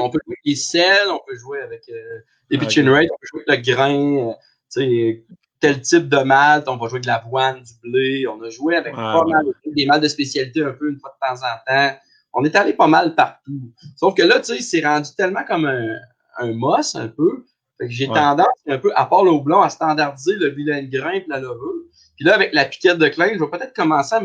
On 0.00 0.10
peut 0.10 0.18
jouer 0.24 0.34
avec 0.34 0.40
les 0.44 0.56
sels, 0.56 1.08
on 1.08 1.20
peut 1.24 1.38
jouer 1.38 1.60
avec 1.60 1.82
euh, 1.88 2.18
les 2.50 2.56
okay. 2.56 2.82
on 2.82 2.94
peut 2.94 3.26
jouer 3.32 3.44
avec 3.46 3.66
le 3.66 3.72
grain, 3.72 4.28
euh, 4.28 4.32
tu 4.72 4.80
sais, 4.80 5.24
tel 5.60 5.80
type 5.80 6.08
de 6.08 6.18
malt, 6.18 6.68
on 6.68 6.76
va 6.76 6.88
jouer 6.88 7.00
de 7.00 7.06
l'avoine, 7.06 7.62
du 7.62 7.72
blé. 7.82 8.26
On 8.26 8.42
a 8.42 8.50
joué 8.50 8.76
avec 8.76 8.94
pas 8.94 9.24
mal 9.24 9.46
des 9.66 9.86
maltes 9.86 10.02
de 10.02 10.08
spécialité 10.08 10.62
un 10.62 10.72
peu 10.72 10.90
une 10.90 10.98
fois 10.98 11.14
de 11.14 11.26
temps 11.26 11.42
en 11.44 11.56
temps. 11.66 11.96
On 12.32 12.44
est 12.44 12.54
allé 12.56 12.74
pas 12.74 12.88
mal 12.88 13.14
partout. 13.14 13.72
Sauf 13.96 14.14
que 14.14 14.22
là, 14.22 14.40
tu 14.40 14.56
sais, 14.56 14.60
c'est 14.60 14.84
rendu 14.84 15.10
tellement 15.16 15.44
comme 15.44 15.66
un, 15.66 15.96
un 16.38 16.52
moss 16.52 16.94
un 16.94 17.08
peu 17.08 17.44
j'ai 17.86 18.06
tendance 18.06 18.46
un 18.66 18.78
peu, 18.78 18.90
à 18.94 19.06
part 19.06 19.24
le 19.24 19.30
houblon, 19.30 19.60
à 19.60 19.68
standardiser 19.68 20.34
le 20.36 20.48
vilain 20.48 20.82
grain 20.82 21.12
et 21.12 21.24
la 21.28 21.38
levure. 21.38 21.84
Puis 22.16 22.24
là, 22.24 22.34
avec 22.34 22.52
la 22.52 22.64
piquette 22.64 22.98
de 22.98 23.08
Klein, 23.08 23.34
je 23.34 23.38
vais 23.38 23.50
peut-être 23.50 23.74
commencer 23.74 24.16
à 24.16 24.22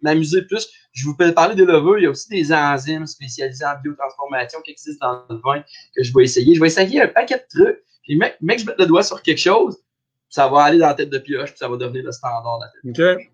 m'amuser 0.00 0.42
plus. 0.42 0.68
Je 0.92 1.04
vous 1.04 1.14
peux 1.14 1.32
parler 1.32 1.54
des 1.54 1.66
levures. 1.66 1.98
Il 1.98 2.04
y 2.04 2.06
a 2.06 2.10
aussi 2.10 2.28
des 2.30 2.52
enzymes 2.52 3.06
spécialisées 3.06 3.66
en 3.66 3.78
biotransformation 3.82 4.60
qui 4.62 4.70
existent 4.70 5.24
dans 5.28 5.34
le 5.34 5.40
vin 5.44 5.62
que 5.94 6.02
je 6.02 6.12
vais 6.14 6.24
essayer. 6.24 6.54
Je 6.54 6.60
vais 6.60 6.68
essayer 6.68 7.02
un 7.02 7.08
paquet 7.08 7.36
de 7.36 7.62
trucs. 7.62 7.82
Puis, 8.02 8.16
mec, 8.16 8.38
mec 8.40 8.60
je 8.60 8.64
mette 8.64 8.78
le 8.78 8.86
doigt 8.86 9.02
sur 9.02 9.20
quelque 9.20 9.38
chose, 9.38 9.76
ça 10.30 10.48
va 10.48 10.62
aller 10.62 10.78
dans 10.78 10.86
la 10.86 10.94
tête 10.94 11.10
de 11.10 11.18
pioche, 11.18 11.50
puis 11.50 11.58
ça 11.58 11.68
va 11.68 11.76
devenir 11.76 12.04
le 12.04 12.12
standard 12.12 12.58
de 12.58 12.64
la 12.64 12.94
tête. 12.94 13.18
OK. 13.18 13.30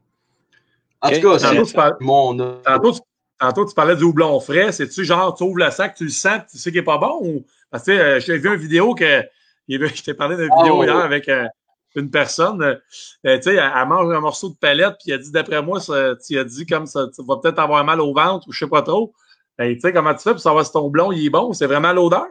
En 1.00 1.10
tout 1.10 1.20
cas, 1.20 1.38
c'est 1.38 2.00
mon. 2.00 2.36
Tantôt, 2.62 2.94
tantôt, 3.38 3.66
tu 3.66 3.74
parlais 3.74 3.94
du 3.94 4.04
houblon 4.04 4.40
frais. 4.40 4.72
C'est-tu 4.72 5.04
genre, 5.04 5.34
tu 5.34 5.44
ouvres 5.44 5.58
le 5.58 5.70
sac, 5.70 5.94
tu 5.94 6.04
le 6.04 6.10
sens, 6.10 6.40
tu 6.50 6.58
sais 6.58 6.70
qu'il 6.70 6.80
n'est 6.80 6.84
pas 6.84 6.98
bon? 6.98 7.20
Ou... 7.22 7.44
Parce 7.70 7.84
que 7.84 7.92
euh, 7.92 8.20
j'ai 8.20 8.38
vu 8.38 8.48
une 8.48 8.60
vidéo 8.60 8.94
que. 8.94 9.22
Je 9.68 10.02
t'ai 10.02 10.14
parlé 10.14 10.36
d'une 10.36 10.54
vidéo 10.58 10.82
ah, 10.82 10.84
hier 10.84 10.96
avec 10.96 11.28
euh, 11.28 11.46
une 11.94 12.10
personne. 12.10 12.62
Euh, 12.62 12.76
tu 13.24 13.42
sais, 13.42 13.54
elle, 13.54 13.88
mange 13.88 14.12
un 14.12 14.20
morceau 14.20 14.50
de 14.50 14.56
palette, 14.56 14.96
puis 15.02 15.12
elle 15.12 15.20
dit, 15.20 15.32
d'après 15.32 15.62
moi, 15.62 15.80
tu 15.80 16.38
as 16.38 16.44
dit 16.44 16.66
comme 16.66 16.86
ça, 16.86 17.06
tu 17.14 17.24
vas 17.24 17.38
peut-être 17.38 17.58
avoir 17.58 17.84
mal 17.84 18.00
au 18.00 18.12
ventre 18.12 18.46
ou 18.48 18.52
je 18.52 18.58
sais 18.58 18.70
pas 18.70 18.82
trop. 18.82 19.14
Ben, 19.56 19.72
tu 19.74 19.80
sais, 19.80 19.92
comment 19.92 20.14
tu 20.14 20.22
fais 20.22 20.32
pour 20.32 20.40
savoir 20.40 20.66
si 20.66 20.72
ton 20.72 20.80
houblon, 20.80 21.12
il 21.12 21.26
est 21.26 21.30
bon? 21.30 21.52
C'est 21.52 21.66
vraiment 21.66 21.92
l'odeur? 21.92 22.26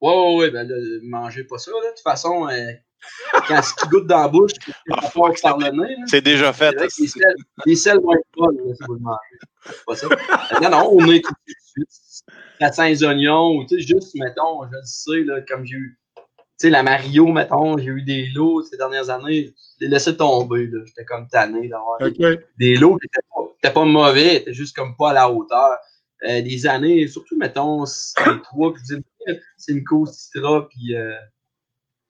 Oui, 0.00 0.12
oui, 0.14 0.44
oui. 0.44 0.50
Ben, 0.50 0.68
mangez 1.02 1.44
pas 1.44 1.58
ça. 1.58 1.72
Là. 1.72 1.90
De 1.90 1.94
toute 1.94 2.02
façon, 2.02 2.48
quand 3.48 3.62
ce 3.62 3.74
qui 3.74 3.88
goûte 3.88 4.06
dans 4.06 4.20
la 4.20 4.28
bouche, 4.28 4.52
c'est 6.06 6.20
déjà 6.20 6.52
fait. 6.52 6.74
Les 7.66 7.76
sels, 7.76 8.00
vont 8.00 8.14
être 8.14 8.26
bonnes, 8.36 8.74
si 8.74 8.82
vous 8.86 8.94
le 8.94 9.00
mangez. 9.00 9.76
pas 9.86 9.96
ça. 9.96 10.08
Non, 10.62 10.70
non, 10.70 10.90
on 10.92 11.10
est 11.10 11.20
tout 11.20 11.32
de 11.46 11.54
suite. 11.58 12.24
400 12.60 13.02
oignons, 13.06 13.56
ou 13.56 13.64
tu 13.64 13.80
sais, 13.80 13.86
juste, 13.86 14.14
mettons, 14.16 14.64
je 14.70 14.76
le 14.76 14.82
sais, 14.84 15.24
là, 15.24 15.40
comme 15.48 15.64
j'ai 15.64 15.76
eu, 15.76 15.98
tu 16.16 16.22
sais, 16.58 16.70
la 16.70 16.82
Mario, 16.82 17.26
mettons, 17.28 17.78
j'ai 17.78 17.86
eu 17.86 18.02
des 18.02 18.26
lots 18.34 18.62
ces 18.62 18.76
dernières 18.76 19.08
années, 19.08 19.54
je 19.80 19.86
l'ai 19.86 19.90
laissé 19.90 20.16
tomber, 20.16 20.66
là. 20.66 20.80
J'étais 20.84 21.04
comme 21.06 21.26
tanné 21.28 21.68
d'avoir 21.68 21.98
des 22.58 22.76
lots 22.76 22.98
qui 22.98 23.06
n'étaient 23.06 23.26
pas, 23.62 23.70
pas, 23.70 23.84
mauvais, 23.86 24.36
étaient 24.36 24.52
juste 24.52 24.76
comme 24.76 24.94
pas 24.96 25.10
à 25.10 25.14
la 25.14 25.30
hauteur. 25.30 25.78
Euh, 26.28 26.42
des 26.42 26.66
années, 26.66 27.08
surtout, 27.08 27.34
mettons, 27.38 27.84
les 27.84 28.42
trois, 28.42 28.74
puis 28.74 28.82
c'est 29.56 29.72
une 29.72 29.84
cause 29.84 30.12
Citra, 30.12 30.68
puis 30.68 30.94
euh, 30.94 31.14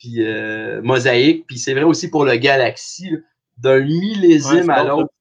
puis 0.00 0.24
euh, 0.26 0.80
Mosaïque, 0.82 1.46
puis 1.46 1.58
c'est 1.58 1.74
vrai 1.74 1.84
aussi 1.84 2.08
pour 2.08 2.24
le 2.24 2.34
Galaxy, 2.36 3.10
d'un 3.58 3.80
millésime 3.80 4.70
à 4.70 4.82
l'autre. 4.82 5.12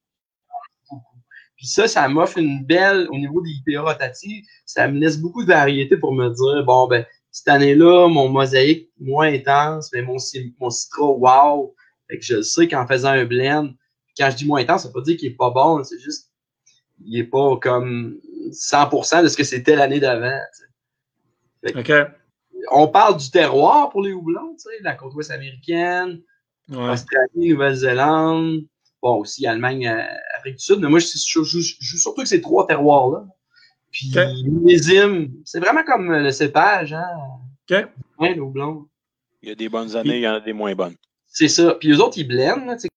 Puis 1.57 1.67
ça, 1.67 1.89
ça 1.89 2.07
m'offre 2.07 2.37
une 2.37 2.63
belle, 2.63 3.07
au 3.11 3.17
niveau 3.17 3.41
des 3.41 3.49
IPA 3.49 3.81
rotatives, 3.81 4.45
ça 4.65 4.87
me 4.87 4.97
laisse 4.97 5.19
beaucoup 5.19 5.43
de 5.43 5.49
variété 5.49 5.97
pour 5.97 6.13
me 6.13 6.29
dire, 6.29 6.65
bon, 6.65 6.87
ben, 6.87 7.05
cette 7.31 7.49
année-là, 7.49 8.07
mon 8.07 8.29
mosaïque 8.29 8.89
moins 8.97 9.27
intense, 9.27 9.91
mais 9.93 10.01
mon, 10.01 10.15
mon 10.59 10.69
citra, 10.69 11.05
wow! 11.05 11.75
Fait 12.09 12.17
que 12.17 12.23
je 12.23 12.41
sais 12.41 12.69
qu'en 12.69 12.87
faisant 12.87 13.09
un 13.09 13.25
blend, 13.25 13.69
quand 14.17 14.31
je 14.31 14.37
dis 14.37 14.45
moins 14.47 14.61
intense, 14.61 14.83
ça 14.83 14.87
veut 14.87 14.93
pas 14.93 15.01
dire 15.01 15.17
qu'il 15.17 15.31
est 15.33 15.35
pas 15.35 15.49
bon, 15.49 15.83
c'est 15.83 15.99
juste, 15.99 16.31
il 17.03 17.19
est 17.19 17.25
pas 17.25 17.57
comme 17.57 18.17
100% 18.51 19.23
de 19.23 19.27
ce 19.27 19.35
que 19.35 19.43
c'était 19.43 19.75
l'année 19.75 19.99
d'avant. 19.99 20.39
OK 21.75 21.91
on 22.71 22.87
parle 22.87 23.17
du 23.17 23.29
terroir 23.29 23.89
pour 23.89 24.01
les 24.01 24.13
houblons, 24.13 24.55
tu 24.55 24.63
sais, 24.69 24.81
la 24.81 24.95
côte 24.95 25.13
ouest 25.13 25.31
américaine, 25.31 26.21
Australie, 26.71 27.49
Nouvelle-Zélande, 27.49 28.65
bon, 29.01 29.17
aussi 29.17 29.47
Allemagne, 29.47 29.87
euh, 29.87 30.03
Afrique 30.37 30.57
du 30.57 30.63
Sud, 30.63 30.79
mais 30.79 30.89
moi, 30.89 30.99
je 30.99 31.07
joue 31.43 31.61
surtout 31.97 32.21
que 32.21 32.27
ces 32.27 32.41
trois 32.41 32.67
terroirs-là. 32.67 33.25
Puis 33.91 34.11
hymnes, 34.13 35.31
c'est 35.45 35.59
vraiment 35.59 35.83
comme 35.83 36.11
le 36.11 36.31
cépage, 36.31 36.93
hein? 36.93 37.07
OK. 37.69 37.77
Ouais, 38.19 38.35
le 38.35 38.41
houblon. 38.41 38.87
Il 39.41 39.49
y 39.49 39.51
a 39.51 39.55
des 39.55 39.69
bonnes 39.69 39.95
années, 39.95 40.17
il 40.17 40.21
y 40.21 40.27
en 40.27 40.33
a 40.33 40.39
des 40.39 40.53
moins 40.53 40.75
bonnes. 40.75 40.95
C'est 41.27 41.47
ça. 41.47 41.75
Puis 41.75 41.89
les 41.89 41.99
autres, 41.99 42.17
ils 42.17 42.27
blendent, 42.27 42.75
tu 42.77 42.81
sais. 42.81 42.89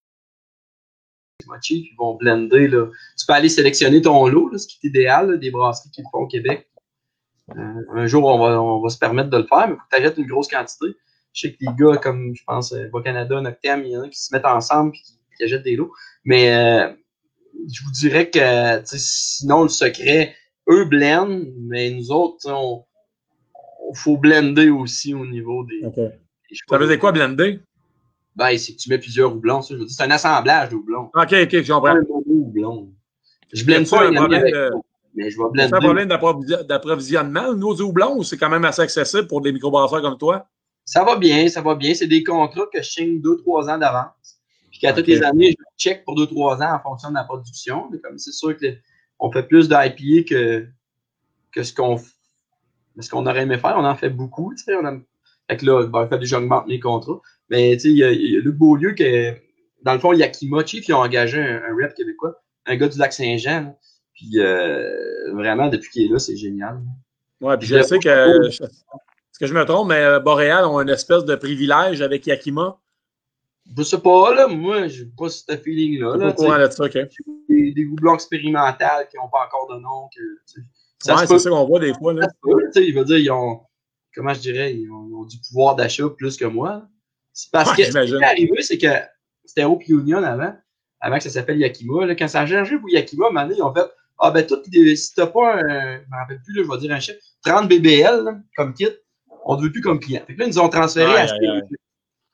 Ils 1.71 1.95
vont 1.99 2.15
blender, 2.15 2.69
là. 2.69 2.87
Tu 3.19 3.27
peux 3.27 3.33
aller 3.33 3.49
sélectionner 3.49 4.01
ton 4.01 4.27
lot, 4.27 4.49
là, 4.51 4.59
ce 4.59 4.67
qui 4.67 4.79
est 4.83 4.89
idéal, 4.89 5.39
des 5.39 5.51
brasseries 5.51 5.91
qui 5.91 6.03
le 6.03 6.07
font 6.11 6.21
au 6.21 6.27
Québec. 6.27 6.69
Euh, 7.57 7.83
un 7.95 8.07
jour, 8.07 8.25
on 8.25 8.39
va, 8.39 8.63
on 8.63 8.81
va 8.81 8.89
se 8.89 8.99
permettre 8.99 9.31
de 9.31 9.39
le 9.39 9.47
faire, 9.47 9.69
mais 9.69 9.75
il 9.75 9.77
faut 9.77 9.85
que 9.91 9.97
tu 9.97 10.03
achètes 10.03 10.19
une 10.19 10.27
grosse 10.27 10.49
quantité. 10.49 10.87
Je 11.33 11.41
sais 11.41 11.53
que 11.53 11.59
les 11.61 11.73
gars, 11.79 11.97
comme 11.97 12.35
je 12.35 12.43
pense, 12.47 12.73
euh, 12.73 12.89
Bas-Canada, 12.93 13.41
Noctem, 13.41 13.85
il 13.85 13.93
y 13.93 13.97
en 13.97 14.03
a 14.03 14.09
qui 14.09 14.21
se 14.21 14.35
mettent 14.35 14.45
ensemble 14.45 14.95
et 14.95 15.37
qui, 15.37 15.45
achètent 15.45 15.63
des 15.63 15.77
lots. 15.77 15.93
Mais 16.25 16.55
euh, 16.55 16.93
je 17.73 17.85
vous 17.85 17.91
dirais 17.91 18.31
que 18.31 18.83
sinon, 18.85 19.63
le 19.63 19.69
secret, 19.69 20.35
eux 20.69 20.85
blendent, 20.85 21.47
mais 21.59 21.91
nous 21.91 22.11
autres, 22.11 22.51
on, 22.51 22.85
faut 23.95 24.17
blender 24.17 24.71
aussi 24.71 25.13
au 25.13 25.27
niveau 25.27 25.65
des. 25.65 25.83
ça 26.69 26.79
veut 26.79 26.87
dire 26.87 26.99
quoi, 26.99 27.13
blender? 27.13 27.61
Ben, 28.37 28.57
c'est 28.57 28.73
que 28.73 28.79
tu 28.79 28.89
mets 28.89 28.99
plusieurs 28.99 29.35
houblons. 29.35 29.61
C'est 29.61 30.03
un 30.03 30.11
assemblage 30.11 30.71
de 30.71 30.77
houblons. 30.77 31.11
OK, 31.15 31.33
OK, 31.33 31.63
je 31.63 31.73
comprends. 31.73 31.97
Je 33.53 33.65
blende 33.65 33.91
pas 33.91 34.09
un 34.09 34.33
avec 34.33 34.55
mais 35.15 35.31
je 35.31 35.37
vais 35.37 35.45
blender. 35.51 35.69
C'est 35.69 35.75
un 35.75 35.81
problème 35.81 36.09
d'approvisionnement, 36.69 37.55
nos 37.55 37.81
houblons, 37.81 38.19
ou 38.19 38.25
c'est 38.25 38.37
quand 38.37 38.51
même 38.51 38.65
assez 38.65 38.83
accessible 38.83 39.27
pour 39.27 39.41
des 39.41 39.53
microbrasseurs 39.53 40.03
comme 40.03 40.19
toi? 40.19 40.47
Ça 40.85 41.05
va 41.05 41.17
bien, 41.17 41.49
ça 41.49 41.61
va 41.61 41.75
bien. 41.75 41.95
C'est 41.95 42.07
des 42.07 42.25
contrats 42.25 42.67
que 42.73 42.83
je 42.83 42.91
signe 42.91 43.21
deux, 43.21 43.37
trois 43.37 43.69
ans 43.69 43.79
d'avance. 43.79 44.41
Puis 44.71 44.81
qu'à 44.81 44.93
toutes 44.93 45.07
les 45.07 45.23
années, 45.23 45.51
je 45.51 45.85
check 45.85 46.05
pour 46.05 46.15
deux, 46.15 46.27
trois 46.27 46.61
ans 46.61 46.75
en 46.75 46.81
fonction 46.81 47.11
de 47.11 47.15
la 47.15 47.25
production. 47.25 47.89
Mais 47.93 47.99
comme 48.01 48.19
c'est 48.19 48.33
sûr 48.33 48.57
qu'on 48.57 49.31
fait 49.31 49.45
plus 49.45 49.69
d'IPA 49.69 50.29
que, 50.29 50.67
que 51.53 51.63
ce 51.63 51.73
qu'on 51.73 51.99
ce 53.01 53.09
qu'on 53.09 53.27
aurait 53.27 53.43
aimé 53.43 53.59
faire. 53.59 53.75
On 53.77 53.85
en 53.85 53.95
fait 53.95 54.11
beaucoup. 54.11 54.53
Tu 54.55 54.65
sais, 54.65 54.75
on 54.75 54.85
a, 54.85 54.99
fait 55.49 55.57
que 55.57 55.67
là, 55.67 55.87
ben, 55.87 56.09
fait 56.09 56.19
déjà 56.19 56.39
augmenter 56.39 56.71
les 56.71 56.81
contrats. 56.81 57.21
Mais 57.49 57.77
tu 57.77 57.81
sais, 57.81 57.91
il 57.91 57.97
y 57.97 58.05
a, 58.05 58.13
y 58.13 58.37
a 58.37 58.41
Luc 58.41 58.57
Beaulieu 58.57 58.93
que, 58.93 59.35
dans 59.83 59.95
le 59.95 59.99
fond, 59.99 60.13
Yakima 60.13 60.65
Chief, 60.65 60.87
ils 60.89 60.95
ont 60.95 60.99
engagé 60.99 61.41
un, 61.41 61.63
un 61.69 61.75
rep 61.75 61.95
québécois, 61.95 62.35
un 62.67 62.77
gars 62.77 62.89
du 62.89 62.99
lac 62.99 63.13
Saint-Jean. 63.13 63.77
Puis 64.23 64.41
euh, 64.41 65.33
vraiment, 65.33 65.69
depuis 65.69 65.91
qu'il 65.91 66.05
est 66.05 66.13
là, 66.13 66.19
c'est 66.19 66.37
génial. 66.37 66.81
Oui, 67.41 67.57
puis 67.59 67.67
je 67.67 67.83
sais 67.83 67.99
que. 67.99 68.47
Est-ce 68.49 69.39
que 69.41 69.47
je 69.47 69.55
me 69.55 69.65
trompe, 69.65 69.89
mais 69.89 70.03
euh, 70.03 70.21
Boréal 70.21 70.65
ont 70.67 70.81
une 70.81 70.91
espèce 70.91 71.25
de 71.25 71.35
privilège 71.35 72.03
avec 72.03 72.27
Yakima? 72.27 72.79
Je 73.77 73.83
sais 73.83 73.99
pas, 73.99 74.35
là. 74.35 74.47
Moi, 74.47 74.87
j'ai 74.89 75.07
pas 75.07 75.29
ce 75.29 75.57
feeling-là. 75.57 76.17
Là, 76.17 76.37
ça. 76.71 76.89
Des, 77.49 77.73
des 77.73 77.85
houblons 77.87 78.15
expérimentaux 78.15 78.85
qui 79.11 79.17
n'ont 79.17 79.29
pas 79.29 79.47
encore 79.47 79.75
de 79.75 79.81
nom. 79.81 80.09
Que, 80.15 80.23
ça 80.99 81.17
ouais, 81.17 81.27
c'est 81.27 81.39
ça 81.39 81.51
qu'on 81.51 81.65
voit 81.65 81.81
des 81.81 81.95
fois. 81.95 82.13
Là. 82.13 82.29
il 82.77 82.95
veut 82.95 83.05
dire, 83.05 83.19
ils 83.19 83.31
ont, 83.31 83.63
comment 84.15 84.35
je 84.35 84.41
dirais, 84.41 84.75
ils 84.75 84.91
ont, 84.91 85.25
du 85.25 85.39
pouvoir 85.49 85.75
d'achat 85.75 86.09
plus 86.17 86.37
que 86.37 86.45
moi. 86.45 86.87
C'est 87.33 87.51
parce 87.51 87.75
que 87.75 87.83
ce 87.83 87.91
qui 87.91 88.15
est 88.15 88.23
arrivé, 88.23 88.63
c'est 88.63 88.79
que 88.79 88.89
c'était 89.45 89.65
Hope 89.65 89.89
Union 89.89 90.23
avant, 90.23 90.55
avant 91.01 91.17
que 91.17 91.23
ça 91.23 91.31
s'appelle 91.31 91.59
Yakima. 91.59 92.05
Là, 92.07 92.15
quand 92.15 92.29
ça 92.29 92.41
a 92.43 92.47
changé 92.47 92.79
pour 92.79 92.91
Yakima, 92.91 93.31
maintenant, 93.31 93.55
ils 93.57 93.63
ont 93.63 93.73
fait 93.73 93.91
ah, 94.23 94.31
ben, 94.31 94.47
tout, 94.47 94.63
si 94.65 95.15
t'as 95.15 95.27
pas 95.27 95.57
un, 95.57 96.01
je 96.01 96.11
me 96.11 96.17
rappelle 96.17 96.41
plus, 96.43 96.55
là, 96.55 96.63
je 96.65 96.71
vais 96.71 96.79
dire 96.79 96.93
un 96.93 97.01
chiffre, 97.01 97.19
30 97.45 97.69
BBL, 97.69 98.43
comme 98.57 98.73
kit, 98.73 98.89
on 99.45 99.57
ne 99.57 99.63
veut 99.63 99.73
plus 99.73 99.81
comme 99.81 99.99
client. 99.99 100.23
Fait 100.27 100.35
que 100.35 100.39
là, 100.39 100.47
ils 100.47 100.51
nous 100.51 100.61
ont 100.61 100.69
transféré 100.69 101.13
à 101.17 101.27
CMG. 101.27 101.77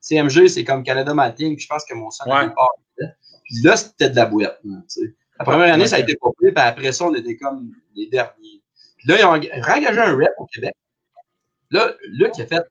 CMG, 0.00 0.48
c'est 0.48 0.64
comme 0.64 0.82
Canada 0.82 1.14
Mating, 1.14 1.58
je 1.58 1.66
pense 1.66 1.84
que 1.86 1.94
mon 1.94 2.10
sang 2.10 2.24
ouais. 2.26 2.50
pas. 2.50 2.68
Puis 3.44 3.62
là, 3.64 3.76
c'était 3.76 4.10
de 4.10 4.16
la 4.16 4.26
boîte. 4.26 4.60
La 5.38 5.44
première 5.44 5.72
année, 5.72 5.86
ça 5.86 5.96
a 5.96 6.00
été 6.00 6.14
popé, 6.16 6.52
puis 6.52 6.62
après 6.62 6.92
ça, 6.92 7.06
on 7.06 7.14
était 7.14 7.36
comme 7.38 7.72
les 7.94 8.06
derniers. 8.08 8.62
Puis 8.98 9.08
là, 9.08 9.18
ils 9.18 9.24
ont 9.24 9.30
engagé 9.30 9.98
un 9.98 10.14
rep 10.14 10.32
au 10.38 10.46
Québec. 10.46 10.74
Là, 11.70 11.94
Luc, 12.10 12.32
il 12.36 12.42
a 12.42 12.46
fait 12.46 12.62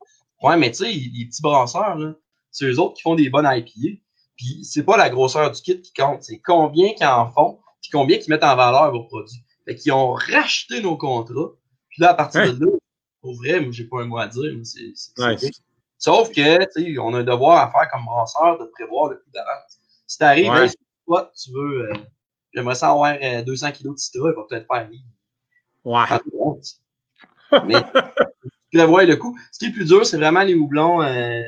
Ouais, 0.44 0.56
mais 0.58 0.70
tu 0.70 0.86
sais, 0.86 0.92
les 0.92 1.26
petits 1.26 1.42
brasseurs, 1.42 1.96
là, 1.96 2.14
c'est 2.52 2.66
eux 2.66 2.80
autres 2.80 2.94
qui 2.96 3.02
font 3.02 3.16
des 3.16 3.30
bonnes 3.30 3.50
IPA. 3.52 4.00
Puis 4.36 4.64
c'est 4.64 4.84
pas 4.84 4.98
la 4.98 5.10
grosseur 5.10 5.50
du 5.50 5.60
kit 5.62 5.82
qui 5.82 5.94
compte, 5.94 6.22
c'est 6.22 6.38
combien 6.38 6.94
qu'ils 6.94 7.08
en 7.08 7.32
font 7.32 7.60
puis 7.88 7.98
combien 7.98 8.18
qu'ils 8.18 8.30
mettent 8.32 8.44
en 8.44 8.56
valeur 8.56 8.92
vos 8.92 9.04
produits. 9.04 9.42
Fait 9.66 9.76
qu'ils 9.76 9.94
ont 9.94 10.12
racheté 10.12 10.82
nos 10.82 10.98
contrats. 10.98 11.52
Puis 11.90 12.02
là, 12.02 12.10
à 12.10 12.14
partir 12.14 12.54
de 12.54 12.66
là, 12.66 12.72
pour 13.22 13.36
vrai, 13.36 13.62
moi, 13.62 13.72
j'ai 13.72 13.86
pas 13.86 14.02
un 14.02 14.06
mot 14.06 14.18
à 14.18 14.28
dire. 14.28 14.52
C'est, 14.64 14.94
Sauf 15.98 16.30
que, 16.30 16.66
tu 16.66 16.94
sais, 16.94 17.00
on 17.00 17.14
a 17.14 17.20
un 17.20 17.24
devoir 17.24 17.66
à 17.66 17.72
faire 17.72 17.90
comme 17.90 18.06
brasseur 18.06 18.60
de 18.60 18.66
prévoir 18.66 19.10
le 19.10 19.16
coup 19.16 19.32
d'avance. 19.34 19.80
Si 20.06 20.18
t'arrives, 20.18 20.52
ouais. 20.52 20.68
toi, 21.08 21.32
tu 21.42 21.52
veux, 21.52 21.90
euh, 21.90 21.94
j'aimerais 22.54 22.76
ça 22.76 22.92
avoir 22.92 23.18
200 23.44 23.68
euh, 23.68 23.72
kilos 23.72 23.96
de 23.96 24.00
citra, 24.00 24.30
il 24.30 24.36
va 24.36 24.44
peut-être 24.48 24.68
faire 24.68 24.88
vivre. 24.88 25.04
Ouais. 25.84 26.06
Mais, 27.66 27.82
tu 28.72 28.78
prévois 28.78 29.06
le 29.06 29.16
coup. 29.16 29.36
Ce 29.52 29.60
qui 29.60 29.66
est 29.66 29.72
plus 29.72 29.86
dur, 29.86 30.06
c'est 30.06 30.18
vraiment 30.18 30.44
les 30.44 30.54
houblons, 30.54 31.02
euh, 31.02 31.42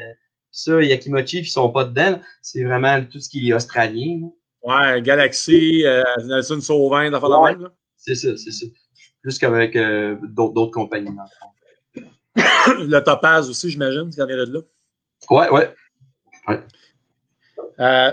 ça, 0.52 0.82
Yakimochi, 0.82 1.44
qui 1.44 1.50
sont 1.50 1.72
pas 1.72 1.84
dedans. 1.84 2.20
C'est 2.42 2.64
vraiment 2.64 3.04
tout 3.06 3.20
ce 3.20 3.30
qui 3.30 3.50
est 3.50 3.54
australien. 3.54 4.32
Ouais, 4.64 5.02
Galaxy, 5.02 5.86
euh, 5.86 6.04
Nelson 6.26 6.60
Sauvin, 6.62 7.10
dans 7.10 7.44
ouais, 7.44 7.56
même. 7.56 7.70
C'est 7.96 8.16
ça, 8.16 8.36
c'est 8.38 8.52
ça. 8.52 8.66
Plus 9.22 9.38
qu'avec 9.38 9.76
euh, 9.76 10.18
d'autres 10.22 10.72
compagnies, 10.72 11.16
le 12.36 13.00
Topaz 13.00 13.50
aussi, 13.50 13.70
j'imagine, 13.70 14.12
ça 14.12 14.26
vient 14.26 14.38
de 14.38 14.54
là. 14.54 14.60
Ouais, 15.30 15.50
ouais. 15.50 15.74
ouais. 16.48 16.64
Euh, 17.80 18.12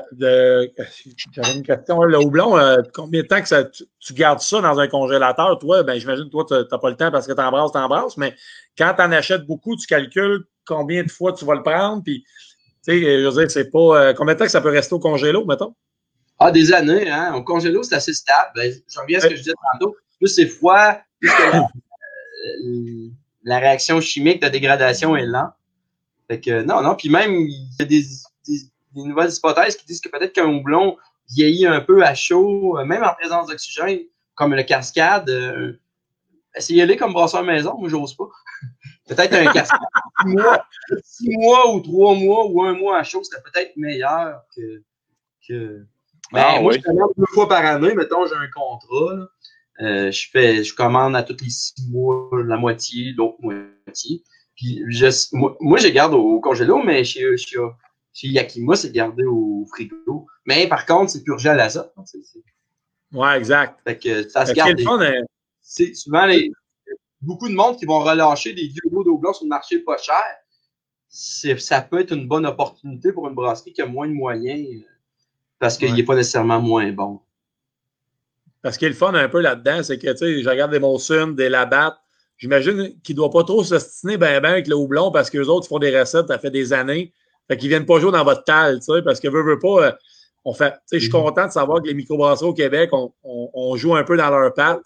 J'avais 1.33 1.57
une 1.57 1.63
question. 1.63 2.03
Le 2.03 2.19
houblon, 2.19 2.57
euh, 2.57 2.83
combien 2.95 3.23
de 3.23 3.27
temps 3.27 3.41
que 3.41 3.49
ça, 3.49 3.65
tu, 3.65 4.15
gardes 4.15 4.41
ça 4.41 4.61
dans 4.61 4.79
un 4.79 4.87
congélateur? 4.87 5.59
Toi, 5.59 5.83
ben, 5.83 5.99
j'imagine 5.99 6.31
toi, 6.31 6.45
tu 6.47 6.55
n'as 6.55 6.79
pas 6.79 6.91
le 6.91 6.97
temps 6.97 7.11
parce 7.11 7.27
que 7.27 7.33
tu 7.33 7.41
embrasses, 7.41 7.73
tu 7.73 7.79
embrasses, 7.79 8.17
mais 8.17 8.35
quand 8.79 8.95
tu 8.97 9.03
en 9.03 9.11
achètes 9.11 9.45
beaucoup, 9.45 9.77
tu 9.77 9.87
calcules 9.87 10.45
combien 10.65 11.03
de 11.03 11.11
fois 11.11 11.33
tu 11.33 11.45
vas 11.45 11.55
le 11.55 11.63
prendre. 11.65 12.03
Puis, 12.05 12.23
tu 12.23 12.93
sais, 12.93 13.01
je 13.01 13.27
veux 13.29 13.41
dire, 13.41 13.51
c'est 13.51 13.71
pas. 13.71 13.79
Euh, 13.79 14.15
combien 14.15 14.35
de 14.35 14.39
temps 14.39 14.45
que 14.45 14.51
ça 14.53 14.61
peut 14.61 14.71
rester 14.71 14.95
au 14.95 15.01
congélo, 15.01 15.45
mettons? 15.45 15.75
Ah, 16.39 16.51
des 16.51 16.73
années, 16.73 17.11
hein. 17.11 17.35
Au 17.35 17.43
congélo, 17.43 17.83
c'est 17.83 17.95
assez 17.95 18.13
stable. 18.13 18.51
Ben, 18.55 18.73
je 18.73 19.01
reviens 19.01 19.19
à 19.19 19.21
ce 19.23 19.29
que 19.29 19.37
je 19.37 19.41
disais 19.41 19.55
tantôt. 19.73 19.97
Plus 20.19 20.29
c'est 20.29 20.47
froid, 20.47 20.99
plus 21.21 21.31
que 21.31 21.57
euh, 21.57 23.09
la, 23.45 23.59
réaction 23.59 24.01
chimique 24.01 24.43
de 24.43 24.49
dégradation 24.49 25.17
est 25.17 25.27
lente. 25.27 25.53
Fait 26.29 26.41
que, 26.41 26.63
non, 26.63 26.83
non. 26.83 26.95
Puis 26.95 27.09
même, 27.09 27.35
il 27.35 27.69
y 27.79 27.83
a 27.83 27.85
des, 27.85 28.03
des, 28.47 28.61
nouvelles 28.95 29.33
hypothèses 29.33 29.77
qui 29.77 29.87
disent 29.87 30.01
que 30.01 30.09
peut-être 30.09 30.33
qu'un 30.33 30.47
houblon 30.47 30.97
vieillit 31.35 31.67
un 31.67 31.81
peu 31.81 32.05
à 32.05 32.15
chaud, 32.15 32.79
même 32.85 33.03
en 33.03 33.15
présence 33.15 33.49
d'oxygène, 33.49 34.01
comme 34.35 34.55
le 34.55 34.63
cascade. 34.63 35.29
Euh, 35.31 35.81
essayez-les 36.55 36.97
comme 36.97 37.13
brasseur 37.13 37.43
maison, 37.43 37.77
moi, 37.79 37.89
j'ose 37.89 38.15
pas. 38.15 38.29
peut-être 39.09 39.35
un 39.35 39.53
cascade. 39.53 39.81
six, 40.21 40.29
mois, 40.29 40.67
six 41.03 41.31
mois 41.31 41.75
ou 41.75 41.81
trois 41.81 42.15
mois 42.15 42.47
ou 42.47 42.63
un 42.63 42.75
mois 42.75 42.99
à 42.99 43.03
chaud, 43.03 43.23
c'était 43.25 43.43
peut-être 43.43 43.77
meilleur 43.77 44.43
que. 44.55 44.83
que... 45.47 45.87
Mais 46.33 46.41
ah, 46.43 46.61
moi, 46.61 46.73
je 46.73 46.81
commande 46.81 47.11
deux 47.17 47.27
fois 47.27 47.49
par 47.49 47.65
année, 47.65 47.95
mettons, 47.95 48.27
j'ai 48.27 48.35
un 48.35 48.49
contrat. 48.49 49.29
Euh, 49.81 50.11
je 50.11 50.29
fais, 50.31 50.65
je 50.65 50.75
commande 50.75 51.15
à 51.15 51.23
tous 51.23 51.37
les 51.43 51.51
six 51.51 51.75
mois 51.89 52.31
la 52.45 52.57
moitié, 52.57 53.13
l'autre 53.17 53.37
moitié. 53.41 54.23
Puis 54.57 54.83
moi, 55.33 55.57
moi, 55.61 55.79
je 55.79 55.89
garde 55.89 56.15
au 56.15 56.41
congélo, 56.41 56.83
mais 56.83 57.05
chez, 57.05 57.37
chez, 57.37 57.59
chez 58.13 58.29
Yakima, 58.29 58.75
c'est 58.75 58.91
gardé 58.91 59.25
au 59.25 59.67
frigo. 59.71 60.27
Mais 60.47 60.67
par 60.67 60.87
contre, 60.87 61.11
c'est 61.11 61.23
purgé 61.23 61.51
à 61.51 61.55
l'azote. 61.55 61.93
Ouais, 63.13 63.37
exact. 63.37 63.81
Fait 63.85 63.99
que 63.99 64.29
ça 64.29 64.47
se 64.47 64.53
garde. 64.53 64.81
Hein? 64.81 65.25
C'est 65.61 65.95
souvent 65.95 66.27
les, 66.27 66.51
beaucoup 67.21 67.49
de 67.49 67.55
monde 67.55 67.77
qui 67.77 67.85
vont 67.85 68.01
relâcher 68.01 68.53
des 68.53 68.69
vieux 68.69 68.91
lots 68.91 69.05
d'eau 69.05 69.19
blanc 69.19 69.33
sur 69.33 69.45
le 69.45 69.51
marché 69.51 69.81
pas 69.81 69.99
cher. 69.99 70.25
Ça 71.09 71.83
peut 71.83 72.01
être 72.01 72.13
une 72.13 72.27
bonne 72.27 72.47
opportunité 72.47 73.13
pour 73.13 73.29
une 73.29 73.35
brasserie 73.35 73.73
qui 73.73 73.83
a 73.83 73.87
moins 73.87 74.09
de 74.09 74.13
moyens 74.13 74.67
euh, 74.67 74.89
parce 75.59 75.79
qu'il 75.79 75.95
n'est 75.95 76.03
pas 76.03 76.15
nécessairement 76.15 76.61
moins 76.61 76.91
bon. 76.93 77.21
Parce 78.63 78.77
qu'il 78.79 78.87
est 78.87 78.91
le 78.91 78.97
fun 78.97 79.15
un 79.15 79.29
peu 79.29 79.41
là-dedans, 79.41 79.83
c'est 79.83 79.99
que, 79.99 80.11
tu 80.11 80.19
sais, 80.19 80.43
je 80.43 80.49
regarde 80.49 80.73
des 80.73 80.81
Molson, 80.81 81.29
des 81.29 81.49
Labatt, 81.49 81.97
j'imagine 82.37 83.01
qu'ils 83.03 83.15
ne 83.15 83.19
doivent 83.19 83.33
pas 83.33 83.45
trop 83.45 83.63
s'ostiner 83.63 84.17
ben 84.17 84.41
ben 84.41 84.51
avec 84.51 84.67
le 84.67 84.75
houblon 84.75 85.11
parce 85.11 85.31
qu'eux 85.31 85.47
autres 85.47 85.69
font 85.69 85.79
des 85.79 85.97
recettes, 85.99 86.27
ça 86.29 86.39
fait 86.39 86.51
des 86.51 86.73
années. 86.73 87.13
Fait 87.49 87.57
qu'ils 87.57 87.69
viennent 87.69 87.87
pas 87.87 88.01
jouer 88.01 88.13
dans 88.13 88.25
votre 88.25 88.45
talle, 88.45 88.81
tu 88.81 88.93
sais, 88.93 89.03
parce 89.03 89.21
que 89.21 89.29
veut, 89.29 89.45
veut 89.45 89.59
pas, 89.59 89.87
euh, 89.87 89.93
on 90.45 90.53
fait, 90.53 90.73
tu 90.73 90.79
sais, 90.87 90.99
je 90.99 91.05
suis 91.05 91.09
mm-hmm. 91.11 91.25
content 91.25 91.47
de 91.47 91.53
savoir 91.53 91.81
que 91.81 91.87
les 91.87 91.95
microbrasseries 91.95 92.49
au 92.49 92.55
Québec, 92.55 92.91
on, 92.93 93.77
joue 93.77 93.95
un 93.95 94.05
peu 94.05 94.17
dans 94.17 94.31
leur 94.31 94.53
patte. 94.55 94.83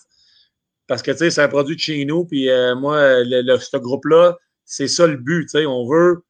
Parce 0.86 1.02
que, 1.02 1.12
tu 1.12 1.18
sais, 1.18 1.30
c'est 1.30 1.42
un 1.42 1.48
produit 1.48 1.76
de 1.76 1.80
chez 1.80 2.04
nous, 2.04 2.24
puis 2.24 2.50
euh, 2.50 2.74
moi, 2.74 3.22
le, 3.24 3.56
ce 3.58 3.76
groupe-là, 3.76 4.36
c'est 4.64 4.88
ça 4.88 5.06
le 5.06 5.16
but, 5.16 5.44
tu 5.44 5.58
sais, 5.58 5.66
on 5.66 5.86
veut, 5.86 6.24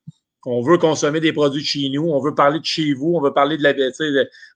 on 0.46 0.62
veut 0.62 0.78
consommer 0.78 1.20
des 1.20 1.32
produits 1.32 1.62
de 1.62 1.66
chez 1.66 1.88
nous, 1.90 2.08
on 2.08 2.20
veut 2.20 2.34
parler 2.34 2.60
de 2.60 2.64
chez 2.64 2.94
vous, 2.94 3.14
on 3.14 3.20
veut 3.20 3.32
parler 3.32 3.56
de 3.56 3.62
la, 3.62 3.74
sais, 3.92 4.04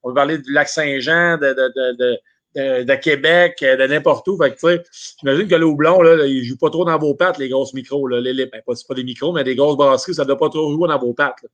on 0.02 0.08
veut 0.08 0.14
parler 0.14 0.38
du 0.38 0.52
lac 0.52 0.68
Saint-Jean, 0.68 1.36
de, 1.36 1.48
de, 1.52 1.96
de 1.96 2.18
de, 2.54 2.94
Québec, 2.94 3.58
euh, 3.62 3.76
de 3.76 3.86
n'importe 3.86 4.28
où. 4.28 4.36
Fait 4.36 4.50
que, 4.50 4.54
tu 4.54 4.66
sais, 4.66 4.82
j'imagine 5.20 5.48
que 5.48 5.54
le 5.54 5.66
houblon, 5.66 6.00
là, 6.02 6.26
il 6.26 6.44
joue 6.44 6.56
pas 6.56 6.70
trop 6.70 6.84
dans 6.84 6.98
vos 6.98 7.14
pattes, 7.14 7.38
les 7.38 7.48
grosses 7.48 7.74
micros. 7.74 8.06
Là. 8.06 8.20
Les, 8.20 8.46
ben, 8.46 8.62
pas, 8.64 8.74
pas 8.88 8.94
des 8.94 9.04
micros, 9.04 9.32
mais 9.32 9.44
des 9.44 9.56
grosses 9.56 9.76
brasseries, 9.76 10.14
ça 10.14 10.22
ne 10.22 10.28
doit 10.28 10.38
pas 10.38 10.48
trop 10.48 10.72
jouer 10.72 10.88
dans 10.88 10.98
vos 10.98 11.14
pattes. 11.14 11.44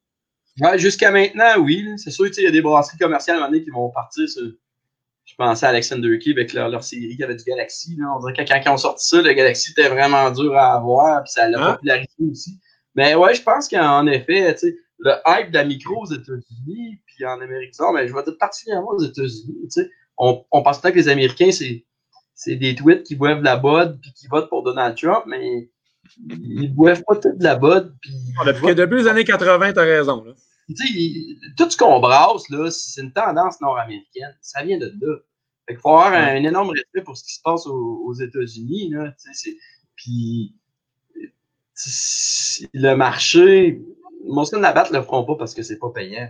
Ouais, 0.61 0.78
jusqu'à 0.78 1.11
maintenant, 1.11 1.59
oui. 1.61 1.86
C'est 1.97 2.11
sûr, 2.11 2.27
il 2.27 2.44
y 2.44 2.47
a 2.47 2.51
des 2.51 2.61
brasseries 2.61 2.98
commerciales 2.98 3.36
à 3.36 3.39
un 3.39 3.43
moment 3.43 3.52
donné 3.52 3.65
qui 3.65 3.70
vont 3.70 3.90
partir 3.90 4.28
sur. 4.28 4.43
Je 5.24 5.36
pensais 5.36 5.65
à 5.65 5.69
Alexander 5.69 6.19
Key 6.19 6.32
avec 6.32 6.52
leur, 6.52 6.69
leur, 6.69 6.82
série 6.82 7.16
qui 7.16 7.23
avait 7.23 7.36
du 7.36 7.44
Galaxy. 7.44 7.94
Là. 7.97 8.12
On 8.16 8.19
dirait 8.19 8.32
que 8.35 8.52
quand, 8.52 8.61
ils 8.66 8.69
ont 8.69 8.77
sorti 8.77 9.07
ça, 9.07 9.23
le 9.23 9.32
Galaxy 9.32 9.70
était 9.70 9.89
vraiment 9.89 10.28
dur 10.32 10.57
à 10.57 10.74
avoir, 10.74 11.23
puis 11.23 11.31
ça 11.31 11.48
l'a 11.48 11.65
hein? 11.65 11.73
popularisé 11.74 12.09
aussi. 12.28 12.59
Mais 13.01 13.14
ouais, 13.14 13.35
je 13.35 13.43
pense 13.43 13.66
qu'en 13.66 14.06
effet, 14.06 14.52
tu 14.56 14.60
sais, 14.60 14.77
le 14.98 15.12
hype 15.27 15.51
de 15.52 15.55
la 15.55 15.64
micro 15.64 16.02
aux 16.02 16.12
États-Unis, 16.12 17.01
puis 17.06 17.24
en 17.24 17.40
Amérique 17.40 17.72
du 17.72 17.81
Nord, 17.81 17.94
mais 17.94 18.06
je 18.06 18.14
vais 18.14 18.22
dire 18.22 18.36
particulièrement 18.39 18.90
aux 18.90 19.02
États-Unis, 19.02 19.56
tu 19.62 19.70
sais, 19.70 19.90
on, 20.18 20.44
on 20.51 20.62
pense 20.62 20.82
pas 20.82 20.93
que 20.93 20.98
les 20.98 21.09
Américains, 21.09 21.51
c'est, 21.51 21.86
c'est 22.35 22.56
des 22.56 22.74
tweets 22.74 23.05
qui 23.05 23.16
boivent 23.16 23.39
de 23.39 23.44
la 23.47 23.56
bod 23.56 23.98
puis 24.02 24.12
qui 24.12 24.27
votent 24.27 24.51
pour 24.51 24.64
Donald 24.64 24.98
Trump, 24.98 25.24
mais 25.27 25.70
ils 26.28 26.74
boivent 26.74 27.02
pas 27.09 27.16
tout 27.16 27.32
de 27.35 27.43
la 27.43 27.56
bod. 27.56 27.97
Puis 28.02 28.12
depuis, 28.44 28.74
depuis 28.74 28.98
les 28.98 29.09
années 29.09 29.24
80, 29.24 29.72
tu 29.72 29.78
as 29.78 29.82
raison. 29.82 30.22
Là. 30.22 30.35
tout 31.56 31.70
ce 31.70 31.78
qu'on 31.78 32.01
brasse, 32.01 32.51
là, 32.51 32.70
c'est 32.70 33.01
une 33.01 33.14
tendance 33.14 33.62
nord-américaine. 33.62 34.36
Ça 34.43 34.62
vient 34.62 34.77
de 34.77 34.93
là. 35.01 35.16
il 35.70 35.78
faut 35.78 35.89
avoir 35.89 36.12
un, 36.12 36.35
énorme 36.35 36.68
respect 36.68 37.01
pour 37.01 37.16
ce 37.16 37.24
qui 37.24 37.32
se 37.32 37.40
passe 37.43 37.66
aux, 37.66 38.12
États-Unis. 38.12 38.93
Puis 39.97 40.55
le 42.73 42.94
marché, 42.94 43.81
Moscou 44.24 44.59
Nabat 44.59 44.90
ne 44.90 44.98
le 44.98 45.02
feront 45.02 45.24
pas 45.24 45.36
parce 45.36 45.55
que 45.55 45.62
c'est 45.62 45.78
pas 45.78 45.90
payant. 45.90 46.28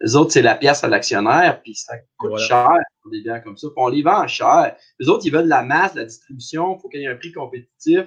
Les 0.00 0.16
autres, 0.16 0.32
c'est 0.32 0.42
la 0.42 0.56
pièce 0.56 0.82
à 0.82 0.88
l'actionnaire, 0.88 1.62
puis 1.62 1.76
ça 1.76 1.94
coûte 2.16 2.38
cher 2.38 2.68
des 3.10 3.22
biens 3.22 3.40
comme 3.40 3.56
ça. 3.56 3.68
Puis 3.68 3.76
on 3.76 3.88
les 3.88 4.02
vend 4.02 4.26
cher. 4.26 4.76
Les 4.98 5.08
autres, 5.08 5.24
ils 5.26 5.32
veulent 5.32 5.44
de 5.44 5.50
la 5.50 5.62
masse, 5.62 5.94
de 5.94 6.00
la 6.00 6.06
distribution, 6.06 6.76
il 6.76 6.80
faut 6.80 6.88
qu'il 6.88 7.00
y 7.00 7.04
ait 7.04 7.08
un 7.08 7.16
prix 7.16 7.32
compétitif. 7.32 8.04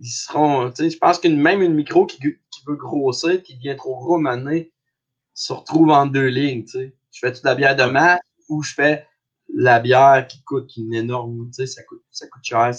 Ils 0.00 0.08
seront, 0.08 0.70
tu 0.70 0.84
sais, 0.84 0.90
je 0.90 0.98
pense 0.98 1.18
que 1.18 1.28
même 1.28 1.62
une 1.62 1.74
micro 1.74 2.06
qui, 2.06 2.20
veut 2.66 2.76
grossir, 2.76 3.42
qui 3.42 3.56
devient 3.56 3.76
trop 3.76 3.96
gros 3.96 4.18
maintenant, 4.18 4.58
se 5.34 5.52
retrouve 5.52 5.90
en 5.90 6.06
deux 6.06 6.26
lignes, 6.26 6.64
tu 6.64 6.70
sais. 6.70 6.96
Je 7.12 7.18
fais 7.20 7.32
toute 7.32 7.44
la 7.44 7.54
bière 7.54 7.76
de 7.76 7.84
masse 7.84 8.20
ou 8.48 8.62
je 8.62 8.72
fais 8.74 9.06
la 9.54 9.78
bière 9.78 10.26
qui 10.26 10.42
coûte 10.42 10.76
une 10.76 10.94
énorme, 10.94 11.48
tu 11.48 11.54
sais, 11.54 11.66
ça 11.66 11.82
coûte, 11.84 12.02
ça 12.10 12.26
coûte 12.28 12.42
cher, 12.42 12.72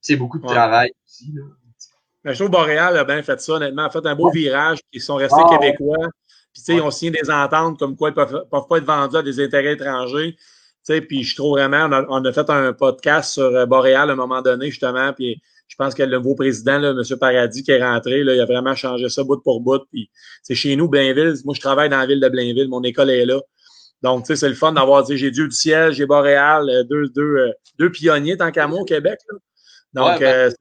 c'est 0.00 0.16
beaucoup 0.16 0.38
de 0.38 0.46
travail 0.46 0.92
aussi, 1.04 1.32
là. 1.32 1.42
Mais 2.26 2.34
je 2.34 2.40
trouve 2.40 2.50
Boréal 2.50 2.96
a 2.96 3.04
bien 3.04 3.22
fait 3.22 3.40
ça, 3.40 3.52
honnêtement. 3.52 3.84
A 3.84 3.90
fait 3.90 4.04
un 4.04 4.16
beau 4.16 4.30
virage. 4.32 4.80
Ils 4.92 5.00
sont 5.00 5.14
restés 5.14 5.40
ah, 5.40 5.56
québécois. 5.56 6.08
Puis, 6.52 6.60
tu 6.60 6.62
sais, 6.62 6.74
ils 6.74 6.82
ont 6.82 6.90
signé 6.90 7.12
des 7.12 7.30
ententes 7.30 7.78
comme 7.78 7.96
quoi 7.96 8.08
ils 8.08 8.18
ne 8.18 8.24
peuvent, 8.24 8.46
pas 8.50 8.78
être 8.78 8.84
vendus 8.84 9.16
à 9.16 9.22
des 9.22 9.38
intérêts 9.38 9.74
étrangers. 9.74 10.36
Tu 10.84 11.00
puis 11.02 11.22
je 11.22 11.36
trouve 11.36 11.52
vraiment, 11.52 11.88
on 12.08 12.24
a, 12.24 12.32
fait 12.32 12.50
un 12.50 12.72
podcast 12.72 13.32
sur 13.34 13.44
euh, 13.44 13.64
Boréal 13.64 14.10
à 14.10 14.12
un 14.12 14.16
moment 14.16 14.42
donné, 14.42 14.70
justement, 14.70 15.12
puis 15.12 15.40
je 15.68 15.76
pense 15.76 15.94
que 15.94 16.02
le 16.02 16.16
nouveau 16.16 16.34
président, 16.34 16.78
là, 16.78 16.90
M. 16.90 17.18
Paradis, 17.18 17.62
qui 17.62 17.70
est 17.70 17.82
rentré, 17.82 18.24
là, 18.24 18.34
il 18.34 18.40
a 18.40 18.44
vraiment 18.44 18.74
changé 18.74 19.08
ça 19.08 19.22
bout 19.22 19.40
pour 19.42 19.60
bout. 19.60 19.82
Puis 19.92 20.10
c'est 20.42 20.54
chez 20.56 20.74
nous, 20.74 20.88
Blainville. 20.88 21.34
Moi, 21.44 21.54
je 21.54 21.60
travaille 21.60 21.88
dans 21.88 21.98
la 21.98 22.06
ville 22.06 22.20
de 22.20 22.28
Blainville. 22.28 22.68
Mon 22.68 22.82
école 22.82 23.10
est 23.10 23.24
là. 23.24 23.40
Donc, 24.02 24.24
tu 24.24 24.28
sais, 24.28 24.36
c'est 24.36 24.48
le 24.48 24.54
fun 24.56 24.72
d'avoir, 24.72 25.04
dit 25.04 25.16
j'ai 25.16 25.30
Dieu 25.30 25.46
du 25.46 25.54
ciel, 25.54 25.92
j'ai 25.92 26.06
Boréal, 26.06 26.68
euh, 26.68 26.82
deux, 26.84 27.08
deux, 27.08 27.36
euh, 27.36 27.52
deux 27.78 27.90
pionniers 27.90 28.36
tant 28.36 28.50
qu'à 28.50 28.66
moi 28.66 28.80
au 28.80 28.84
Québec. 28.84 29.20
Donc, 29.92 30.20
ben, 30.20 30.52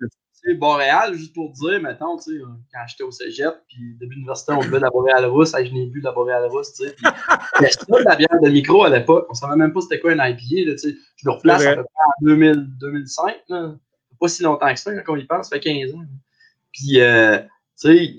Boréal, 0.54 1.16
juste 1.16 1.34
pour 1.34 1.52
dire, 1.52 1.82
mettons, 1.82 2.18
tu 2.18 2.38
sais, 2.38 2.44
quand 2.72 2.80
j'étais 2.88 3.04
au 3.04 3.12
cégep, 3.12 3.56
puis 3.68 3.96
début 4.00 4.16
d'université, 4.16 4.54
on 4.54 4.60
buvait 4.60 4.78
de 4.78 4.84
la 4.84 4.90
Boréal 4.90 5.26
rousse, 5.26 5.54
je 5.58 5.74
n'ai 5.74 5.88
bu 5.88 6.00
de 6.00 6.06
la 6.06 6.12
Boréal 6.12 6.46
rousse, 6.46 6.74
tu 6.74 6.88
sais. 6.88 6.96
C'était 7.70 8.04
la 8.04 8.16
bière 8.16 8.40
de 8.42 8.50
micro 8.50 8.84
à 8.84 8.90
l'époque, 8.90 9.26
on 9.30 9.34
ne 9.34 9.38
savait 9.38 9.56
même 9.56 9.74
pas 9.74 9.82
c'était 9.82 10.00
quoi 10.00 10.12
un 10.12 10.28
IPA, 10.28 10.38
tu 10.74 10.78
sais. 10.78 10.96
Je 11.16 11.26
le 11.26 11.32
replace 11.32 11.66
à 11.66 11.76
peu 11.76 11.84
près 11.84 12.06
en 12.08 12.26
2000, 12.26 12.68
2005, 12.80 13.36
là. 13.50 13.76
Pas 14.20 14.28
si 14.28 14.44
longtemps 14.44 14.74
que 14.74 14.80
ça, 14.80 14.96
quand 15.02 15.14
on 15.14 15.18
y 15.18 15.26
pense, 15.26 15.50
ça 15.50 15.56
fait 15.58 15.62
15 15.62 15.94
ans. 15.96 16.06
Puis, 16.72 17.02
euh, 17.02 17.38
tu 17.40 17.48
sais, 17.76 18.16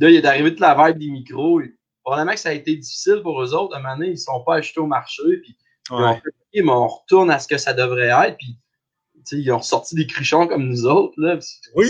là, 0.00 0.08
il 0.08 0.16
est 0.16 0.24
arrivé 0.24 0.50
de 0.50 0.60
la 0.60 0.74
vibe 0.74 0.98
des 0.98 1.10
micros. 1.10 1.60
Probablement 2.02 2.32
que 2.32 2.40
ça 2.40 2.50
a 2.50 2.52
été 2.52 2.74
difficile 2.76 3.20
pour 3.22 3.42
eux 3.42 3.54
autres. 3.54 3.74
À 3.74 3.78
un 3.78 3.82
moment 3.82 3.96
donné, 3.96 4.08
ils 4.08 4.12
ne 4.12 4.16
sont 4.16 4.42
pas 4.44 4.56
achetés 4.56 4.80
au 4.80 4.86
marché, 4.86 5.22
puis 5.42 5.56
ouais. 5.90 6.22
on, 6.64 6.68
on 6.68 6.86
retourne 6.86 7.30
à 7.30 7.38
ce 7.38 7.48
que 7.48 7.58
ça 7.58 7.74
devrait 7.74 8.06
être, 8.06 8.36
puis 8.38 8.56
ils 9.32 9.52
ont 9.52 9.62
sorti 9.62 9.94
des 9.94 10.06
cruchons 10.06 10.46
comme 10.46 10.68
nous 10.68 10.86
autres. 10.86 11.14
Là, 11.18 11.38
oui. 11.74 11.86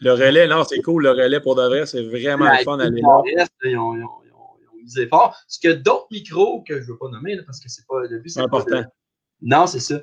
Le 0.00 0.12
relais, 0.12 0.46
non, 0.46 0.64
c'est 0.64 0.80
cool. 0.80 1.02
Le 1.02 1.10
relais 1.10 1.40
pour 1.40 1.56
de 1.56 1.62
vrai, 1.62 1.86
c'est 1.86 2.02
vraiment 2.02 2.50
le 2.50 2.62
fun 2.62 2.76
d'aller 2.76 3.00
là. 3.00 3.22
Ils 3.64 3.76
ont, 3.76 3.96
ils, 3.96 4.04
ont, 4.04 4.10
ils, 4.24 4.32
ont, 4.32 4.82
misé 4.82 5.06
fort. 5.08 5.36
Ce 5.48 5.58
que 5.58 5.72
d'autres 5.72 6.06
micros 6.10 6.62
que 6.62 6.76
je 6.76 6.82
ne 6.82 6.86
veux 6.86 6.98
pas 6.98 7.08
nommer, 7.08 7.34
là, 7.34 7.42
parce 7.44 7.60
que 7.60 7.68
c'est 7.68 7.86
pas 7.86 8.00
le 8.08 8.18
but. 8.20 8.30
C'est 8.30 8.40
important. 8.40 8.84
Non, 9.40 9.66
c'est 9.66 9.80
ça. 9.80 10.00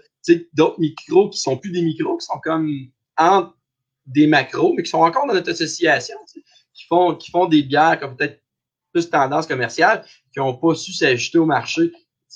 D'autres 0.53 0.79
micros 0.79 1.29
qui 1.29 1.39
sont 1.39 1.57
plus 1.57 1.71
des 1.71 1.81
micros, 1.81 2.17
qui 2.17 2.25
sont 2.25 2.39
comme 2.43 2.69
entre 3.17 3.55
des 4.05 4.27
macros, 4.27 4.73
mais 4.75 4.83
qui 4.83 4.89
sont 4.89 4.99
encore 4.99 5.27
dans 5.27 5.33
notre 5.33 5.51
association, 5.51 6.17
qui 6.73 6.85
font, 6.87 7.15
qui 7.15 7.31
font 7.31 7.45
des 7.45 7.63
bières 7.63 7.99
comme 7.99 8.15
peut-être 8.15 8.41
plus 8.91 9.09
tendance 9.09 9.47
commerciale, 9.47 10.05
qui 10.31 10.39
n'ont 10.39 10.55
pas 10.55 10.75
su 10.75 10.93
s'ajuster 10.93 11.37
au 11.37 11.45
marché. 11.45 11.91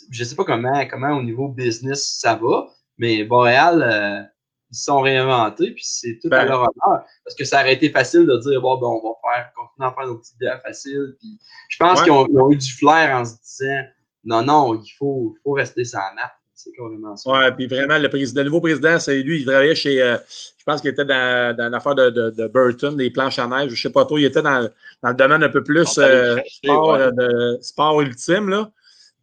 Je 0.10 0.24
ne 0.24 0.28
sais 0.28 0.36
pas 0.36 0.46
comment, 0.46 0.86
comment 0.88 1.18
au 1.18 1.24
niveau 1.24 1.48
business 1.48 2.18
ça 2.20 2.36
va, 2.36 2.68
mais 3.00 3.24
Boréal, 3.24 3.82
euh, 3.82 4.22
ils 4.72 4.78
se 4.78 4.84
sont 4.84 5.02
réinventés, 5.02 5.72
puis 5.72 5.84
c'est 5.84 6.20
tout 6.22 6.28
à 6.28 6.44
ben. 6.44 6.46
leur 6.46 6.60
honneur. 6.60 7.04
Parce 7.24 7.36
que 7.38 7.44
ça 7.44 7.62
aurait 7.62 7.74
été 7.74 7.90
facile 7.90 8.28
de 8.28 8.38
dire, 8.38 8.62
bon, 8.62 8.78
ben, 8.78 8.88
on 8.88 9.02
va 9.02 9.16
faire, 9.24 9.52
continuer 9.56 9.88
à 9.88 9.94
faire 9.94 10.08
nos 10.08 10.18
petites 10.18 10.38
bières 10.38 10.62
faciles. 10.62 11.16
Puis 11.20 11.40
je 11.70 11.78
pense 11.78 12.04
qu'ils 12.04 12.12
ont, 12.12 12.52
eu 12.52 12.58
du 12.58 12.72
flair 12.72 13.16
en 13.16 13.26
se 13.26 13.34
disant, 13.44 13.82
non, 14.26 14.44
non, 14.44 14.76
il 14.76 14.92
faut, 14.98 15.36
faut 15.44 15.54
rester 15.54 15.86
sans 15.86 15.98
map. 16.16 16.32
C'est 16.54 16.72
carrément 16.74 17.16
ça. 17.16 17.32
Ouais, 17.32 17.52
puis 17.54 17.68
vraiment, 17.68 17.98
le, 17.98 18.10
président, 18.10 18.42
le 18.42 18.48
nouveau 18.48 18.60
président, 18.60 19.00
c'est 19.00 19.24
lui, 19.24 19.40
il 19.40 19.46
travaillait 19.46 19.76
chez, 19.76 20.02
euh, 20.02 20.18
je 20.58 20.64
pense 20.66 20.82
qu'il 20.82 20.90
était 20.90 21.06
dans, 21.06 21.56
dans 21.56 21.70
l'affaire 21.70 21.96
de, 21.96 22.10
de, 22.10 22.32
de, 22.32 22.48
Burton, 22.48 22.98
des 22.98 23.10
planches 23.12 23.40
à 23.40 23.48
neige, 23.48 23.72
je 23.72 23.82
sais 23.82 23.90
pas 23.90 24.04
trop, 24.04 24.18
il 24.18 24.26
était 24.26 24.42
dans, 24.42 24.68
dans 25.02 25.10
le 25.10 25.16
domaine 25.16 25.42
un 25.42 25.50
peu 25.50 25.64
plus 25.64 25.98
euh, 25.98 26.38
sport, 26.46 26.98
de, 26.98 27.58
sport 27.62 28.02
ultime, 28.02 28.50
là. 28.50 28.70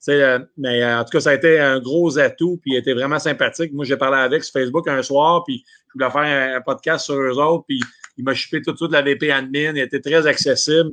Euh, 0.09 0.39
mais 0.57 0.83
euh, 0.83 1.01
en 1.01 1.05
tout 1.05 1.11
cas, 1.11 1.21
ça 1.21 1.31
a 1.31 1.35
été 1.35 1.59
un 1.59 1.81
gros 1.81 2.19
atout, 2.19 2.59
puis 2.63 2.73
il 2.75 2.77
était 2.77 2.95
vraiment 2.95 3.19
sympathique. 3.19 3.73
Moi, 3.73 3.85
j'ai 3.85 3.97
parlé 3.97 4.19
avec 4.19 4.45
sur 4.45 4.53
Facebook 4.53 4.87
un 4.89 5.03
soir, 5.03 5.43
puis 5.45 5.65
je 5.89 5.93
voulais 5.95 6.11
faire 6.11 6.57
un, 6.57 6.61
podcast 6.61 7.07
sur 7.07 7.15
eux 7.15 7.39
autres, 7.39 7.65
puis 7.67 7.81
il 8.17 8.25
m'a 8.25 8.35
chupé 8.35 8.63
tout 8.63 8.73
de 8.73 8.77
suite 8.77 8.93
la 8.93 9.03
VP 9.03 9.31
admin, 9.31 9.75
il 9.75 9.79
était 9.79 10.01
très 10.01 10.27
accessible. 10.27 10.91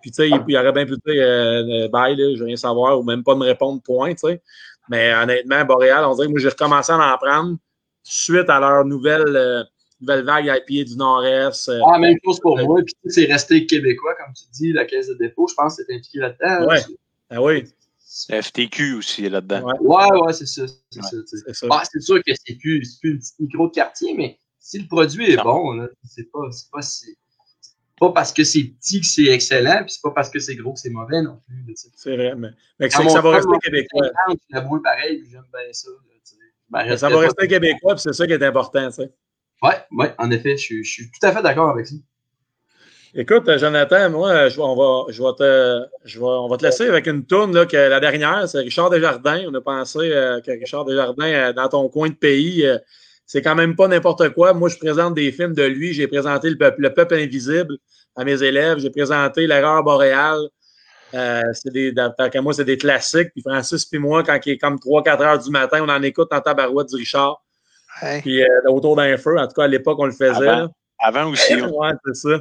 Puis, 0.00 0.10
tu 0.10 0.16
sais, 0.16 0.28
il, 0.28 0.56
aurait 0.56 0.72
bien 0.72 0.86
pu 0.86 0.92
dire 0.92 1.22
euh, 1.22 1.88
bye, 1.88 2.16
je 2.16 2.38
veux 2.38 2.46
rien 2.46 2.56
savoir, 2.56 2.98
ou 2.98 3.02
même 3.02 3.24
pas 3.24 3.34
me 3.34 3.44
répondre, 3.44 3.82
point, 3.82 4.12
tu 4.14 4.28
sais. 4.28 4.42
Mais 4.88 5.12
honnêtement, 5.14 5.64
Boréal, 5.64 6.04
on 6.04 6.14
dirait 6.14 6.28
que 6.28 6.32
moi, 6.32 6.40
j'ai 6.40 6.48
recommencé 6.48 6.92
à 6.92 7.14
en 7.14 7.18
prendre 7.18 7.56
suite 8.04 8.48
à 8.48 8.60
leur 8.60 8.84
nouvelle, 8.84 9.66
nouvelle 10.00 10.24
vague 10.24 10.44
IPA 10.46 10.84
du 10.84 10.96
Nord-Est. 10.96 11.70
ah, 11.84 11.98
même 11.98 12.16
chose 12.24 12.38
pour 12.40 12.56
moi. 12.56 12.80
Puis, 12.84 12.94
c'est 13.06 13.24
resté 13.24 13.66
québécois, 13.66 14.14
comme 14.14 14.32
tu 14.32 14.44
dis, 14.52 14.72
la 14.72 14.84
caisse 14.84 15.08
de 15.08 15.14
dépôt, 15.14 15.48
je 15.48 15.54
pense 15.54 15.76
que 15.76 15.82
c'est 15.84 15.92
impliqué 15.92 16.20
là-dedans. 16.20 16.68
Ouais. 16.68 16.78
Ah 17.28 17.42
oui 17.42 17.64
FTQ 18.30 18.94
aussi 18.94 19.28
là-dedans. 19.28 19.72
Ouais, 19.80 20.20
ouais, 20.20 20.32
c'est 20.32 20.46
ça. 20.46 20.62
C'est 20.90 21.02
ça. 21.54 21.66
Bah, 21.66 21.82
c'est 21.90 22.00
sûr 22.00 22.22
que 22.24 22.32
c'est 22.46 22.54
plus, 22.56 22.98
plus 23.00 23.14
un 23.14 23.16
petit 23.16 23.34
micro 23.40 23.68
de 23.68 23.72
quartier, 23.72 24.14
mais 24.14 24.38
si 24.58 24.78
le 24.78 24.86
produit 24.86 25.32
est 25.32 25.42
bon, 25.42 25.86
c'est 26.04 26.30
pas, 26.30 26.48
pas 26.72 26.82
si 26.82 27.16
pas 27.98 28.12
parce 28.12 28.32
que 28.32 28.44
c'est 28.44 28.62
petit 28.64 29.00
que 29.00 29.06
c'est 29.06 29.24
excellent, 29.24 29.82
puis 29.82 29.92
c'est 29.92 30.02
pas 30.02 30.10
parce 30.10 30.28
que 30.28 30.38
c'est 30.38 30.54
gros 30.54 30.74
que 30.74 30.78
c'est 30.78 30.90
mauvais 30.90 31.22
non 31.22 31.40
plus. 31.46 31.74
C'est 31.96 32.14
vrai, 32.14 32.34
mais, 32.36 32.50
mais 32.78 32.88
que 32.88 32.94
ça 32.94 33.20
va 33.20 33.30
rester 33.30 33.58
québécois. 33.62 34.10
La 34.50 34.60
boule 34.60 34.82
pareil, 34.82 35.24
j'aime 35.30 35.44
bien 35.52 35.72
ça. 35.72 35.88
Ben, 36.68 36.96
ça 36.96 37.08
va 37.08 37.20
rester 37.20 37.48
québécois, 37.48 37.94
puis 37.94 38.02
c'est 38.02 38.12
ça 38.12 38.26
qui 38.26 38.32
est 38.32 38.42
important, 38.42 38.88
tu 38.88 38.96
sais. 38.96 39.12
Oui, 39.62 39.70
ouais, 39.92 40.14
en 40.18 40.30
effet, 40.30 40.56
je, 40.58 40.82
je, 40.82 40.90
suis 40.90 41.10
tout 41.10 41.26
à 41.26 41.32
fait 41.32 41.42
d'accord 41.42 41.70
avec 41.70 41.86
ça. 41.86 41.94
Écoute, 43.18 43.50
Jonathan, 43.56 44.10
moi, 44.10 44.48
je, 44.50 44.60
on, 44.60 44.76
va, 44.76 45.10
je 45.10 45.22
vais 45.22 45.32
te, 45.38 45.86
je 46.04 46.18
vais, 46.18 46.26
on 46.26 46.48
va 46.48 46.58
te 46.58 46.64
laisser 46.64 46.86
avec 46.86 47.06
une 47.06 47.24
tourne 47.24 47.54
là, 47.54 47.64
que 47.64 47.76
la 47.76 47.98
dernière, 47.98 48.46
c'est 48.46 48.58
Richard 48.58 48.90
Desjardins. 48.90 49.42
On 49.48 49.54
a 49.54 49.60
pensé 49.62 50.00
euh, 50.02 50.40
que 50.42 50.50
Richard 50.50 50.84
Desjardins, 50.84 51.24
euh, 51.32 51.52
dans 51.54 51.68
ton 51.68 51.88
coin 51.88 52.10
de 52.10 52.14
pays, 52.14 52.66
euh, 52.66 52.76
c'est 53.24 53.40
quand 53.40 53.54
même 53.54 53.74
pas 53.74 53.88
n'importe 53.88 54.28
quoi. 54.34 54.52
Moi, 54.52 54.68
je 54.68 54.76
présente 54.76 55.14
des 55.14 55.32
films 55.32 55.54
de 55.54 55.62
lui. 55.62 55.94
J'ai 55.94 56.06
présenté 56.06 56.50
le 56.50 56.58
peuple, 56.58 56.82
le 56.82 56.92
peuple 56.92 57.14
invisible 57.14 57.78
à 58.16 58.24
mes 58.24 58.42
élèves. 58.42 58.78
J'ai 58.78 58.90
présenté 58.90 59.46
L'erreur 59.46 59.82
boréale. 59.82 60.48
Euh, 61.14 61.42
c'est 61.52 61.72
des, 61.72 61.94
moi, 62.42 62.52
c'est 62.52 62.64
des 62.64 62.76
classiques. 62.76 63.30
Puis 63.32 63.42
Francis 63.42 63.84
puis 63.86 63.98
moi, 63.98 64.22
quand 64.24 64.38
il 64.44 64.52
est 64.52 64.58
comme 64.58 64.76
3-4 64.76 65.22
heures 65.22 65.38
du 65.38 65.50
matin, 65.50 65.82
on 65.82 65.88
en 65.88 66.02
écoute 66.02 66.28
en 66.32 66.40
tabarouette 66.40 66.88
du 66.88 66.96
Richard. 66.96 67.42
Puis 68.20 68.42
euh, 68.42 68.46
autour 68.68 68.94
d'un 68.94 69.16
feu. 69.16 69.38
En 69.38 69.46
tout 69.46 69.54
cas, 69.54 69.64
à 69.64 69.68
l'époque, 69.68 69.98
on 69.98 70.06
le 70.06 70.12
faisait. 70.12 70.66
Avant, 70.98 71.30
aussi. 71.30 71.54
oui, 71.54 71.88
c'est 72.04 72.14
ça. 72.14 72.38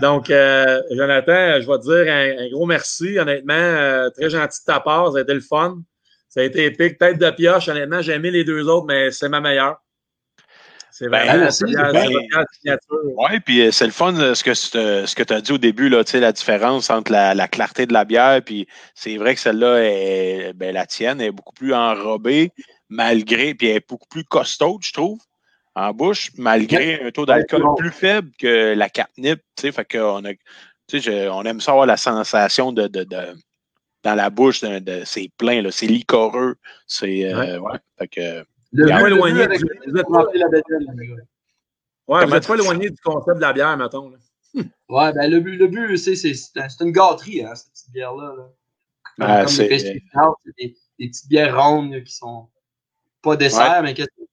Donc, 0.00 0.30
euh, 0.30 0.82
Jonathan, 0.90 1.60
je 1.60 1.66
vais 1.66 1.78
te 1.78 1.82
dire 1.82 2.12
un, 2.12 2.50
gros 2.50 2.66
merci. 2.66 3.18
Honnêtement, 3.18 3.54
euh, 3.54 4.10
très 4.10 4.28
gentil 4.28 4.60
de 4.60 4.72
ta 4.72 4.80
part. 4.80 5.12
Ça 5.12 5.18
a 5.18 5.22
été 5.22 5.34
le 5.34 5.40
fun. 5.40 5.78
Ça 6.28 6.40
a 6.40 6.42
été 6.44 6.66
épique. 6.66 6.98
Tête 6.98 7.18
de 7.18 7.30
pioche. 7.30 7.68
Honnêtement, 7.68 8.02
j'ai 8.02 8.12
aimé 8.12 8.30
les 8.30 8.44
deux 8.44 8.68
autres, 8.68 8.86
mais 8.86 9.10
c'est 9.10 9.28
ma 9.28 9.40
meilleure. 9.40 9.80
C'est 10.90 11.10
ben, 11.10 11.26
vraiment 11.26 12.44
Oui, 13.18 13.40
puis 13.40 13.66
euh, 13.66 13.70
c'est 13.70 13.84
le 13.84 13.92
fun 13.92 14.14
ce 14.34 14.42
que, 14.42 14.54
ce 14.54 15.14
que 15.14 15.22
tu 15.22 15.32
as 15.34 15.42
dit 15.42 15.52
au 15.52 15.58
début, 15.58 15.90
là, 15.90 16.02
la 16.14 16.32
différence 16.32 16.88
entre 16.88 17.12
la, 17.12 17.48
clarté 17.48 17.84
de 17.84 17.92
la 17.92 18.06
bière, 18.06 18.40
puis 18.42 18.66
c'est 18.94 19.18
vrai 19.18 19.34
que 19.34 19.40
celle-là, 19.42 19.76
est, 19.82 20.54
ben, 20.54 20.72
la 20.72 20.86
tienne 20.86 21.20
est 21.20 21.32
beaucoup 21.32 21.52
plus 21.52 21.74
enrobée, 21.74 22.50
malgré, 22.88 23.54
puis 23.54 23.68
elle 23.68 23.76
est 23.76 23.86
beaucoup 23.86 24.08
plus 24.08 24.24
costaud, 24.24 24.78
je 24.82 24.94
trouve, 24.94 25.18
en 25.76 25.92
bouche, 25.92 26.32
malgré 26.38 27.02
un 27.02 27.10
taux 27.10 27.26
d'alcool 27.26 27.62
plus 27.76 27.90
faible 27.90 28.30
que 28.38 28.74
la 28.74 28.88
catnip. 28.88 29.42
Fait 29.60 29.84
qu'on 29.84 30.24
a, 30.24 30.32
on 31.30 31.44
aime 31.44 31.60
ça 31.60 31.72
avoir 31.72 31.86
la 31.86 31.98
sensation 31.98 32.72
de, 32.72 32.88
de, 32.88 33.04
de 33.04 33.36
dans 34.02 34.14
la 34.14 34.30
bouche, 34.30 34.62
de, 34.62 35.02
c'est 35.04 35.30
plein, 35.36 35.62
c'est 35.70 35.86
licoreux. 35.86 36.56
C'est, 36.86 37.30
euh, 37.32 37.58
ouais. 37.58 37.78
fait 37.98 38.08
que, 38.08 38.46
le 38.72 38.86
but 38.86 39.06
éloigné 39.06 39.46
du... 39.48 39.64
Vous 39.86 39.98
êtes 39.98 40.06
Ouais, 42.08 42.24
vous 42.24 42.30
n'êtes 42.30 42.46
pas 42.46 42.54
éloigné 42.54 42.88
du 42.88 43.00
concept 43.02 43.36
de 43.36 43.42
la 43.42 43.52
bière, 43.52 43.76
mettons. 43.76 44.10
Là. 44.10 44.18
ouais, 44.88 45.12
ben 45.12 45.30
le 45.30 45.40
but, 45.40 45.56
le 45.56 45.66
but 45.66 45.96
c'est, 45.96 46.14
c'est, 46.14 46.34
c'est 46.34 46.80
une 46.80 46.92
gâterie, 46.92 47.44
hein, 47.44 47.54
cette 47.54 47.72
petite 47.72 47.90
bière-là. 47.92 48.34
Ah, 49.20 49.46
c'est... 49.48 49.68
Des, 49.68 49.78
des, 49.78 50.02
des, 50.98 51.08
petites 51.08 51.28
bières 51.28 51.60
rondes 51.60 52.02
qui 52.04 52.14
sont 52.14 52.48
pas 53.22 53.36
dessert, 53.36 53.78
ouais. 53.78 53.82
mais 53.82 53.94
qu'est-ce 53.94 54.06
que. 54.06 54.25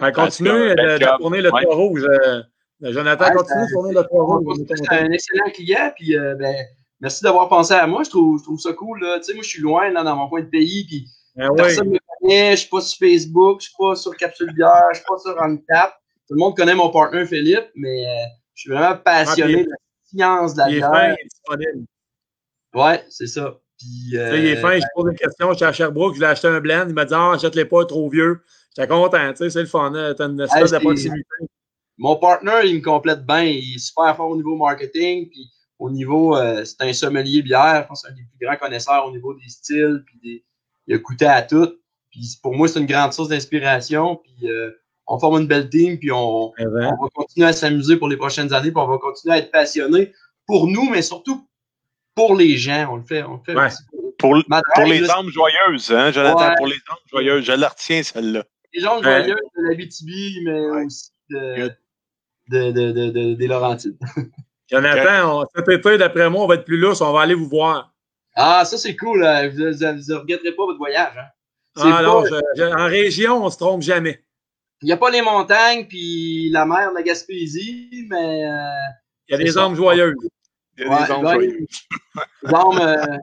Ouais, 0.00 0.12
continuez 0.12 0.74
de, 0.74 0.98
de, 0.98 1.18
tourner 1.18 1.40
le 1.40 1.52
ouais. 1.52 1.62
toit 1.62 1.74
rouge. 1.74 2.04
Euh, 2.04 2.42
Jonathan, 2.80 3.26
ouais, 3.26 3.34
continue 3.34 3.66
de 3.66 3.72
tourner 3.72 3.94
le 3.94 4.02
toit 4.04 4.24
rouge. 4.24 4.56
C'est 4.68 4.92
un 4.92 5.10
excellent 5.10 5.50
client, 5.50 5.92
puis 5.94 6.16
euh, 6.16 6.34
ben, 6.34 6.54
merci 7.00 7.22
d'avoir 7.22 7.48
pensé 7.48 7.74
à 7.74 7.86
moi. 7.86 8.02
Je 8.04 8.10
trouve, 8.10 8.38
je 8.38 8.44
trouve 8.44 8.58
ça 8.58 8.72
cool. 8.72 9.00
Là. 9.00 9.18
Tu 9.18 9.24
sais, 9.24 9.34
moi, 9.34 9.42
je 9.42 9.48
suis 9.48 9.62
loin 9.62 9.90
là, 9.90 10.02
dans 10.02 10.16
mon 10.16 10.28
coin 10.28 10.40
de 10.40 10.46
pays, 10.46 10.86
puis 10.86 11.06
ben 11.36 11.50
personne 11.56 11.90
ne 11.90 11.98
je 12.22 12.56
suis 12.56 12.68
pas 12.68 12.80
sur 12.80 12.98
Facebook, 12.98 13.60
je 13.60 13.66
suis 13.66 13.74
pas 13.78 13.94
sur 13.94 14.16
Capsule 14.16 14.52
Bière, 14.54 14.84
je 14.92 14.98
suis 14.98 15.06
pas 15.06 15.18
sur 15.18 15.42
Uncap. 15.42 15.94
Tout 16.28 16.34
le 16.34 16.38
monde 16.38 16.56
connaît 16.56 16.74
mon 16.74 16.90
partenaire 16.90 17.26
Philippe, 17.26 17.70
mais 17.74 18.06
euh, 18.06 18.26
je 18.54 18.60
suis 18.62 18.70
vraiment 18.70 18.96
passionné 18.96 19.64
de 19.64 19.70
la 19.70 19.76
science 20.04 20.54
de 20.54 20.58
la 20.58 20.68
bière. 20.68 21.16
Il 21.18 21.24
est 21.24 21.28
disponible. 21.28 21.86
Ouais, 22.74 23.04
c'est 23.08 23.26
ça. 23.26 23.58
Puis, 23.78 24.18
euh, 24.18 24.36
il 24.36 24.46
est 24.46 24.56
fin, 24.56 24.78
je 24.78 24.84
pose 24.94 25.10
une 25.10 25.16
question, 25.16 25.52
j'étais 25.52 25.64
à 25.64 25.72
Sherbrooke, 25.72 26.14
je 26.14 26.20
l'ai 26.20 26.26
acheté 26.26 26.48
un 26.48 26.60
blend, 26.60 26.84
il 26.86 26.94
m'a 26.94 27.04
dit 27.04 27.14
Ah, 27.16 27.32
achète-les 27.32 27.64
pas, 27.64 27.84
trop 27.86 28.08
vieux. 28.10 28.42
J'étais 28.76 28.88
content, 28.88 29.30
tu 29.32 29.36
sais, 29.36 29.50
c'est 29.50 29.60
le 29.60 29.66
fun, 29.66 29.92
hein, 29.94 30.14
t'as 30.16 30.28
une 30.28 30.40
espèce 30.40 30.70
de 30.70 30.78
proximité. 30.78 31.24
Mon 31.98 32.16
partenaire, 32.16 32.64
il 32.64 32.76
me 32.76 32.80
complète 32.80 33.26
bien, 33.26 33.42
il 33.42 33.76
est 33.76 33.78
super 33.78 34.16
fort 34.16 34.30
au 34.30 34.36
niveau 34.36 34.56
marketing, 34.56 35.28
puis 35.28 35.50
au 35.78 35.90
niveau, 35.90 36.36
euh, 36.36 36.64
c'est 36.64 36.80
un 36.82 36.92
sommelier 36.92 37.42
bière, 37.42 37.82
je 37.82 37.88
pense 37.88 38.02
que 38.02 38.08
c'est 38.08 38.12
un 38.12 38.16
des 38.16 38.22
plus 38.22 38.46
grands 38.46 38.56
connaisseurs 38.56 39.06
au 39.06 39.10
niveau 39.10 39.34
des 39.34 39.48
styles, 39.48 40.02
puis 40.06 40.18
des, 40.22 40.44
il 40.86 40.94
a 40.94 40.98
goûté 40.98 41.26
à 41.26 41.42
tout. 41.42 41.72
Puis 42.10 42.38
pour 42.42 42.54
moi, 42.54 42.68
c'est 42.68 42.80
une 42.80 42.86
grande 42.86 43.12
source 43.12 43.28
d'inspiration. 43.28 44.16
Puis 44.16 44.48
euh, 44.48 44.70
on 45.06 45.18
forme 45.18 45.40
une 45.40 45.46
belle 45.46 45.68
team, 45.68 45.98
puis 45.98 46.12
on, 46.12 46.52
on 46.58 46.70
va 46.70 47.08
continuer 47.14 47.46
à 47.46 47.52
s'amuser 47.52 47.96
pour 47.96 48.08
les 48.08 48.16
prochaines 48.16 48.52
années, 48.52 48.70
puis 48.70 48.80
on 48.80 48.86
va 48.86 48.98
continuer 48.98 49.34
à 49.34 49.38
être 49.38 49.50
passionné 49.50 50.12
pour 50.46 50.66
nous, 50.66 50.90
mais 50.90 51.02
surtout 51.02 51.46
pour 52.14 52.36
les 52.36 52.56
gens. 52.56 52.88
On 52.92 52.96
le 52.96 53.04
fait, 53.04 53.22
on 53.22 53.36
le 53.36 53.42
fait 53.44 53.54
ouais. 53.54 53.68
Pour, 54.18 54.36
pour, 54.74 54.84
les 54.84 55.08
âmes 55.08 55.30
joyeuses, 55.30 55.90
hein, 55.92 56.12
Jonathan, 56.12 56.48
ouais. 56.50 56.54
pour 56.56 56.66
les 56.66 56.74
âmes 56.74 57.08
joyeuses. 57.10 57.44
Je 57.44 57.52
la 57.52 57.68
retiens, 57.68 58.02
celle-là. 58.02 58.44
Les 58.72 58.80
gens 58.80 59.02
joyeuses 59.02 59.36
de 59.56 59.62
la 59.62 59.74
BTB, 59.74 60.44
mais 60.44 60.84
aussi 60.84 61.10
de, 61.30 61.70
de, 62.48 62.70
de, 62.70 63.10
de, 63.10 63.34
des 63.34 63.46
Laurentides. 63.46 63.98
Jonathan, 64.70 65.40
on, 65.40 65.46
cet 65.54 65.68
été, 65.68 65.98
d'après 65.98 66.30
moi, 66.30 66.44
on 66.44 66.46
va 66.46 66.54
être 66.54 66.64
plus 66.64 66.78
lousse, 66.78 67.00
on 67.00 67.12
va 67.12 67.22
aller 67.22 67.34
vous 67.34 67.48
voir. 67.48 67.92
Ah, 68.36 68.64
ça, 68.64 68.78
c'est 68.78 68.94
cool. 68.94 69.18
Vous 69.18 69.58
ne 69.58 70.14
regretterez 70.14 70.52
pas 70.52 70.64
votre 70.64 70.78
voyage. 70.78 71.12
Hein? 71.18 71.28
Ah 71.76 72.02
non, 72.02 72.24
je, 72.24 72.64
en 72.64 72.86
région, 72.86 73.42
on 73.42 73.46
ne 73.46 73.50
se 73.50 73.56
trompe 73.56 73.82
jamais. 73.82 74.24
Il 74.82 74.86
n'y 74.86 74.92
a 74.92 74.96
pas 74.96 75.10
les 75.10 75.22
montagnes 75.22 75.86
puis 75.86 76.48
la 76.50 76.64
mer 76.64 76.90
de 76.90 76.96
la 76.96 77.02
Gaspésie, 77.02 78.06
mais. 78.08 78.44
Euh, 78.48 78.58
il 79.28 79.32
y 79.32 79.34
a 79.34 79.38
des 79.38 79.58
âmes 79.58 79.74
joyeuses. 79.74 80.14
Il 80.78 80.86
y 80.86 80.88
a 80.88 81.06
des 81.06 81.12
âmes 81.12 81.20
joyeuses. 81.20 81.66
Des 82.42 82.54
âmes 82.54 83.20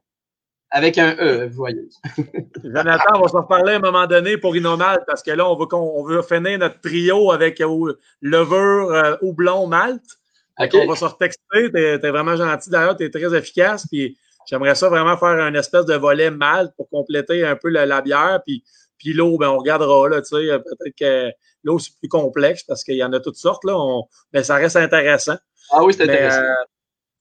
avec 0.70 0.98
un 0.98 1.16
E, 1.20 1.50
joyeuse. 1.50 2.00
Jonathan, 2.64 3.16
on 3.16 3.22
va 3.22 3.28
se 3.28 3.38
reparler 3.38 3.74
à 3.74 3.76
un 3.78 3.80
moment 3.80 4.06
donné 4.06 4.38
pour 4.38 4.56
Inomal, 4.56 5.04
parce 5.08 5.24
que 5.24 5.32
là, 5.32 5.50
on 5.50 5.56
veut, 5.56 5.68
on 5.72 6.04
veut 6.04 6.22
finir 6.22 6.60
notre 6.60 6.82
trio 6.82 7.32
avec 7.32 7.62
euh, 7.62 7.94
levure, 8.22 8.92
euh, 8.92 9.16
houblon, 9.22 9.68
malte. 9.68 10.18
Okay. 10.60 10.82
On 10.82 10.88
va 10.88 10.96
se 10.96 11.06
retexter. 11.06 11.72
Tu 11.72 11.78
es, 11.78 11.98
vraiment 11.98 12.36
gentil 12.36 12.70
d'ailleurs, 12.70 12.98
tu 12.98 13.06
es 13.06 13.10
très 13.10 13.36
efficace. 13.36 13.86
Puis 13.90 14.18
J'aimerais 14.48 14.76
ça 14.76 14.88
vraiment 14.88 15.18
faire 15.18 15.28
un 15.28 15.54
espèce 15.56 15.86
de 15.86 15.96
volet 15.96 16.32
malt 16.32 16.72
pour 16.78 16.90
compléter 16.90 17.46
un 17.46 17.58
peu 17.58 17.70
la, 17.70 17.86
la 17.86 18.02
bière. 18.02 18.42
Puis, 18.46 18.64
puis 18.98 19.14
l'eau, 19.14 19.38
ben, 19.38 19.50
on 19.50 19.58
regardera. 19.58 20.08
Là, 20.08 20.22
peut-être 20.22 20.96
que 20.98 21.32
l'eau, 21.64 21.80
c'est 21.80 21.92
plus 22.00 22.08
complexe 22.08 22.64
parce 22.64 22.84
qu'il 22.84 22.96
y 22.96 23.04
en 23.04 23.12
a 23.12 23.20
toutes 23.20 23.36
sortes. 23.36 23.66
Là. 23.66 23.74
On, 23.78 24.06
mais 24.34 24.44
ça 24.44 24.56
reste 24.56 24.78
intéressant. 24.78 25.36
Ah 25.72 25.84
oui, 25.84 25.94
c'est 25.94 26.04
intéressant. 26.04 26.42
Euh, 26.42 26.54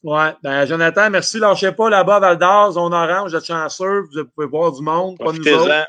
ouais. 0.07 0.35
Ben, 0.43 0.67
Jonathan, 0.67 1.11
merci. 1.11 1.39
Lâchez 1.39 1.73
pas 1.73 1.91
là-bas, 1.91 2.21
Val 2.21 2.39
d'Or, 2.39 2.73
zone 2.73 2.95
orange, 2.95 3.35
êtes 3.35 3.45
chanceux. 3.45 4.03
Vous 4.15 4.25
pouvez 4.35 4.47
voir 4.47 4.73
du 4.73 4.83
monde, 4.83 5.19
pas 5.19 5.33
nous 5.33 5.49
autres. 5.49 5.87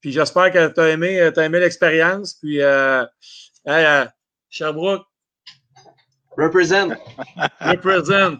Puis 0.00 0.12
j'espère 0.12 0.52
que 0.52 0.68
tu 0.68 0.80
as 0.80 0.90
aimé, 0.90 1.20
as 1.20 1.44
aimé 1.44 1.60
l'expérience. 1.60 2.34
Puis, 2.34 2.60
euh, 2.60 3.04
hey, 3.66 3.84
euh, 3.86 4.04
Sherbrooke. 4.50 5.06
Represent. 6.36 6.90
Represent. 7.60 8.38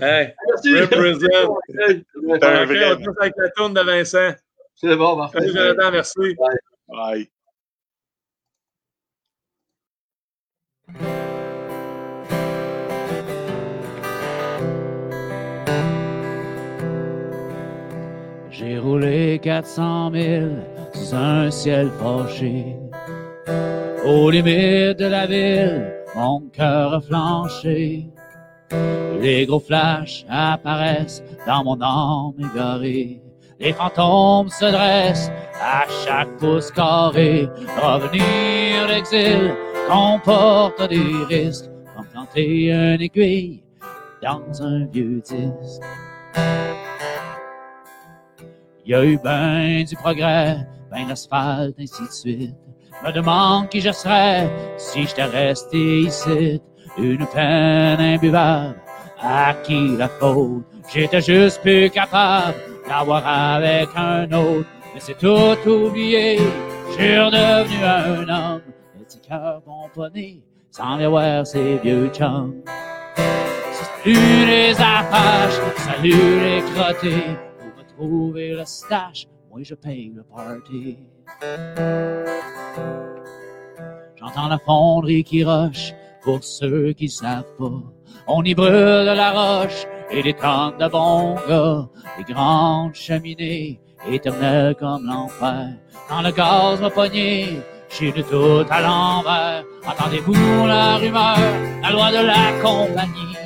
Hey, 0.00 0.34
represent. 0.68 1.26
Hey, 1.78 2.04
on 2.16 2.32
avec 2.32 3.34
la 3.36 3.50
tourne 3.50 3.74
de 3.74 3.80
Vincent. 3.80 4.34
C'est 4.76 4.96
bon, 4.96 5.16
parfait. 5.16 5.40
Salut, 5.40 5.52
Jonathan, 5.52 5.90
merci. 5.90 6.36
Bye. 6.88 7.28
Bye. 10.98 11.29
J'ai 18.70 18.78
roulé 18.78 19.40
400 19.42 20.12
000 20.12 20.46
sous 20.92 21.14
un 21.16 21.50
ciel 21.50 21.90
fâché. 21.98 22.76
Aux 24.06 24.30
limites 24.30 24.96
de 24.96 25.06
la 25.06 25.26
ville, 25.26 25.92
mon 26.14 26.42
cœur 26.52 26.94
a 26.94 27.00
flanché. 27.00 28.06
Les 29.20 29.44
gros 29.44 29.58
flashs 29.58 30.24
apparaissent 30.28 31.20
dans 31.48 31.64
mon 31.64 31.80
âme 31.82 32.34
égarée. 32.38 33.20
Les 33.58 33.72
fantômes 33.72 34.50
se 34.50 34.66
dressent 34.66 35.32
à 35.60 35.86
chaque 36.06 36.36
pouce 36.36 36.70
carré. 36.70 37.48
Revenir 37.76 38.86
d'exil 38.86 39.52
comporte 39.88 40.88
des 40.88 41.24
risques, 41.28 41.68
comme 41.96 42.06
planter 42.06 42.72
un 42.72 42.98
aiguille 43.00 43.64
dans 44.22 44.62
un 44.62 44.86
vieux 44.86 45.20
disque. 45.24 45.82
Il 48.90 48.94
y 48.94 48.96
a 48.96 49.04
eu 49.04 49.18
ben 49.22 49.84
du 49.84 49.94
progrès, 49.94 50.66
ben 50.90 51.06
l'asphalte, 51.06 51.76
ainsi 51.78 52.02
de 52.02 52.10
suite. 52.10 52.54
Me 53.04 53.12
demande 53.12 53.68
qui 53.68 53.80
je 53.80 53.92
serais 53.92 54.50
si 54.78 55.06
j'étais 55.06 55.26
resté 55.26 56.00
ici 56.00 56.60
une 56.98 57.24
peine 57.32 58.00
imbuvable. 58.00 58.74
À 59.20 59.54
qui 59.62 59.96
la 59.96 60.08
faute? 60.08 60.64
J'étais 60.92 61.20
juste 61.20 61.62
plus 61.62 61.88
capable 61.88 62.56
d'avoir 62.88 63.24
avec 63.24 63.90
un 63.94 64.24
autre. 64.32 64.66
Mais 64.92 64.98
c'est 64.98 65.16
tout 65.16 65.70
oublié, 65.70 66.40
je 66.88 66.92
suis 66.94 67.16
redevenu 67.16 67.84
un 67.84 68.28
homme. 68.28 68.62
Les 68.98 69.04
petits 69.04 69.20
cœurs 69.20 69.62
pomponnés, 69.62 70.42
sans 70.72 70.96
les 70.96 71.06
voir 71.06 71.46
ces 71.46 71.76
vieux 71.76 72.08
chums. 72.08 72.56
Salut 73.14 74.46
les 74.46 74.74
apaches, 74.74 75.60
salut 75.76 76.40
les 76.40 76.62
crottés, 76.74 77.36
pour 78.00 78.08
retrouver 78.08 78.54
le 78.54 78.64
stash, 78.64 79.26
moi 79.50 79.60
je 79.62 79.74
paye 79.74 80.12
le 80.14 80.22
party. 80.22 80.96
J'entends 84.16 84.48
la 84.48 84.58
fonderie 84.58 85.22
qui 85.22 85.44
roche, 85.44 85.92
pour 86.22 86.42
ceux 86.42 86.92
qui 86.94 87.08
savent 87.08 87.44
pas. 87.58 87.82
On 88.26 88.42
y 88.42 88.54
brûle 88.54 89.12
la 89.22 89.30
roche 89.32 89.86
et 90.10 90.22
des 90.22 90.32
tonnes 90.32 90.78
de 90.78 90.88
bons 90.88 91.34
gars, 91.46 91.88
les 92.16 92.32
grandes 92.32 92.94
cheminées 92.94 93.80
éternelles 94.08 94.76
comme 94.76 95.04
l'enfer. 95.06 95.68
Quand 96.08 96.22
le 96.22 96.32
gaz 96.32 96.80
m'a 96.80 96.90
pogné, 96.90 97.60
j'ai 97.90 98.12
de 98.12 98.22
tout 98.22 98.66
à 98.70 98.80
l'envers. 98.80 99.64
Attendez-vous 99.86 100.66
la 100.66 100.96
rumeur, 100.96 101.38
la 101.82 101.90
loi 101.90 102.10
de 102.10 102.26
la 102.26 102.62
compagnie. 102.62 103.36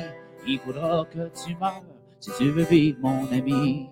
Il 0.47 0.59
faudra 0.59 1.03
que 1.13 1.29
tu 1.43 1.55
meurs 1.59 1.83
si 2.19 2.31
tu 2.37 2.49
veux 2.51 2.63
vivre, 2.63 2.97
mon 3.01 3.31
ami. 3.31 3.87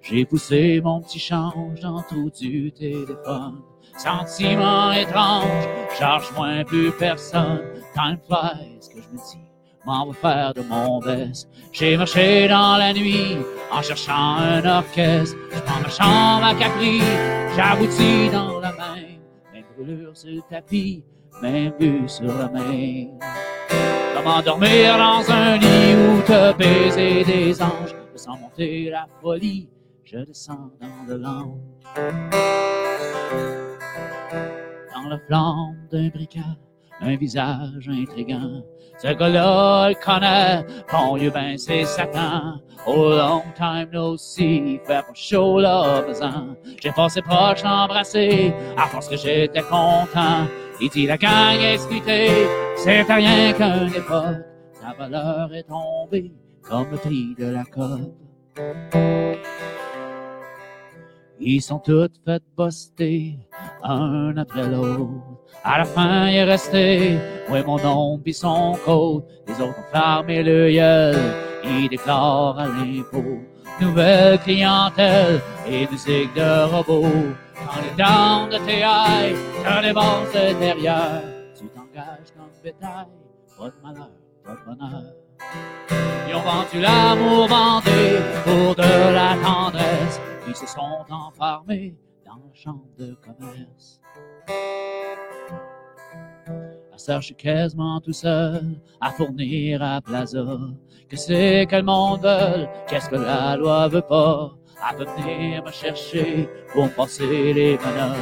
J'ai 0.00 0.24
poussé 0.24 0.80
mon 0.82 1.00
petit 1.02 1.18
change 1.18 1.80
dans 1.80 2.02
tout 2.02 2.30
du 2.30 2.72
téléphone. 2.72 3.60
Sentiment 3.96 4.92
étrange, 4.92 5.68
charge 5.98 6.32
moins 6.36 6.64
plus 6.64 6.92
personne. 6.92 7.60
Time 7.94 8.18
flies, 8.26 8.88
que 8.94 9.02
je 9.02 9.08
me 9.08 9.16
dis, 9.16 9.38
m'en 9.84 10.12
faire 10.12 10.54
de 10.54 10.62
mon 10.62 11.00
best. 11.00 11.48
J'ai 11.72 11.96
marché 11.96 12.46
dans 12.48 12.76
la 12.76 12.92
nuit 12.92 13.36
en 13.72 13.82
cherchant 13.82 14.36
un 14.36 14.64
orchestre. 14.64 15.36
Je 15.52 15.60
prends 15.60 15.80
ma 15.80 15.88
chambre 15.88 16.44
à 16.46 16.54
Capri, 16.54 17.00
j'aboutis 17.56 18.30
dans 18.30 18.60
la 18.60 18.72
même. 18.72 19.20
Même 19.52 19.64
brûlure 19.76 20.16
sur 20.16 20.30
le 20.30 20.42
tapis, 20.48 21.04
même 21.42 21.72
vue 21.78 22.08
sur 22.08 22.26
la 22.26 22.48
main. 22.48 23.08
Comment 24.18 24.42
dormir 24.42 24.98
dans 24.98 25.30
un 25.30 25.58
lit 25.58 25.94
où 25.94 26.20
te 26.22 26.52
baiser 26.54 27.22
des 27.22 27.62
anges? 27.62 27.94
Je 28.12 28.18
sens 28.18 28.36
monter 28.40 28.90
la 28.90 29.06
folie, 29.22 29.68
je 30.02 30.18
descends 30.18 30.72
dans 30.80 31.06
le 31.06 31.18
langue 31.18 31.60
dans 34.92 35.08
la 35.08 35.18
flamme 35.24 35.76
d'un 35.92 36.08
bricard, 36.08 36.56
un 37.00 37.14
visage 37.14 37.88
intrigant. 37.88 38.64
Ce 39.00 39.06
gars-là 39.06 39.90
le 39.90 39.94
connaît, 39.94 40.66
bon 40.90 41.16
Dieu 41.16 41.30
ben 41.30 41.56
c'est 41.56 41.84
Satan. 41.84 42.60
Oh 42.88 43.10
long 43.10 43.44
time 43.56 43.88
no 43.92 44.16
see, 44.16 44.80
fait 44.84 45.06
pour 45.06 45.14
chaud 45.14 45.60
là. 45.60 46.02
J'ai 46.82 46.90
passé 46.90 47.22
proche 47.22 47.62
l'embrasser, 47.62 48.52
à 48.76 48.88
force 48.88 49.08
que 49.08 49.16
j'étais 49.16 49.62
content. 49.62 50.48
Il 50.80 50.88
dit 50.90 51.06
la 51.06 51.16
gang 51.16 51.58
expliquée, 51.60 52.46
c'est 52.76 53.02
rien 53.02 53.52
qu'une 53.52 53.94
époque. 53.94 54.44
Sa 54.80 54.92
valeur 54.96 55.52
est 55.52 55.64
tombée 55.64 56.32
comme 56.62 56.86
le 56.92 56.96
prix 56.96 57.34
de 57.36 57.46
la 57.46 57.64
cope. 57.64 58.14
Ils 61.40 61.60
sont 61.60 61.80
tous 61.80 62.10
fait 62.24 62.42
buster, 62.56 63.38
un 63.82 64.36
après 64.36 64.68
l'autre. 64.68 65.08
À 65.64 65.78
la 65.78 65.84
fin, 65.84 66.28
il 66.28 66.36
est 66.36 66.44
resté, 66.44 67.18
ouais, 67.50 67.64
mon 67.64 67.78
nom 67.78 68.18
pis 68.18 68.34
son 68.34 68.76
code. 68.84 69.24
Les 69.48 69.54
autres 69.54 69.78
ont 69.78 69.92
fermé 69.92 70.42
le 70.44 70.70
gueule, 70.70 71.16
ils 71.64 71.88
déclarent 71.88 72.58
à 72.58 72.66
l'impôt. 72.66 73.38
Nouvelle 73.80 74.38
clientèle 74.40 75.40
et 75.68 75.88
musique 75.90 76.34
de 76.34 76.70
robot. 76.72 77.06
Quand 77.66 77.80
les 77.82 78.02
dents 78.02 78.46
de 78.46 78.58
TI 78.66 79.34
te 79.64 79.82
dévancent 79.82 80.58
derrière, 80.58 81.22
tu 81.58 81.66
t'engages 81.68 82.32
comme 82.36 82.50
bétail, 82.62 83.06
pas 83.58 83.66
de 83.66 83.74
malheur, 83.82 84.10
pas 84.44 84.52
de 84.52 84.64
bonheur. 84.66 85.14
Ils 86.28 86.34
ont 86.34 86.40
vendu 86.40 86.80
l'amour 86.80 87.48
bandé 87.48 88.18
pour 88.44 88.74
de 88.74 89.14
la 89.14 89.36
tendresse. 89.42 90.20
Ils 90.46 90.56
se 90.56 90.66
sont 90.66 91.04
enfermés 91.10 91.94
dans 92.24 92.34
la 92.36 92.54
chambre 92.54 92.84
de 92.98 93.16
commerce. 93.16 94.00
Ça, 96.96 97.20
je 97.20 97.26
suis 97.26 97.34
quasiment 97.36 98.00
tout 98.00 98.12
seul 98.12 98.80
à 99.00 99.10
fournir 99.12 99.82
à 99.82 100.00
Plaza. 100.00 100.44
Que 101.08 101.16
c'est 101.16 101.64
que 101.70 101.76
le 101.76 101.82
monde 101.82 102.22
veut, 102.22 102.66
qu'est-ce 102.88 103.08
que 103.08 103.16
la 103.16 103.56
loi 103.56 103.86
veut 103.88 104.02
pas? 104.02 104.50
À 104.80 104.94
venir 104.94 105.64
me 105.64 105.70
chercher 105.70 106.48
pour 106.72 106.84
me 106.84 106.90
passer 106.90 107.52
les 107.52 107.78
menottes. 107.78 108.16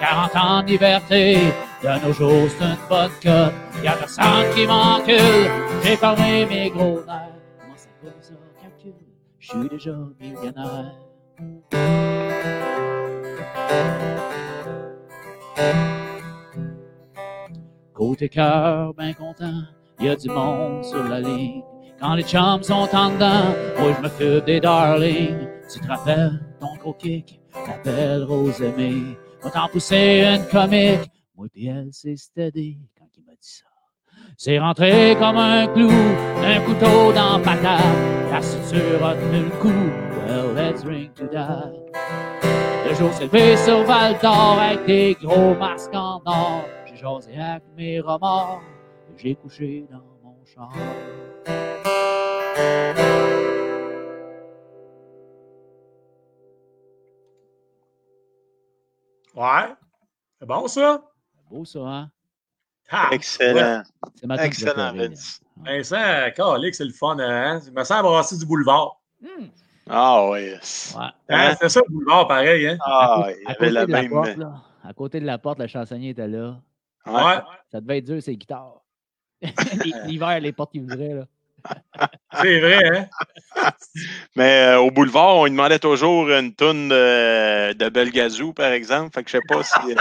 40 0.00 0.36
ans 0.36 0.62
de 0.62 0.68
liberté, 0.68 1.38
de 1.82 2.06
nos 2.06 2.12
jours 2.12 2.48
c'est 2.56 2.64
une 2.64 2.76
bonne 2.88 3.10
cote. 3.22 3.82
Y'a 3.82 3.92
personne 3.92 4.54
qui 4.54 4.66
m'encule, 4.66 5.50
j'ai 5.82 5.96
fermé 5.96 6.46
mes 6.46 6.70
gros 6.70 7.02
nerfs. 7.04 7.32
Comment 7.60 7.76
ça 7.76 7.88
fait 8.00 8.16
ça, 8.20 8.34
calcul? 8.60 8.94
Je 9.38 9.48
suis 9.48 9.68
déjà 9.68 9.96
millionnaire. 10.20 10.94
Côté 17.92 18.28
cœur, 18.28 18.94
ben 18.94 19.12
content, 19.14 19.62
y 20.00 20.08
a 20.08 20.14
du 20.14 20.28
monde 20.28 20.84
sur 20.84 21.02
la 21.02 21.20
ligne. 21.20 21.62
Quand 22.00 22.14
les 22.14 22.22
chums 22.22 22.62
sont 22.62 22.88
en 22.94 23.10
dedans, 23.10 23.54
moi 23.78 23.92
je 23.96 24.02
me 24.02 24.08
fais 24.08 24.40
des 24.42 24.60
darlings. 24.60 25.48
Tu 25.72 25.80
te 25.80 25.88
rappelles 25.88 26.40
ton 26.60 26.76
gros 26.76 26.94
kick, 26.94 27.40
t'appelles 27.52 28.22
Rose 28.22 28.62
Aimée? 28.62 29.18
Va 29.42 29.50
t'en 29.50 29.68
pousser 29.68 30.24
une 30.24 30.44
comique, 30.46 31.10
moi 31.36 31.46
pis 31.52 31.68
c'est 31.90 32.16
steady 32.16 32.78
quand 32.96 33.08
il 33.16 33.24
m'a 33.24 33.32
dit 33.32 33.38
ça. 33.40 33.64
C'est 34.36 34.58
rentré 34.60 35.16
comme 35.18 35.36
un 35.36 35.66
clou, 35.66 35.90
un 35.90 36.60
couteau 36.60 37.12
dans 37.12 37.40
patate. 37.40 37.82
La 38.30 38.42
suture 38.42 39.04
a 39.04 39.14
tenu 39.14 39.44
le 39.44 39.50
coup, 39.60 39.90
well 40.28 40.54
let's 40.54 40.84
drink 40.84 41.14
to 41.14 41.26
that. 41.26 41.72
Le 42.88 42.94
jour 42.94 43.12
s'est 43.12 43.24
levé 43.24 43.56
sur 43.56 43.82
Val 43.82 44.16
d'Or 44.22 44.56
avec 44.60 44.86
des 44.86 45.16
gros 45.20 45.54
masques 45.56 45.94
en 45.94 46.22
or. 46.24 46.64
J'ai 46.86 46.96
jasé 46.96 47.40
avec 47.40 47.64
mes 47.76 47.98
remords, 48.00 48.62
j'ai 49.16 49.34
couché 49.34 49.84
dans 49.90 49.98
mon 50.22 50.36
char. 50.46 50.72
Ouais. 59.34 59.74
C'est 60.40 60.46
bon, 60.46 60.66
ça? 60.68 61.02
C'est 61.36 61.48
beau, 61.48 61.64
ça, 61.64 61.78
hein? 61.80 62.10
Ah, 62.90 63.08
Excellent. 63.12 63.82
C'est 64.14 64.26
ma 64.26 64.36
Excellent, 64.44 64.94
Vince. 64.94 65.40
Vincent, 65.56 66.30
Calique, 66.34 66.74
c'est 66.74 66.84
le 66.84 66.92
fun, 66.92 67.18
hein? 67.18 67.60
Il 67.66 67.72
me 67.72 67.84
semble 67.84 68.04
brasser 68.04 68.38
du 68.38 68.46
boulevard. 68.46 69.00
Hmm. 69.20 69.46
Ah 69.90 70.28
oui. 70.30 70.52
Ouais. 70.52 70.56
Hein? 70.96 71.12
Hein? 71.28 71.50
C'était 71.52 71.68
ça, 71.68 71.80
le 71.86 71.92
boulevard, 71.92 72.26
pareil, 72.28 72.66
hein? 72.68 72.78
Ah, 72.80 73.26
il 73.28 73.42
y 73.42 73.46
À 73.46 73.50
avait 73.50 73.58
côté, 73.58 73.70
la 73.70 73.86
de 73.86 73.92
la 73.92 74.02
même. 74.02 74.10
porte, 74.10 74.36
là, 74.36 74.62
à 74.84 74.92
côté 74.94 75.20
de 75.20 75.26
la 75.26 75.38
porte, 75.38 75.58
le 75.58 75.66
chansonnier 75.66 76.10
était 76.10 76.28
là. 76.28 76.60
Ouais. 77.06 77.38
Ça 77.70 77.80
devait 77.80 77.98
être 77.98 78.04
dur, 78.06 78.22
ces 78.22 78.36
guitares. 78.36 78.82
L'hiver, 80.06 80.40
les 80.40 80.52
portes 80.52 80.72
qui 80.72 80.80
ouvraient, 80.80 81.14
là. 81.14 81.26
C'est 82.40 82.60
vrai, 82.60 83.08
hein? 83.56 83.70
Mais 84.36 84.66
euh, 84.68 84.78
au 84.80 84.90
boulevard, 84.90 85.36
on 85.36 85.44
lui 85.44 85.50
demandait 85.50 85.78
toujours 85.78 86.28
une 86.30 86.54
toune 86.54 86.88
de, 86.88 87.72
de 87.72 87.88
Belgazou, 87.88 88.52
par 88.52 88.72
exemple. 88.72 89.10
Fait 89.14 89.24
que 89.24 89.30
je 89.30 89.36
sais 89.38 89.42
pas 89.48 89.62
si. 89.62 89.92
euh, 89.92 89.94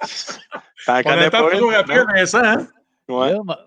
T'en 0.86 0.98
On 1.00 1.02
connais 1.02 1.30
pas 1.30 1.50
toujours 1.50 1.70
une? 1.70 1.76
après, 1.76 2.04
Vincent, 2.04 2.42
hein? 2.44 2.66
Ouais. 3.08 3.32
Là, 3.32 3.40
moi, 3.44 3.58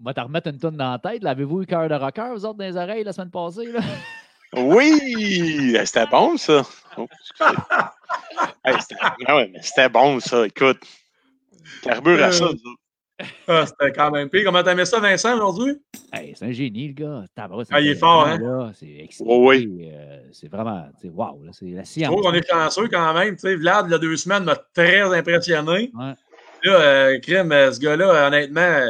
moi, 0.00 0.14
t'en 0.14 0.24
remettre 0.24 0.48
une 0.48 0.58
toune 0.58 0.76
dans 0.76 0.92
la 0.92 0.98
tête. 0.98 1.22
là. 1.22 1.30
Avez-vous 1.30 1.62
eu 1.62 1.66
cœur 1.66 1.88
de 1.88 1.94
rocker, 1.94 2.28
vous 2.34 2.44
autres, 2.44 2.58
dans 2.58 2.64
les 2.64 2.76
oreilles, 2.76 3.04
la 3.04 3.12
semaine 3.12 3.30
passée? 3.30 3.66
Là? 3.72 3.80
Oui! 4.54 5.74
Eh, 5.78 5.86
C'était 5.86 6.06
bon, 6.06 6.36
ça. 6.36 6.62
Oh, 6.96 7.06
excusez. 7.20 7.60
Hey, 8.64 8.74
c'était- 8.80 8.96
ah 9.26 9.36
ouais, 9.36 9.50
mais 9.52 9.60
c'était 9.62 9.88
bon, 9.88 10.20
ça. 10.20 10.46
Écoute. 10.46 10.80
Carbure 11.82 12.22
à 12.24 12.32
ça. 12.32 12.44
Euh, 12.44 12.48
nous 12.48 12.70
autres. 12.70 12.80
Ah, 13.48 13.64
C'était 13.66 13.92
quand 13.92 14.10
même 14.10 14.28
pire. 14.28 14.42
Comment 14.44 14.62
t'aimais 14.62 14.84
ça, 14.84 15.00
Vincent, 15.00 15.34
aujourd'hui? 15.36 15.80
Hey, 16.12 16.34
c'est 16.36 16.44
un 16.46 16.52
génie, 16.52 16.88
le 16.88 16.94
gars. 16.94 17.24
Ah, 17.70 17.80
il 17.80 17.88
est 17.88 17.94
fort, 17.96 18.26
là, 18.26 18.70
C'est 18.74 18.86
excité. 19.00 19.28
Oui, 19.28 19.90
euh, 19.92 20.20
c'est 20.32 20.48
vraiment, 20.50 20.86
c'est 21.00 21.08
wow, 21.10 21.42
là, 21.42 21.50
c'est 21.52 21.66
la 21.66 21.82
Je 21.82 21.88
science. 21.88 22.12
trouve 22.12 22.22
qu'on 22.22 22.34
est 22.34 22.48
chanceux 22.48 22.88
quand 22.88 23.12
même. 23.14 23.34
Tu 23.34 23.40
sais, 23.40 23.56
Vlad, 23.56 23.86
il 23.88 23.92
y 23.92 23.94
a 23.94 23.98
deux 23.98 24.16
semaines, 24.16 24.44
m'a 24.44 24.54
très 24.56 25.00
impressionné. 25.02 25.90
Ouais. 25.94 26.12
Là, 26.64 26.72
euh, 26.80 27.18
Crime, 27.20 27.50
euh, 27.52 27.72
ce 27.72 27.80
gars-là, 27.80 28.28
honnêtement, 28.28 28.86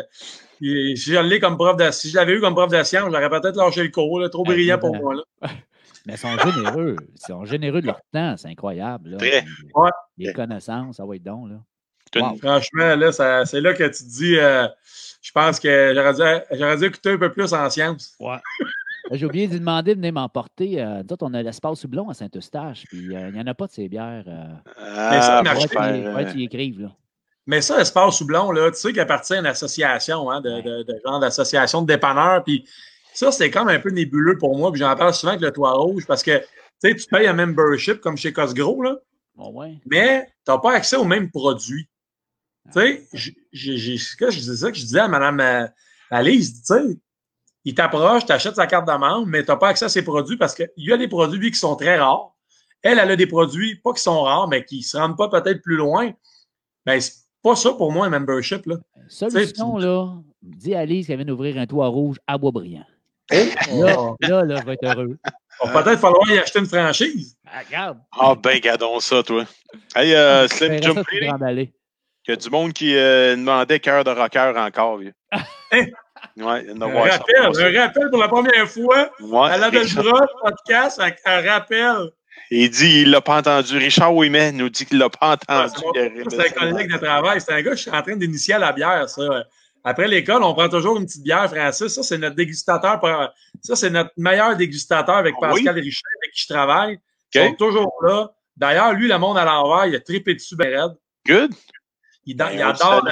il- 0.60 0.96
si 0.98 1.12
je 1.12 1.18
l'ai 1.18 1.40
comme 1.40 1.56
prof 1.56 1.76
de, 1.76 1.90
si 1.90 2.10
je 2.10 2.16
l'avais 2.16 2.32
eu 2.34 2.40
comme 2.40 2.54
prof 2.54 2.70
de 2.70 2.82
science, 2.82 3.10
j'aurais 3.10 3.30
peut-être 3.30 3.56
lâché 3.56 3.82
le 3.82 3.90
cours. 3.90 4.20
là. 4.20 4.28
trop 4.28 4.44
brillant 4.44 4.78
pour 4.78 4.94
moi. 4.94 5.14
Là. 5.14 5.22
Mais 6.06 6.14
ils 6.14 6.18
sont 6.18 6.36
généreux. 6.38 6.96
Ils 7.14 7.26
sont 7.26 7.44
généreux 7.44 7.80
de 7.82 7.86
leur 7.86 8.00
temps. 8.12 8.34
C'est 8.38 8.48
incroyable. 8.48 9.10
Là. 9.10 9.16
Très. 9.18 9.44
Ouais. 9.74 9.90
Les 10.16 10.32
connaissances, 10.32 10.96
ça 10.96 11.04
va 11.04 11.16
être 11.16 11.22
donc. 11.22 11.50
Là. 11.50 11.56
Wow. 12.16 12.36
Franchement, 12.36 12.96
là, 12.96 13.44
c'est 13.44 13.60
là 13.60 13.74
que 13.74 13.84
tu 13.84 14.04
te 14.04 14.08
dis, 14.08 14.38
euh, 14.38 14.66
je 15.20 15.32
pense 15.32 15.60
que 15.60 15.92
j'aurais 15.94 16.76
dû, 16.76 16.84
écouter 16.84 17.10
un 17.10 17.18
peu 17.18 17.32
plus 17.32 17.52
en 17.52 17.68
sciences. 17.70 18.14
Ouais. 18.20 18.38
J'ai 19.12 19.24
oublié 19.24 19.48
de 19.48 19.58
demander 19.58 19.94
de 19.94 20.00
venir 20.00 20.12
m'emporter. 20.12 20.82
Euh, 20.82 21.02
nous 21.08 21.16
on 21.22 21.32
a 21.34 21.42
l'espace 21.42 21.84
Houblon 21.84 22.10
à 22.10 22.14
Saint-Eustache, 22.14 22.84
puis 22.88 23.16
euh, 23.16 23.28
il 23.28 23.34
n'y 23.34 23.40
en 23.40 23.46
a 23.46 23.54
pas 23.54 23.66
de 23.66 23.72
ces 23.72 23.88
bières. 23.88 24.24
Euh... 24.26 24.44
Ah, 24.76 25.42
mais 25.42 25.60
ça, 25.66 26.14
ouais, 26.14 26.32
tu 26.32 26.38
y 26.38 26.44
écrives, 26.44 26.80
là. 26.80 26.92
Mais 27.46 27.62
ça, 27.62 27.80
Espace 27.80 28.20
Houblon, 28.20 28.50
là, 28.52 28.70
tu 28.70 28.76
sais 28.76 28.90
qu'il 28.90 29.00
appartient 29.00 29.32
à 29.32 29.38
une 29.38 29.46
association, 29.46 30.30
hein, 30.30 30.42
de, 30.42 30.60
de, 30.60 30.82
de, 30.82 31.00
genre 31.02 31.18
d'association 31.18 31.80
de 31.80 31.86
dépanneurs. 31.86 32.44
Puis 32.44 32.68
ça, 33.14 33.32
c'est 33.32 33.50
comme 33.50 33.68
un 33.68 33.78
peu 33.78 33.88
nébuleux 33.88 34.36
pour 34.36 34.56
moi. 34.58 34.70
Puis 34.70 34.80
j'en 34.80 34.94
parle 34.94 35.14
souvent 35.14 35.32
avec 35.32 35.40
le 35.40 35.50
Toit 35.50 35.72
Rouge 35.72 36.04
parce 36.06 36.22
que 36.22 36.42
tu 36.82 36.94
payes 37.10 37.26
un 37.26 37.32
membership 37.32 38.00
comme 38.00 38.18
chez 38.18 38.34
Cosgro, 38.34 38.82
là. 38.82 38.96
ouais. 39.36 39.78
Mais 39.90 40.26
tu 40.44 40.52
n'as 40.52 40.58
pas 40.58 40.74
accès 40.74 40.96
aux 40.96 41.06
mêmes 41.06 41.30
produits. 41.30 41.88
Tu 42.72 42.80
sais, 42.80 43.08
ce 43.52 44.16
que 44.16 44.30
je 44.30 44.38
disais 44.38 44.56
ça 44.56 44.70
que 44.70 44.76
je 44.76 44.82
disais 44.82 45.00
à 45.00 45.08
Mme 45.08 45.40
euh, 45.40 45.66
Alice, 46.10 46.62
tu 46.62 46.74
sais, 46.74 46.98
il 47.64 47.74
t'approche, 47.74 48.26
tu 48.26 48.32
achètes 48.32 48.56
sa 48.56 48.66
carte 48.66 48.86
d'amende, 48.86 49.26
mais 49.26 49.44
tu 49.44 49.50
n'as 49.50 49.56
pas 49.56 49.68
accès 49.68 49.86
à 49.86 49.88
ses 49.88 50.02
produits 50.02 50.36
parce 50.36 50.54
qu'il 50.54 50.68
y 50.76 50.92
a 50.92 50.96
des 50.96 51.08
produits 51.08 51.50
qui 51.50 51.58
sont 51.58 51.76
très 51.76 51.98
rares. 51.98 52.34
Elle, 52.82 52.98
elle 52.98 53.10
a 53.10 53.16
des 53.16 53.26
produits, 53.26 53.76
pas 53.76 53.92
qui 53.92 54.02
sont 54.02 54.22
rares, 54.22 54.48
mais 54.48 54.64
qui 54.64 54.78
ne 54.78 54.82
se 54.82 54.96
rendent 54.96 55.16
pas 55.16 55.28
peut-être 55.28 55.62
plus 55.62 55.76
loin. 55.76 56.12
Ben, 56.86 57.00
c'est 57.00 57.14
pas 57.42 57.56
ça 57.56 57.72
pour 57.72 57.92
moi, 57.92 58.06
un 58.06 58.10
membership. 58.10 58.64
Là. 58.66 58.76
Solution, 59.08 59.76
là, 59.76 60.14
dis 60.42 60.74
à 60.74 60.80
Alice 60.80 61.06
qu'elle 61.06 61.16
vient 61.16 61.26
d'ouvrir 61.26 61.58
un 61.58 61.66
toit 61.66 61.88
rouge 61.88 62.18
à 62.26 62.38
Boisbriand. 62.38 62.86
Là, 63.30 63.96
oh. 63.98 64.16
là, 64.20 64.44
là, 64.44 64.56
je 64.60 64.64
vais 64.64 64.74
être 64.74 64.84
heureux. 64.84 65.18
Il 65.64 65.70
va 65.70 65.82
peut-être 65.82 66.00
falloir 66.00 66.30
y 66.30 66.38
acheter 66.38 66.60
une 66.60 66.66
franchise. 66.66 67.36
Ah, 67.44 67.60
regarde. 67.66 67.98
Ah, 68.12 68.34
ben, 68.34 68.58
gardons 68.60 69.00
ça, 69.00 69.22
toi. 69.22 69.44
Hey, 69.94 70.14
euh, 70.14 70.46
Slim 70.48 70.82
Jump 70.82 71.04
Il 72.28 72.32
y 72.32 72.34
a 72.34 72.36
du 72.36 72.50
monde 72.50 72.74
qui 72.74 72.94
euh, 72.94 73.34
demandait 73.36 73.80
cœur 73.80 74.04
de 74.04 74.10
rocker 74.10 74.52
encore. 74.56 74.98
Vieux. 74.98 75.14
Hein? 75.70 75.84
Ouais, 76.38 76.66
un, 76.70 76.86
rappel, 76.86 77.36
un 77.36 77.80
rappel 77.82 78.08
pour 78.10 78.18
la 78.18 78.28
première 78.28 78.66
fois 78.66 79.10
ouais, 79.20 79.50
à 79.50 79.58
la 79.58 79.70
podcast, 79.70 80.98
un, 80.98 81.10
un 81.26 81.40
rappel. 81.42 82.10
Il 82.50 82.70
dit 82.70 83.02
il 83.02 83.10
l'a 83.10 83.20
pas 83.20 83.36
entendu. 83.36 83.76
Richard 83.76 84.14
Ouimet 84.14 84.52
nous 84.52 84.70
dit 84.70 84.86
qu'il 84.86 84.96
l'a 84.96 85.10
pas 85.10 85.34
entendu. 85.34 85.74
C'est 86.30 86.40
un 86.40 86.50
collègue 86.50 86.90
de 86.90 86.96
travail. 86.96 87.42
C'est 87.42 87.52
un 87.52 87.60
gars 87.60 87.70
que 87.72 87.76
je 87.76 87.82
suis 87.82 87.90
en 87.90 88.00
train 88.00 88.16
d'initier 88.16 88.54
à 88.54 88.58
la 88.58 88.72
bière, 88.72 89.08
ça. 89.10 89.44
Après 89.84 90.08
l'école, 90.08 90.42
on 90.42 90.54
prend 90.54 90.70
toujours 90.70 90.96
une 90.96 91.04
petite 91.04 91.22
bière, 91.22 91.48
Francis. 91.50 91.88
Ça, 91.88 92.02
c'est 92.02 92.18
notre 92.18 92.36
dégustateur. 92.36 93.00
Ça, 93.60 93.76
c'est 93.76 93.90
notre 93.90 94.12
meilleur 94.16 94.56
dégustateur 94.56 95.16
avec 95.16 95.34
ah 95.42 95.48
Pascal 95.48 95.74
Richard, 95.74 96.10
avec 96.22 96.32
qui 96.32 96.42
je 96.42 96.48
travaille. 96.48 96.98
Ils 97.34 97.48
sont 97.48 97.54
toujours 97.54 97.92
là. 98.02 98.32
D'ailleurs, 98.56 98.94
lui, 98.94 99.06
le 99.06 99.18
monde 99.18 99.36
à 99.36 99.44
l'envers, 99.44 99.84
il 99.86 99.94
a 99.96 100.00
trippé 100.00 100.34
dessus, 100.34 100.56
ben 100.56 100.96
Good. 101.26 101.52
Il, 102.28 102.36
il 102.52 102.62
adore. 102.62 103.08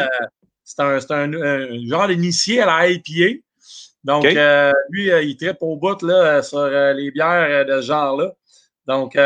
c'est 0.63 0.81
un, 0.83 1.33
un, 1.33 1.89
genre 1.89 2.09
d'initié 2.09 2.61
à 2.61 2.67
la 2.67 2.89
IPA. 2.89 3.41
Donc, 4.05 4.25
euh, 4.25 4.73
lui, 4.91 5.11
euh, 5.11 5.23
il 5.23 5.37
trippe 5.37 5.57
au 5.61 5.77
bout 5.77 6.01
là, 6.03 6.43
sur 6.43 6.59
euh, 6.59 6.93
les 6.93 7.11
bières 7.11 7.65
de 7.65 7.81
ce 7.81 7.87
genre-là. 7.87 8.33
Donc, 8.87 9.17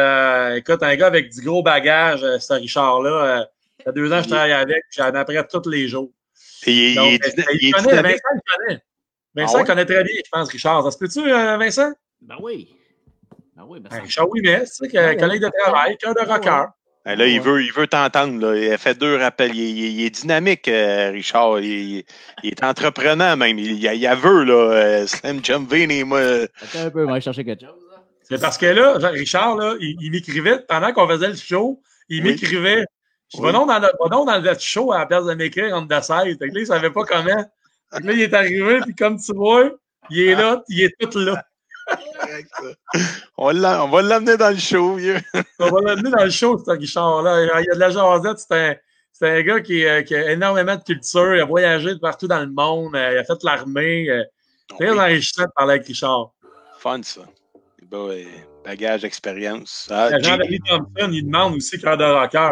écoute, 0.57 0.83
un 0.83 0.97
gars 0.97 1.07
avec 1.07 1.31
du 1.31 1.43
gros 1.43 1.63
bagage, 1.63 2.21
ce 2.21 2.55
Richard-là, 2.55 3.47
il 3.81 3.87
y 3.87 3.89
a 3.89 3.93
deux 3.93 4.13
ans, 4.13 4.23
je 4.23 4.29
travaille 4.29 4.53
avec, 4.53 4.85
j'en 4.91 5.13
apprends 5.15 5.43
tous 5.51 5.69
les 5.69 5.89
jours. 5.89 6.11
Et 6.67 6.93
il, 6.93 7.19
il, 7.61 7.73
connaît, 7.73 8.03
Vincent 8.03 8.29
le 8.35 8.41
connaît. 8.57 8.81
Vincent 9.35 9.59
ah 9.61 9.65
connaît 9.65 9.85
très 9.85 10.05
bien, 10.05 10.15
je 10.17 10.31
pense, 10.31 10.49
Richard. 10.51 10.85
Ça 10.85 10.91
se 10.91 10.99
peut-tu, 10.99 11.21
euh, 11.31 11.57
Vincent? 11.57 11.93
Ben 12.21 12.37
oui. 12.41 12.75
Ben 13.55 13.65
oui, 13.67 13.81
ben 13.81 14.01
Richard 14.01 14.29
oui, 14.31 14.41
mais 14.43 14.65
c'est 14.67 14.89
que 14.89 15.19
collègue 15.19 15.43
de 15.43 15.51
travail, 15.63 15.97
cœur 15.99 16.15
de 16.15 16.21
rocker. 16.21 16.67
Ben 17.05 17.17
là, 17.17 17.27
il 17.27 17.41
veut, 17.41 17.63
il 17.63 17.73
veut 17.73 17.87
t'entendre. 17.87 18.55
Il 18.55 18.73
a 18.73 18.79
fait 18.79 18.99
deux 18.99 19.17
rappels. 19.17 19.55
Il, 19.55 20.05
est 20.05 20.11
dynamique, 20.11 20.69
euh, 20.69 21.11
Richard. 21.11 21.61
Il, 21.61 22.05
est 22.43 22.63
entreprenant 22.63 23.37
même. 23.37 23.59
Il, 23.59 23.83
il, 23.83 24.07
a 24.07 24.15
veut, 24.15 24.45
là. 24.45 24.55
Euh, 24.55 25.07
Slim 25.07 25.43
Jumpvini, 25.43 26.05
moi. 26.05 26.21
Attends 26.63 26.87
un 26.87 26.91
peu, 26.91 27.07
moi, 27.07 27.19
chercher 27.21 27.45
quelque 27.45 27.65
chose. 27.65 27.75
C'est 28.23 28.41
parce 28.41 28.59
que 28.59 28.67
là, 28.67 28.99
Richard, 29.09 29.57
là, 29.57 29.75
il, 29.81 30.11
m'écrivait, 30.11 30.61
pendant 30.69 30.93
qu'on 30.93 31.09
faisait 31.09 31.29
le 31.29 31.37
show, 31.37 31.83
il 32.09 32.23
m'écrivait 32.23 32.85
je 33.35 33.41
vais 33.41 33.53
donc 33.53 33.69
dans, 33.69 33.79
le, 33.79 34.27
dans 34.27 34.41
le 34.41 34.59
show 34.59 34.93
à 34.93 34.99
la 34.99 35.07
place 35.07 35.25
de 35.25 35.35
m'écrire 35.35 35.75
en 35.77 35.87
the 35.87 36.03
side. 36.03 36.37
Fait 36.39 36.49
que 36.49 36.55
là, 36.55 36.61
il 36.61 36.67
savait 36.67 36.91
pas 36.91 37.05
comment. 37.05 37.45
Fait 37.93 38.01
que 38.01 38.07
là, 38.07 38.13
il 38.13 38.21
est 38.21 38.35
arrivé, 38.35 38.81
puis 38.81 38.95
comme 38.95 39.21
tu 39.21 39.33
vois, 39.35 39.71
il 40.11 40.21
est 40.21 40.35
là, 40.35 40.63
il 40.69 40.83
est 40.83 40.95
tout 40.99 41.19
là. 41.19 41.45
On, 43.37 43.53
va 43.53 44.03
l'amener 44.03 44.37
dans 44.37 44.51
le 44.51 44.59
show, 44.59 44.95
vieux. 44.95 45.19
on 45.59 45.71
va 45.71 45.81
l'amener 45.81 46.11
dans 46.11 46.25
le 46.25 46.31
show, 46.31 46.59
ce 46.59 46.71
Richard-là. 46.71 47.61
Il 47.61 47.67
y 47.67 47.71
a 47.71 47.75
de 47.75 47.81
la 47.81 47.91
jasette, 47.91 48.39
c'est 48.39 48.55
un, 48.55 48.75
c'est 49.13 49.31
un 49.31 49.43
gars 49.43 49.61
qui, 49.61 49.85
euh, 49.85 50.03
qui, 50.03 50.15
a 50.15 50.33
énormément 50.33 50.77
de 50.77 50.83
culture, 50.83 51.35
il 51.35 51.41
a 51.41 51.45
voyagé 51.45 51.95
de 51.95 52.01
partout 52.01 52.29
dans 52.29 52.41
le 52.41 52.51
monde, 52.51 52.95
euh, 52.95 53.13
il 53.13 53.19
a 53.19 53.25
fait 53.25 53.43
l'armée. 53.43 54.09
Euh, 54.11 54.25
très 54.69 54.91
enrichissant 54.91 55.45
de 55.45 55.51
parler 55.57 55.75
avec 55.75 55.87
Richard. 55.87 56.31
Fun, 56.79 57.03
ça. 57.03 57.23
Bon, 57.91 58.09
bagage, 58.65 59.05
expérience. 59.05 59.89
Ah, 59.91 60.11
Jean-Denis 60.21 60.61
Thompson, 60.61 61.11
il 61.13 61.25
demande 61.25 61.57
aussi 61.57 61.79
cœur 61.79 61.97
de 61.97 62.05
rocker. 62.05 62.51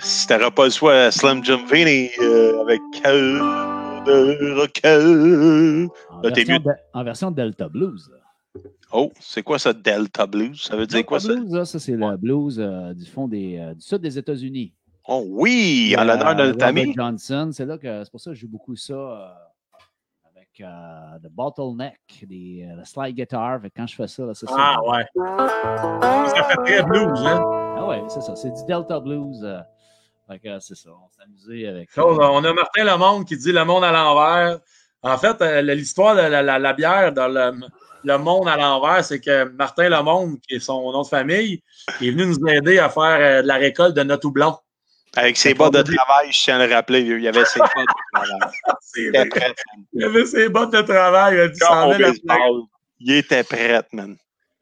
Si 0.00 0.26
t'auras 0.26 0.50
pas 0.50 0.64
le 0.64 0.70
choix, 0.70 1.10
Slim 1.10 1.44
Jim 1.44 1.64
Vinny 1.70 2.10
euh, 2.20 2.62
avec 2.62 2.80
cœur 3.02 4.04
de 4.04 4.54
rocker. 4.58 5.88
En, 6.10 6.20
version, 6.22 6.58
de, 6.58 6.70
en 6.94 7.04
version 7.04 7.30
Delta 7.30 7.68
Blues. 7.68 8.10
Oh, 8.92 9.12
c'est 9.20 9.42
quoi 9.42 9.58
ça, 9.58 9.72
Delta 9.72 10.26
Blues? 10.26 10.62
Ça 10.62 10.76
veut 10.76 10.86
dire 10.86 11.04
quoi 11.04 11.20
ça? 11.20 11.34
Blues, 11.34 11.64
ça, 11.64 11.78
c'est 11.78 11.92
le 11.92 12.16
blues 12.16 12.58
euh, 12.58 12.94
du 12.94 13.04
fond 13.04 13.28
des, 13.28 13.58
euh, 13.58 13.74
du 13.74 13.80
sud 13.80 13.98
des 13.98 14.18
États-Unis. 14.18 14.72
Oh 15.06 15.24
oui, 15.26 15.94
en 15.98 16.04
l'honneur 16.04 16.34
de 16.34 16.46
notre 16.46 16.64
ami. 16.64 16.94
Johnson, 16.94 17.50
c'est 17.52 17.64
là 17.64 17.78
que 17.78 18.04
c'est 18.04 18.10
pour 18.10 18.20
ça 18.20 18.30
que 18.30 18.34
je 18.34 18.42
joue 18.42 18.48
beaucoup 18.48 18.76
ça 18.76 19.48
euh, 20.60 21.18
de 21.22 21.28
bottleneck, 21.28 22.00
des, 22.22 22.68
euh, 22.68 22.84
slide 22.84 23.14
guitar. 23.14 23.60
quand 23.76 23.86
je 23.86 23.94
fais 23.94 24.06
ça, 24.08 24.24
c'est 24.34 24.46
ça. 24.46 24.54
Ah 24.56 24.78
ouais. 24.84 25.06
Ça 25.14 26.44
fait 26.44 26.56
très 26.64 26.82
blues, 26.82 27.20
hein? 27.24 27.40
Ah 27.76 27.86
ouais, 27.86 28.02
c'est 28.08 28.20
ça. 28.20 28.34
C'est 28.34 28.50
du 28.50 28.64
Delta 28.66 28.98
Blues. 28.98 29.44
Euh, 29.44 29.60
c'est 30.60 30.74
ça. 30.74 30.90
On 30.90 31.08
s'est 31.10 31.22
amusé 31.22 31.68
avec. 31.68 31.90
on 31.96 32.44
a 32.44 32.52
Martin 32.52 32.84
Lemonde 32.84 33.24
qui 33.24 33.36
dit 33.36 33.52
le 33.52 33.64
monde 33.64 33.84
à 33.84 33.92
l'envers. 33.92 34.58
En 35.02 35.16
fait, 35.16 35.40
l'histoire 35.62 36.16
de 36.16 36.22
la, 36.22 36.72
bière 36.72 37.12
dans 37.12 37.28
le, 37.28 37.52
monde 38.04 38.48
à 38.48 38.56
l'envers, 38.56 39.04
c'est 39.04 39.20
que 39.20 39.44
Martin 39.44 39.88
Lemonde, 39.88 40.38
qui 40.46 40.56
est 40.56 40.60
son 40.60 40.92
nom 40.92 41.02
de 41.02 41.08
famille, 41.08 41.62
est 42.00 42.10
venu 42.10 42.26
nous 42.26 42.48
aider 42.48 42.78
à 42.78 42.88
faire 42.88 43.42
de 43.42 43.46
la 43.46 43.56
récolte 43.56 43.94
de 43.94 44.02
notre 44.02 44.26
houblon. 44.26 44.56
Avec 45.16 45.36
ses 45.36 45.54
bottes 45.54 45.74
de 45.74 45.82
travail, 45.82 46.30
je 46.30 46.42
tiens 46.42 46.60
à 46.60 46.66
le 46.66 46.72
rappeler, 46.72 47.00
il 47.00 47.22
y 47.22 47.28
avait 47.28 47.44
ses 47.44 47.58
bottes 47.58 47.70
de 47.76 48.02
travail. 48.12 49.04
il 49.92 50.04
avait 50.04 50.24
ses 50.26 50.48
bottes 50.48 50.72
de 50.72 50.82
travail. 50.82 51.50
Il, 53.00 53.12
était 53.12 53.42
prêt, 53.42 53.82
man. 53.92 54.16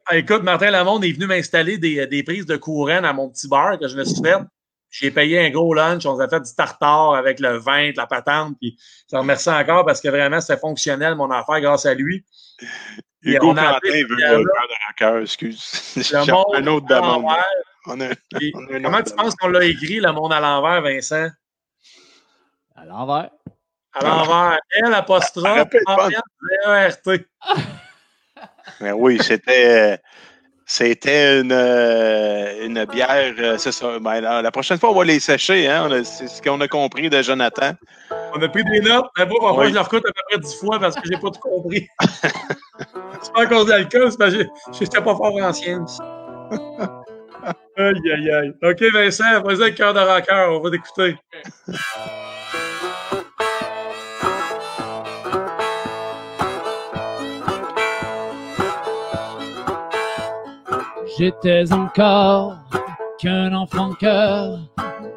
Ah, 0.05 0.17
écoute, 0.17 0.43
Martin 0.43 0.71
Lamonde 0.71 1.03
est 1.03 1.11
venu 1.11 1.27
m'installer 1.27 1.77
des, 1.77 2.07
des, 2.07 2.23
prises 2.23 2.45
de 2.45 2.55
courant 2.55 3.03
à 3.03 3.13
mon 3.13 3.29
petit 3.29 3.47
bar 3.47 3.77
que 3.77 3.87
je 3.87 3.97
me 3.97 4.05
suis 4.05 4.21
fait. 4.23 4.37
J'ai 4.89 5.11
payé 5.11 5.45
un 5.45 5.49
gros 5.49 5.73
lunch, 5.73 6.05
on 6.05 6.17
a 6.19 6.29
fait 6.29 6.39
du 6.39 6.55
tartare 6.55 7.15
avec 7.15 7.39
le 7.39 7.57
vin, 7.57 7.91
la 7.95 8.07
patente, 8.07 8.55
puis 8.59 8.77
je 9.11 9.15
le 9.15 9.19
remercie 9.19 9.49
encore 9.49 9.85
parce 9.85 9.99
que 9.99 10.07
vraiment 10.07 10.39
c'était 10.39 10.59
fonctionnel 10.59 11.15
mon 11.15 11.29
affaire 11.29 11.59
grâce 11.59 11.85
à 11.85 11.93
lui. 11.93 12.23
Hugo 13.27 13.47
on 13.51 13.57
a 13.57 13.79
Quentin 13.79 14.03
veut 14.09 14.15
le 14.15 14.95
cœur 14.97 15.15
de 15.15 15.21
excuse. 15.23 16.13
un 16.13 16.67
autre 16.67 16.87
demande. 16.87 17.25
comment 17.85 19.03
tu 19.03 19.13
penses 19.15 19.35
qu'on 19.35 19.49
l'a 19.49 19.65
écrit, 19.65 19.99
le 19.99 20.11
monde 20.11 20.33
à 20.33 20.39
l'envers, 20.39 20.81
Vincent? 20.81 21.29
À 22.75 22.85
l'envers. 22.85 23.29
À 23.93 24.03
l'envers. 24.03 24.59
L 24.71 24.93
apostrophe 24.93 25.69
V-E-R-T. 25.73 27.25
Mais 28.81 28.91
oui, 28.91 29.19
c'était. 29.21 29.99
C'était 30.69 31.39
une, 31.39 31.53
euh, 31.53 32.65
une 32.65 32.83
bière, 32.83 33.33
euh, 33.39 33.57
c'est 33.57 33.71
ça. 33.71 33.99
Ben, 33.99 34.19
la, 34.19 34.51
prochaine 34.51 34.77
fois, 34.77 34.91
on 34.91 34.95
va 34.95 35.05
les 35.05 35.21
sécher. 35.21 35.65
Hein? 35.65 35.87
C'est 36.03 36.27
ce 36.27 36.41
qu'on 36.41 36.59
a 36.59 36.67
compris 36.67 37.09
de 37.09 37.21
Jonathan. 37.21 37.71
On 38.35 38.41
a 38.41 38.49
pris 38.49 38.65
des 38.65 38.81
notes, 38.81 39.05
mais 39.17 39.25
bon, 39.25 39.39
parfois, 39.39 39.69
je 39.69 39.73
leur 39.73 39.87
coûte 39.87 40.03
à 40.05 40.11
peu 40.11 40.21
près 40.29 40.39
dix 40.39 40.55
fois 40.55 40.77
parce 40.77 40.95
que 40.95 41.03
j'ai 41.05 41.17
pas 41.17 41.31
tout 41.31 41.39
compris. 41.39 41.87
c'est 43.21 43.33
pas 43.33 43.43
à 43.43 43.45
cause 43.45 43.67
de 43.67 43.71
l'alcool, 43.71 44.11
c'est 44.11 44.17
parce 44.17 44.35
que 44.35 44.43
j'étais 44.77 45.01
pas 45.01 45.15
fort 45.15 45.33
en 45.41 45.53
science. 45.53 45.99
aïe, 47.77 48.11
aïe, 48.13 48.29
aïe. 48.29 48.53
OK, 48.61 48.83
Vincent, 48.91 49.41
vas-y 49.43 49.61
avec 49.61 49.75
cœur 49.75 49.93
de 49.93 50.01
rocker, 50.01 50.47
on 50.49 50.59
va 50.59 50.69
t'écouter. 50.69 51.15
J'étais 61.17 61.73
encore 61.73 62.57
qu'un 63.17 63.51
enfant 63.51 63.91
cœur, 63.93 64.59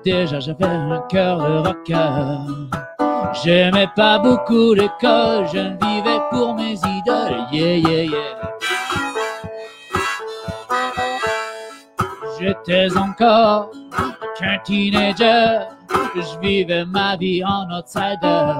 déjà 0.03 0.41
j'avais 0.41 0.65
un 0.65 1.03
cœur 1.11 1.39
de 1.39 1.69
rocker. 1.69 2.39
J'aimais 3.45 3.89
pas 3.95 4.19
beaucoup 4.19 4.73
l'école, 4.73 5.47
je 5.53 5.59
ne 5.59 5.77
vivais 5.85 6.21
pour 6.31 6.55
mes 6.55 6.73
idoles, 6.73 7.45
yeah, 7.53 7.77
yeah, 7.77 8.05
yeah. 8.05 8.57
J'étais 12.41 12.97
encore 12.97 13.71
qu'un 14.39 14.59
teenager, 14.65 15.67
je 16.15 16.41
vivais 16.41 16.87
ma 16.87 17.15
vie 17.17 17.45
en 17.45 17.67
outsider. 17.79 18.55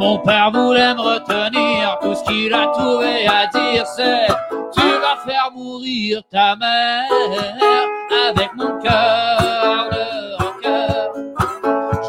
Mon 0.00 0.18
père 0.20 0.50
voulait 0.50 0.94
me 0.94 1.00
retenir, 1.02 1.98
tout 2.00 2.14
ce 2.14 2.24
qu'il 2.24 2.54
a 2.54 2.68
trouvé 2.68 3.26
à 3.26 3.46
dire 3.48 3.84
c'est 3.86 4.28
Tu 4.72 4.80
vas 4.80 5.18
faire 5.26 5.50
mourir 5.54 6.22
ta 6.30 6.56
mère 6.56 7.04
avec 8.30 8.50
mon 8.54 8.78
cœur 8.78 9.90
de 9.92 10.42
rocker. 10.42 11.10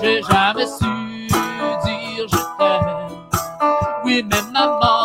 J'ai 0.01 0.22
jamais 0.23 0.68
su 0.68 1.27
dire 1.27 2.27
je 2.31 2.38
t'aime. 2.57 3.09
Oui, 4.05 4.26
mais 4.31 4.41
maman, 4.53 5.01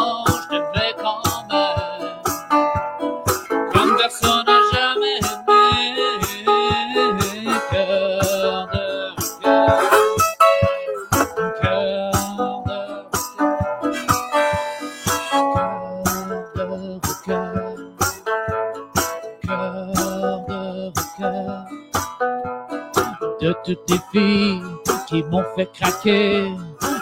craquer, 25.65 26.51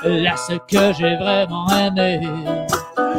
la 0.05 0.37
seule 0.37 0.61
que 0.71 0.93
j'ai 0.93 1.17
vraiment 1.17 1.69
aimée, 1.71 2.21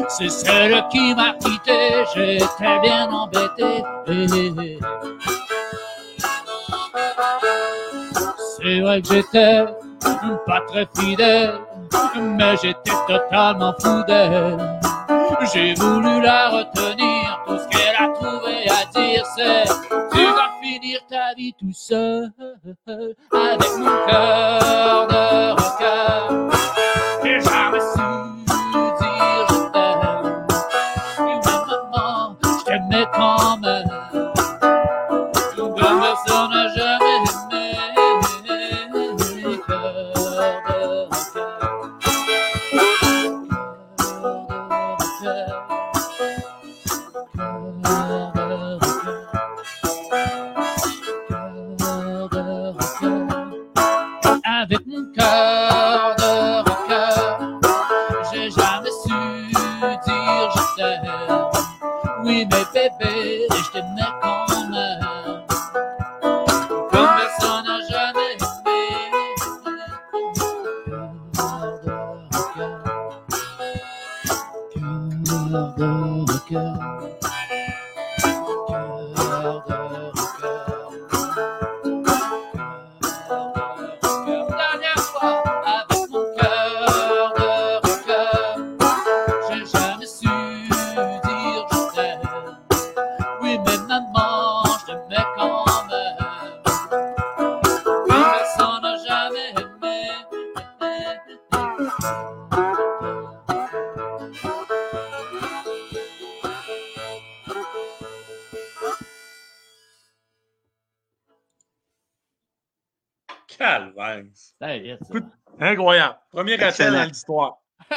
c'est 0.09 0.29
celle 0.29 0.83
qui 0.89 1.15
m'a 1.15 1.33
quitté. 1.33 2.03
J'étais 2.13 2.79
bien 2.81 3.09
embêté. 3.11 3.83
C'est 8.57 8.79
vrai 8.81 9.01
que 9.01 9.07
j'étais 9.13 9.65
pas 10.45 10.61
très 10.67 10.87
fidèle, 10.97 11.55
mais 12.19 12.55
j'étais 12.61 12.91
totalement 13.07 13.73
fou 13.79 14.03
d'elle. 14.07 14.57
J'ai 15.53 15.73
voulu 15.75 16.21
la 16.21 16.49
retenir, 16.49 17.43
tout 17.45 17.57
ce 17.57 17.67
qu'elle 17.67 17.95
a 17.99 18.07
trouvé 18.13 18.44
à 18.69 18.85
dire 18.85 19.25
c'est 19.35 19.65
Tu 20.11 20.25
vas 20.25 20.51
finir 20.61 20.99
ta 21.09 21.33
vie 21.35 21.53
tout 21.59 21.73
seul 21.73 22.31
avec 22.87 23.77
mon 23.77 24.05
cœur 24.07 25.07
de 25.07 25.51
rocker. 25.51 26.55
Jamais 27.23 27.79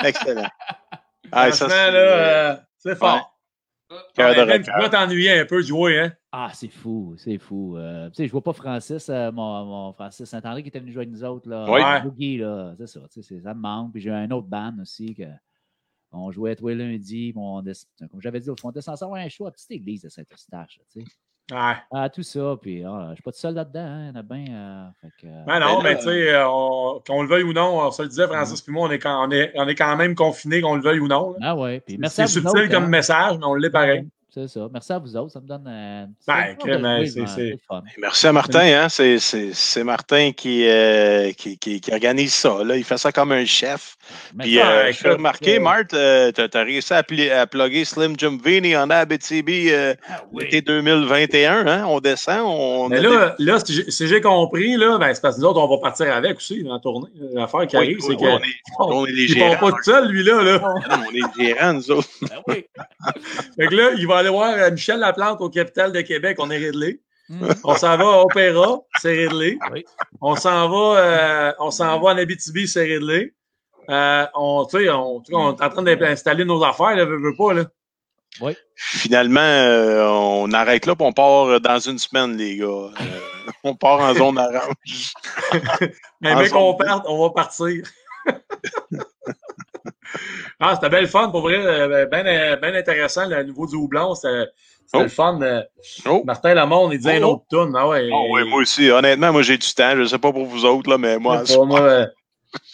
Excellent. 0.05 0.49
Ah, 1.31 1.53
ça, 1.53 1.69
c'est- 1.69 1.91
là, 1.93 1.99
euh, 1.99 2.57
c'est 2.79 2.97
fort. 2.97 3.39
Cœur 4.15 4.31
Ouais, 4.37 4.63
tu 4.63 4.71
dois 4.79 4.89
t'ennuyer 4.89 5.41
un 5.41 5.45
peu 5.45 5.57
de 5.57 5.67
jouer, 5.67 6.01
hein? 6.01 6.13
Ah, 6.33 6.51
c'est 6.55 6.69
fou, 6.71 7.15
c'est 7.19 7.37
fou. 7.39 7.77
Euh, 7.77 8.09
tu 8.09 8.15
sais, 8.17 8.27
je 8.27 8.33
vois 8.33 8.43
pas 8.43 8.55
Francis, 8.55 9.09
euh, 9.11 9.31
mon, 9.31 9.65
mon 9.67 9.93
Francis 9.93 10.25
Saint-André 10.29 10.63
qui 10.63 10.69
était 10.71 10.81
venu 10.81 10.91
jouer 10.93 11.03
avec 11.03 11.11
nous 11.13 11.25
autres. 11.25 11.49
Là, 11.49 11.67
Oui. 11.71 11.83
Ouais. 11.83 12.01
Boogie, 12.03 12.39
là, 12.39 12.75
c'est 12.79 12.87
ça, 12.87 13.01
tu 13.13 13.23
sais, 13.23 13.23
c'est- 13.37 13.43
ça 13.43 13.53
me 13.53 13.61
manque. 13.61 13.93
Puis 13.93 14.01
j'ai 14.01 14.11
un 14.11 14.31
autre 14.31 14.47
band 14.47 14.75
aussi 14.81 15.15
que 15.15 15.25
on 16.13 16.31
jouait 16.31 16.57
tous 16.57 16.69
les 16.69 16.75
lundis. 16.75 17.35
on 17.37 17.63
comme 18.11 18.21
j'avais 18.23 18.41
dit, 18.41 18.49
on 18.51 18.57
censé 18.57 19.05
avoir 19.05 19.21
un 19.21 19.29
show 19.29 19.47
à 19.47 19.51
petite 19.53 19.71
église 19.71 20.03
de 20.03 20.09
Saint-Eustache, 20.09 20.81
tu 20.93 21.01
sais. 21.01 21.07
Ouais. 21.51 21.75
Ah, 21.93 22.09
tout 22.11 22.23
ça, 22.23 22.57
puis 22.61 22.85
ah, 22.85 23.07
je 23.11 23.15
suis 23.15 23.23
pas 23.23 23.33
tout 23.33 23.39
seul 23.39 23.55
là-dedans, 23.55 23.81
hein, 23.81 24.03
il 24.05 24.07
y 24.09 24.11
en 24.11 24.21
a 24.21 24.23
bien. 24.23 24.45
euh, 24.55 24.87
fait 25.01 25.09
que, 25.19 25.27
euh, 25.27 25.45
Ben 25.47 25.61
non, 25.61 25.79
Ben 25.79 25.85
là, 25.85 25.91
mais 25.91 25.97
tu 25.97 26.03
sais, 26.05 26.35
euh, 26.35 26.47
on- 26.49 27.01
qu'on 27.07 27.23
le 27.23 27.29
veuille 27.29 27.45
ou 27.45 27.55
non, 27.55 27.81
on 27.81 27.91
se 27.91 28.03
le 28.03 28.09
disait, 28.09 28.27
Francis 28.27 28.61
puis 28.61 28.71
moi, 28.73 28.87
on 28.87 28.91
est, 28.91 28.99
quand, 28.99 29.27
on, 29.27 29.31
est, 29.31 29.53
on 29.57 29.67
est 29.67 29.75
quand 29.75 29.97
même 29.97 30.15
confinés, 30.15 30.61
qu'on 30.61 30.75
le 30.77 30.83
veuille 30.83 31.01
ou 31.01 31.09
non. 31.09 31.33
là. 31.33 31.49
ah 31.51 31.57
ouais, 31.57 31.81
puis 31.81 31.97
merci 31.99 32.21
à 32.21 32.27
C'est 32.27 32.35
subtil 32.41 32.49
autres, 32.65 32.71
comme 32.71 32.85
hein. 32.85 32.89
message, 32.89 33.39
mais 33.39 33.45
on 33.47 33.55
l'est 33.55 33.71
pareil. 33.71 34.07
C'est 34.47 34.47
ça. 34.61 34.69
Merci 34.73 34.93
à 34.93 34.99
vous 35.01 35.17
autres. 35.17 35.33
Ça 35.33 35.41
me 35.41 35.49
donne. 35.49 35.65
euh, 35.67 36.07
Ben, 36.27 36.55
de 36.65 36.77
ben, 36.77 37.59
fun. 37.67 37.83
Merci 37.99 38.27
à 38.29 38.33
Martin, 38.33 38.61
hein? 38.61 38.89
c'est, 38.89 39.19
c'est, 39.19 39.51
c'est 39.53 39.83
Martin 39.83 40.31
qui, 40.31 40.65
euh, 40.69 41.33
qui, 41.33 41.59
qui, 41.59 41.81
qui 41.81 41.93
organise 41.93 42.35
ça. 42.35 42.63
Là. 42.65 42.77
Il 42.77 42.85
fait 42.85 42.99
ça 42.99 43.11
comme 43.11 43.33
un 43.33 43.45
chef. 43.45 43.97
Mais 44.37 44.45
Puis, 44.45 44.61
euh, 44.61 44.93
je 44.93 44.93
fais 44.99 45.09
écoute, 45.09 45.17
remarquer, 45.19 45.59
Marthe, 45.59 45.93
euh, 45.95 46.31
t'as, 46.31 46.47
t'as 46.49 46.63
réussi 46.63 46.93
à, 46.95 47.03
pli- 47.03 47.31
à 47.31 47.47
plugger 47.49 47.85
Slim 47.85 48.15
Jim 48.17 48.39
Vini 48.45 48.77
en 48.77 48.89
Abitibi 48.91 49.71
euh, 49.71 49.95
ah 50.09 50.23
oui. 50.33 50.45
l'été 50.45 50.61
2021. 50.63 51.67
Hein? 51.67 51.85
On 51.89 51.99
descend. 51.99 52.43
On 52.45 52.89
Mais 52.89 53.01
là, 53.01 53.35
là 53.41 53.59
si 53.59 53.75
j'ai- 53.75 53.91
si 53.91 54.07
j'ai 54.07 54.21
compris, 54.21 54.77
là, 54.77 54.99
ben, 54.99 55.13
c'est 55.15 55.21
parce 55.21 55.35
que 55.37 55.41
nous 55.41 55.47
autres, 55.49 55.61
on 55.61 55.69
va 55.69 55.79
partir 55.79 56.13
avec 56.15 56.37
aussi 56.37 56.63
dans 56.63 56.75
la 56.75 56.81
tournée. 56.81 57.09
L'affaire 57.35 57.67
qui 57.67 57.77
Oui, 57.77 57.83
arrive, 57.85 57.99
oui, 58.03 58.07
c'est 58.09 58.17
que. 58.17 58.31
on 58.31 58.39
est, 58.39 58.45
on 58.79 59.07
est 59.07 59.11
les 59.13 59.23
il 59.25 59.29
gérants. 59.35 59.51
part 59.57 59.61
pas 59.61 59.71
tout 59.73 59.83
seul, 59.83 60.09
lui, 60.09 60.23
là. 60.23 60.43
là. 60.43 60.61
On 60.65 61.03
est 61.11 61.13
les 61.39 61.45
gérants, 61.47 61.73
nous 61.73 61.91
autres. 61.91 62.09
Ben 62.23 62.29
oui. 62.47 62.65
Fait 63.57 63.67
que 63.67 63.75
là, 63.75 63.91
il 63.97 64.07
va 64.07 64.19
aller 64.19 64.28
voir 64.29 64.55
euh, 64.55 64.71
Michel 64.71 65.01
Laplante 65.01 65.41
au 65.41 65.51
capital 65.51 65.93
de 65.93 66.01
Québec, 66.01 66.37
on 66.41 66.51
est 66.51 66.59
Ridley. 66.59 67.01
Mm. 67.29 67.49
On 67.65 67.75
s'en 67.75 67.97
va 67.97 68.05
à 68.05 68.23
Opéra, 68.23 68.81
c'est. 69.01 69.29
Oui. 69.29 69.59
On 70.21 70.35
s'en 70.37 70.69
va, 70.69 70.99
euh, 70.99 71.53
on 71.59 71.71
s'en 71.71 72.01
va 72.01 72.13
en 72.13 72.19
Abitibi, 72.19 72.67
c'est 72.67 72.85
Ridley. 72.85 73.35
Euh, 73.91 74.27
on, 74.35 74.67
on, 74.73 75.23
on 75.33 75.57
est 75.57 75.63
en 75.63 75.71
train 75.71 75.83
d'installer 75.83 76.45
nos 76.45 76.63
affaires, 76.63 76.97
là, 76.97 77.05
veux, 77.05 77.21
veux 77.21 77.37
pas, 77.37 77.55
là. 77.55 77.65
Finalement, 78.77 79.41
euh, 79.41 80.07
on 80.07 80.53
arrête 80.53 80.87
là, 80.87 80.95
puis 80.95 81.07
on 81.07 81.13
part 81.13 81.61
dans 81.61 81.79
une 81.81 81.99
semaine, 81.99 82.37
les 82.37 82.57
gars. 82.57 82.67
Euh, 82.67 82.91
on 83.65 83.75
part 83.75 84.01
en 84.01 84.15
zone 84.15 84.39
orange. 84.39 85.13
Mais 86.21 86.35
mec, 86.35 86.53
qu'on 86.53 86.73
zone 86.73 86.87
parte, 86.87 87.07
on 87.09 87.23
va 87.23 87.31
partir. 87.31 87.85
ah, 90.61 90.75
c'était 90.75 90.89
bien 90.89 91.01
le 91.01 91.07
fun, 91.07 91.31
pour 91.31 91.43
vrai. 91.43 91.57
euh, 91.57 92.07
Bien 92.07 92.25
ben 92.61 92.75
intéressant, 92.75 93.27
le 93.29 93.43
niveau 93.43 93.67
du 93.67 93.77
houblon. 93.77 94.15
C'était 94.15 94.47
c'était 94.87 94.99
Oh. 94.99 95.03
le 95.03 95.09
fun. 95.09 95.39
euh, 95.43 95.63
Oh. 96.07 96.23
Martin 96.25 96.55
Lamonde, 96.55 96.93
il 96.95 96.99
disait 96.99 97.19
une 97.19 97.25
Oh. 97.25 97.33
autre 97.33 97.45
tune. 97.51 97.75
Ah 97.77 97.87
ouais. 97.89 98.09
Oh, 98.13 98.29
oui, 98.33 98.49
moi 98.49 98.61
aussi. 98.63 98.91
Honnêtement, 98.91 99.33
moi, 99.33 99.43
j'ai 99.43 99.59
du 99.59 99.73
temps. 99.75 99.91
Je 99.95 100.01
ne 100.01 100.05
sais 100.07 100.19
pas 100.19 100.33
pour 100.33 100.47
vous 100.47 100.65
autres, 100.65 100.89
là, 100.89 100.97
mais 100.97 101.19
moi, 101.19 101.43
euh, 101.51 102.07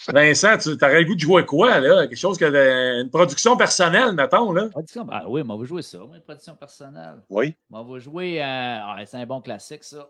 Vincent, 0.08 0.56
tu 0.58 0.68
aurais 0.80 1.00
le 1.00 1.04
goût 1.06 1.14
de 1.16 1.20
jouer 1.20 1.44
quoi, 1.44 1.80
là? 1.80 2.06
Quelque 2.06 2.16
chose 2.16 2.38
que 2.38 3.00
une 3.02 3.10
production 3.10 3.56
personnelle, 3.56 4.12
mettons, 4.12 4.52
là? 4.52 4.68
Production- 4.70 5.06
Ah 5.10 5.24
oui, 5.26 5.42
mais 5.44 5.52
on 5.52 5.58
va 5.58 5.64
jouer 5.64 5.82
ça. 5.82 5.98
Une 5.98 6.20
production 6.20 6.54
personnelle. 6.54 7.16
oui. 7.30 7.54
On 7.72 7.82
va 7.82 7.98
jouer. 7.98 8.40
euh, 8.40 8.44
ah, 8.46 8.96
c'est 9.06 9.16
un 9.16 9.26
bon 9.26 9.40
classique, 9.40 9.82
ça. 9.82 10.08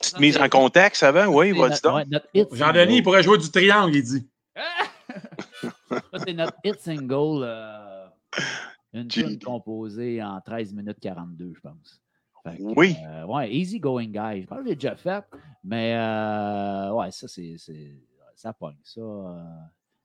Petite 0.00 0.18
mise 0.20 0.38
en 0.38 0.48
contexte 0.48 1.02
avant, 1.02 1.26
oui, 1.26 1.52
vas-y 1.52 1.80
donc. 1.82 2.06
ouais, 2.34 2.46
Jean-Denis, 2.52 2.96
il 2.96 3.02
pourrait 3.02 3.22
jouer 3.22 3.36
du 3.38 3.50
triangle, 3.50 3.94
il 3.94 4.02
dit. 4.02 4.26
Ça, 5.90 6.18
c'est 6.24 6.32
notre 6.34 6.56
hit 6.64 6.78
single. 6.80 7.42
euh, 7.44 8.06
une 8.94 9.08
Tu- 9.08 9.24
tune 9.24 9.38
composée 9.38 10.22
en 10.22 10.38
13 10.40 10.72
minutes 10.74 10.98
42, 11.00 11.52
je 11.54 11.60
pense. 11.60 12.00
Fait 12.44 12.56
que, 12.58 12.62
Oui. 12.76 12.94
euh, 13.06 13.24
ouais, 13.26 13.50
Easy 13.54 13.78
Going 13.80 14.08
Guy. 14.08 14.42
Je 14.42 14.46
pense 14.46 14.58
que 14.58 14.68
j'ai 14.68 14.74
déjà 14.74 14.96
fait, 14.96 15.24
mais 15.64 15.94
euh, 15.96 16.92
ouais, 16.92 17.10
ça, 17.10 17.26
c'est. 17.28 17.54
c'est- 17.58 17.96
Ça 18.34 18.52
pogne. 18.52 18.76
Ça, 18.82 19.00
euh, 19.00 19.44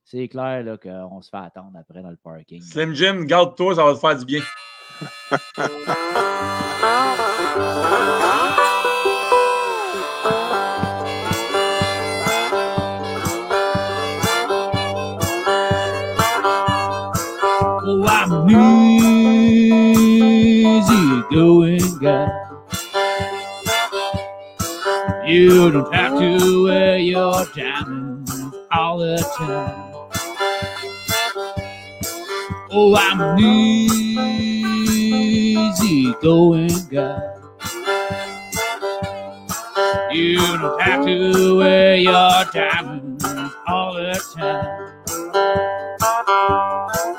c'est 0.04 0.28
clair 0.28 0.78
qu'on 0.80 1.22
se 1.22 1.30
fait 1.30 1.38
attendre 1.38 1.72
après 1.80 2.04
dans 2.04 2.12
le 2.12 2.18
parking. 2.18 2.62
Slim 2.62 2.94
Jim, 2.94 3.24
garde-toi, 3.26 3.76
ça 3.76 3.84
va 3.86 3.94
te 3.96 4.00
faire 4.00 4.16
du 4.18 4.26
bien. 4.26 4.42
Easy 18.50 18.56
going 21.32 22.00
guy. 22.00 22.30
You 25.26 25.70
don't 25.72 25.94
have 25.94 26.18
to 26.18 26.64
wear 26.64 26.98
your 26.98 27.46
diamonds 27.54 28.32
all 28.72 29.00
the 29.00 29.18
time. 29.38 29.94
Oh, 32.72 32.96
I'm 32.96 33.20
an 33.20 33.38
easy 33.40 34.94
going 36.22 36.72
guy. 36.90 37.22
You 40.12 40.38
don't 40.38 40.82
have 40.82 41.06
to 41.06 41.58
wear 41.58 41.98
your 41.98 42.46
diamonds 42.54 43.26
all 43.68 43.96
the 43.96 44.14
time. 44.36 44.94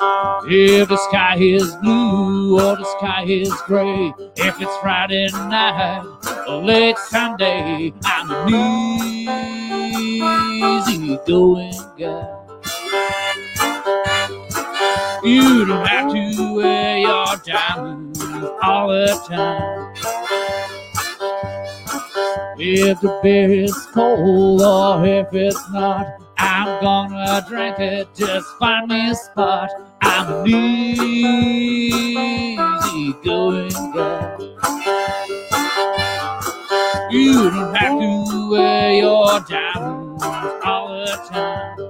If 0.01 0.87
the 0.87 0.97
sky 1.09 1.35
is 1.37 1.75
blue 1.75 2.55
or 2.55 2.77
the 2.77 2.85
sky 2.97 3.25
is 3.25 3.51
gray, 3.65 4.13
if 4.37 4.61
it's 4.61 4.77
Friday 4.77 5.27
night 5.31 6.05
or 6.47 6.63
late 6.63 6.97
Sunday, 6.97 7.91
I'm 8.05 8.31
an 8.31 8.53
easy 10.87 11.19
going 11.27 11.73
guy. 11.97 12.35
You 15.25 15.65
don't 15.65 15.85
have 15.85 16.13
to 16.13 16.55
wear 16.55 16.99
your 16.99 17.35
diamonds 17.45 18.21
all 18.63 18.87
the 18.87 19.21
time. 19.27 19.93
If 22.57 23.01
the 23.01 23.19
beer 23.21 23.51
is 23.51 23.75
cold 23.93 24.61
or 24.61 25.05
if 25.05 25.27
it's 25.33 25.69
not, 25.71 26.07
I'm 26.37 26.81
gonna 26.81 27.45
drink 27.49 27.79
it. 27.79 28.07
Just 28.15 28.47
find 28.59 28.87
me 28.87 29.09
a 29.09 29.15
spot. 29.15 29.69
I'm 30.11 30.43
an 30.43 30.47
easy 30.47 31.93
going 33.23 33.69
guy. 33.93 34.37
You 37.11 37.51
don't 37.51 37.75
have 37.75 37.99
to 37.99 38.51
wear 38.51 38.93
your 38.93 39.41
diamonds 39.41 40.23
all 40.65 40.89
the 40.89 41.07
time. 41.31 41.88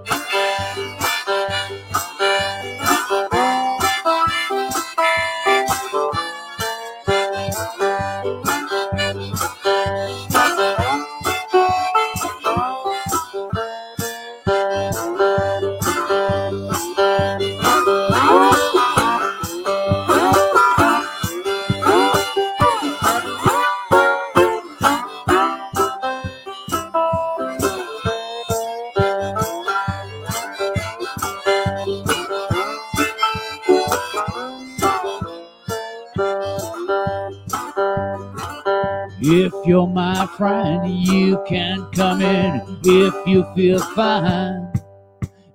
If 39.32 39.54
you're 39.64 39.86
my 39.86 40.26
friend, 40.26 40.92
you 40.92 41.40
can 41.48 41.86
come 41.92 42.24
in 42.24 42.80
if 42.84 43.14
you 43.28 43.46
feel 43.56 43.78
fine. 43.80 44.74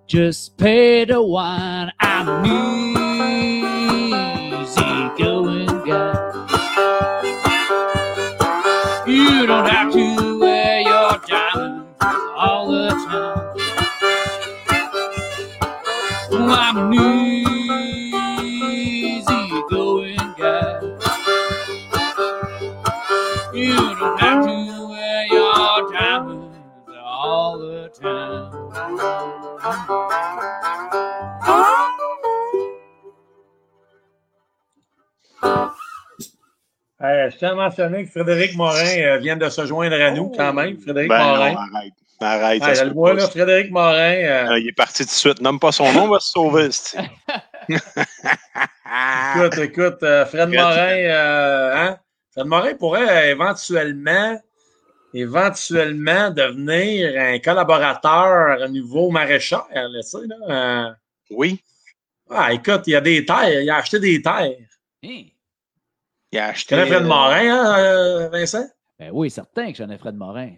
Just 0.07 0.57
pay 0.59 1.05
the 1.05 1.21
wine. 1.21 1.91
I'm 1.99 2.29
an 2.29 2.94
tiens 37.45 37.53
à 37.53 37.55
mentionner 37.55 38.05
que 38.05 38.11
Frédéric 38.11 38.57
Morin 38.57 38.99
euh, 38.99 39.19
vient 39.19 39.37
de 39.37 39.49
se 39.49 39.67
joindre 39.67 40.01
à 40.01 40.11
nous 40.11 40.31
quand 40.31 40.53
même. 40.53 40.79
Frédéric 40.79 41.09
Ben 41.11 41.19
Morin. 41.19 41.53
non, 41.53 41.59
arrête. 41.59 41.93
Arrête. 42.21 42.63
Ah, 42.65 42.75
ça 42.75 42.75
se 42.77 42.83
le 42.85 42.89
peut 42.91 42.95
vois, 42.95 43.11
pas, 43.15 43.21
là. 43.21 43.29
Frédéric 43.29 43.71
Morin. 43.71 44.15
euh, 44.15 44.47
Ah, 44.51 44.59
il 44.59 44.69
est 44.69 44.73
parti 44.73 45.03
tout 45.03 45.09
de 45.11 45.15
suite. 45.15 45.41
Nomme 45.41 45.59
pas 45.61 45.73
son 45.73 45.93
nom, 45.93 46.05
on 46.05 46.09
va 46.09 46.21
se 46.21 46.31
sauver. 46.31 46.69
Écoute, 49.37 49.59
écoute, 49.59 50.03
euh, 50.03 50.25
Fred. 50.27 50.49
Morin, 50.49 50.97
euh, 50.97 51.73
hein? 51.75 51.99
Fred 52.33 52.47
Morin 52.47 52.75
pourrait 52.75 53.09
euh, 53.09 53.31
éventuellement, 53.33 54.41
éventuellement 55.13 56.31
devenir 56.31 57.15
un 57.21 57.39
collaborateur 57.39 58.61
au 58.63 58.69
niveau 58.69 59.11
maraîcheur, 59.11 59.67
là, 59.73 59.89
tu 60.03 60.09
sais, 60.09 60.19
là. 60.27 60.87
euh. 60.89 60.93
Oui, 61.31 61.61
Ah, 62.31 62.53
écoute, 62.53 62.83
il 62.87 62.91
y 62.91 62.97
a 62.97 63.01
des 63.01 63.25
terres, 63.25 63.61
il 63.63 63.71
a 63.71 63.77
acheté 63.77 63.99
des 63.99 64.23
terres. 64.23 64.53
Hein? 65.05 65.23
Il 66.35 66.39
a 66.39 66.47
Tu 66.47 66.51
acheté. 66.51 66.75
connais 66.77 66.87
Fred 66.87 67.03
euh, 67.03 67.07
Morin, 67.07 67.49
hein, 67.65 67.79
euh, 67.79 68.29
Vincent? 68.29 68.67
Ben 68.99 69.11
oui, 69.13 69.31
certain 69.31 69.71
que 69.73 69.77
j'en 69.79 69.89
ai 69.91 69.99
Fred 69.99 70.15
Morin. 70.17 70.51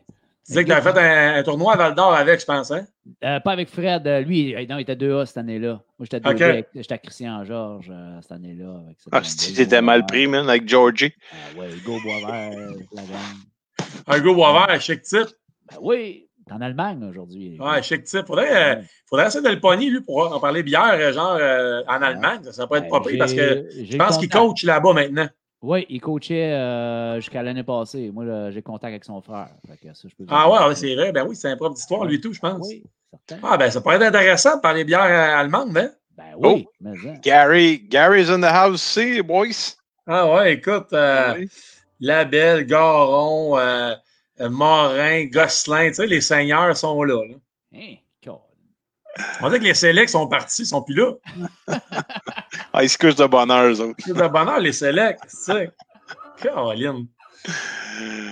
Tu 0.44 0.52
disais 0.52 0.62
que 0.64 0.68
tu 0.68 0.74
avais 0.76 0.92
fait 0.92 0.98
un, 0.98 1.34
un 1.38 1.42
tournoi 1.42 1.72
à 1.72 1.76
Val 1.76 1.94
d'Or 1.96 2.14
avec, 2.14 2.38
je 2.40 2.44
pense, 2.46 2.70
hein? 2.70 2.86
Euh, 3.24 3.40
pas 3.40 3.50
avec 3.50 3.68
Fred. 3.68 4.06
Lui, 4.26 4.54
non, 4.68 4.78
il 4.78 4.82
était 4.82 4.94
2A 4.94 5.26
cette 5.26 5.38
année-là. 5.38 5.80
Moi, 5.98 6.06
j'étais 6.08 6.20
2B 6.20 6.34
Ok. 6.36 6.40
avec- 6.42 6.68
J'étais 6.74 6.94
à 6.94 6.98
Christian 6.98 7.44
Georges 7.44 7.90
euh, 7.92 8.18
cette 8.22 8.30
année-là. 8.32 8.80
avec 8.84 8.96
cette 9.00 9.12
Ah, 9.12 9.24
si 9.24 9.54
t'étais 9.54 9.82
mal 9.82 10.06
pris, 10.06 10.26
man, 10.28 10.48
avec 10.48 10.68
Georgie. 10.68 11.12
Ah 11.32 11.58
ouais, 11.58 11.68
Go 11.84 11.98
Boisvert, 12.00 12.50
la 12.92 13.02
gang. 13.02 13.86
Un 14.06 14.20
gars 14.20 14.32
Boisvert, 14.32 14.80
chic 14.80 15.02
type. 15.02 15.26
Ben 15.68 15.78
oui, 15.80 16.28
t'es 16.46 16.52
en 16.52 16.60
Allemagne 16.60 17.02
aujourd'hui. 17.04 17.58
Ouais, 17.58 17.82
chic 17.82 18.04
type. 18.04 18.26
Faudrait, 18.26 18.76
euh, 18.76 18.82
faudrait 19.10 19.26
essayer 19.26 19.42
de 19.42 19.48
le 19.52 19.58
pogner, 19.58 19.90
lui, 19.90 20.00
pour 20.00 20.32
en 20.32 20.38
parler 20.38 20.62
bière, 20.62 21.12
genre 21.12 21.36
euh, 21.40 21.82
en 21.88 22.00
Allemagne. 22.02 22.40
Ça, 22.44 22.52
ça 22.52 22.66
pourrait 22.68 22.80
être 22.80 22.90
Ben, 22.90 23.00
pas 23.02 23.08
pire 23.08 23.18
parce 23.18 23.34
que 23.34 23.66
je 23.82 23.96
pense 23.96 24.16
qu'il 24.18 24.28
coach 24.28 24.62
là-bas 24.62 24.92
maintenant. 24.92 25.26
Oui, 25.62 25.86
il 25.88 26.00
coachait 26.00 26.52
euh, 26.52 27.16
jusqu'à 27.16 27.42
l'année 27.42 27.62
passée. 27.62 28.10
Moi, 28.12 28.50
j'ai 28.50 28.62
contact 28.62 28.90
avec 28.92 29.04
son 29.04 29.20
frère. 29.20 29.48
Fait 29.66 29.76
que 29.88 29.94
ça, 29.94 30.06
je 30.08 30.14
peux 30.14 30.24
vous 30.24 30.28
Ah 30.30 30.50
ouais, 30.50 30.68
ouais, 30.68 30.74
c'est 30.74 30.94
vrai. 30.94 31.12
Ben 31.12 31.26
oui, 31.26 31.34
c'est 31.34 31.48
un 31.50 31.56
prof 31.56 31.74
d'histoire, 31.74 32.04
lui, 32.04 32.20
tout, 32.20 32.32
je 32.32 32.40
pense. 32.40 32.66
Oui, 32.68 32.82
certain. 33.10 33.46
Ah, 33.46 33.56
ben 33.56 33.70
ça 33.70 33.80
pourrait 33.80 33.96
être 33.96 34.02
intéressant 34.02 34.56
de 34.56 34.60
parler 34.60 34.84
bière 34.84 35.02
euh, 35.04 35.40
allemande, 35.40 35.76
hein? 35.76 35.90
Ben 36.16 36.24
oui, 36.38 36.66
Oh. 36.66 36.72
mais 36.80 36.90
hein. 37.06 37.14
Gary, 37.22 37.80
Gary's 37.88 38.30
in 38.30 38.40
the 38.40 38.44
house, 38.44 38.82
see, 38.82 39.22
boys. 39.22 39.76
Ah 40.06 40.32
ouais, 40.34 40.54
écoute, 40.54 40.92
euh, 40.92 41.34
Oui. 41.36 41.48
Labelle, 42.00 42.64
Garon, 42.66 43.58
euh, 43.58 43.94
Morin, 44.38 45.24
Gosselin, 45.26 45.88
tu 45.88 45.94
sais, 45.94 46.06
les 46.06 46.20
seigneurs 46.20 46.76
sont 46.76 47.02
là. 47.02 47.22
là. 47.24 47.34
Hein? 47.74 47.94
On 49.42 49.50
dit 49.50 49.58
que 49.58 49.64
les 49.64 49.74
sélects 49.74 50.10
sont 50.10 50.26
partis, 50.28 50.62
ils 50.62 50.66
sont 50.66 50.82
plus 50.82 50.94
là. 50.94 51.12
Ah, 52.72 52.82
ils 52.84 52.90
se 52.90 52.98
couchent 52.98 53.14
de 53.16 53.24
bonheur, 53.26 53.64
eux 53.70 53.80
autres. 53.80 53.94
C'est 54.04 54.12
de 54.14 54.28
bonheur, 54.28 54.60
les 54.60 54.72
sélects, 54.72 55.20
tu 55.30 55.36
sais. 55.36 55.70
Caroline. 56.42 57.06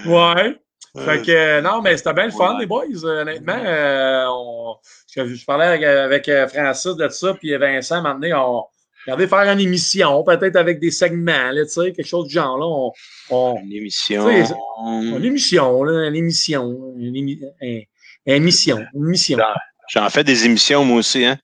Ouais. 0.07 0.59
Fait 0.97 1.23
que, 1.23 1.31
euh, 1.31 1.61
non, 1.63 1.81
mais 1.83 1.97
c'était 1.97 2.13
bien 2.13 2.27
le 2.27 2.31
fun, 2.31 2.55
Ouais. 2.55 2.61
les 2.61 2.67
boys. 2.67 2.85
euh, 3.05 3.23
honnêtement, 3.23 3.57
euh, 3.65 4.27
on- 4.29 4.77
je, 5.17 5.27
je 5.35 5.45
parlais 5.45 5.65
avec, 5.65 5.83
avec, 6.29 6.51
Francis 6.53 6.95
de 6.95 7.09
ça, 7.09 7.35
puis 7.35 7.57
Vincent, 7.57 8.01
maintenant, 8.03 8.59
on 8.59 8.65
regardait 9.07 9.27
faire 9.27 9.51
une 9.53 9.61
émission, 9.61 10.23
peut-être 10.23 10.57
avec 10.57 10.79
des 10.79 10.91
segments, 10.91 11.51
là, 11.51 11.65
tu 11.65 11.71
sais, 11.71 11.93
quelque 11.93 12.07
chose 12.07 12.29
du 12.29 12.35
genre, 12.35 12.59
là. 12.59 12.67
On, 12.67 12.93
on- 13.31 13.61
Une 13.65 13.73
émission. 13.73 14.29
Une 14.29 15.25
émission, 15.25 15.83
là, 15.85 16.07
une 16.09 16.17
émission, 16.17 16.95
une, 16.99 17.15
émi- 17.15 17.41
un- 17.63 17.83
une 18.27 18.35
émission, 18.35 18.85
une 18.95 19.07
émission. 19.09 19.39
J'en 19.95 20.09
fais 20.11 20.25
des 20.25 20.45
émissions, 20.45 20.85
moi 20.85 20.99
aussi, 20.99 21.25
hein. 21.25 21.39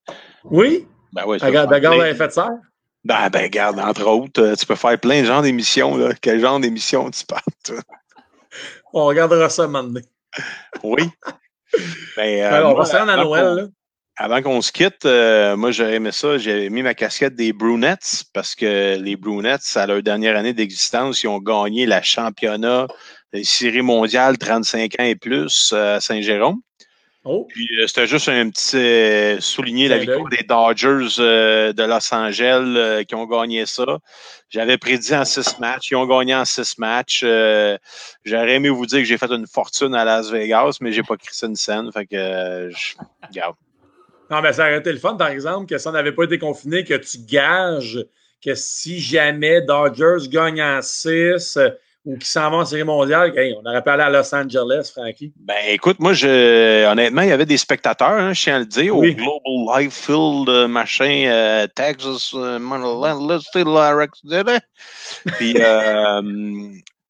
Oui? 0.45 0.87
Ben 1.13 1.25
ouais, 1.25 1.39
je 1.39 1.45
La 1.45 1.49
peux 1.51 1.55
garde 1.55 1.69
faire 1.69 1.73
la 1.73 1.81
garde 1.81 1.95
plein- 1.97 2.05
avait 2.05 2.15
fait 2.15 2.33
ça? 2.33 2.49
Ben, 3.05 3.31
ben, 3.31 3.43
regarde, 3.45 3.79
entre 3.79 4.07
autres, 4.07 4.43
euh, 4.43 4.55
tu 4.57 4.67
peux 4.67 4.75
faire 4.75 4.99
plein 4.99 5.21
de 5.23 5.27
genres 5.27 5.43
d'émissions, 5.43 5.97
là. 5.97 6.11
Quel 6.21 6.41
genre 6.41 6.59
d'émission 6.61 7.11
tu 7.11 7.25
parles, 7.25 7.43
toi? 7.65 7.77
On 8.93 9.05
regardera 9.07 9.49
ça 9.49 9.67
maintenant. 9.69 10.01
Oui. 10.83 11.09
Ben, 12.17 12.41
euh, 12.43 12.53
Alors, 12.57 12.75
on 12.75 12.79
va 12.79 12.85
se 12.85 12.97
rendre 12.97 13.13
à 13.13 13.17
Noël, 13.17 13.55
là. 13.55 13.63
avant 14.17 14.43
qu'on 14.43 14.61
se 14.61 14.73
quitte, 14.73 15.05
euh, 15.07 15.57
moi 15.57 15.71
j'aurais 15.71 15.95
aimé 15.95 16.11
ça. 16.13 16.37
J'ai 16.37 16.69
mis 16.69 16.83
ma 16.83 16.95
casquette 16.95 17.37
des 17.37 17.53
Brunettes 17.53 18.25
parce 18.35 18.55
que 18.57 18.97
les 19.01 19.15
Brunettes, 19.17 19.63
à 19.77 19.87
leur 19.87 20.03
dernière 20.03 20.37
année 20.37 20.53
d'existence, 20.53 21.23
ils 21.23 21.29
ont 21.29 21.39
gagné 21.39 21.87
la 21.87 22.03
championnat 22.03 22.89
des 23.33 23.45
séries 23.45 23.83
mondiales 23.83 24.37
35 24.37 24.99
ans 24.99 25.05
et 25.05 25.15
plus 25.15 25.73
à 25.73 26.01
Saint-Jérôme. 26.01 26.61
Oh. 27.25 27.47
Puis 27.51 27.69
euh, 27.79 27.87
c'était 27.87 28.07
juste 28.07 28.29
un 28.31 28.49
petit 28.49 28.79
euh, 28.79 29.41
souligner 29.41 29.89
la 29.89 29.99
victoire 29.99 30.29
des 30.31 30.43
Dodgers 30.43 31.17
de 31.19 31.83
Los 31.83 32.15
Angeles 32.15 33.05
qui 33.07 33.15
ont 33.15 33.27
gagné 33.27 33.67
ça. 33.67 33.99
J'avais 34.49 34.79
prédit 34.79 35.15
en 35.15 35.25
six 35.25 35.59
matchs. 35.59 35.91
Ils 35.91 35.97
ont 35.97 36.07
gagné 36.07 36.35
en 36.35 36.45
six 36.45 36.79
matchs. 36.79 37.21
J'aurais 37.21 38.55
aimé 38.55 38.71
vous 38.71 38.87
dire 38.87 39.01
que 39.01 39.05
j'ai 39.05 39.19
fait 39.19 39.31
une 39.31 39.47
fortune 39.47 39.95
à 39.95 40.05
Las 40.05 40.31
Vegas, 40.31 40.79
mais 40.81 40.93
j'ai 40.93 41.03
pas 41.03 41.17
crissé 41.17 41.47
une 41.47 41.57
scène. 41.57 41.93
Fait 41.93 42.07
que 42.07 42.71
je 42.71 42.95
garde. 43.33 43.55
Non, 44.31 44.41
mais 44.41 44.53
ça 44.53 44.63
aurait 44.63 44.79
été 44.79 44.93
le 44.93 44.99
fun, 44.99 45.17
par 45.17 45.29
exemple, 45.29 45.67
que 45.67 45.77
ça 45.77 45.91
n'avait 45.91 46.13
pas 46.13 46.23
été 46.23 46.39
confiné, 46.39 46.85
que 46.85 46.95
tu 46.95 47.19
gages 47.19 48.07
que 48.43 48.55
si 48.55 49.01
jamais 49.01 49.61
Dodgers 49.61 50.29
gagne 50.29 50.63
en 50.63 50.81
6 50.81 51.57
euh, 51.57 51.71
ou 52.05 52.17
qu'ils 52.17 52.27
s'en 52.27 52.51
vont 52.51 52.59
en 52.59 52.65
série 52.65 52.85
mondiale, 52.85 53.33
on 53.63 53.69
aurait 53.69 53.83
pu 53.83 53.91
aller 53.91 54.03
à 54.03 54.11
Los 54.11 54.35
Angeles, 54.35 54.91
Frankie. 54.95 55.33
Ben 55.37 55.57
écoute, 55.69 55.99
moi, 56.01 56.13
je, 56.13 56.87
honnêtement, 56.91 57.23
il 57.23 57.29
y 57.29 57.33
avait 57.33 57.47
des 57.47 57.59
spectateurs, 57.59 58.11
hein, 58.11 58.33
je 58.33 58.43
tiens 58.43 58.57
à 58.57 58.59
le 58.61 58.67
dire, 58.67 58.97
au 58.97 59.03
Global 59.03 59.83
Life 59.83 59.95
Field, 60.07 60.49
euh, 60.49 60.67
machin, 60.67 61.25
euh, 61.27 61.67
Texas, 61.75 62.33
euh, 62.35 62.59
Puis, 65.37 65.57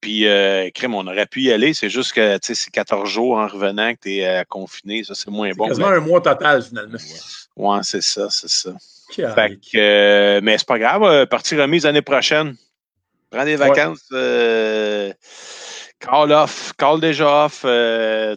puis, 0.00 0.26
euh, 0.26 0.70
on 0.88 1.06
aurait 1.06 1.26
pu 1.26 1.42
y 1.42 1.52
aller. 1.52 1.74
C'est 1.74 1.90
juste 1.90 2.12
que 2.12 2.38
c'est 2.42 2.70
14 2.70 3.08
jours 3.08 3.36
en 3.38 3.46
revenant 3.46 3.92
que 3.94 4.00
tu 4.02 4.16
es 4.16 4.26
euh, 4.26 4.44
confiné. 4.48 5.04
Ça, 5.04 5.14
c'est 5.14 5.30
moins 5.30 5.50
bon. 5.52 5.64
C'est 5.64 5.70
quasiment 5.70 5.88
un 5.88 6.00
mois 6.00 6.20
total, 6.20 6.62
finalement. 6.62 6.98
Ouais, 7.56 7.80
c'est 7.82 8.02
ça, 8.02 8.28
c'est 8.30 8.48
ça. 8.48 8.72
Fait 9.12 9.56
que, 9.56 9.76
euh, 9.76 10.40
mais 10.42 10.56
c'est 10.56 10.66
pas 10.66 10.78
grave. 10.78 11.02
Euh, 11.02 11.26
partie 11.26 11.56
remise 11.56 11.84
l'année 11.84 12.02
prochaine. 12.02 12.56
Prends 13.30 13.44
des 13.44 13.56
vacances. 13.56 14.08
Euh, 14.12 15.12
call 15.98 16.32
off. 16.32 16.72
Call 16.76 17.00
déjà 17.00 17.46
off. 17.46 17.64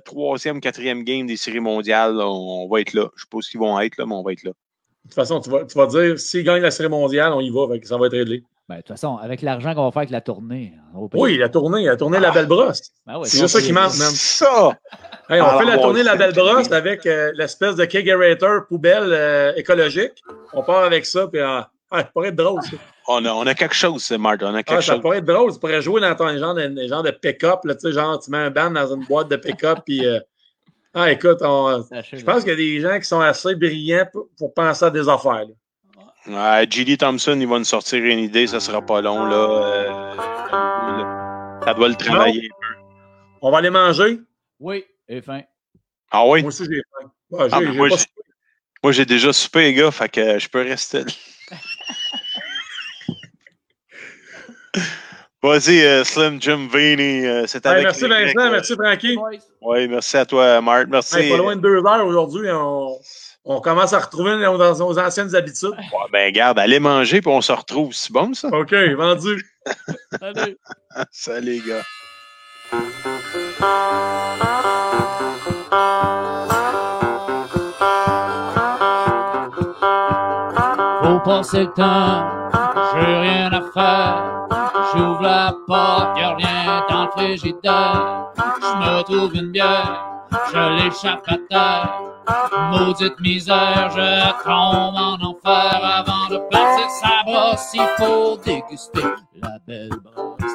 troisième, 0.06 0.62
quatrième 0.62 1.04
game 1.04 1.28
des 1.28 1.38
séries 1.38 1.60
mondiales. 1.60 2.20
On, 2.20 2.68
va 2.70 2.82
être 2.82 2.94
là. 2.94 3.10
Je 3.16 3.22
sais 3.22 3.28
pas 3.30 3.38
ce 3.42 3.50
qu'ils 3.50 3.60
vont 3.60 3.80
être, 3.80 3.98
là, 3.98 4.06
mais 4.06 4.16
on 4.16 4.24
va 4.24 4.34
être 4.34 4.44
là. 4.44 4.52
De 4.52 5.10
toute 5.10 5.16
façon, 5.16 5.42
tu 5.42 5.50
vas, 5.50 5.66
tu 5.66 5.78
vas 5.78 5.88
dire, 5.88 6.18
s'ils 6.20 6.44
gagnent 6.44 6.62
la 6.62 6.72
série 6.72 6.90
mondiale, 6.90 7.34
on 7.34 7.42
y 7.42 7.50
va. 7.50 7.68
ça 7.84 7.98
va 7.98 8.08
être 8.08 8.14
réglé. 8.14 8.44
Ben, 8.70 8.78
de 8.78 8.82
toute 8.82 8.90
façon, 8.90 9.18
avec 9.18 9.42
l'argent 9.42 9.76
qu'on 9.76 9.84
va 9.84 9.92
faire 9.92 10.02
avec 10.02 10.12
la 10.12 10.22
tournée. 10.22 10.74
Oui, 11.14 11.38
la 11.38 11.50
tournée, 11.50 11.84
la 11.84 11.98
tournée 11.98 12.20
La 12.20 12.32
Belle 12.32 12.46
Brosse. 12.46 12.94
Ben 13.06 13.20
c'est 13.26 13.38
juste 13.38 13.54
ça 13.54 13.62
qui 13.62 13.74
manque, 13.74 13.98
même. 13.98 14.10
Ça! 14.12 14.72
on 15.30 15.42
ah, 15.42 15.58
fait 15.60 15.66
la 15.66 15.78
tournée 15.78 16.02
La 16.02 16.16
Belle 16.16 16.34
Brosse 16.34 16.72
avec 16.72 17.06
euh, 17.06 17.34
l'espèce 17.36 17.76
de 17.76 17.84
kegerator 17.84 18.66
poubelle 18.68 19.12
euh, 19.12 19.54
écologique. 19.56 20.24
On 20.54 20.64
part 20.64 20.86
avec 20.86 21.06
ça, 21.06 21.28
puis 21.28 21.42
euh, 21.42 21.60
ça 22.00 22.04
pourrait 22.06 22.30
être 22.30 22.36
drôle, 22.36 22.62
ça. 22.64 22.78
On 23.08 23.24
a, 23.26 23.32
on 23.32 23.46
a 23.46 23.54
quelque 23.54 23.76
chose, 23.76 24.04
c'est 24.04 24.18
Martin. 24.18 24.52
On 24.52 24.56
a 24.56 24.64
quelque 24.64 24.78
ah, 24.78 24.82
chose. 24.82 24.96
Ça 24.96 25.00
pourrait 25.02 25.20
être 25.20 25.26
drôle. 25.26 25.54
Tu 25.54 25.60
pourrais 25.60 25.82
jouer 25.82 26.02
dans 26.02 26.16
ton 26.16 26.36
genre 26.38 26.56
de, 26.56 26.88
genre 26.88 27.04
de 27.04 27.12
pick-up, 27.12 27.60
tu 27.64 27.70
sais, 27.78 27.92
genre, 27.92 28.20
tu 28.20 28.32
mets 28.32 28.38
un 28.38 28.50
band 28.50 28.72
dans 28.72 28.94
une 28.94 29.06
boîte 29.06 29.30
de 29.30 29.36
pick-up, 29.36 29.80
puis. 29.86 30.06
ah, 30.94 31.12
écoute, 31.12 31.40
je 31.42 32.24
pense 32.24 32.40
qu'il 32.42 32.50
y 32.50 32.54
a 32.54 32.56
des 32.56 32.82
gens 32.82 33.00
qui 33.00 33.06
sont 33.06 33.20
assez 33.20 33.56
brillants 33.56 34.08
pour, 34.38 34.54
penser 34.54 34.86
à 34.86 34.90
des 34.90 35.08
affaires. 35.08 35.46
Là. 35.46 35.54
Ouais. 36.26 36.98
Thompson, 36.98 37.38
il 37.40 37.48
va 37.48 37.60
nous 37.60 37.66
sortir 37.66 38.04
une 38.04 38.20
idée, 38.20 38.48
ça 38.48 38.60
sera 38.60 38.82
pas 38.82 39.02
long, 39.02 39.26
là. 39.26 39.36
Euh, 39.36 40.16
ça 41.66 41.74
doit 41.74 41.90
le 41.90 41.96
travailler 41.96 42.46
un 42.46 42.50
peu. 42.50 42.84
On 43.42 43.52
va 43.52 43.58
aller 43.58 43.70
manger? 43.70 44.20
Oui, 44.60 44.86
et 45.10 45.22
faim. 45.22 45.42
Ah 46.10 46.26
oui? 46.26 46.42
Moi 46.42 46.48
aussi, 46.48 46.64
j'ai 46.64 46.82
faim. 47.02 47.12
Ah, 47.52 47.60
moi, 48.84 48.92
j'ai 48.92 49.06
déjà 49.06 49.34
soupé, 49.34 49.64
les 49.64 49.74
gars, 49.74 49.92
fait 49.92 50.10
que 50.10 50.40
je 50.40 50.48
peux 50.50 50.62
rester 50.62 51.04
Vas-y, 55.44 55.84
euh, 55.84 56.06
Slim 56.06 56.42
Jim 56.42 56.70
Vini, 56.74 57.26
euh, 57.26 57.44
c'est 57.48 57.66
avec 57.66 57.84
Merci 57.84 58.08
Vincent, 58.08 58.50
merci 58.50 58.74
Frankie. 58.76 59.18
Oui, 59.62 59.88
merci 59.90 60.16
à 60.16 60.26
toi, 60.26 60.62
Marc. 60.62 60.88
Merci. 60.90 61.30
pas 61.30 61.38
loin 61.38 61.56
de 61.58 61.62
deux 61.62 61.86
heures 61.86 62.06
aujourd'hui. 62.06 62.50
On 62.50 62.98
on 63.46 63.60
commence 63.60 63.92
à 63.92 64.00
retrouver 64.00 64.38
nos, 64.38 64.58
nos 64.58 65.00
anciennes 65.00 65.36
habitudes. 65.36 65.72
Ouais, 65.72 66.10
ben, 66.12 66.32
garde, 66.32 66.60
allez 66.60 66.80
manger, 66.80 67.20
puis 67.22 67.30
on 67.30 67.42
se 67.42 67.52
retrouve. 67.52 67.94
C'est 67.94 68.12
bon, 68.12 68.34
ça? 68.34 68.48
OK, 68.48 68.74
vendu. 68.96 69.46
Salut. 70.20 70.58
Salut, 71.12 71.52
les 71.52 71.60
gars. 71.60 71.84
Faut 81.04 81.20
passer 81.20 81.60
le 81.60 81.74
temps, 81.74 82.50
j'ai 82.94 83.06
rien 83.06 83.52
à 83.52 83.62
faire. 83.74 84.33
J'ouvre 84.96 85.22
la 85.22 85.54
porte, 85.68 86.18
y'a 86.20 86.36
rien 86.36 86.86
dans 86.90 87.06
le 87.06 87.12
frigidaire. 87.12 88.28
Je 88.38 88.78
me 88.78 89.02
trouve 89.04 89.36
une 89.36 89.52
bière, 89.52 90.06
je 90.52 90.84
l'échappe 90.84 91.26
à 91.28 91.38
terre. 91.50 92.00
Maudite 92.72 93.20
misère, 93.20 93.90
je 93.90 94.44
tombe 94.44 94.96
en 94.96 95.18
enfer 95.22 95.82
avant 95.84 96.28
de 96.30 96.38
passer 96.50 96.88
sa 97.02 97.24
brosse. 97.26 97.72
Il 97.74 97.88
faut 97.98 98.38
déguster 98.38 99.04
la 99.42 99.58
belle 99.68 99.90
brosse. 100.04 100.52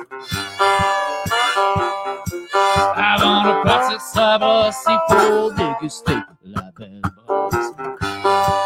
Avant 2.94 3.42
de 3.42 3.62
passer 3.62 3.98
sa 3.98 4.38
brosse, 4.38 4.86
il 4.86 4.98
faut 5.08 5.50
déguster 5.50 6.16
la 6.44 6.62
belle 6.78 7.02
brosse. 7.26 8.57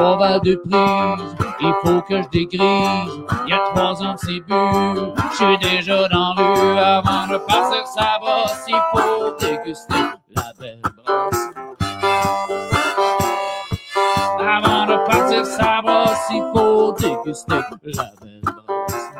Trois 0.00 0.16
balles 0.16 0.40
de 0.40 0.54
prise, 0.54 1.36
il 1.60 1.74
faut 1.82 2.00
que 2.00 2.22
je 2.22 2.28
dégrise. 2.30 3.22
Il 3.46 3.50
y 3.50 3.52
a 3.52 3.58
trois 3.74 4.02
ans 4.02 4.14
que 4.14 4.20
c'est 4.20 4.40
bu, 4.40 4.54
je 5.30 5.36
suis 5.36 5.58
déjà 5.58 6.08
dans 6.08 6.32
rue. 6.32 6.78
Avant 6.78 7.26
de 7.30 7.36
passer 7.36 7.82
sa 7.84 8.18
brosse, 8.18 8.64
il 8.66 8.80
faut 8.94 9.30
déguster 9.38 10.02
la 10.34 10.52
belle 10.58 10.80
brosse. 10.80 11.50
Avant 14.40 14.86
de 14.86 14.96
partir 15.06 15.44
sa 15.44 15.82
brosse, 15.82 16.30
il 16.30 16.50
faut 16.54 16.92
déguster 16.92 17.60
la 17.94 18.10
belle 18.22 18.40
brosse. 18.40 19.10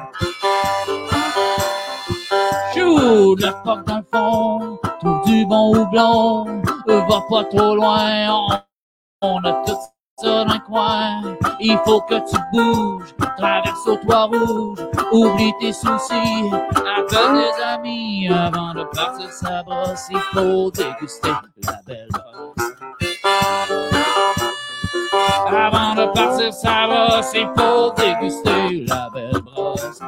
Chou, 2.74 3.36
la 3.36 3.52
porte 3.52 3.86
dans 3.86 3.98
le 3.98 4.04
fond, 4.10 4.78
trouve 4.98 5.24
du 5.26 5.44
bon 5.44 5.76
houblon, 5.76 6.62
va 6.86 7.20
pas 7.28 7.44
trop 7.44 7.74
loin, 7.74 8.56
on, 9.20 9.44
a 9.44 9.52
tout 9.66 9.76
dans 10.22 10.46
un 10.46 10.58
coin. 10.60 11.36
Il 11.60 11.78
faut 11.84 12.00
que 12.02 12.14
tu 12.14 12.36
bouges, 12.52 13.14
traverse 13.36 13.86
au 13.86 13.96
toit 13.96 14.24
rouge, 14.24 14.78
oublie 15.12 15.52
tes 15.60 15.72
soucis, 15.72 16.50
appelle 16.70 17.34
des 17.34 17.62
amis 17.62 18.28
avant 18.28 18.74
de 18.74 18.84
partir 18.84 19.30
sa 19.32 19.62
brosse. 19.62 20.08
Il 20.10 20.20
faut 20.32 20.70
déguster 20.70 21.30
la 21.64 21.80
belle 21.86 22.08
brosse. 22.12 22.70
Avant 25.46 25.94
de 25.94 26.12
partir 26.12 26.52
sa 26.52 26.86
brosse, 26.86 27.32
il 27.34 27.48
faut 27.56 27.92
déguster 27.96 28.86
la 28.86 29.08
belle 29.12 29.40
brosse. 29.42 30.00